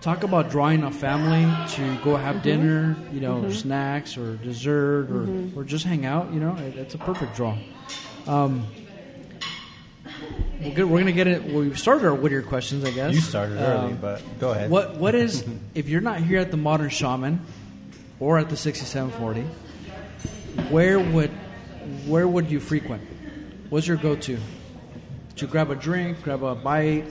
talk 0.00 0.22
about 0.22 0.48
drawing 0.50 0.82
a 0.84 0.90
family 0.90 1.44
to 1.74 1.96
go 2.04 2.16
have 2.16 2.36
Mm-hmm. 2.36 2.42
dinner, 2.44 2.96
you 3.12 3.20
know, 3.20 3.50
snacks 3.50 4.16
or 4.16 4.36
dessert 4.36 5.10
or 5.10 5.28
or 5.56 5.64
just 5.64 5.84
hang 5.84 6.06
out. 6.06 6.32
You 6.32 6.40
know, 6.40 6.56
it, 6.56 6.76
it's 6.76 6.94
a 6.94 6.98
perfect 6.98 7.36
draw. 7.36 7.56
Um, 8.26 8.66
we're, 10.62 10.74
good, 10.74 10.84
we're 10.90 10.98
gonna 11.00 11.12
get 11.12 11.26
it. 11.26 11.44
Well, 11.44 11.60
we've 11.60 11.78
started 11.78 12.06
our 12.06 12.14
Whittier 12.14 12.42
questions, 12.42 12.84
I 12.84 12.90
guess. 12.90 13.14
You 13.14 13.20
started 13.20 13.58
early, 13.58 13.92
Um, 13.92 13.98
but 14.00 14.22
go 14.38 14.50
ahead. 14.52 14.70
what 14.70 14.96
what 14.96 15.14
is 15.14 15.44
if 15.74 15.88
you're 15.88 16.00
not 16.02 16.20
here 16.20 16.38
at 16.38 16.50
the 16.50 16.56
Modern 16.56 16.90
Shaman 16.90 17.40
or 18.20 18.38
at 18.38 18.48
the 18.50 18.56
6740? 18.56 19.42
Where 20.70 20.98
would 20.98 21.30
where 22.06 22.28
would 22.28 22.50
you 22.50 22.60
frequent? 22.60 23.02
What's 23.70 23.86
your 23.86 23.96
go-to? 23.96 24.36
To 24.36 24.42
grab 25.46 25.70
a 25.70 25.74
drink, 25.74 26.22
grab 26.22 26.42
a 26.42 26.54
bite, 26.54 27.04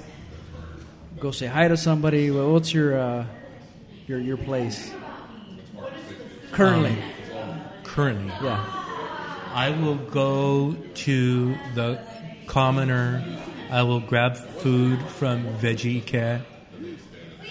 go 1.19 1.31
say 1.31 1.47
hi 1.47 1.67
to 1.67 1.77
somebody. 1.77 2.31
Well, 2.31 2.51
what's 2.51 2.73
your 2.73 2.97
uh, 2.99 3.25
your 4.07 4.19
your 4.19 4.37
place 4.37 4.91
currently? 6.51 6.97
Currently, 7.83 8.31
yeah, 8.41 8.63
I 9.53 9.71
will 9.71 9.95
go 9.95 10.75
to 10.95 11.55
the 11.75 11.99
commoner. 12.47 13.23
I 13.71 13.83
will 13.83 13.99
grab 13.99 14.35
food 14.35 15.01
from 15.09 15.43
Veggie 15.57 16.05
Cat. 16.05 16.41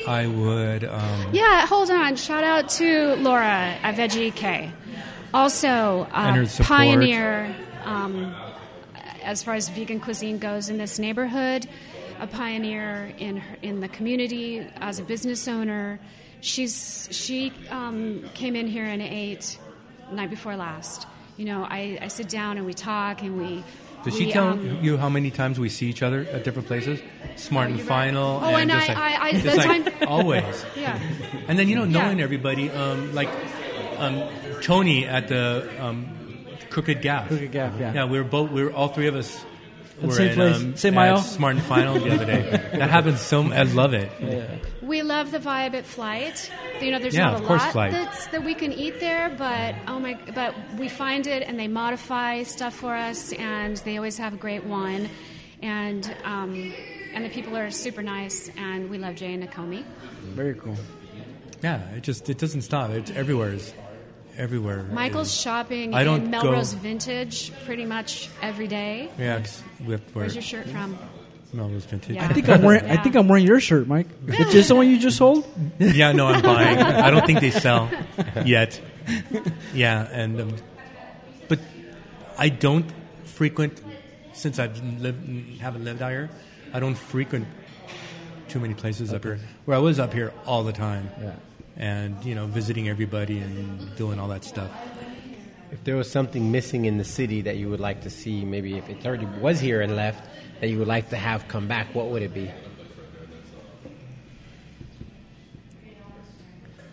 I 0.07 0.27
would. 0.27 0.85
Um, 0.85 1.27
Yeah, 1.33 1.67
hold 1.67 1.91
on. 1.91 2.17
Shout 2.17 2.45
out 2.45 2.69
to 2.71 3.15
Laura 3.17 3.45
at 3.83 3.95
Veggie 3.97 4.35
K. 4.35 4.71
Also, 5.35 6.09
uh, 6.13 6.47
pioneer 6.61 7.55
um, 7.85 8.35
as 9.29 9.43
far 9.43 9.55
as 9.55 9.69
vegan 9.69 10.01
cuisine 10.01 10.39
goes 10.39 10.69
in 10.71 10.79
this 10.79 10.99
neighborhood, 10.99 11.69
a 12.19 12.27
pioneer 12.27 13.13
in 13.19 13.37
her, 13.37 13.57
in 13.63 13.81
the 13.81 13.89
community 13.89 14.67
as 14.81 14.99
a 14.99 15.03
business 15.03 15.47
owner. 15.47 16.01
She's 16.41 17.09
she 17.13 17.53
um, 17.71 18.25
came 18.35 18.57
in 18.57 18.67
here 18.67 18.85
and 18.87 19.03
ate 19.03 19.59
night 20.11 20.31
before 20.31 20.57
last. 20.57 21.07
You 21.37 21.45
know, 21.45 21.63
I, 21.69 21.99
I 22.01 22.09
sit 22.09 22.29
down 22.29 22.57
and 22.57 22.65
we 22.67 22.73
talk 22.75 23.23
and 23.23 23.39
we. 23.39 23.63
Does 24.05 24.15
we, 24.15 24.27
she 24.27 24.33
tell 24.33 24.49
um, 24.49 24.79
you 24.83 24.97
how 24.97 25.09
many 25.11 25.31
times 25.31 25.59
we 25.61 25.69
see 25.69 25.87
each 25.91 26.03
other 26.03 26.21
at 26.33 26.43
different 26.45 26.67
places? 26.69 27.01
Smart 27.37 27.69
and 27.69 27.77
you 27.79 27.83
bet. 27.85 27.89
final. 27.89 28.41
Oh, 28.43 28.57
and 28.57 28.71
just 28.71 28.89
I- 28.91 28.95
like, 28.95 29.21
I- 29.21 29.27
I- 29.29 29.33
just 29.33 29.57
like 29.59 29.85
time- 29.99 30.09
always. 30.09 30.65
Yeah. 30.77 30.99
And 31.49 31.59
then 31.59 31.69
you 31.69 31.77
know, 31.77 31.85
Yeah. 31.85 32.03
knowing 32.03 32.21
everybody, 32.21 32.71
um, 32.71 33.15
like 33.15 33.29
um, 33.99 34.23
Tony 34.63 35.05
at 35.07 35.29
the 35.29 35.69
um, 35.81 36.07
Crooked 36.85 37.03
Gaff. 37.03 37.29
Crooked 37.29 37.51
Gaff, 37.53 37.75
yeah. 37.79 37.93
Yeah, 37.93 38.05
we 38.05 38.19
were 38.19 38.25
both. 38.25 38.51
We 38.51 38.63
were 38.63 38.73
all 38.73 38.89
three 38.89 39.09
of 39.09 39.17
us. 39.17 39.45
At 40.01 40.05
Were 40.07 40.13
same 40.15 40.29
in, 40.29 40.35
place, 40.37 40.57
um, 40.57 40.77
same 40.77 40.97
at 40.97 41.09
aisle? 41.09 41.17
Smart 41.19 41.57
and 41.57 41.65
Final 41.65 41.99
the 41.99 42.13
other 42.15 42.25
day. 42.25 42.51
That 42.79 42.89
happens 42.89 43.21
so. 43.21 43.43
I 43.53 43.63
love 43.65 43.95
it. 43.95 44.09
We 44.81 45.03
love 45.03 45.33
the 45.33 45.41
vibe 45.41 45.75
at 45.75 45.85
Flight. 45.87 46.53
You 46.81 46.93
know, 46.93 47.01
there's 47.01 47.17
Yeah, 47.17 47.25
not 47.31 47.35
of 47.35 47.43
a 47.43 47.47
course, 47.49 47.63
lot 47.65 47.73
Flight. 47.73 47.91
that's 47.93 48.29
that 48.29 48.45
we 48.45 48.55
can 48.55 48.73
eat 48.73 49.01
there, 49.01 49.29
but 49.29 49.75
oh 49.89 49.99
my! 49.99 50.17
But 50.33 50.55
we 50.79 50.89
find 50.89 51.27
it, 51.27 51.43
and 51.43 51.59
they 51.59 51.67
modify 51.67 52.45
stuff 52.45 52.75
for 52.77 52.95
us, 52.95 53.33
and 53.33 53.77
they 53.79 53.97
always 53.97 54.17
have 54.19 54.39
great 54.39 54.63
wine, 54.65 55.11
and 55.63 56.09
um, 56.23 56.73
and 57.13 57.25
the 57.25 57.31
people 57.31 57.57
are 57.57 57.69
super 57.73 58.01
nice, 58.03 58.53
and 58.57 58.89
we 58.91 58.99
love 58.99 59.17
Jay 59.17 59.35
and 59.35 59.43
Nakomi. 59.43 59.83
very 60.37 60.55
cool. 60.55 60.77
Yeah, 61.61 61.81
it 61.97 62.03
just 62.05 62.31
it 62.31 62.39
doesn't 62.39 62.63
stop. 62.63 62.91
It's 62.91 63.11
everywhere. 63.11 63.51
It's 63.55 63.75
everywhere. 64.39 64.85
Michael's 64.85 65.29
is- 65.29 65.41
shopping 65.41 65.93
I 65.95 66.05
don't 66.05 66.25
in 66.27 66.31
go- 66.31 66.43
Melrose 66.45 66.73
Vintage 66.73 67.53
pretty 67.67 67.85
much 67.85 68.29
every 68.41 68.67
day. 68.69 69.11
Yeah, 69.19 69.39
'cause 69.41 69.63
we 69.85 69.93
have 69.93 70.07
to 70.07 70.15
wear 70.15 70.23
Where's 70.25 70.35
your 70.35 70.43
shirt 70.43 70.69
from? 70.69 70.99
Melrose 71.53 71.85
Vintage. 71.87 72.17
Yeah. 72.17 72.27
I 72.29 72.33
think 72.33 72.49
I'm 72.49 72.63
wearing. 72.63 72.85
I 72.91 72.97
think 73.03 73.17
I'm 73.17 73.27
wearing 73.29 73.47
your 73.47 73.59
shirt, 73.61 73.87
Mike. 73.89 74.07
Is 74.27 74.53
this 74.53 74.69
the 74.69 74.75
one 74.75 74.89
you 74.89 74.99
just 74.99 75.17
sold? 75.17 75.47
Yeah, 75.79 76.13
no, 76.13 76.27
I'm 76.27 76.43
buying. 76.43 76.79
I 76.79 77.11
don't 77.11 77.25
think 77.27 77.41
they 77.41 77.51
sell 77.51 77.91
yet. 78.45 78.79
Yeah, 79.75 80.07
and 80.13 80.41
um, 80.41 80.57
but 81.49 81.59
I 82.39 82.51
don't 82.51 82.85
frequent 83.25 83.81
since 84.35 84.59
I've 84.59 84.79
lived 85.01 85.61
haven't 85.61 85.85
lived 85.85 86.03
out 86.03 86.11
here. 86.11 86.29
I 86.75 86.81
don't 86.81 86.97
frequent 86.99 87.47
too 88.49 88.61
many 88.61 88.75
places 88.75 89.13
up 89.15 89.25
here. 89.25 89.39
Where 89.65 89.77
I 89.77 89.81
was 89.81 89.99
up 89.99 90.13
here 90.13 90.33
all 90.47 90.63
the 90.65 90.73
time, 90.73 91.11
Yeah. 91.21 91.33
And 91.79 92.23
you 92.25 92.35
know, 92.35 92.47
visiting 92.47 92.89
everybody 92.89 93.39
and 93.39 93.97
doing 93.97 94.19
all 94.19 94.29
that 94.29 94.45
stuff. 94.45 94.71
If 95.71 95.85
there 95.85 95.97
was 95.97 96.11
something 96.11 96.51
missing 96.51 96.85
in 96.87 96.99
the 96.99 97.05
city 97.05 97.43
that 97.43 97.57
you 97.57 97.71
would 97.71 97.81
like 97.81 98.03
to 98.03 98.11
see, 98.11 98.45
maybe 98.45 98.77
if 98.77 98.89
it 98.89 99.07
already 99.07 99.27
was 99.27 99.61
here 99.61 99.81
and 99.81 99.95
left, 99.97 100.29
that 100.61 100.69
you 100.69 100.79
would 100.79 100.89
like 100.89 101.11
to 101.11 101.17
have 101.17 101.47
come 101.49 101.69
back, 101.69 101.95
what 101.95 102.09
would 102.09 102.23
it 102.23 102.35
be? 102.35 102.51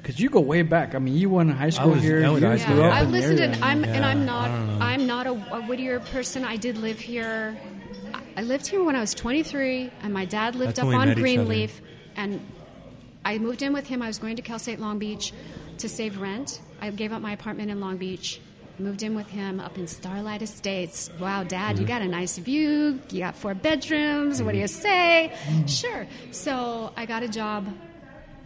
Because 0.02 0.20
you 0.20 0.30
go 0.30 0.40
way 0.40 0.62
back. 0.62 0.94
I 0.94 1.00
mean, 1.00 1.16
you 1.16 1.30
went 1.32 1.50
to 1.50 1.56
high 1.56 1.72
school 1.72 1.92
was- 1.92 2.04
here. 2.04 2.24
I 2.24 2.30
went 2.30 2.42
to 2.42 2.48
high 2.50 2.56
Yeah, 2.56 2.64
school, 2.64 2.76
grew 2.76 2.84
up 2.86 2.94
I 2.94 3.02
in 3.02 3.12
listened, 3.12 3.40
and 3.40 3.64
I'm 3.64 3.84
and 3.84 4.06
I'm 4.06 4.26
not 4.26 4.50
I 4.52 4.56
don't 4.56 4.68
know. 4.80 4.86
I'm 4.86 5.08
not 5.08 5.28
a, 5.28 5.32
a 5.56 5.62
Whittier 5.64 6.00
person. 6.00 6.46
I 6.46 6.58
did 6.58 6.78
live 6.78 7.00
here. 7.00 7.58
I- 8.14 8.22
I 8.38 8.42
lived 8.44 8.68
here 8.68 8.84
when 8.84 8.96
I 8.96 9.00
was 9.00 9.14
23, 9.16 9.90
and 10.04 10.14
my 10.14 10.26
dad 10.26 10.56
lived 10.56 10.70
That's 10.76 10.80
up 10.80 10.86
on 10.94 11.08
met 11.08 11.18
each. 11.18 11.22
Greenleaf, 11.24 11.82
and 12.16 12.40
I 13.26 13.38
moved 13.40 13.62
in 13.62 13.74
with 13.74 13.88
him. 13.88 14.02
I 14.02 14.08
was 14.08 14.20
going 14.20 14.36
to 14.38 14.42
Cal 14.42 14.60
State 14.60 14.80
Long 14.80 15.00
Beach 15.00 15.34
to 15.80 15.90
save 15.90 16.22
rent. 16.22 16.62
I 16.80 16.90
gave 16.92 17.12
up 17.12 17.22
my 17.22 17.34
apartment 17.34 17.72
in 17.72 17.80
Long 17.82 17.98
Beach. 17.98 18.40
Moved 18.78 19.04
in 19.04 19.16
with 19.16 19.28
him 19.28 19.60
up 19.60 19.78
in 19.78 19.88
Starlight 19.88 20.42
Estates. 20.42 21.10
Wow, 21.20 21.44
Dad, 21.44 21.74
Mm-hmm. 21.76 21.82
you 21.82 21.88
got 21.88 22.02
a 22.02 22.08
nice 22.08 22.38
view. 22.38 23.00
You 23.10 23.20
got 23.20 23.36
four 23.36 23.56
bedrooms. 23.56 24.44
What 24.44 24.52
do 24.54 24.60
you 24.60 24.68
say? 24.68 25.32
Mm-hmm. 25.46 25.66
Sure. 25.66 26.08
So 26.32 26.92
I 26.98 27.06
got 27.06 27.24
a 27.24 27.28
job 27.30 27.68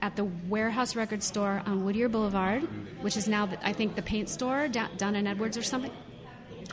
at 0.01 0.15
the 0.15 0.23
Warehouse 0.47 0.95
Record 0.95 1.23
Store 1.23 1.61
on 1.65 1.83
Whittier 1.83 2.07
Boulevard, 2.09 2.61
which 3.01 3.17
is 3.17 3.27
now, 3.27 3.49
I 3.63 3.73
think, 3.73 3.95
the 3.95 4.01
paint 4.03 4.29
store 4.29 4.67
down, 4.69 4.95
down 4.97 5.15
in 5.15 5.27
Edwards 5.27 5.57
or 5.57 5.63
something. 5.63 5.91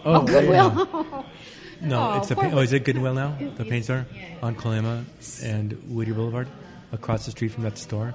Oh, 0.05 0.23
Goodwill. 0.25 1.25
No, 1.79 2.13
Oh, 2.13 2.19
it's 2.19 2.29
the 2.29 2.41
oh, 2.41 2.59
is 2.61 2.73
it 2.73 2.85
Goodwill 2.85 3.13
now? 3.13 3.37
The 3.59 3.65
paint 3.67 3.85
store 3.85 4.07
on 4.43 4.55
Colima 4.57 5.05
and 5.43 5.73
Whittier 5.95 6.15
Boulevard, 6.15 6.49
across 6.93 7.25
the 7.27 7.31
street 7.33 7.49
from 7.53 7.63
that 7.65 7.79
store. 7.79 8.15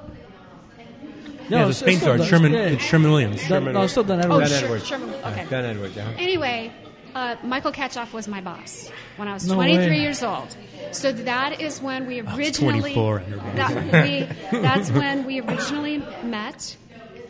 No, 1.50 1.58
yeah, 1.58 1.64
it's- 1.64 1.80
the 1.80 1.86
paint 1.86 2.02
store. 2.02 2.16
It's. 2.16 2.26
Sherman. 2.26 2.54
Yeah. 2.54 2.60
It's 2.62 2.84
Sherman 2.84 3.12
Williams. 3.12 3.48
Done- 3.48 3.66
no, 3.74 3.82
it's 3.82 3.92
still 3.92 4.04
done. 4.04 4.20
Oh, 4.26 4.40
Edwards. 4.40 4.50
Dun 4.52 4.60
sure, 4.60 4.66
Edwards. 4.68 4.88
Sherman. 4.88 5.10
Okay. 5.26 5.46
Dunn-Edwards, 5.50 5.96
yeah. 5.98 6.10
Anyway, 6.18 6.72
uh, 7.14 7.36
Michael 7.44 7.72
Katchoff 7.74 8.14
was 8.14 8.28
my 8.30 8.40
boss 8.42 8.90
when 9.18 9.28
I 9.28 9.34
was 9.34 9.46
No 9.48 9.56
23 9.56 9.88
way. 9.90 10.00
years 10.00 10.24
old. 10.24 10.56
So 10.94 11.12
that 11.12 11.60
is 11.60 11.82
when 11.82 12.08
we 12.08 12.22
was 12.22 12.38
originally 12.38 12.94
24. 12.94 13.24
that, 13.56 14.06
we, 14.06 14.60
that's 14.62 14.90
when 14.92 15.26
we 15.26 15.42
originally 15.42 15.98
met. 16.24 16.78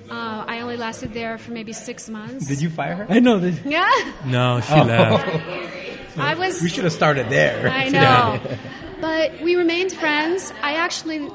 Uh, 0.09 0.43
I 0.47 0.59
only 0.61 0.75
lasted 0.77 1.13
there 1.13 1.37
for 1.37 1.51
maybe 1.51 1.71
six 1.73 2.09
months. 2.09 2.45
Did 2.45 2.61
you 2.61 2.69
fire 2.69 2.95
her? 2.95 3.05
I 3.09 3.19
know. 3.19 3.39
That, 3.39 3.65
Yeah, 3.65 3.89
No, 4.25 4.59
she 4.61 4.73
left. 4.73 6.17
I 6.17 6.35
was. 6.35 6.61
We 6.61 6.67
should 6.69 6.83
have 6.83 6.91
started 6.93 7.29
there. 7.29 7.69
I 7.69 7.87
know. 7.87 8.39
But 9.01 9.41
we 9.41 9.55
remained 9.55 9.91
friends. 9.91 10.53
I 10.61 10.75
actually 10.75 11.27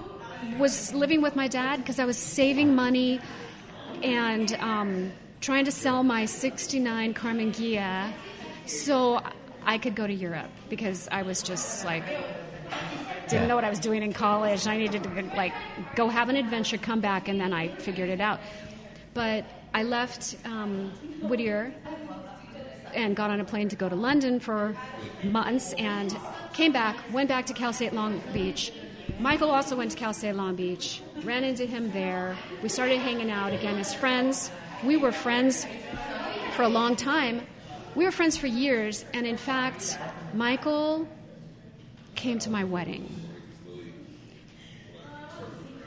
was 0.56 0.94
living 0.94 1.20
with 1.20 1.34
my 1.34 1.48
dad 1.48 1.78
because 1.78 1.98
I 1.98 2.04
was 2.04 2.16
saving 2.16 2.76
money 2.76 3.20
and 4.04 4.52
um, 4.60 5.12
trying 5.40 5.64
to 5.64 5.72
sell 5.72 6.04
my 6.04 6.26
69 6.26 7.12
Karmann 7.14 7.52
Ghia 7.52 8.12
so 8.66 9.20
I 9.64 9.78
could 9.78 9.96
go 9.96 10.06
to 10.06 10.12
Europe 10.12 10.50
because 10.68 11.08
I 11.10 11.22
was 11.22 11.42
just 11.42 11.84
like 11.84 12.04
didn't 13.26 13.48
know 13.48 13.56
what 13.56 13.64
I 13.64 13.70
was 13.70 13.80
doing 13.80 14.04
in 14.04 14.12
college. 14.12 14.68
I 14.68 14.76
needed 14.76 15.02
to 15.02 15.22
like 15.34 15.52
go 15.96 16.08
have 16.08 16.28
an 16.28 16.36
adventure, 16.36 16.78
come 16.78 17.00
back, 17.00 17.26
and 17.26 17.40
then 17.40 17.52
I 17.52 17.74
figured 17.78 18.10
it 18.10 18.20
out. 18.20 18.38
But 19.12 19.44
I 19.74 19.82
left 19.82 20.36
um, 20.44 20.92
Whittier 21.20 21.74
and 22.96 23.14
got 23.14 23.30
on 23.30 23.40
a 23.40 23.44
plane 23.44 23.68
to 23.68 23.76
go 23.76 23.88
to 23.88 23.94
London 23.94 24.40
for 24.40 24.74
months 25.22 25.72
and 25.74 26.16
came 26.52 26.72
back, 26.72 26.96
went 27.12 27.28
back 27.28 27.46
to 27.46 27.52
Cal 27.52 27.72
State 27.72 27.92
Long 27.92 28.20
Beach. 28.32 28.72
Michael 29.20 29.50
also 29.50 29.76
went 29.76 29.92
to 29.92 29.96
Cal 29.96 30.12
State 30.12 30.34
Long 30.34 30.56
Beach, 30.56 31.02
ran 31.22 31.44
into 31.44 31.66
him 31.66 31.92
there. 31.92 32.36
We 32.62 32.68
started 32.68 32.98
hanging 32.98 33.30
out 33.30 33.52
again 33.52 33.78
as 33.78 33.94
friends. 33.94 34.50
We 34.82 34.96
were 34.96 35.12
friends 35.12 35.66
for 36.52 36.62
a 36.62 36.68
long 36.68 36.96
time. 36.96 37.42
We 37.94 38.04
were 38.04 38.10
friends 38.10 38.36
for 38.36 38.46
years, 38.46 39.04
and 39.14 39.26
in 39.26 39.36
fact, 39.36 39.98
Michael 40.34 41.08
came 42.14 42.38
to 42.40 42.50
my 42.50 42.64
wedding 42.64 43.08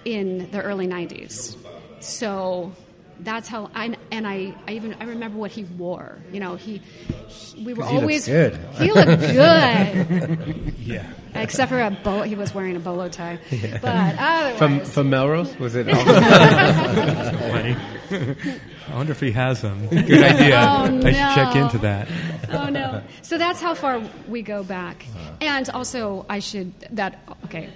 in 0.05 0.49
the 0.51 0.61
early 0.61 0.87
90s. 0.87 1.55
So 1.99 2.71
that's 3.21 3.47
how 3.47 3.69
I 3.75 3.95
and 4.11 4.25
I, 4.27 4.53
I 4.67 4.73
even 4.73 4.95
I 4.99 5.03
remember 5.05 5.37
what 5.37 5.51
he 5.51 5.63
wore. 5.63 6.17
You 6.31 6.39
know, 6.39 6.55
he, 6.55 6.81
he 7.27 7.63
we 7.65 7.73
were 7.73 7.83
'Cause 7.83 7.91
he 7.91 7.97
looks 7.97 8.01
always 8.01 8.25
good. 8.25 8.59
He 8.77 8.91
looked 8.91 9.21
good, 9.21 10.73
Yeah. 10.79 11.05
except 11.35 11.69
for 11.71 11.81
a 11.81 11.91
bolo. 11.91 12.23
He 12.23 12.35
was 12.35 12.53
wearing 12.53 12.75
a 12.75 12.79
bolo 12.79 13.09
tie, 13.09 13.39
Yeah. 13.51 13.79
but 13.81 14.15
otherwise, 14.17 14.57
From 14.57 14.79
from 14.85 15.09
Melrose 15.09 15.57
was 15.59 15.75
it? 15.75 15.89
all- 15.89 16.03
Funny. 16.03 17.75
I 18.11 18.95
wonder 18.95 19.11
if 19.11 19.19
he 19.19 19.31
has 19.31 19.61
them. 19.61 19.87
Good 19.89 20.23
idea. 20.23 20.57
Oh, 20.59 20.97
I 21.07 21.11
should 21.11 21.35
check 21.35 21.55
into 21.55 21.77
that. 21.79 22.07
oh 22.51 22.69
no. 22.69 23.03
So 23.21 23.37
that's 23.37 23.61
how 23.61 23.75
far 23.75 24.01
we 24.27 24.41
go 24.41 24.63
back. 24.63 25.05
And 25.41 25.69
also, 25.69 26.25
I 26.29 26.39
should 26.39 26.73
that 26.91 27.19
okay. 27.45 27.69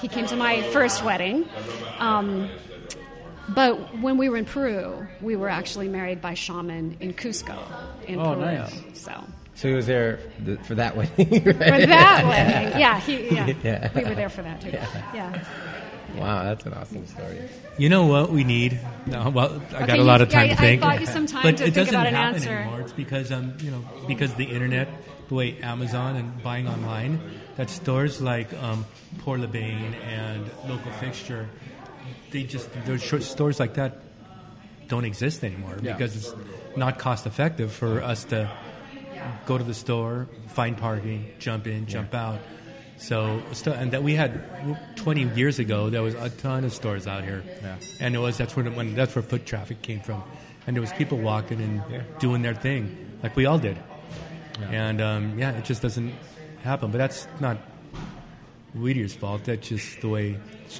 He 0.00 0.08
came 0.08 0.26
to 0.26 0.36
my 0.36 0.62
first 0.72 1.04
wedding. 1.04 1.46
Um, 1.98 2.48
but 3.48 3.98
when 4.00 4.16
we 4.16 4.28
were 4.28 4.36
in 4.36 4.44
Peru, 4.44 5.06
we 5.20 5.36
were 5.36 5.48
actually 5.48 5.88
married 5.88 6.20
by 6.22 6.34
shaman 6.34 6.96
in 7.00 7.12
Cusco, 7.14 7.56
in 8.06 8.18
Oh, 8.18 8.34
Peru. 8.34 8.40
nice. 8.44 8.74
So 8.94 9.12
so 9.54 9.68
he 9.68 9.74
was 9.74 9.86
there 9.86 10.18
th- 10.44 10.58
for 10.60 10.74
that 10.76 10.96
wedding. 10.96 11.28
right? 11.30 11.42
for 11.44 11.52
that 11.86 12.24
wedding, 12.26 12.80
yeah, 12.80 13.00
he, 13.00 13.28
yeah, 13.34 13.52
Yeah. 13.62 13.90
we 13.94 14.04
were 14.04 14.14
there 14.14 14.28
for 14.28 14.42
that 14.42 14.60
too. 14.60 14.70
Yeah. 14.70 15.44
Wow, 16.16 16.44
that's 16.44 16.64
an 16.64 16.74
awesome 16.74 17.06
story. 17.08 17.38
You 17.76 17.88
know 17.88 18.06
what 18.06 18.30
we 18.30 18.44
need? 18.44 18.78
No, 19.06 19.30
well, 19.30 19.60
I 19.74 19.84
got 19.84 19.98
a 19.98 20.04
lot 20.04 20.20
of 20.20 20.28
time 20.28 20.44
I- 20.44 20.46
to 20.48 20.52
I 20.54 20.56
think. 20.56 20.80
bought 20.80 21.00
you 21.00 21.06
some 21.06 21.26
time 21.26 21.42
but 21.42 21.56
to 21.58 21.64
it 21.64 21.74
think 21.74 21.74
doesn't 21.74 21.94
about 21.94 22.06
an 22.06 22.14
happen 22.14 22.34
answer. 22.36 22.50
anymore. 22.50 22.80
It's 22.82 22.92
because 22.92 23.32
um, 23.32 23.54
you 23.60 23.70
know, 23.72 23.82
because 24.06 24.32
the 24.34 24.44
internet, 24.44 24.88
the 25.28 25.34
way 25.34 25.58
Amazon 25.60 26.14
and 26.16 26.40
buying 26.42 26.68
online, 26.68 27.18
that 27.56 27.68
stores 27.68 28.20
like 28.20 28.52
um, 28.62 28.84
Port 29.18 29.40
LeBain 29.40 29.94
and 30.04 30.48
Local 30.68 30.92
Fixture, 30.92 31.48
they 32.34 32.42
just 32.42 32.68
those 32.84 33.00
short 33.02 33.22
stores 33.22 33.58
like 33.60 33.74
that 33.74 33.96
don't 34.88 35.04
exist 35.06 35.42
anymore 35.44 35.76
Yeah. 35.80 35.92
because 35.94 36.16
it's 36.16 36.34
not 36.76 36.98
cost 36.98 37.26
effective 37.26 37.72
for 37.72 38.02
us 38.02 38.24
to 38.24 38.50
go 39.46 39.56
to 39.56 39.64
the 39.64 39.72
store, 39.72 40.26
find 40.48 40.76
parking, 40.76 41.30
jump 41.38 41.66
in, 41.66 41.86
jump 41.86 42.12
out. 42.14 42.38
So, 42.98 43.40
and 43.66 43.92
that 43.92 44.02
we 44.02 44.14
had 44.14 44.42
20 44.96 45.34
years 45.34 45.58
ago, 45.58 45.90
there 45.90 46.02
was 46.02 46.14
a 46.14 46.28
ton 46.28 46.64
of 46.64 46.72
stores 46.72 47.06
out 47.06 47.22
here, 47.24 47.42
Yeah. 47.62 47.76
and 48.00 48.14
it 48.14 48.18
was 48.18 48.36
that's 48.36 48.54
where 48.56 48.66
when 48.70 48.94
that's 48.94 49.14
where 49.14 49.22
foot 49.22 49.46
traffic 49.46 49.80
came 49.82 50.00
from, 50.00 50.22
and 50.66 50.76
there 50.76 50.80
was 50.82 50.92
people 50.92 51.18
walking 51.18 51.60
and 51.62 51.82
doing 52.18 52.42
their 52.42 52.54
thing 52.54 52.84
like 53.22 53.36
we 53.36 53.46
all 53.46 53.58
did, 53.58 53.78
and 54.70 55.00
um, 55.00 55.38
yeah, 55.38 55.52
it 55.58 55.64
just 55.64 55.82
doesn't 55.82 56.12
happen. 56.62 56.90
But 56.90 56.98
that's 56.98 57.26
not 57.40 57.56
Whittier's 58.74 59.14
fault. 59.14 59.44
That's 59.44 59.68
just 59.68 60.00
the 60.00 60.08
way. 60.08 60.38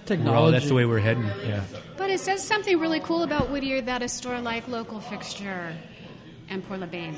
We're 0.08 0.34
all, 0.34 0.50
that's 0.50 0.68
the 0.68 0.74
way 0.74 0.84
we're 0.84 0.98
heading. 0.98 1.24
Yeah. 1.46 1.62
But 1.96 2.10
it 2.10 2.18
says 2.20 2.42
something 2.42 2.78
really 2.80 3.00
cool 3.00 3.22
about 3.22 3.50
Whittier 3.50 3.80
that 3.82 4.02
a 4.02 4.08
store 4.08 4.40
like 4.40 4.66
Local 4.68 5.00
Fixture 5.00 5.74
and 6.48 6.66
Port 6.66 6.80
LeBain 6.80 7.14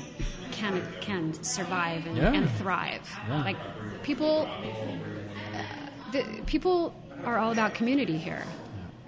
can 0.51 0.81
can 1.01 1.33
survive 1.43 2.05
and, 2.05 2.17
Yeah. 2.17 2.33
and 2.33 2.49
thrive. 2.51 3.01
Yeah. 3.27 3.43
Like 3.43 3.57
people, 4.03 4.47
uh, 4.47 6.11
the, 6.11 6.23
people 6.45 6.93
are 7.25 7.37
all 7.37 7.51
about 7.51 7.73
community 7.73 8.17
here 8.17 8.43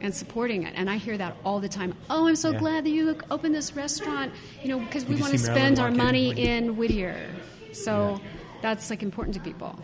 and 0.01 0.13
supporting 0.15 0.63
it. 0.63 0.73
And 0.75 0.89
I 0.89 0.97
hear 0.97 1.17
that 1.17 1.35
all 1.45 1.59
the 1.59 1.69
time. 1.69 1.93
Oh, 2.09 2.27
I'm 2.27 2.35
so 2.35 2.51
Yeah. 2.51 2.59
glad 2.59 2.83
that 2.85 2.89
you 2.89 3.15
opened 3.29 3.53
this 3.53 3.75
restaurant. 3.75 4.33
You 4.63 4.69
know, 4.69 4.79
because 4.79 5.05
we 5.05 5.15
Did 5.15 5.21
want 5.21 5.33
to 5.33 5.39
spend 5.39 5.77
our 5.79 5.87
walk 5.89 5.97
in 5.99 6.03
money 6.03 6.29
in 6.41 6.77
Whittier. 6.77 7.19
So 7.73 8.19
that's 8.61 8.89
like 8.89 9.03
important 9.03 9.35
to 9.35 9.41
people. 9.41 9.77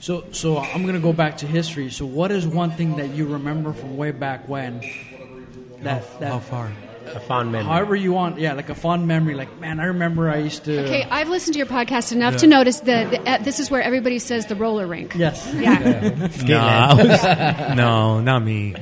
So, 0.00 0.24
so 0.32 0.58
I'm 0.58 0.84
gonna 0.86 1.00
go 1.00 1.12
back 1.12 1.38
to 1.38 1.46
history. 1.46 1.90
So, 1.90 2.06
what 2.06 2.30
is 2.30 2.46
one 2.46 2.70
thing 2.72 2.96
that 2.96 3.10
you 3.10 3.26
remember 3.26 3.72
from 3.72 3.96
way 3.96 4.10
back 4.12 4.48
when? 4.48 4.80
That, 5.82 6.04
how, 6.04 6.18
that 6.18 6.32
how 6.32 6.38
far? 6.40 6.72
A 7.14 7.20
fond 7.20 7.52
memory. 7.52 7.66
however 7.68 7.94
you 7.94 8.12
want, 8.12 8.40
yeah, 8.40 8.54
like 8.54 8.68
a 8.68 8.74
fond 8.74 9.06
memory. 9.06 9.34
Like, 9.34 9.60
man, 9.60 9.78
I 9.78 9.84
remember 9.84 10.28
I 10.28 10.38
used 10.38 10.64
to. 10.64 10.84
Okay, 10.86 11.04
I've 11.08 11.28
listened 11.28 11.54
to 11.54 11.58
your 11.58 11.68
podcast 11.68 12.10
enough 12.12 12.38
to 12.38 12.48
notice 12.48 12.80
that 12.80 13.10
the, 13.12 13.20
uh, 13.30 13.38
this 13.38 13.60
is 13.60 13.70
where 13.70 13.80
everybody 13.80 14.18
says 14.18 14.46
the 14.46 14.56
roller 14.56 14.86
rink. 14.88 15.14
Yes. 15.14 15.48
Yeah. 15.54 16.00
No, 16.44 16.96
was- 16.96 17.22
no, 17.76 18.20
not 18.20 18.42
me. 18.42 18.74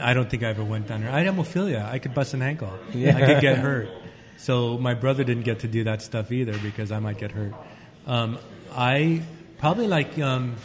I 0.00 0.12
don't 0.14 0.28
think 0.28 0.42
I 0.42 0.48
ever 0.48 0.64
went 0.64 0.88
down 0.88 1.02
there. 1.02 1.10
I 1.12 1.20
had 1.22 1.32
hemophilia. 1.32 1.84
I 1.84 2.00
could 2.00 2.14
bust 2.14 2.34
an 2.34 2.42
ankle. 2.42 2.72
Yeah. 2.92 3.16
I 3.16 3.20
could 3.26 3.40
get 3.40 3.58
hurt. 3.58 3.88
So 4.38 4.76
my 4.78 4.94
brother 4.94 5.22
didn't 5.22 5.44
get 5.44 5.60
to 5.60 5.68
do 5.68 5.84
that 5.84 6.02
stuff 6.02 6.32
either 6.32 6.58
because 6.58 6.90
I 6.90 6.98
might 6.98 7.18
get 7.18 7.30
hurt. 7.30 7.52
Um, 8.06 8.38
I 8.74 9.22
probably 9.60 9.86
like 9.86 10.18
um, 10.18 10.56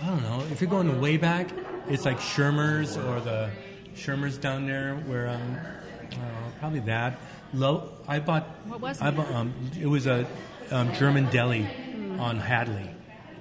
I 0.00 0.06
don't 0.06 0.22
know 0.22 0.42
if 0.50 0.60
you're 0.60 0.70
going 0.70 1.00
way 1.00 1.18
back. 1.18 1.48
It's 1.88 2.04
like 2.04 2.18
Shermer's 2.18 2.96
or 2.96 3.20
the 3.20 3.50
Shermer's 3.94 4.38
down 4.38 4.66
there 4.66 4.96
where 5.06 5.28
um, 5.28 5.58
I 6.00 6.04
don't 6.10 6.20
know, 6.20 6.52
probably 6.58 6.80
that. 6.80 7.18
Low. 7.54 7.92
I 8.06 8.18
bought. 8.18 8.44
What 8.66 8.80
was 8.80 9.00
I 9.00 9.08
it? 9.08 9.16
bought, 9.16 9.30
um, 9.32 9.54
it 9.78 9.86
was 9.86 10.06
a 10.06 10.26
um, 10.70 10.92
German 10.94 11.26
deli 11.30 11.68
on 12.18 12.38
Hadley. 12.38 12.90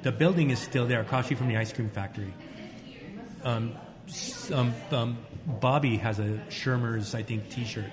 The 0.04 0.12
building 0.12 0.52
is 0.52 0.60
still 0.60 0.86
there, 0.86 1.02
across 1.02 1.28
from 1.28 1.48
the 1.48 1.58
ice 1.58 1.74
cream 1.74 1.90
factory. 1.90 2.34
Um, 3.44 3.76
um, 4.54 4.74
um, 4.92 5.18
Bobby 5.46 5.98
has 5.98 6.20
a 6.20 6.40
Shermer's, 6.50 7.16
I 7.16 7.24
think, 7.24 7.50
T-shirt, 7.50 7.92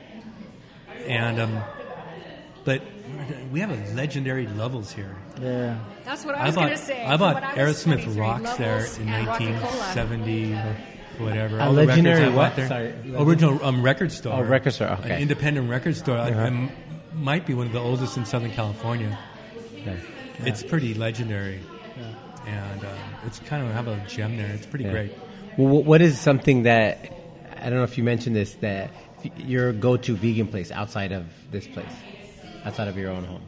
and 1.06 1.40
um, 1.40 1.62
but 2.64 2.82
we 3.52 3.60
have 3.60 3.70
a 3.70 3.94
legendary 3.94 4.46
levels 4.46 4.92
here. 4.92 5.14
Yeah. 5.40 5.78
That's 6.04 6.24
what 6.24 6.34
I 6.34 6.38
I 6.42 6.46
was 6.46 6.54
bought, 6.54 6.60
going 6.66 6.76
to 6.78 6.84
say. 6.84 7.04
I 7.04 7.16
bought 7.16 7.34
When 7.34 7.44
I 7.44 7.64
was 7.64 7.84
Aerosmith 7.84 8.18
Rocks 8.18 8.54
there 8.56 8.84
in 9.00 9.08
and 9.08 9.26
Rocky 9.26 9.46
1970, 9.46 10.54
whatever. 11.18 11.58
A 11.58 11.64
All 11.64 11.72
legendary 11.72 12.20
records 12.20 12.36
what? 12.36 12.56
there. 12.56 12.68
Sorry, 12.68 12.94
Original 13.16 13.64
um, 13.64 13.82
record 13.82 14.12
store. 14.12 14.34
Oh, 14.34 14.42
record 14.42 14.72
store, 14.72 14.88
okay. 15.00 15.14
An 15.16 15.22
independent 15.22 15.68
record 15.70 15.96
store. 15.96 16.18
I- 16.18 16.30
Uh-huh. 16.30 16.40
I 16.40 16.46
m- 16.46 16.70
might 17.14 17.46
be 17.46 17.54
one 17.54 17.66
of 17.68 17.72
the 17.72 17.78
oldest 17.80 18.16
in 18.16 18.24
Southern 18.24 18.50
California. 18.50 19.16
Yeah. 19.84 19.96
It's 20.40 20.62
pretty 20.64 20.94
legendary, 20.94 21.60
and 22.46 22.80
um, 22.84 22.88
it's 23.26 23.38
kind 23.40 23.64
of 23.64 23.72
have 23.72 23.86
a 23.86 24.02
gem 24.08 24.36
there. 24.36 24.50
It's 24.50 24.66
pretty 24.66 24.84
Yeah. 24.86 24.90
great. 24.90 25.12
Well, 25.56 25.82
what 25.84 26.00
is 26.02 26.18
something 26.18 26.64
that 26.64 27.12
I 27.60 27.64
don't 27.70 27.74
know 27.78 27.84
if 27.84 27.96
you 27.96 28.02
mentioned 28.04 28.34
this 28.34 28.54
that 28.56 28.90
your 29.38 29.72
go-to 29.72 30.16
vegan 30.16 30.48
place 30.48 30.72
outside 30.72 31.12
of 31.12 31.24
this 31.52 31.66
place, 31.68 31.86
outside 32.64 32.88
of 32.88 32.96
your 32.96 33.10
own 33.10 33.24
home? 33.24 33.42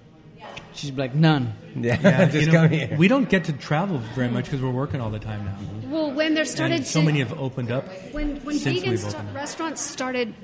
She's 0.75 0.93
like 0.93 1.15
none. 1.15 1.55
Yeah, 1.75 1.99
Yeah, 2.03 2.25
just 2.27 2.47
you 2.47 2.53
know, 2.53 2.61
come 2.63 2.71
here. 2.71 2.95
We 2.99 3.09
don't 3.09 3.29
get 3.29 3.45
to 3.45 3.53
travel 3.53 3.99
very 4.15 4.29
much 4.29 4.45
because 4.45 4.61
we're 4.61 4.71
working 4.71 5.01
all 5.01 5.11
the 5.11 5.19
time 5.19 5.45
now. 5.45 5.57
Well, 5.91 6.11
when 6.13 6.35
there 6.35 6.45
started 6.45 6.77
And 6.79 6.87
so 6.87 7.01
to, 7.01 7.07
many 7.07 7.19
have 7.21 7.39
opened 7.39 7.71
up. 7.71 7.87
when 8.13 8.37
when 8.45 8.59
since 8.59 8.77
vegan 8.79 8.91
we've 8.91 9.01
st- 9.01 9.15
up. 9.17 9.35
restaurants 9.35 9.81
started 9.81 10.35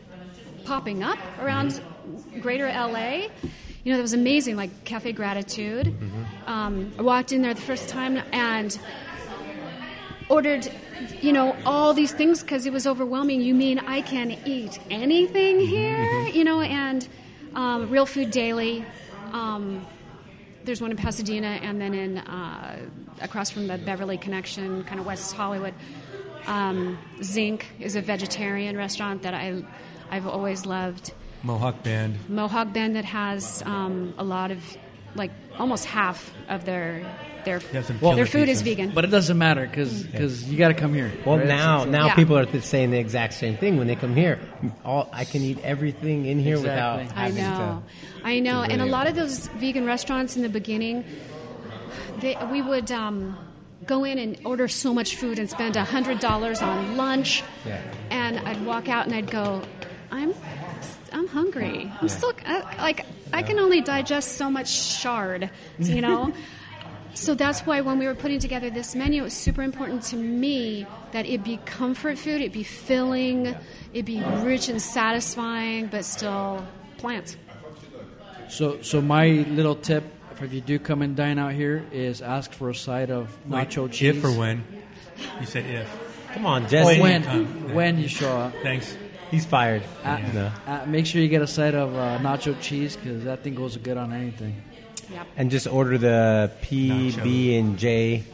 popping 0.65 1.03
up 1.03 1.19
around 1.41 1.73
Mm-hmm. 1.73 2.41
Greater 2.41 2.67
LA, 2.67 3.29
you 3.85 3.93
know, 3.93 3.97
that 3.97 4.03
was 4.03 4.13
amazing. 4.13 4.57
Like 4.57 4.85
Cafe 4.85 5.13
Gratitude. 5.13 5.87
Mm-hmm. 5.87 6.51
Um, 6.51 6.93
I 6.99 7.03
walked 7.03 7.31
in 7.31 7.43
there 7.43 7.55
the 7.55 7.61
first 7.61 7.89
time 7.89 8.17
and 8.33 8.77
ordered, 10.29 10.69
you 11.21 11.33
know, 11.33 11.57
all 11.65 11.95
these 11.95 12.11
things 12.13 12.43
because 12.43 12.67
it 12.67 12.73
was 12.73 12.87
overwhelming. 12.89 13.41
You 13.41 13.55
mean 13.55 13.79
I 13.81 14.01
can 14.01 14.33
eat 14.45 14.81
anything 14.91 15.59
Mm-hmm. 15.59 15.67
here? 15.67 16.27
You 16.35 16.43
know, 16.45 16.61
and 16.61 17.07
um, 17.55 17.91
Real 17.91 18.07
Food 18.07 18.31
Daily. 18.31 18.85
Um, 19.33 19.87
there's 20.65 20.81
one 20.81 20.91
in 20.91 20.97
Pasadena, 20.97 21.59
and 21.63 21.81
then 21.81 21.95
in 21.95 22.19
uh, 22.19 22.87
across 23.21 23.51
from 23.51 23.67
the 23.67 23.79
Beverly 23.79 24.19
Connection, 24.19 24.85
kind 24.85 25.01
of 25.01 25.07
West 25.07 25.35
Hollywood. 25.35 25.75
Um, 26.47 26.99
Zinc 27.23 27.67
is 27.79 27.97
a 27.97 28.01
vegetarian 28.01 28.77
restaurant 28.77 29.23
that 29.23 29.35
I 29.35 29.63
I've 30.11 30.27
always 30.27 30.67
loved. 30.67 31.13
Mohawk 31.43 31.83
Bend. 31.83 32.19
Mohawk 32.29 32.73
Bend 32.73 32.97
that 32.97 33.05
has 33.05 33.63
um, 33.65 34.15
a 34.19 34.25
lot 34.25 34.51
of 34.51 34.63
like 35.15 35.31
almost 35.59 35.85
half 35.85 36.33
of 36.49 36.65
their 36.65 37.05
their 37.45 37.59
have 37.61 37.87
some 37.87 37.99
their 37.99 38.13
killer 38.15 38.27
food 38.27 38.49
is 38.49 38.63
vegan. 38.63 38.91
But 38.95 39.05
it 39.05 39.11
doesn't 39.11 39.37
matter 39.39 39.67
because 39.67 40.03
because 40.05 40.49
you 40.49 40.57
got 40.59 40.69
to 40.69 40.75
come 40.75 40.95
here. 40.95 41.13
Well, 41.25 41.39
right? 41.39 41.47
now 41.47 41.85
now 41.85 42.07
Yeah. 42.07 42.15
people 42.15 42.37
are 42.39 42.61
saying 42.61 42.91
the 42.91 42.99
exact 42.99 43.35
same 43.35 43.57
thing 43.57 43.77
when 43.79 43.87
they 43.87 43.97
come 43.97 44.15
here. 44.15 44.39
All 44.85 45.09
I 45.13 45.25
can 45.25 45.43
eat 45.43 45.59
everything 45.63 46.27
in 46.27 46.39
here 46.39 46.57
Exactly. 46.57 47.05
without 47.07 47.17
I 47.19 47.23
having 47.29 47.37
know, 47.45 47.83
I 48.25 48.39
know, 48.41 48.63
and 48.63 48.81
a 48.83 48.87
lot 48.87 49.07
of 49.07 49.15
those 49.15 49.49
vegan 49.49 49.85
restaurants 49.87 50.37
in 50.37 50.43
the 50.43 50.49
beginning, 50.49 51.05
they, 52.21 52.37
we 52.51 52.63
would 52.63 52.91
um, 52.93 53.37
go 53.87 54.05
in 54.05 54.19
and 54.19 54.39
order 54.45 54.69
so 54.69 54.95
much 54.95 55.17
food 55.17 55.39
and 55.39 55.49
spend 55.51 55.77
hundred 55.77 56.21
dollars 56.21 56.63
on 56.63 56.97
lunch, 56.97 57.43
Yeah. 57.67 57.81
and 58.11 58.39
I'd 58.41 58.65
walk 58.65 58.89
out 58.89 59.07
and 59.07 59.15
I'd 59.15 59.31
go, 59.31 59.63
I'm, 60.11 60.35
I'm 61.13 61.27
hungry. 61.27 61.65
hungry. 61.87 61.93
I'm 62.01 62.09
still 62.09 62.33
uh, 62.47 62.63
like 62.79 63.05
I 63.33 63.43
can 63.43 63.59
only 63.59 63.81
digest 63.81 64.33
so 64.37 64.51
much 64.51 64.71
shard, 64.71 65.51
you 65.79 66.01
know. 66.01 66.33
so 67.15 67.35
that's 67.35 67.61
why 67.61 67.81
when 67.81 67.99
we 67.99 68.07
were 68.07 68.15
putting 68.15 68.39
together 68.39 68.71
this 68.71 68.95
menu, 68.95 69.23
it 69.23 69.25
was 69.25 69.33
super 69.35 69.63
important 69.63 70.03
to 70.05 70.17
me 70.17 70.87
that 71.13 71.27
it 71.27 71.45
be 71.45 71.59
comfort 71.65 72.19
food, 72.19 72.41
it 72.41 72.53
be 72.53 72.63
filling, 72.63 73.55
it 73.93 74.05
be 74.05 74.23
rich 74.43 74.69
and 74.69 74.81
satisfying, 74.81 75.87
but 75.87 76.05
still 76.05 76.67
plants. 76.99 77.37
So, 78.49 78.81
so 78.83 79.01
my 79.01 79.29
little 79.49 79.77
tip, 79.77 80.05
if 80.41 80.53
you 80.53 80.61
do 80.61 80.79
come 80.79 81.03
and 81.03 81.15
dine 81.17 81.39
out 81.39 81.53
here, 81.53 81.85
is 81.93 82.21
ask 82.21 82.53
for 82.53 82.71
a 82.71 82.75
side 82.75 83.11
of 83.11 83.37
Wait, 83.49 83.69
nacho 83.69 83.91
cheese. 83.91 84.17
If 84.17 84.25
or 84.25 84.33
when? 84.33 84.65
You 85.41 85.47
said 85.47 85.67
if. 85.67 85.89
Come 86.35 86.47
on, 86.47 86.67
Jesse. 86.69 87.01
When, 87.01 87.23
Come. 87.23 87.75
when 87.75 87.99
you 87.99 88.09
show 88.09 88.31
up. 88.31 88.55
Thanks. 88.63 88.97
He's 89.31 89.47
fired. 89.47 89.83
Uh, 90.05 90.19
No. 90.35 90.53
uh, 90.67 90.85
make 90.87 91.07
sure 91.07 91.23
you 91.23 91.29
get 91.29 91.41
a 91.43 91.47
side 91.47 91.75
of 91.75 91.95
uh, 91.95 92.19
nacho 92.19 92.59
cheese 92.61 92.97
because 92.97 93.25
that 93.25 93.43
thing 93.43 93.55
goes 93.55 93.77
good 93.77 93.97
on 93.97 94.13
anything. 94.13 94.57
Yep. 95.13 95.27
And 95.37 95.51
just 95.51 95.67
order 95.67 95.99
the 95.99 96.51
PB 96.63 97.59
and 97.59 97.79
J. 97.79 98.25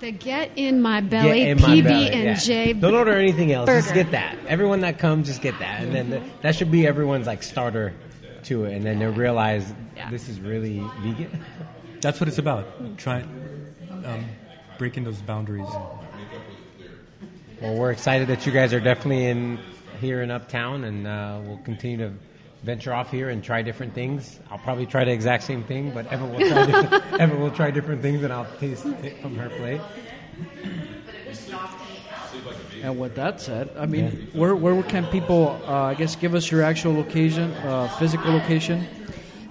The 0.00 0.10
get 0.12 0.50
in 0.56 0.82
my 0.82 1.00
belly 1.00 1.38
Get 1.40 1.48
in 1.48 1.60
my 1.62 1.68
PB 1.68 1.84
belly, 1.84 2.10
and 2.10 2.24
yeah. 2.24 2.34
J. 2.34 2.72
Don't 2.74 2.94
order 2.94 3.12
anything 3.12 3.52
else. 3.52 3.66
Just 3.66 3.94
get 3.94 4.10
that. 4.10 4.36
Everyone 4.46 4.80
that 4.80 4.98
comes, 4.98 5.26
just 5.28 5.40
get 5.40 5.58
that, 5.58 5.82
and 5.82 5.94
then 5.94 6.10
the, 6.10 6.22
that 6.42 6.54
should 6.54 6.70
be 6.70 6.86
everyone's 6.86 7.26
like 7.26 7.42
starter 7.42 7.94
to 8.44 8.64
it, 8.64 8.74
and 8.74 8.84
then 8.84 8.98
they'll 8.98 9.10
realize 9.12 9.72
Yeah. 9.96 10.10
this 10.10 10.28
is 10.28 10.38
really 10.38 10.80
vegan. 11.00 11.42
That's 12.02 12.20
what 12.20 12.28
it's 12.28 12.38
about. 12.38 12.98
Try 12.98 13.22
um, 13.90 14.26
breaking 14.78 15.04
those 15.04 15.20
boundaries. 15.22 15.66
Well, 17.62 17.74
we're 17.74 17.90
excited 17.90 18.28
that 18.28 18.44
you 18.44 18.52
guys 18.52 18.74
are 18.74 18.80
definitely 18.80 19.24
in 19.26 19.58
here 20.00 20.20
in 20.22 20.30
Uptown, 20.30 20.84
and 20.84 21.06
uh, 21.06 21.40
we'll 21.42 21.56
continue 21.58 21.96
to 21.96 22.12
venture 22.66 22.92
off 22.92 23.12
here 23.12 23.28
and 23.30 23.44
try 23.44 23.62
different 23.62 23.94
things. 23.94 24.40
I'll 24.50 24.58
probably 24.58 24.86
try 24.86 25.04
the 25.04 25.12
exact 25.12 25.44
same 25.44 25.62
thing, 25.62 25.92
but 25.92 26.12
Evan 26.12 26.32
will 26.32 26.40
try 26.40 26.66
different, 26.66 27.12
Evan 27.20 27.40
will 27.40 27.52
try 27.52 27.70
different 27.70 28.02
things, 28.02 28.24
and 28.24 28.32
I'll 28.32 28.48
taste 28.58 28.84
it 28.84 29.22
from 29.22 29.36
her 29.36 29.48
plate. 29.50 29.80
And 32.82 32.98
with 32.98 33.14
that 33.14 33.40
said, 33.40 33.70
I 33.78 33.86
mean, 33.86 34.28
where 34.32 34.54
where 34.54 34.82
can 34.82 35.06
people, 35.06 35.60
uh, 35.64 35.92
I 35.92 35.94
guess, 35.94 36.16
give 36.16 36.34
us 36.34 36.50
your 36.50 36.62
actual 36.62 36.92
location, 36.94 37.52
uh, 37.52 37.88
physical 38.00 38.32
location? 38.32 38.86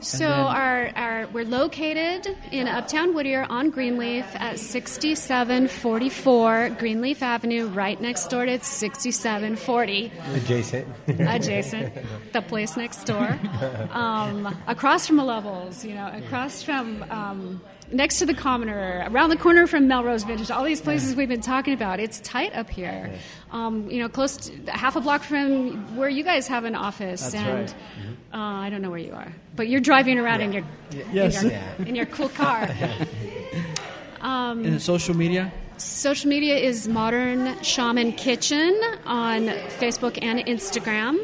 So 0.06 0.28
our, 0.28 0.92
our 0.96 1.28
we're 1.34 1.46
located 1.46 2.38
in 2.52 2.68
Uptown 2.68 3.16
Whittier 3.16 3.48
on 3.50 3.72
Greenleaf 3.72 4.24
at 4.36 4.60
6744 4.60 6.70
Greenleaf 6.78 7.24
Avenue, 7.24 7.66
right 7.66 8.00
next 8.00 8.28
door 8.28 8.46
to 8.46 8.60
6740, 8.60 10.12
Adjacent. 10.36 10.88
adjacent, 11.08 11.94
the 12.34 12.44
place 12.44 12.78
next 12.78 13.06
door, 13.06 13.40
um, 13.92 14.56
across 14.68 15.08
from 15.08 15.18
the 15.18 15.24
Levels, 15.24 15.84
you 15.84 15.96
know, 15.96 16.08
across 16.14 16.62
from. 16.62 17.04
Um, 17.10 17.62
Next 17.92 18.18
to 18.18 18.26
the 18.26 18.34
Commoner, 18.34 19.08
around 19.12 19.30
the 19.30 19.38
corner 19.38 19.68
from 19.68 19.88
Melrose 19.88 20.24
Vintage, 20.24 20.50
all 20.50 20.64
these 20.64 20.82
places 20.82 21.16
we've 21.16 21.30
been 21.30 21.40
talking 21.40 21.76
about. 21.76 22.00
It's 22.00 22.20
tight 22.22 22.56
up 22.56 22.68
here. 22.68 23.14
Um, 23.52 23.92
you 23.92 24.00
know, 24.00 24.10
close 24.10 24.38
to 24.38 24.72
half 24.72 24.96
a 24.96 25.02
block 25.02 25.22
from 25.22 25.96
where 25.96 26.10
you 26.10 26.24
guys 26.24 26.48
have 26.48 26.64
an 26.64 26.74
office. 26.74 27.22
That's 27.22 27.36
and 27.36 27.70
right. 27.70 27.76
Uh, 28.34 28.38
I 28.38 28.70
don't 28.70 28.82
know 28.82 28.90
where 28.90 29.00
you 29.00 29.14
are, 29.14 29.32
but 29.56 29.68
you're 29.70 29.80
driving 29.82 30.18
around 30.20 30.42
in 30.42 30.52
your 30.54 30.64
Yes. 31.14 31.42
in, 31.44 31.50
your, 31.52 31.62
in 31.88 31.96
your 31.96 32.06
cool 32.08 32.30
car. 32.30 32.68
In 34.26 34.74
the 34.74 34.80
social 34.80 35.16
media? 35.16 35.52
Social 35.78 36.30
media 36.30 36.56
is 36.58 36.88
Modern 36.88 37.62
Shaman 37.62 38.14
Kitchen 38.14 38.74
on 39.06 39.48
Facebook 39.80 40.18
and 40.22 40.40
Instagram, 40.40 41.20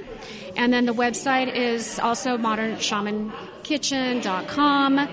and 0.55 0.71
then 0.71 0.85
the 0.85 0.93
website 0.93 1.53
is 1.55 1.97
also 1.99 2.37
modernshamanitkitchen.com. 2.37 4.99
Uh, 4.99 5.07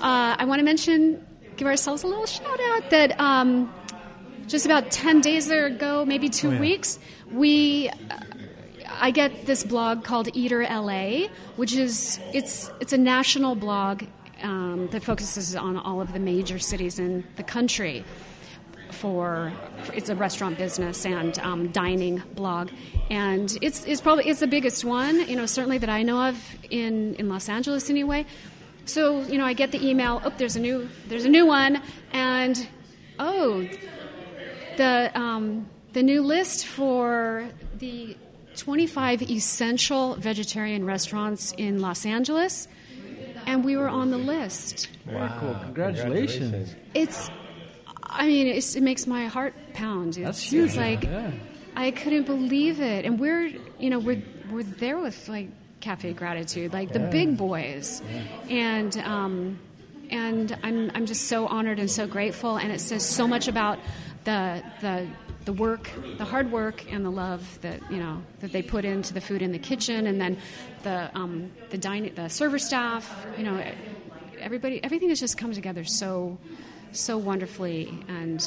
I 0.00 0.44
want 0.46 0.58
to 0.58 0.64
mention, 0.64 1.24
give 1.56 1.68
ourselves 1.68 2.02
a 2.02 2.06
little 2.06 2.26
shout 2.26 2.58
out 2.72 2.90
that 2.90 3.18
um, 3.20 3.72
just 4.48 4.66
about 4.66 4.90
ten 4.90 5.20
days 5.20 5.48
ago, 5.50 6.04
maybe 6.04 6.28
two 6.28 6.48
Oh, 6.48 6.52
yeah. 6.52 6.60
weeks, 6.60 6.98
we. 7.30 7.90
I 9.00 9.10
get 9.10 9.46
this 9.46 9.64
blog 9.64 10.04
called 10.04 10.28
Eater 10.34 10.62
LA, 10.62 11.28
which 11.56 11.74
is 11.74 12.20
it's 12.32 12.70
it's 12.80 12.92
a 12.92 12.98
national 12.98 13.54
blog 13.54 14.04
um, 14.42 14.88
that 14.92 15.02
focuses 15.02 15.56
on 15.56 15.76
all 15.76 16.00
of 16.00 16.12
the 16.12 16.18
major 16.18 16.58
cities 16.58 16.98
in 16.98 17.24
the 17.36 17.42
country. 17.42 18.04
For, 18.90 19.52
for 19.84 19.92
it's 19.92 20.08
a 20.08 20.16
restaurant 20.16 20.56
business 20.56 21.04
and 21.04 21.38
um, 21.40 21.68
dining 21.68 22.22
blog, 22.34 22.70
and 23.10 23.56
it's 23.60 23.84
it's 23.84 24.00
probably 24.00 24.24
it's 24.26 24.40
the 24.40 24.46
biggest 24.46 24.84
one, 24.84 25.28
you 25.28 25.36
know, 25.36 25.46
certainly 25.46 25.78
that 25.78 25.90
I 25.90 26.02
know 26.02 26.28
of 26.28 26.36
in 26.70 27.14
in 27.16 27.28
Los 27.28 27.48
Angeles 27.48 27.90
anyway. 27.90 28.24
So 28.86 29.20
you 29.22 29.36
know, 29.36 29.44
I 29.44 29.52
get 29.52 29.72
the 29.72 29.86
email. 29.86 30.22
Oh, 30.24 30.32
there's 30.38 30.56
a 30.56 30.60
new 30.60 30.88
there's 31.06 31.26
a 31.26 31.28
new 31.28 31.46
one, 31.46 31.82
and 32.12 32.66
oh, 33.18 33.68
the 34.78 35.12
um, 35.14 35.68
the 35.92 36.02
new 36.02 36.22
list 36.22 36.66
for 36.66 37.48
the 37.78 38.16
25 38.58 39.22
essential 39.22 40.14
vegetarian 40.16 40.84
restaurants 40.84 41.52
in 41.56 41.80
Los 41.80 42.04
Angeles, 42.04 42.68
and 43.46 43.64
we 43.64 43.76
were 43.76 43.88
on 43.88 44.10
the 44.10 44.18
list. 44.18 44.88
Very 45.06 45.30
cool. 45.38 45.56
Congratulations. 45.62 46.74
It's, 46.94 47.30
I 48.02 48.26
mean, 48.26 48.48
it's, 48.48 48.74
it 48.74 48.82
makes 48.82 49.06
my 49.06 49.26
heart 49.26 49.54
pound. 49.74 50.16
It's, 50.16 50.18
That's 50.18 50.42
huge. 50.42 50.68
It's 50.70 50.76
like 50.76 51.04
Yeah. 51.04 51.30
I 51.76 51.92
couldn't 51.92 52.24
believe 52.24 52.80
it, 52.80 53.04
and 53.04 53.20
we're 53.20 53.52
you 53.78 53.90
know 53.90 54.00
we're 54.00 54.22
we're 54.50 54.64
there 54.64 54.98
with 54.98 55.28
like 55.28 55.48
Cafe 55.80 56.12
Gratitude, 56.12 56.72
like 56.72 56.92
the 56.92 57.00
big 57.00 57.36
boys, 57.36 58.02
and. 58.50 58.96
Um, 58.98 59.60
and 60.10 60.56
I'm, 60.62 60.90
I'm 60.94 61.04
just 61.04 61.24
so 61.28 61.46
honored 61.46 61.78
and 61.78 61.90
so 61.90 62.06
grateful, 62.06 62.56
and 62.56 62.72
it 62.72 62.80
says 62.80 63.04
so 63.06 63.28
much 63.28 63.46
about 63.46 63.78
the, 64.24 64.62
the, 64.80 65.06
the 65.44 65.52
work, 65.52 65.90
the 66.18 66.24
hard 66.24 66.52
work, 66.52 66.84
and 66.92 67.04
the 67.04 67.10
love 67.10 67.58
that 67.62 67.80
you 67.90 67.98
know 67.98 68.22
that 68.40 68.52
they 68.52 68.62
put 68.62 68.84
into 68.84 69.14
the 69.14 69.20
food 69.20 69.40
in 69.42 69.52
the 69.52 69.58
kitchen, 69.58 70.06
and 70.06 70.20
then 70.20 70.36
the 70.82 71.10
um, 71.14 71.50
the 71.70 71.78
dining, 71.78 72.14
the 72.14 72.28
server 72.28 72.58
staff. 72.58 73.26
You 73.38 73.44
know, 73.44 73.62
everybody, 74.38 74.82
everything 74.84 75.08
has 75.10 75.20
just 75.20 75.38
come 75.38 75.52
together 75.52 75.84
so 75.84 76.38
so 76.92 77.16
wonderfully, 77.18 77.92
and 78.08 78.46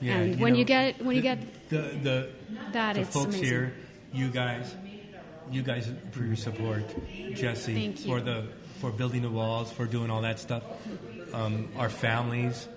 Yeah, 0.00 0.16
and 0.16 0.34
you 0.36 0.42
when 0.42 0.52
know, 0.54 0.58
you 0.58 0.64
get 0.64 1.02
when 1.04 1.16
you 1.16 1.22
the- 1.22 1.28
get 1.36 1.68
the 1.70 1.76
the, 2.02 2.28
that, 2.72 2.94
the 2.94 3.00
it's 3.02 3.10
folks 3.14 3.26
amazing. 3.36 3.44
here, 3.44 3.72
you 4.12 4.28
guys, 4.28 4.74
you 5.50 5.62
guys 5.62 5.88
for 6.10 6.22
your 6.24 6.36
support, 6.36 6.82
Jesse 7.34 7.72
you. 7.72 7.92
for 7.94 8.20
the 8.20 8.44
for 8.80 8.90
building 8.90 9.22
the 9.22 9.30
walls, 9.30 9.70
for 9.72 9.86
doing 9.86 10.10
all 10.10 10.22
that 10.22 10.38
stuff. 10.38 10.64
Um, 11.32 11.68
our 11.78 11.88
families, 11.88 12.68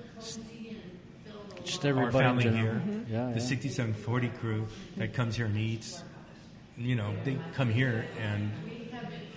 Just 1.66 1.84
our 1.86 1.92
everybody 1.92 2.26
in 2.26 2.42
family 2.42 2.58
here, 2.58 2.74
Mm-hmm. 2.86 3.14
Yeah, 3.14 3.26
the 3.34 3.40
yeah. 3.40 3.46
6740 3.46 4.30
crew 4.40 4.68
that 4.98 5.14
comes 5.14 5.36
here 5.36 5.46
and 5.48 5.58
eats. 5.58 6.04
You 6.78 6.96
know, 6.96 7.14
they 7.24 7.38
come 7.54 7.70
here 7.70 8.06
and 8.20 8.52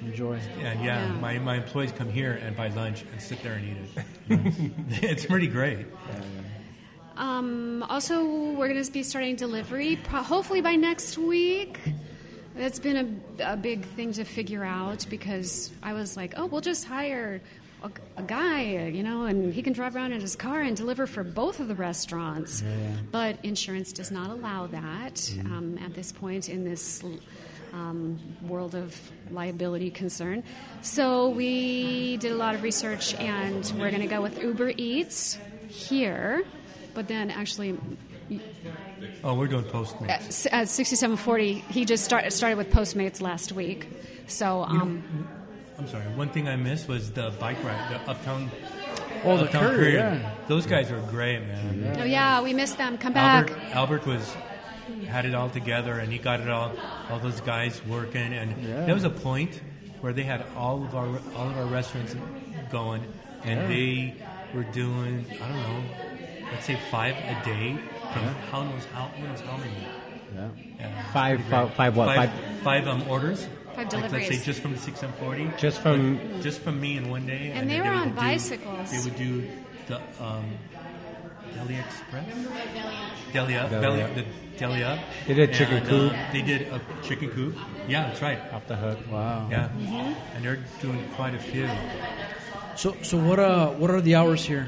Enjoy. 0.02 0.34
and 0.60 0.84
yeah, 0.84 1.06
Yeah. 1.06 1.12
my, 1.14 1.38
my 1.38 1.56
employees 1.56 1.92
come 1.92 2.08
here 2.10 2.32
and 2.42 2.56
buy 2.56 2.68
lunch 2.68 3.04
and 3.12 3.20
sit 3.20 3.42
there 3.42 3.54
and 3.54 3.64
eat 3.68 4.02
it. 4.28 4.72
it's 5.02 5.26
pretty 5.26 5.46
great. 5.48 5.86
Um, 7.16 7.82
also, 7.88 8.24
we're 8.52 8.68
going 8.68 8.82
to 8.82 8.92
be 8.92 9.02
starting 9.02 9.34
delivery, 9.36 9.96
pro- 10.04 10.22
hopefully 10.22 10.60
by 10.60 10.76
next 10.76 11.18
week. 11.18 11.80
That's 12.54 12.78
been 12.78 13.20
a, 13.40 13.52
a 13.52 13.56
big 13.56 13.84
thing 13.84 14.12
to 14.14 14.24
figure 14.24 14.64
out 14.64 15.06
because 15.10 15.70
I 15.82 15.92
was 15.94 16.16
like, 16.16 16.34
oh, 16.36 16.46
we'll 16.46 16.60
just 16.60 16.84
hire 16.84 17.40
a, 17.82 17.90
a 18.16 18.22
guy, 18.22 18.88
you 18.88 19.02
know, 19.02 19.24
and 19.24 19.52
he 19.52 19.62
can 19.62 19.72
drive 19.72 19.94
around 19.96 20.12
in 20.12 20.20
his 20.20 20.34
car 20.36 20.60
and 20.60 20.76
deliver 20.76 21.06
for 21.06 21.22
both 21.24 21.60
of 21.60 21.68
the 21.68 21.74
restaurants. 21.74 22.62
But 23.10 23.38
insurance 23.44 23.92
does 23.92 24.10
not 24.10 24.30
allow 24.30 24.66
that 24.68 25.32
um, 25.40 25.78
at 25.82 25.94
this 25.94 26.12
point 26.12 26.48
in 26.48 26.64
this 26.64 27.02
um, 27.72 28.18
world 28.42 28.74
of 28.74 28.98
liability 29.30 29.90
concern. 29.90 30.42
So 30.82 31.28
we 31.28 32.16
did 32.16 32.32
a 32.32 32.36
lot 32.36 32.54
of 32.54 32.62
research 32.62 33.14
and 33.14 33.64
we're 33.78 33.90
going 33.90 34.02
to 34.02 34.08
go 34.08 34.20
with 34.22 34.42
Uber 34.42 34.72
Eats 34.76 35.38
here, 35.68 36.44
but 36.94 37.08
then 37.08 37.30
actually 37.30 37.78
Oh, 39.24 39.34
we're 39.34 39.46
doing 39.46 39.64
Postmates. 39.64 40.46
at, 40.46 40.52
at 40.62 40.68
6740, 40.68 41.54
he 41.70 41.84
just 41.84 42.04
start, 42.04 42.30
started 42.32 42.56
with 42.58 42.70
Postmates 42.70 43.20
last 43.22 43.52
week. 43.52 43.88
So, 44.26 44.62
um, 44.62 45.26
I'm 45.78 45.86
sorry. 45.88 46.04
One 46.16 46.28
thing 46.30 46.48
I 46.48 46.56
missed 46.56 46.88
was 46.88 47.10
the 47.12 47.30
bike 47.38 47.62
ride, 47.62 47.90
the 47.92 48.10
Uptown. 48.10 48.50
Oh, 49.24 49.36
the 49.36 49.44
Uptown 49.44 49.74
courier, 49.74 49.98
yeah. 49.98 50.30
Those 50.48 50.66
guys 50.66 50.90
were 50.90 51.00
great, 51.02 51.40
man. 51.40 51.96
oh 52.00 52.04
yeah, 52.04 52.40
we 52.42 52.52
missed 52.52 52.78
them. 52.78 52.98
Come 52.98 53.12
back. 53.12 53.50
Albert, 53.50 53.62
Albert 53.74 54.06
was 54.06 54.34
had 55.06 55.24
it 55.24 55.34
all 55.34 55.50
together, 55.50 55.98
and 55.98 56.10
he 56.12 56.18
got 56.18 56.40
it 56.40 56.48
all. 56.48 56.72
All 57.10 57.18
those 57.20 57.40
guys 57.40 57.80
working, 57.86 58.32
and 58.32 58.62
Yeah. 58.62 58.84
there 58.86 58.94
was 58.94 59.04
a 59.04 59.10
point 59.10 59.60
where 60.00 60.12
they 60.12 60.22
had 60.24 60.44
all 60.56 60.82
of 60.84 60.94
our 60.94 61.06
all 61.36 61.48
of 61.48 61.56
our 61.56 61.66
restaurants 61.66 62.14
going, 62.70 63.02
and 63.44 63.70
they 63.70 64.14
were 64.54 64.64
doing 64.64 65.24
I 65.30 65.48
don't 65.48 65.62
know, 65.62 65.82
let's 66.52 66.66
say 66.66 66.78
five 66.90 67.14
a 67.16 67.44
day 67.44 67.78
from 68.12 68.24
how 68.50 68.62
knows 68.64 68.84
how 68.92 69.10
knows 69.22 69.40
how 69.40 69.56
many. 69.56 69.72
Yeah. 70.34 71.12
Five, 71.12 71.42
five, 71.44 71.74
five 71.74 71.96
what? 71.96 72.06
Five, 72.06 72.30
Five, 72.62 72.62
five 72.62 72.88
um, 72.88 73.08
orders. 73.08 73.46
Five 73.78 73.92
Like, 73.92 74.12
let's 74.12 74.28
say 74.28 74.44
just 74.44 74.60
from 74.60 74.72
the 74.72 74.78
6740. 74.80 75.52
just 75.60 75.80
from 75.80 76.18
just 76.42 76.60
from 76.60 76.80
me 76.80 76.96
in 76.96 77.08
one 77.08 77.26
day. 77.26 77.52
And 77.54 77.70
they 77.70 77.80
were 77.80 77.88
would 77.90 77.96
on 77.96 78.08
do- 78.10 78.14
bicycles. 78.16 78.90
They 78.90 79.00
would 79.10 79.16
do 79.16 79.48
the 79.86 79.96
um, 80.20 80.44
Deli 81.54 81.76
Express. 81.76 82.26
Delia. 83.32 83.68
Delia. 83.68 83.68
Delia. 83.80 84.14
The 84.14 84.24
Delia. 84.58 85.04
They 85.26 85.34
did 85.34 85.52
chicken 85.54 85.76
And, 85.78 85.86
coop. 85.88 86.12
uh, 86.12 86.32
they 86.32 86.42
did 86.42 86.62
a 86.72 86.80
chicken 87.02 87.30
coop. 87.30 87.56
Yeah, 87.88 88.08
that's 88.08 88.20
right. 88.20 88.38
off 88.52 88.66
the 88.66 88.76
hook. 88.76 88.98
Wow. 89.10 89.46
Yeah. 89.50 89.68
Mm-hmm. 89.68 90.36
And 90.36 90.44
they're 90.44 90.58
doing 90.80 91.04
quite 91.14 91.34
a 91.34 91.38
few. 91.38 91.68
So 92.76 92.96
so 93.02 93.16
what 93.16 93.38
uh 93.38 93.68
what 93.70 93.90
are 93.90 94.00
the 94.00 94.14
hours 94.16 94.44
here? 94.44 94.66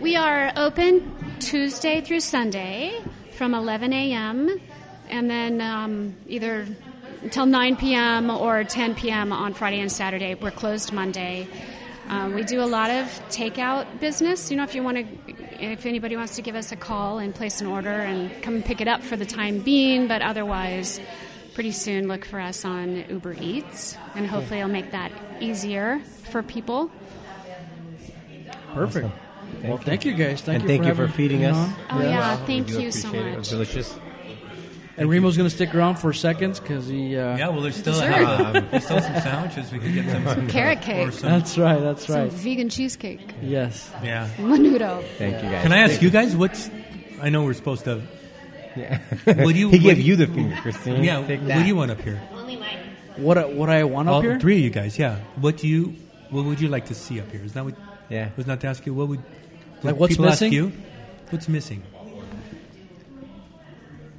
We 0.00 0.16
are 0.16 0.52
open 0.56 1.36
Tuesday 1.40 2.00
through 2.00 2.20
Sunday 2.20 3.00
from 3.38 3.54
11 3.54 3.92
a.m. 3.92 4.60
and 5.08 5.30
then 5.30 5.60
um, 5.60 6.14
either 6.28 6.66
until 7.26 7.44
9 7.44 7.74
p.m. 7.74 8.30
or 8.30 8.62
10 8.62 8.94
p.m. 8.94 9.32
on 9.32 9.52
Friday 9.52 9.80
and 9.80 9.90
Saturday. 9.90 10.36
We're 10.36 10.52
closed 10.52 10.92
Monday. 10.92 11.48
Um, 12.08 12.34
we 12.34 12.44
do 12.44 12.62
a 12.62 12.66
lot 12.70 12.88
of 12.88 13.06
takeout 13.30 13.98
business. 13.98 14.48
You 14.48 14.56
know, 14.56 14.62
if 14.62 14.76
you 14.76 14.84
want 14.84 14.98
to, 14.98 15.34
if 15.60 15.86
anybody 15.86 16.14
wants 16.14 16.36
to 16.36 16.42
give 16.42 16.54
us 16.54 16.70
a 16.70 16.76
call 16.76 17.18
and 17.18 17.34
place 17.34 17.60
an 17.60 17.66
order 17.66 17.90
and 17.90 18.30
come 18.44 18.62
pick 18.62 18.80
it 18.80 18.86
up 18.86 19.02
for 19.02 19.16
the 19.16 19.26
time 19.26 19.58
being, 19.58 20.06
but 20.06 20.22
otherwise, 20.22 21.00
pretty 21.54 21.72
soon 21.72 22.06
look 22.06 22.24
for 22.24 22.38
us 22.38 22.64
on 22.64 23.04
Uber 23.10 23.34
Eats, 23.40 23.96
and 24.14 24.24
hopefully 24.28 24.60
it'll 24.60 24.70
make 24.70 24.92
that 24.92 25.10
easier 25.40 25.98
for 26.30 26.44
people. 26.44 26.92
Perfect. 28.72 29.08
well, 29.64 29.78
thank 29.78 30.04
you 30.04 30.14
guys. 30.14 30.42
Thank 30.42 30.60
and 30.60 30.62
you 30.62 30.68
thank 30.68 30.82
for 30.94 31.02
you 31.02 31.08
for 31.08 31.12
feeding 31.12 31.40
me 31.40 31.46
us. 31.46 31.56
on. 31.56 31.74
Oh 31.90 32.02
yeah, 32.02 32.38
We 32.40 32.46
thank 32.46 32.68
you 32.70 32.92
so 32.92 33.08
appreciate 33.08 33.26
it. 33.26 33.32
It 33.32 33.38
was 33.38 33.38
much. 33.38 33.48
delicious. 33.48 33.98
And 34.98 35.08
Remo's 35.10 35.36
going 35.36 35.48
to 35.48 35.54
stick 35.54 35.74
around 35.74 35.96
for 35.96 36.12
seconds 36.14 36.58
because 36.58 36.86
he. 36.88 37.16
Uh, 37.16 37.36
Yeah, 37.36 37.48
well, 37.48 37.60
there's 37.60 37.76
still, 37.76 37.94
uh, 37.94 38.52
there's 38.70 38.84
still 38.84 39.00
some 39.00 39.14
sandwiches. 39.20 39.70
We 39.70 39.78
could 39.78 39.92
get 39.92 40.08
some, 40.10 40.24
some 40.24 40.48
Carrot 40.48 40.80
cake. 40.80 41.12
some- 41.12 41.30
That's 41.30 41.58
right. 41.58 41.78
That's 41.80 42.06
Some 42.06 42.16
right. 42.16 42.32
vegan 42.32 42.68
cheesecake. 42.70 43.20
Yes. 43.42 43.90
yeah. 44.02 44.28
Menudo. 44.38 45.04
Thank 45.18 45.42
you 45.44 45.50
guys. 45.50 45.62
Can 45.62 45.72
I 45.72 45.78
ask 45.78 46.00
you 46.00 46.08
guys 46.10 46.34
what's? 46.34 46.70
I 47.20 47.28
know 47.28 47.44
we're 47.44 47.52
supposed 47.54 47.84
to. 47.84 48.00
Yeah. 48.74 48.98
What 49.24 49.36
do 49.52 49.58
you? 49.58 49.68
he 49.76 49.78
gave 49.78 49.96
do 49.96 50.02
you 50.02 50.16
the 50.16 50.26
finger, 50.26 50.56
Christine. 50.62 51.04
Yeah. 51.04 51.26
Take 51.26 51.40
What 51.40 51.54
do 51.54 51.64
you 51.66 51.76
want 51.76 51.90
up 51.90 52.00
here? 52.00 52.16
What 53.16 53.36
I- 53.38 53.44
what 53.46 53.68
I 53.70 53.84
want 53.84 54.08
All 54.08 54.18
up 54.18 54.24
here? 54.24 54.38
three 54.40 54.56
of 54.58 54.64
you 54.64 54.70
guys. 54.70 54.98
Yeah. 54.98 55.16
What 55.36 55.58
do 55.58 55.68
you? 55.68 55.94
What 56.30 56.44
would 56.46 56.60
you 56.60 56.68
like 56.68 56.86
to 56.86 56.94
see 56.94 57.20
up 57.20 57.30
here? 57.30 57.42
Is 57.44 57.52
that 57.52 57.64
what? 57.64 57.74
Yeah. 58.08 58.30
Was 58.36 58.46
not 58.46 58.60
to 58.62 58.66
ask 58.66 58.84
you. 58.86 58.94
What 58.94 59.08
would? 59.08 59.22
Like, 59.82 59.96
what's 59.96 60.18
missing? 60.18 60.48
Ask 60.48 60.52
you? 60.54 60.72
What's 61.30 61.48
missing? 61.48 61.82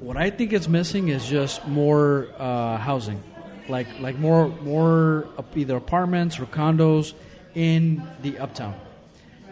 What 0.00 0.16
I 0.16 0.30
think 0.30 0.52
is 0.52 0.68
missing 0.68 1.08
is 1.08 1.26
just 1.26 1.66
more 1.66 2.28
uh, 2.38 2.76
housing, 2.76 3.20
like 3.68 3.88
like 3.98 4.16
more 4.16 4.48
more 4.48 5.28
either 5.56 5.76
apartments 5.76 6.38
or 6.38 6.46
condos 6.46 7.14
in 7.54 8.02
the 8.22 8.38
uptown. 8.38 8.74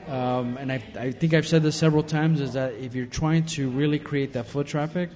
Um, 0.06 0.56
and 0.56 0.70
I, 0.70 0.80
I 0.96 1.10
think 1.10 1.34
I've 1.34 1.48
said 1.48 1.64
this 1.64 1.74
several 1.74 2.04
times 2.04 2.40
is 2.40 2.52
that 2.52 2.74
if 2.74 2.94
you're 2.94 3.06
trying 3.06 3.46
to 3.46 3.68
really 3.70 3.98
create 3.98 4.34
that 4.34 4.46
foot 4.46 4.68
traffic, 4.68 5.10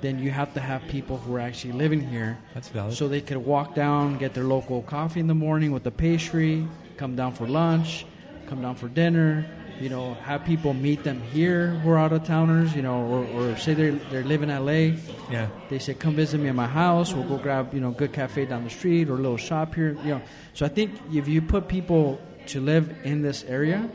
then 0.00 0.18
you 0.18 0.32
have 0.32 0.54
to 0.54 0.60
have 0.60 0.82
people 0.88 1.18
who 1.18 1.36
are 1.36 1.40
actually 1.40 1.74
living 1.74 2.00
here. 2.00 2.36
That's 2.52 2.68
valid. 2.68 2.94
So 2.94 3.06
they 3.06 3.20
could 3.20 3.36
walk 3.36 3.76
down, 3.76 4.18
get 4.18 4.34
their 4.34 4.42
local 4.44 4.82
coffee 4.82 5.20
in 5.20 5.28
the 5.28 5.34
morning 5.36 5.70
with 5.70 5.84
the 5.84 5.92
pastry, 5.92 6.66
come 6.96 7.14
down 7.14 7.32
for 7.32 7.46
lunch, 7.46 8.06
come 8.48 8.60
down 8.60 8.74
for 8.74 8.88
dinner. 8.88 9.46
You 9.80 9.88
know, 9.88 10.14
have 10.14 10.44
people 10.44 10.72
meet 10.72 11.02
them 11.04 11.20
here 11.20 11.68
who 11.68 11.90
are 11.90 11.98
out 11.98 12.12
of 12.12 12.24
towners. 12.24 12.74
You 12.74 12.82
know, 12.82 13.04
or, 13.06 13.24
or 13.24 13.56
say 13.56 13.74
they're, 13.74 13.92
they 13.92 14.22
live 14.22 14.42
in 14.42 14.48
LA. 14.48 14.96
Yeah. 15.30 15.48
They 15.68 15.78
say, 15.78 15.94
"Come 15.94 16.14
visit 16.14 16.38
me 16.38 16.48
at 16.48 16.54
my 16.54 16.66
house. 16.66 17.12
We'll 17.12 17.28
go 17.28 17.38
grab 17.38 17.74
you 17.74 17.80
know 17.80 17.90
good 17.90 18.12
cafe 18.12 18.46
down 18.46 18.64
the 18.64 18.70
street 18.70 19.08
or 19.08 19.14
a 19.14 19.16
little 19.16 19.36
shop 19.36 19.74
here." 19.74 19.96
You 20.04 20.14
know, 20.14 20.22
so 20.54 20.64
I 20.66 20.68
think 20.68 20.92
if 21.12 21.28
you 21.28 21.42
put 21.42 21.68
people 21.68 22.20
to 22.46 22.60
live 22.60 22.94
in 23.04 23.22
this 23.22 23.44
area, 23.44 23.88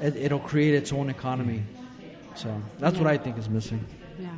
it, 0.00 0.16
it'll 0.16 0.38
create 0.38 0.74
its 0.74 0.92
own 0.92 1.10
economy. 1.10 1.64
So 2.34 2.62
that's 2.78 2.98
what 2.98 3.06
I 3.06 3.16
think 3.16 3.38
is 3.38 3.48
missing. 3.48 3.84
Yeah. 4.18 4.28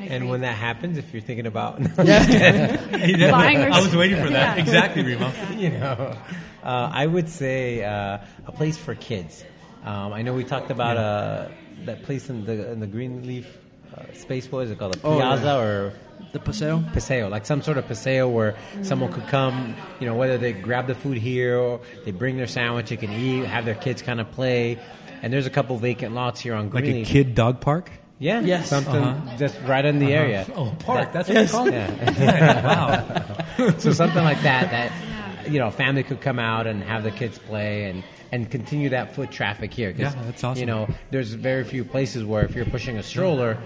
And 0.00 0.28
when 0.28 0.40
that 0.40 0.56
happens, 0.56 0.98
if 0.98 1.12
you're 1.12 1.22
thinking 1.22 1.46
about, 1.46 1.76
Buying 1.96 2.06
or 2.06 3.70
I 3.70 3.80
was 3.80 3.94
waiting 3.94 4.22
for 4.22 4.30
that. 4.30 4.56
Yeah. 4.56 4.62
Exactly, 4.62 5.02
Remo. 5.02 5.32
you 5.54 5.70
know, 5.70 6.16
uh, 6.62 6.90
I 6.92 7.06
would 7.06 7.28
say 7.28 7.84
uh, 7.84 8.18
a 8.46 8.52
place 8.52 8.78
for 8.78 8.94
kids. 8.94 9.44
Um, 9.84 10.12
I 10.12 10.22
know 10.22 10.32
we 10.34 10.44
talked 10.44 10.70
about 10.70 10.96
uh, 10.96 11.48
that 11.86 12.02
place 12.04 12.28
in 12.30 12.44
the 12.44 12.70
in 12.72 12.80
the 12.80 12.86
Greenleaf 12.86 13.58
uh, 13.96 14.02
space. 14.14 14.50
What 14.50 14.64
is 14.64 14.70
it 14.70 14.78
called? 14.78 14.96
A 14.96 15.00
Oh, 15.04 15.18
piazza 15.18 15.44
yeah. 15.44 15.56
or 15.56 15.92
The 16.32 16.38
paseo. 16.38 16.82
paseo, 16.92 17.28
like 17.28 17.44
some 17.46 17.62
sort 17.62 17.78
of 17.78 17.86
paseo 17.88 18.28
where 18.28 18.54
someone 18.82 19.12
could 19.12 19.26
come, 19.26 19.74
you 20.00 20.06
know, 20.06 20.14
whether 20.14 20.38
they 20.38 20.52
grab 20.52 20.86
the 20.86 20.94
food 20.94 21.18
here 21.18 21.58
or 21.58 21.80
they 22.04 22.12
bring 22.12 22.36
their 22.36 22.46
sandwich, 22.46 22.90
they 22.90 22.96
can 22.96 23.12
eat, 23.12 23.44
have 23.44 23.64
their 23.64 23.74
kids 23.74 24.02
kind 24.02 24.20
of 24.20 24.30
play. 24.32 24.78
And 25.22 25.32
there's 25.32 25.46
a 25.46 25.50
couple 25.50 25.76
vacant 25.78 26.14
lots 26.14 26.40
here 26.40 26.54
on 26.54 26.68
Green 26.68 26.84
Like 26.98 27.06
a 27.08 27.10
kid 27.10 27.34
dog 27.34 27.60
park. 27.60 27.90
Yeah, 28.18 28.40
Yes. 28.40 28.68
something 28.68 28.94
Uh-huh. 29.02 29.36
just 29.36 29.58
right 29.66 29.84
in 29.84 29.98
the 29.98 30.14
area. 30.14 30.46
Oh, 30.54 30.72
park. 30.78 31.12
That's 31.12 31.28
what 31.28 31.42
you 31.42 31.48
call 31.48 31.66
it. 31.66 31.72
Yeah. 31.74 32.62
Wow. 33.58 33.70
so 33.78 33.92
something 33.92 34.22
like 34.22 34.40
that 34.42 34.70
that 34.70 35.50
you 35.50 35.58
know, 35.58 35.70
family 35.72 36.04
could 36.04 36.20
come 36.20 36.38
out 36.38 36.68
and 36.68 36.84
have 36.84 37.02
the 37.02 37.10
kids 37.10 37.36
play 37.38 37.90
and 37.90 38.04
and 38.32 38.50
continue 38.50 38.88
that 38.88 39.14
foot 39.14 39.30
traffic 39.30 39.72
here. 39.72 39.92
'Cause, 39.92 40.00
Yeah, 40.00 40.14
that's 40.24 40.42
awesome. 40.42 40.60
You 40.60 40.66
know, 40.66 40.88
there's 41.10 41.32
very 41.34 41.64
few 41.64 41.84
places 41.84 42.24
where 42.24 42.44
if 42.44 42.54
you're 42.56 42.64
pushing 42.64 42.96
a 42.96 43.02
stroller, 43.02 43.58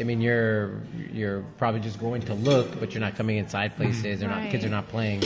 I 0.00 0.02
mean, 0.04 0.20
you're 0.22 0.80
you're 1.12 1.42
probably 1.58 1.80
just 1.80 2.00
going 2.00 2.22
to 2.22 2.34
look, 2.34 2.80
but 2.80 2.92
you're 2.94 3.02
not 3.02 3.14
coming 3.14 3.36
inside 3.36 3.76
places. 3.76 4.18
They're 4.20 4.28
not 4.28 4.50
kids 4.50 4.64
are 4.64 4.70
not 4.70 4.88
playing. 4.88 5.22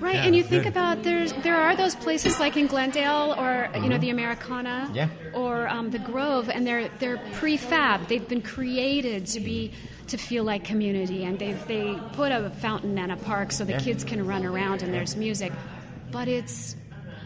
Right, 0.00 0.16
Yeah, 0.16 0.24
and 0.24 0.34
you 0.34 0.42
think 0.42 0.64
good. 0.64 0.72
about 0.72 1.02
there's 1.04 1.32
there 1.44 1.56
are 1.56 1.76
those 1.76 1.94
places 1.94 2.40
like 2.40 2.56
in 2.56 2.66
Glendale 2.66 3.34
or 3.38 3.68
you 3.82 3.88
know 3.90 3.98
the 3.98 4.08
Americana, 4.10 4.90
Yeah. 4.94 5.08
or 5.34 5.68
um, 5.68 5.90
the 5.90 5.98
Grove, 5.98 6.48
and 6.48 6.66
they're 6.66 6.88
they're 6.98 7.18
prefab. 7.34 8.08
They've 8.08 8.26
been 8.26 8.40
created 8.42 9.26
to 9.26 9.40
be 9.40 9.72
to 10.08 10.16
feel 10.16 10.44
like 10.44 10.64
community, 10.64 11.24
and 11.24 11.38
they 11.38 11.52
they 11.68 11.94
put 12.14 12.32
a 12.32 12.48
fountain 12.50 12.98
and 12.98 13.12
a 13.12 13.16
park 13.16 13.52
so 13.52 13.64
the 13.66 13.72
Yeah. 13.72 13.78
kids 13.80 14.02
can 14.02 14.26
run 14.26 14.44
around 14.46 14.82
and 14.82 14.92
there's 14.94 15.14
music, 15.14 15.52
but 16.10 16.26
it's 16.26 16.74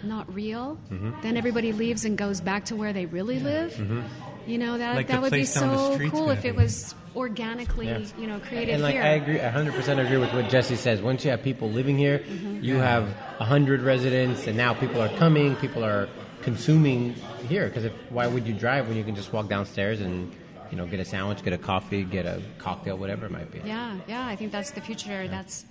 not 0.07 0.33
real. 0.35 0.79
Mm-hmm. 0.91 1.21
Then 1.23 1.37
everybody 1.37 1.73
leaves 1.73 2.05
and 2.05 2.17
goes 2.17 2.41
back 2.41 2.67
to 2.67 2.77
where 2.77 2.93
they 2.93 3.07
really 3.07 3.39
live. 3.41 3.73
Mm-hmm. 3.75 4.03
You 4.47 4.59
know 4.59 4.79
that 4.79 4.95
Like 4.95 5.09
that 5.09 5.21
would 5.21 5.33
be 5.33 5.39
place 5.39 5.55
down 5.55 5.71
the 5.71 5.77
so 5.99 6.11
cool 6.11 6.31
if 6.31 6.45
it 6.45 6.55
was 6.55 6.95
organically 7.17 7.87
Yeah. 7.89 8.05
you 8.17 8.27
know 8.29 8.39
created 8.39 8.75
And 8.75 8.83
like 8.83 8.95
here. 8.95 9.03
I 9.03 9.09
agree, 9.09 9.39
100 9.39 9.75
percent 9.75 9.99
agree 9.99 10.19
with 10.19 10.33
what 10.33 10.49
Jesse 10.49 10.77
says. 10.77 11.03
Once 11.03 11.25
you 11.25 11.31
have 11.33 11.43
people 11.43 11.71
living 11.71 11.99
here, 11.99 12.21
Mm-hmm. 12.21 12.63
you 12.63 12.77
have 12.77 13.05
100 13.39 13.83
residents, 13.83 14.47
and 14.47 14.57
now 14.57 14.73
people 14.75 15.01
are 15.03 15.09
coming. 15.19 15.57
People 15.57 15.85
are 15.85 16.09
consuming 16.43 17.15
here 17.49 17.67
because 17.69 17.91
why 18.11 18.27
would 18.29 18.47
you 18.47 18.55
drive 18.55 18.87
when 18.87 18.97
you 18.97 19.03
can 19.03 19.17
just 19.17 19.33
walk 19.33 19.49
downstairs 19.49 20.01
and 20.01 20.33
you 20.71 20.77
know 20.77 20.87
get 20.87 21.01
a 21.01 21.05
sandwich, 21.05 21.43
get 21.43 21.53
a 21.53 21.59
coffee, 21.59 22.05
get 22.05 22.25
a 22.27 22.41
cocktail, 22.59 22.97
whatever 22.97 23.27
it 23.27 23.33
might 23.33 23.51
be. 23.51 23.61
Yeah, 23.65 23.99
yeah, 24.07 24.25
I 24.27 24.37
think 24.37 24.53
that's 24.53 24.71
the 24.71 24.81
future. 24.81 25.27
That's 25.27 25.65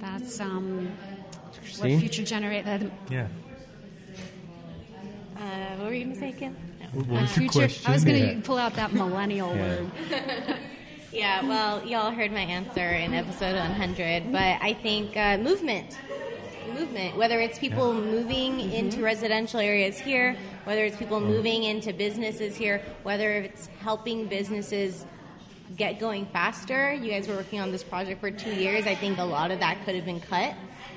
that's 0.00 0.40
um, 0.40 0.90
what 1.78 1.90
future 2.00 2.24
generate 2.24 2.64
the 2.64 2.90
Yeah. 3.08 3.28
Uh, 5.46 5.76
what 5.76 5.88
were 5.88 5.94
you 5.94 6.04
going 6.04 6.14
to 6.16 6.20
say, 6.20 6.32
Kim? 6.32 6.56
No. 6.80 6.86
What 7.00 7.06
was 7.08 7.20
your 7.20 7.28
future. 7.28 7.58
question? 7.60 7.86
I 7.90 7.92
was 7.94 8.04
going 8.04 8.20
to 8.20 8.34
Yeah. 8.34 8.40
pull 8.42 8.58
out 8.58 8.74
that 8.74 8.92
millennial 8.92 9.54
Yeah. 9.54 9.62
word. 9.62 9.90
Yeah, 11.12 11.46
well, 11.46 11.86
y'all 11.86 12.10
heard 12.10 12.30
my 12.30 12.40
answer 12.42 12.90
in 12.90 13.14
episode 13.14 13.54
100, 13.56 14.32
but 14.32 14.58
I 14.60 14.74
think 14.82 15.16
uh, 15.16 15.38
movement. 15.38 15.96
Movement, 16.74 17.16
whether 17.16 17.40
it's 17.40 17.58
people 17.58 17.94
moving 17.94 18.60
into 18.60 19.00
residential 19.02 19.58
areas 19.60 19.98
here, 19.98 20.36
whether 20.64 20.84
it's 20.84 20.96
people 20.98 21.20
moving 21.20 21.62
into 21.64 21.94
businesses 21.94 22.54
here, 22.56 22.82
whether 23.02 23.30
it's 23.32 23.68
helping 23.80 24.26
businesses 24.26 25.06
get 25.76 25.98
going 25.98 26.26
faster. 26.26 26.92
You 26.92 27.10
guys 27.12 27.28
were 27.28 27.36
working 27.36 27.60
on 27.60 27.72
this 27.72 27.84
project 27.84 28.20
for 28.20 28.30
two 28.30 28.52
years. 28.54 28.86
I 28.86 28.94
think 28.96 29.16
a 29.16 29.24
lot 29.24 29.50
of 29.50 29.60
that 29.60 29.82
could 29.86 29.94
have 29.94 30.04
been 30.04 30.20
cut, 30.20 30.54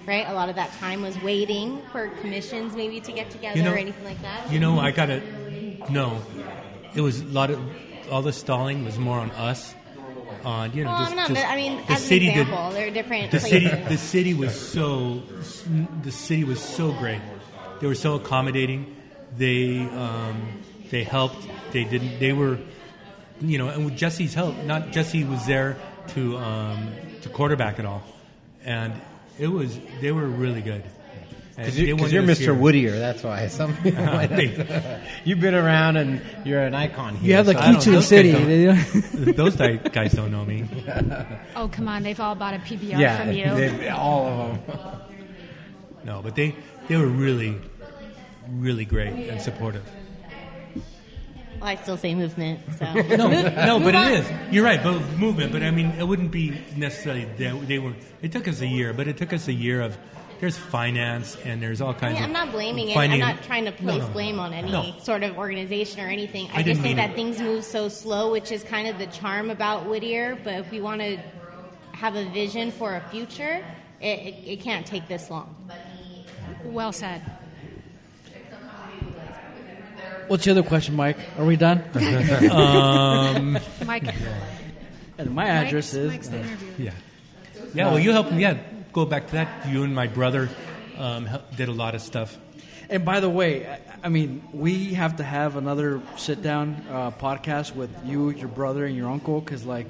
right? 0.09 0.27
A 0.27 0.33
lot 0.33 0.49
of 0.49 0.55
that 0.55 0.71
time 0.73 1.01
was 1.01 1.15
waiting 1.21 1.81
for 1.91 2.09
commissions 2.21 2.75
maybe 2.75 2.99
to 2.99 3.11
get 3.13 3.29
together 3.29 3.57
You 3.57 3.63
know- 3.63 3.71
or 3.73 3.77
anything 3.77 4.03
like 4.03 4.21
that. 4.23 4.51
You 4.51 4.59
know, 4.59 4.79
I 4.79 4.91
gotta. 4.91 5.21
No, 5.89 6.21
it 6.95 7.01
was 7.01 7.21
a 7.21 7.25
lot 7.25 7.49
of 7.51 7.59
all 8.11 8.21
the 8.21 8.33
stalling 8.33 8.83
was 8.83 8.97
more 8.99 9.19
on 9.19 9.31
us. 9.31 9.73
On 10.43 10.71
you 10.73 10.83
know, 10.85 10.91
well, 10.91 11.03
just, 11.03 11.15
not, 11.15 11.27
just 11.29 11.47
I 11.47 11.55
mean, 11.55 11.77
the 11.77 11.91
as 11.93 12.01
an 12.01 12.07
city 12.07 12.31
did- 12.33 12.47
there 12.47 12.87
are 12.87 12.91
different 12.91 13.31
the 13.31 13.39
places. 13.39 13.69
city 13.71 13.83
the 13.89 13.97
city 13.97 14.33
was 14.33 14.53
so 14.57 15.21
the 16.03 16.11
city 16.11 16.45
was 16.45 16.61
so 16.63 16.93
great 16.93 17.19
they 17.81 17.87
were 17.87 17.95
so 17.95 18.13
accommodating 18.15 18.95
they 19.37 19.79
um, 19.89 20.61
they 20.91 21.03
helped 21.03 21.45
they 21.73 21.83
didn't 21.83 22.19
they 22.19 22.31
were 22.31 22.57
you 23.41 23.57
know 23.57 23.67
and 23.67 23.83
with 23.83 23.97
jesse's 23.97 24.33
help 24.33 24.55
not 24.63 24.91
jesse 24.91 25.25
was 25.25 25.45
there 25.45 25.75
to 26.07 26.37
um, 26.37 26.89
to 27.21 27.27
quarterback 27.27 27.77
it 27.77 27.85
all 27.85 28.01
and 28.63 28.93
it 29.39 29.47
was 29.47 29.79
they 30.01 30.11
were 30.11 30.27
really 30.27 30.61
good 30.61 30.83
Because 31.55 31.77
you, 31.79 31.95
wanted 31.95 32.13
you're 32.13 32.23
Mr. 32.23 32.37
here. 32.37 32.53
Whittier, 32.53 32.97
that's 32.99 33.23
why. 33.23 33.47
Some 33.59 33.75
people 33.77 34.01
uh-huh. 34.03 34.13
might 34.13 34.29
They- 34.29 35.01
You've 35.25 35.39
been 35.41 35.55
around 35.55 35.97
and 35.97 36.21
you're 36.45 36.61
an 36.61 36.73
icon 36.75 37.15
here. 37.15 37.27
You 37.29 37.33
have 37.35 37.45
the 37.47 37.53
so 37.53 37.59
I 37.59 37.73
key 37.75 37.79
to 37.81 37.91
the 37.91 38.01
city. 38.01 38.31
Those 39.33 39.55
guys 39.57 40.13
don't 40.13 40.31
know 40.31 40.45
me. 40.45 40.65
Oh, 41.55 41.67
come 41.67 41.87
on. 41.89 42.03
They've 42.03 42.19
all 42.19 42.35
bought 42.35 42.53
a 42.53 42.59
PBR 42.59 42.99
Yeah, 42.99 43.17
from 43.25 43.33
you. 43.33 43.45
they- 43.55 43.89
all 43.89 44.27
of 44.27 44.65
them. 44.67 45.01
No, 46.05 46.21
but 46.21 46.35
they 46.35 46.55
they 46.87 46.95
were 46.95 47.05
really, 47.07 47.57
really 48.49 48.85
great 48.85 49.29
and 49.29 49.41
supportive. 49.41 49.83
Well, 51.59 51.69
I 51.69 51.75
still 51.75 51.97
say 51.97 52.15
movement. 52.15 52.59
So 52.77 52.85
No, 52.93 53.27
no, 53.29 53.79
but 53.79 53.95
it 53.95 54.19
is. 54.19 54.31
You're 54.51 54.63
right, 54.65 54.81
both 54.81 55.01
movement. 55.17 55.51
But 55.51 55.63
I 55.63 55.71
mean, 55.71 55.91
it 55.91 56.03
wouldn't 56.07 56.31
be 56.31 56.59
necessarily 56.75 57.25
they, 57.37 57.51
they 57.51 57.79
were. 57.79 57.93
It 58.21 58.31
took 58.31 58.47
us 58.47 58.61
a 58.61 58.67
year, 58.67 58.93
but 58.93 59.07
it 59.07 59.17
took 59.17 59.33
us 59.33 59.47
a 59.47 59.53
year 59.53 59.81
of. 59.81 59.97
There's 60.39 60.57
finance 60.57 61.35
and 61.43 61.61
there's 61.61 61.81
all 61.81 61.89
I 61.89 61.95
kinds 61.95 62.13
mean, 62.13 62.23
of. 62.23 62.27
I'm 62.29 62.31
not 62.31 62.51
blaming 62.53 62.87
it. 62.87 62.95
I'm 62.95 63.19
not 63.19 63.43
trying 63.43 63.65
to 63.65 63.73
place 63.73 63.99
No, 63.99 64.07
no. 64.07 64.13
blame 64.13 64.39
on 64.39 64.53
any 64.53 64.71
No. 64.71 64.93
sort 65.03 65.23
of 65.23 65.37
organization 65.37 65.99
or 65.99 66.07
anything. 66.07 66.47
I, 66.53 66.59
I 66.59 66.63
just 66.63 66.79
think 66.79 66.95
that 66.95 67.09
it. 67.09 67.15
things 67.17 67.41
move 67.41 67.65
so 67.65 67.89
slow, 67.89 68.31
which 68.31 68.49
is 68.49 68.63
kind 68.63 68.87
of 68.87 68.97
the 68.97 69.07
charm 69.07 69.49
about 69.49 69.87
Whittier. 69.87 70.37
But 70.41 70.53
if 70.53 70.71
we 70.71 70.79
want 70.79 71.01
to 71.01 71.17
have 71.91 72.15
a 72.15 72.23
vision 72.29 72.71
for 72.71 72.95
a 72.95 73.01
future, 73.09 73.61
it, 73.99 74.05
it, 74.05 74.35
it 74.47 74.61
can't 74.61 74.85
take 74.85 75.09
this 75.09 75.29
long. 75.29 75.53
Well 76.63 76.93
said. 76.93 77.21
What's 80.27 80.45
the 80.45 80.51
other 80.51 80.63
question, 80.63 80.95
Mike? 80.95 81.17
Are 81.37 81.45
we 81.45 81.55
done? 81.55 81.83
Mike, 83.85 84.13
and 85.17 85.35
my 85.35 85.47
address 85.47 85.93
Mike's, 85.93 86.05
is. 86.05 86.11
Mike's 86.11 86.27
the 86.29 86.39
interviewer. 86.39 86.71
Yeah. 86.77 86.91
Yeah. 87.73 87.87
Well, 87.89 87.99
you 87.99 88.11
helped. 88.11 88.31
me. 88.31 88.41
Yeah. 88.41 88.57
Go 88.93 89.05
back 89.05 89.27
to 89.27 89.31
that. 89.33 89.67
You 89.67 89.83
and 89.83 89.93
my 89.93 90.07
brother 90.07 90.49
um, 90.97 91.29
did 91.55 91.69
a 91.69 91.73
lot 91.73 91.95
of 91.95 92.01
stuff. 92.01 92.37
And 92.89 93.05
by 93.05 93.19
the 93.19 93.29
way, 93.29 93.67
I, 93.67 93.79
I 94.03 94.09
mean, 94.09 94.43
we 94.51 94.93
have 94.95 95.17
to 95.17 95.23
have 95.23 95.55
another 95.55 96.01
sit 96.17 96.41
down 96.41 96.85
uh, 96.89 97.11
podcast 97.11 97.75
with 97.75 97.91
you, 98.03 98.31
your 98.31 98.47
brother, 98.47 98.85
and 98.85 98.95
your 98.95 99.09
uncle 99.09 99.41
because, 99.41 99.63
like, 99.65 99.87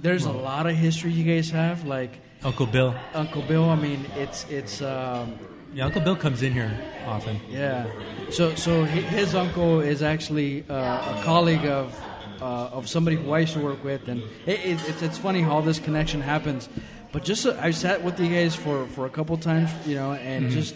there's 0.00 0.26
a 0.26 0.32
lot 0.32 0.66
of 0.66 0.76
history 0.76 1.12
you 1.12 1.24
guys 1.24 1.50
have. 1.50 1.84
Like, 1.86 2.18
Uncle 2.42 2.66
Bill. 2.66 2.94
Uncle 3.14 3.42
Bill, 3.42 3.68
I 3.70 3.76
mean, 3.76 4.04
it's, 4.16 4.44
it's, 4.50 4.82
um, 4.82 5.38
Yeah, 5.74 5.86
Uncle 5.86 6.02
Bill 6.02 6.16
comes 6.16 6.42
in 6.42 6.52
here 6.52 6.70
often. 7.06 7.40
yeah. 7.50 7.86
So, 8.30 8.54
so 8.54 8.84
his 8.84 9.34
uncle 9.34 9.80
is 9.80 10.02
actually 10.02 10.64
uh, 10.68 10.74
a 10.74 11.22
colleague 11.24 11.66
of, 11.66 11.98
uh, 12.40 12.44
of 12.72 12.88
somebody 12.88 13.16
who 13.16 13.30
I 13.32 13.40
used 13.40 13.54
to 13.54 13.60
work 13.60 13.82
with. 13.84 14.08
And 14.08 14.22
it, 14.46 14.60
it, 14.60 14.88
it's, 14.88 15.02
it's 15.02 15.18
funny 15.18 15.42
how 15.42 15.60
this 15.60 15.78
connection 15.78 16.20
happens. 16.20 16.68
But 17.12 17.24
just, 17.24 17.44
uh, 17.46 17.56
I 17.60 17.72
sat 17.72 18.02
with 18.02 18.18
you 18.20 18.28
guys 18.28 18.54
for, 18.54 18.86
for 18.88 19.04
a 19.06 19.10
couple 19.10 19.36
times, 19.36 19.70
you 19.86 19.94
know, 19.94 20.12
and 20.12 20.50
just 20.50 20.74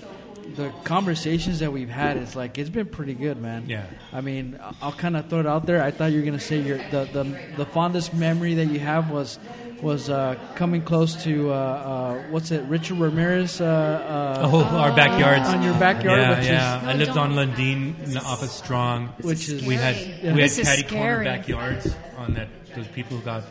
the 0.54 0.70
conversations 0.84 1.60
that 1.60 1.72
we've 1.72 1.88
had, 1.88 2.16
it's 2.18 2.36
like, 2.36 2.58
it's 2.58 2.70
been 2.70 2.86
pretty 2.86 3.14
good, 3.14 3.40
man. 3.40 3.64
Yeah. 3.68 3.86
I 4.12 4.20
mean, 4.20 4.58
I'll 4.82 4.92
kind 4.92 5.16
of 5.16 5.28
throw 5.28 5.40
it 5.40 5.46
out 5.46 5.66
there. 5.66 5.82
I 5.82 5.90
thought 5.90 6.12
you 6.12 6.18
were 6.18 6.26
going 6.26 6.38
to 6.38 6.44
say 6.44 6.60
your 6.60 6.78
the, 6.90 7.08
the 7.12 7.38
the 7.56 7.66
fondest 7.66 8.12
memory 8.14 8.54
that 8.54 8.66
you 8.66 8.78
have 8.80 9.10
was 9.10 9.38
was 9.82 10.08
uh, 10.08 10.36
coming 10.54 10.82
close 10.82 11.22
to 11.24 11.50
uh, 11.52 11.54
uh, 11.54 12.22
what's 12.30 12.50
it, 12.50 12.62
Richard 12.64 12.98
Ramirez? 12.98 13.60
Uh, 13.60 13.64
uh, 13.64 14.50
Oh, 14.52 14.62
our 14.64 14.94
backyards. 14.94 15.48
on 15.48 15.62
your 15.62 15.74
backyard, 15.74 16.18
Yeah, 16.18 16.38
which 16.38 16.48
yeah. 16.48 16.80
is 16.80 16.88
I 16.88 16.92
lived 16.94 17.14
don't. 17.14 17.38
on 17.38 17.48
Lundin 17.50 18.16
off 18.24 18.42
of 18.42 18.48
Strong. 18.50 19.08
which 19.20 19.48
is 19.48 19.64
we 19.64 19.74
had 19.74 19.96
Scary. 19.96 20.18
we 20.22 20.28
had 20.28 20.36
This 20.38 20.58
is 20.58 20.68
catty 20.68 20.82
corner 20.84 21.24
backyards 21.24 21.94
on 22.16 22.34
that. 22.34 22.48
Those 22.74 22.88
people 22.88 23.16
who 23.18 23.24
got 23.24 23.44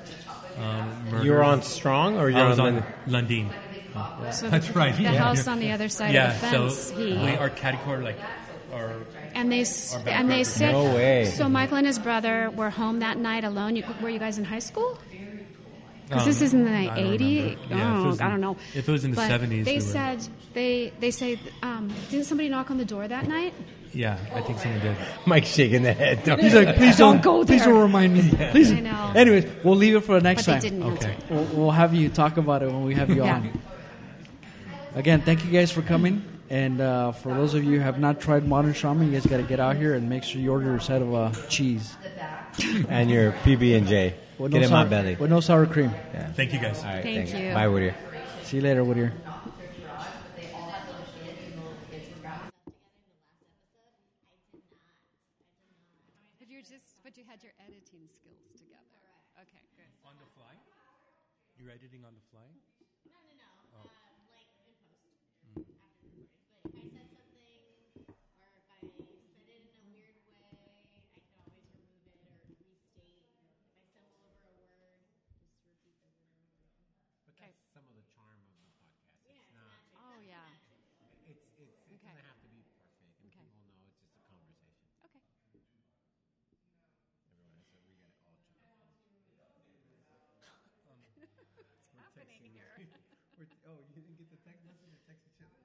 um, 0.57 1.05
murdered. 1.09 1.25
You 1.25 1.31
were 1.31 1.43
on 1.43 1.61
Strong 1.63 2.17
or 2.17 2.29
you're 2.29 2.39
I 2.39 2.49
was 2.49 2.59
on, 2.59 2.77
on 2.77 2.83
Lundin. 3.07 3.49
So 4.33 4.49
That's 4.49 4.75
right. 4.75 4.95
The 4.95 5.03
yeah. 5.03 5.13
house 5.13 5.47
on 5.47 5.59
the 5.59 5.71
other 5.71 5.87
side 5.89 6.13
yeah. 6.13 6.33
of 6.33 6.41
the 6.41 6.47
fence. 6.47 6.75
so 6.75 6.97
he, 6.97 7.13
we 7.13 7.35
our 7.37 7.49
catty 7.49 7.77
corner 7.77 8.03
like 8.03 8.17
our 8.73 8.91
and 9.33 9.51
they 9.51 9.63
our 9.93 10.01
and 10.07 10.29
they 10.29 10.43
said. 10.43 10.73
No 10.73 10.83
way. 10.95 11.25
So 11.25 11.47
Michael 11.47 11.77
and 11.77 11.87
his 11.87 11.99
brother 11.99 12.49
were 12.51 12.69
home 12.69 12.99
that 12.99 13.17
night 13.17 13.43
alone. 13.43 13.75
You, 13.75 13.83
were 14.01 14.09
you 14.09 14.19
guys 14.19 14.37
in 14.37 14.43
high 14.43 14.59
school? 14.59 14.97
Because 16.07 16.25
this 16.25 16.39
Um, 16.41 16.45
is 16.45 16.53
in 16.53 16.65
the 16.65 16.71
I 16.71 16.87
80s. 16.99 17.57
Yeah, 17.69 17.97
oh, 17.99 18.03
was 18.05 18.21
I 18.21 18.29
don't 18.29 18.41
know. 18.41 18.57
if 18.75 18.87
it 18.87 18.91
was 18.91 19.03
in 19.05 19.11
the 19.11 19.15
But 19.17 19.29
70s, 19.29 19.65
They 19.65 19.71
we 19.71 19.77
were- 19.77 19.81
said 19.81 20.19
they 20.53 20.93
they 20.99 21.09
say 21.11 21.39
um, 21.63 21.91
didn't 22.11 22.25
somebody 22.25 22.47
knock 22.49 22.69
on 22.69 22.77
the 22.77 22.85
door 22.85 23.07
that 23.07 23.27
night? 23.27 23.53
yeah. 23.91 24.17
I 24.35 24.41
think 24.41 24.59
someone 24.59 24.81
did. 24.81 24.95
Mike's 25.25 25.47
shaking 25.49 25.81
the 25.83 25.93
head. 25.93 26.23
Don't- 26.23 26.39
He's 26.41 26.53
like, 26.53 26.75
please 26.75 26.97
Don't 26.97 27.15
don't, 27.15 27.23
go 27.23 27.43
there. 27.43 27.57
Please 27.57 27.65
don't 27.65 27.81
remind 27.81 28.13
me. 28.13 28.29
Please. 28.51 28.71
I 28.71 28.81
know. 28.81 29.13
Anyways, 29.15 29.45
we'll 29.63 29.75
leave 29.77 29.95
it 29.95 30.01
for 30.01 30.15
the 30.15 30.21
next 30.21 30.45
But 30.45 30.61
they 30.61 30.69
time. 30.69 30.79
didn't. 30.79 30.93
Okay. 30.93 31.15
We'll, 31.29 31.43
we'll 31.55 31.71
have 31.71 31.93
you 31.95 32.09
talk 32.09 32.37
about 32.37 32.61
it 32.61 32.67
when 32.67 32.83
we 32.83 32.93
have 32.95 33.09
you 33.09 33.23
Yeah. 33.23 33.35
on. 33.35 33.59
Again, 34.95 35.21
thank 35.21 35.43
you 35.43 35.51
guys 35.51 35.71
for 35.71 35.81
coming. 35.81 36.23
And 36.49 36.79
uh, 36.79 37.11
for 37.13 37.33
those 37.33 37.53
of 37.55 37.63
you 37.63 37.77
who 37.77 37.79
have 37.79 37.97
not 37.99 38.21
tried 38.21 38.47
modern 38.47 38.73
shaman, 38.73 39.07
you 39.07 39.13
guys 39.13 39.25
got 39.25 39.37
to 39.37 39.43
get 39.43 39.59
out 39.59 39.75
here 39.77 39.95
and 39.95 40.07
make 40.09 40.23
sure 40.23 40.39
you 40.39 40.51
order 40.51 40.65
your 40.65 40.79
set 40.79 41.01
of 41.01 41.13
uh, 41.13 41.31
cheese. 41.49 41.95
and 42.89 43.09
your 43.09 43.31
PB 43.43 43.77
and 43.77 43.87
J. 43.87 44.13
With 44.37 44.51
Get 44.51 44.59
no 44.59 44.63
in 44.63 44.69
sour, 44.69 44.83
my 44.83 44.89
belly. 44.89 45.15
With 45.15 45.29
no 45.29 45.39
sour 45.39 45.65
cream. 45.65 45.91
Yeah. 46.13 46.31
Thank 46.33 46.51
you 46.53 46.59
guys. 46.59 46.79
All 46.79 46.85
right, 46.85 47.03
Thank 47.03 47.29
thanks. 47.29 47.33
you. 47.33 47.53
Bye, 47.53 47.67
Whittier. 47.67 47.95
See 48.43 48.57
you 48.57 48.63
later, 48.63 48.83
Whittier. 48.83 49.13
If 56.39 56.49
you're 56.51 56.65
just, 56.65 56.99
but 57.03 57.15
you 57.17 57.23
had 57.27 57.41
your 57.43 57.55
editing 57.63 58.05
skills 58.11 58.51
together. 58.59 58.99
Okay, 59.39 59.63
good. 59.79 59.91
On 60.05 60.15
the 60.19 60.27
fly? 60.35 60.53
You're 61.57 61.71
editing 61.71 62.03
on 62.03 62.13
the 62.15 62.25
fly? 62.31 62.49
Some 77.75 77.83
of 77.83 77.95
the 77.99 78.05
charm 78.15 78.39
of 78.39 78.47
the 78.47 78.63
podcast. 78.71 78.95
It's 79.27 79.51
not. 79.51 79.75
Oh 79.99 80.15
yeah. 80.23 80.39
It's 81.27 81.43
it's 81.51 81.51
it 81.59 81.99
Okay. 81.99 82.07
doesn't 82.07 82.23
have 82.23 82.39
to 82.39 82.47
be 82.47 82.63
perfect, 82.63 82.95
and 83.19 83.27
Okay. 83.27 83.43
people 83.43 83.59
know 83.67 83.83
it's 83.91 83.99
just 83.99 84.15
a 84.15 84.23
conversation. 84.31 84.87
Okay. 85.03 85.19
Everyone 87.75 88.15
said 88.23 88.39
we 88.47 88.55
got 88.63 88.79
it 88.79 88.87
all 88.87 88.95
charmed. 89.03 89.35
What's 91.67 91.91
happening 91.99 92.47
here? 92.55 92.71
We're, 93.35 93.51
oh, 93.67 93.83
you 93.91 93.99
didn't 93.99 94.15
get 94.15 94.31
the 94.31 94.39
text 94.47 94.63
message 94.63 94.87
or 94.95 95.01
text 95.03 95.27
each 95.27 95.43
other? 95.43 95.59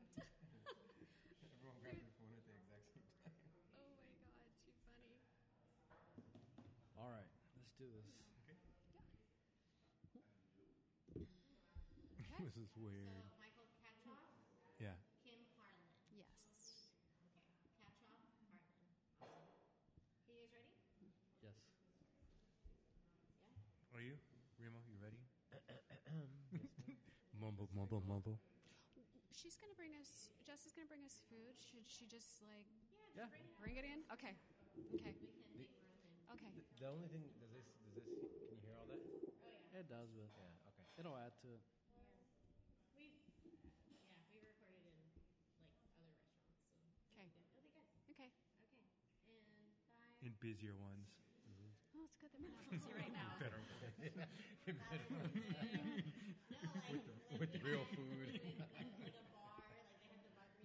Everyone 1.54 1.78
grabbed 1.78 2.02
their 2.02 2.10
phone 2.18 2.34
at 2.34 2.42
the 2.42 2.54
exact 2.58 2.90
same 2.90 3.06
time. 3.22 3.38
Oh 3.78 3.94
my 4.10 4.26
god, 4.34 4.50
too 4.66 4.74
funny. 4.90 5.14
All 6.98 7.14
right, 7.14 7.30
let's 7.54 7.70
do 7.78 7.86
this. 7.94 8.10
this 12.40 12.56
is 12.56 12.72
weird. 12.80 13.04
Michael 13.38 13.68
Katroff, 13.84 14.32
Yeah. 14.80 14.96
Kim 15.22 15.44
Harlan. 15.54 15.92
Yes. 16.10 16.40
Katroff, 17.20 17.92
Harlan. 18.00 18.32
You 20.24 20.34
guys 20.40 20.48
ready? 20.50 20.72
Yes. 21.44 21.60
Are 23.94 24.00
you? 24.02 24.16
Remo, 24.58 24.80
you 24.88 24.96
ready? 25.04 25.20
mumble, 27.36 27.68
mumble, 27.76 28.02
mumble. 28.08 28.40
She's 29.36 29.56
gonna 29.60 29.76
bring 29.76 29.92
us. 30.80 30.88
Jess 30.88 30.88
is 30.88 30.88
gonna 30.88 30.88
bring 30.88 31.04
us 31.04 31.20
food. 31.28 31.54
Should 31.60 31.84
she 31.88 32.06
just 32.06 32.40
like? 32.42 32.66
Yeah. 33.16 33.26
Bring 33.60 33.76
it 33.76 33.84
in. 33.84 34.00
Okay. 34.12 34.32
Okay. 34.94 35.14
Okay. 36.32 36.52
The 36.78 36.86
only 36.88 37.08
thing 37.08 37.20
does 37.40 37.50
this 37.52 37.66
does 37.84 37.92
this 37.94 38.06
can 38.48 38.56
you 38.56 38.62
hear 38.64 38.74
all 38.78 38.86
that? 38.88 39.00
Oh, 39.44 39.50
yeah. 39.72 39.80
It 39.80 39.88
does, 39.88 40.08
but 40.16 40.30
Yeah. 40.38 40.68
Okay. 40.72 40.84
it'll 40.98 41.16
add 41.16 41.32
to 41.42 41.48
it. 41.52 41.60
We, 42.96 43.12
yeah, 44.08 44.20
we 44.32 44.40
recorded 44.40 44.82
in 44.86 44.96
like 45.04 45.14
other 45.52 45.68
restaurants. 45.68 46.24
So 46.80 47.20
Okay. 47.20 47.28
it'll 47.28 47.62
be 47.62 47.72
good. 47.74 47.84
Okay. 48.10 48.30
Okay. 48.64 48.80
And 49.26 49.74
five. 49.92 50.16
In 50.22 50.32
busier 50.40 50.74
ones. 50.76 51.08
Mm-hmm. 51.46 51.98
Oh, 51.98 52.04
it's 52.04 52.16
good 52.16 52.30
that 52.32 52.40
we're 52.40 52.54
not 52.54 52.66
busy 52.70 52.92
right 52.94 53.12
now. 53.12 53.36
Better. 53.38 53.60
With 57.38 57.54
real 57.62 57.84
food. 57.96 58.28
like 58.28 58.34
a 58.34 58.38
bar, 58.38 58.38
like 58.38 58.38
they 58.38 58.38
have 58.38 58.40
the 58.40 58.48
bar. 58.48 58.49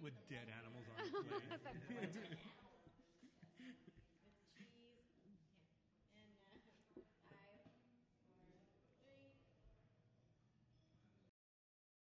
With 0.06 0.14
dead 0.30 0.46
animals 0.54 0.86
on 0.86 1.02
the 1.02 1.18
plate. 1.26 2.38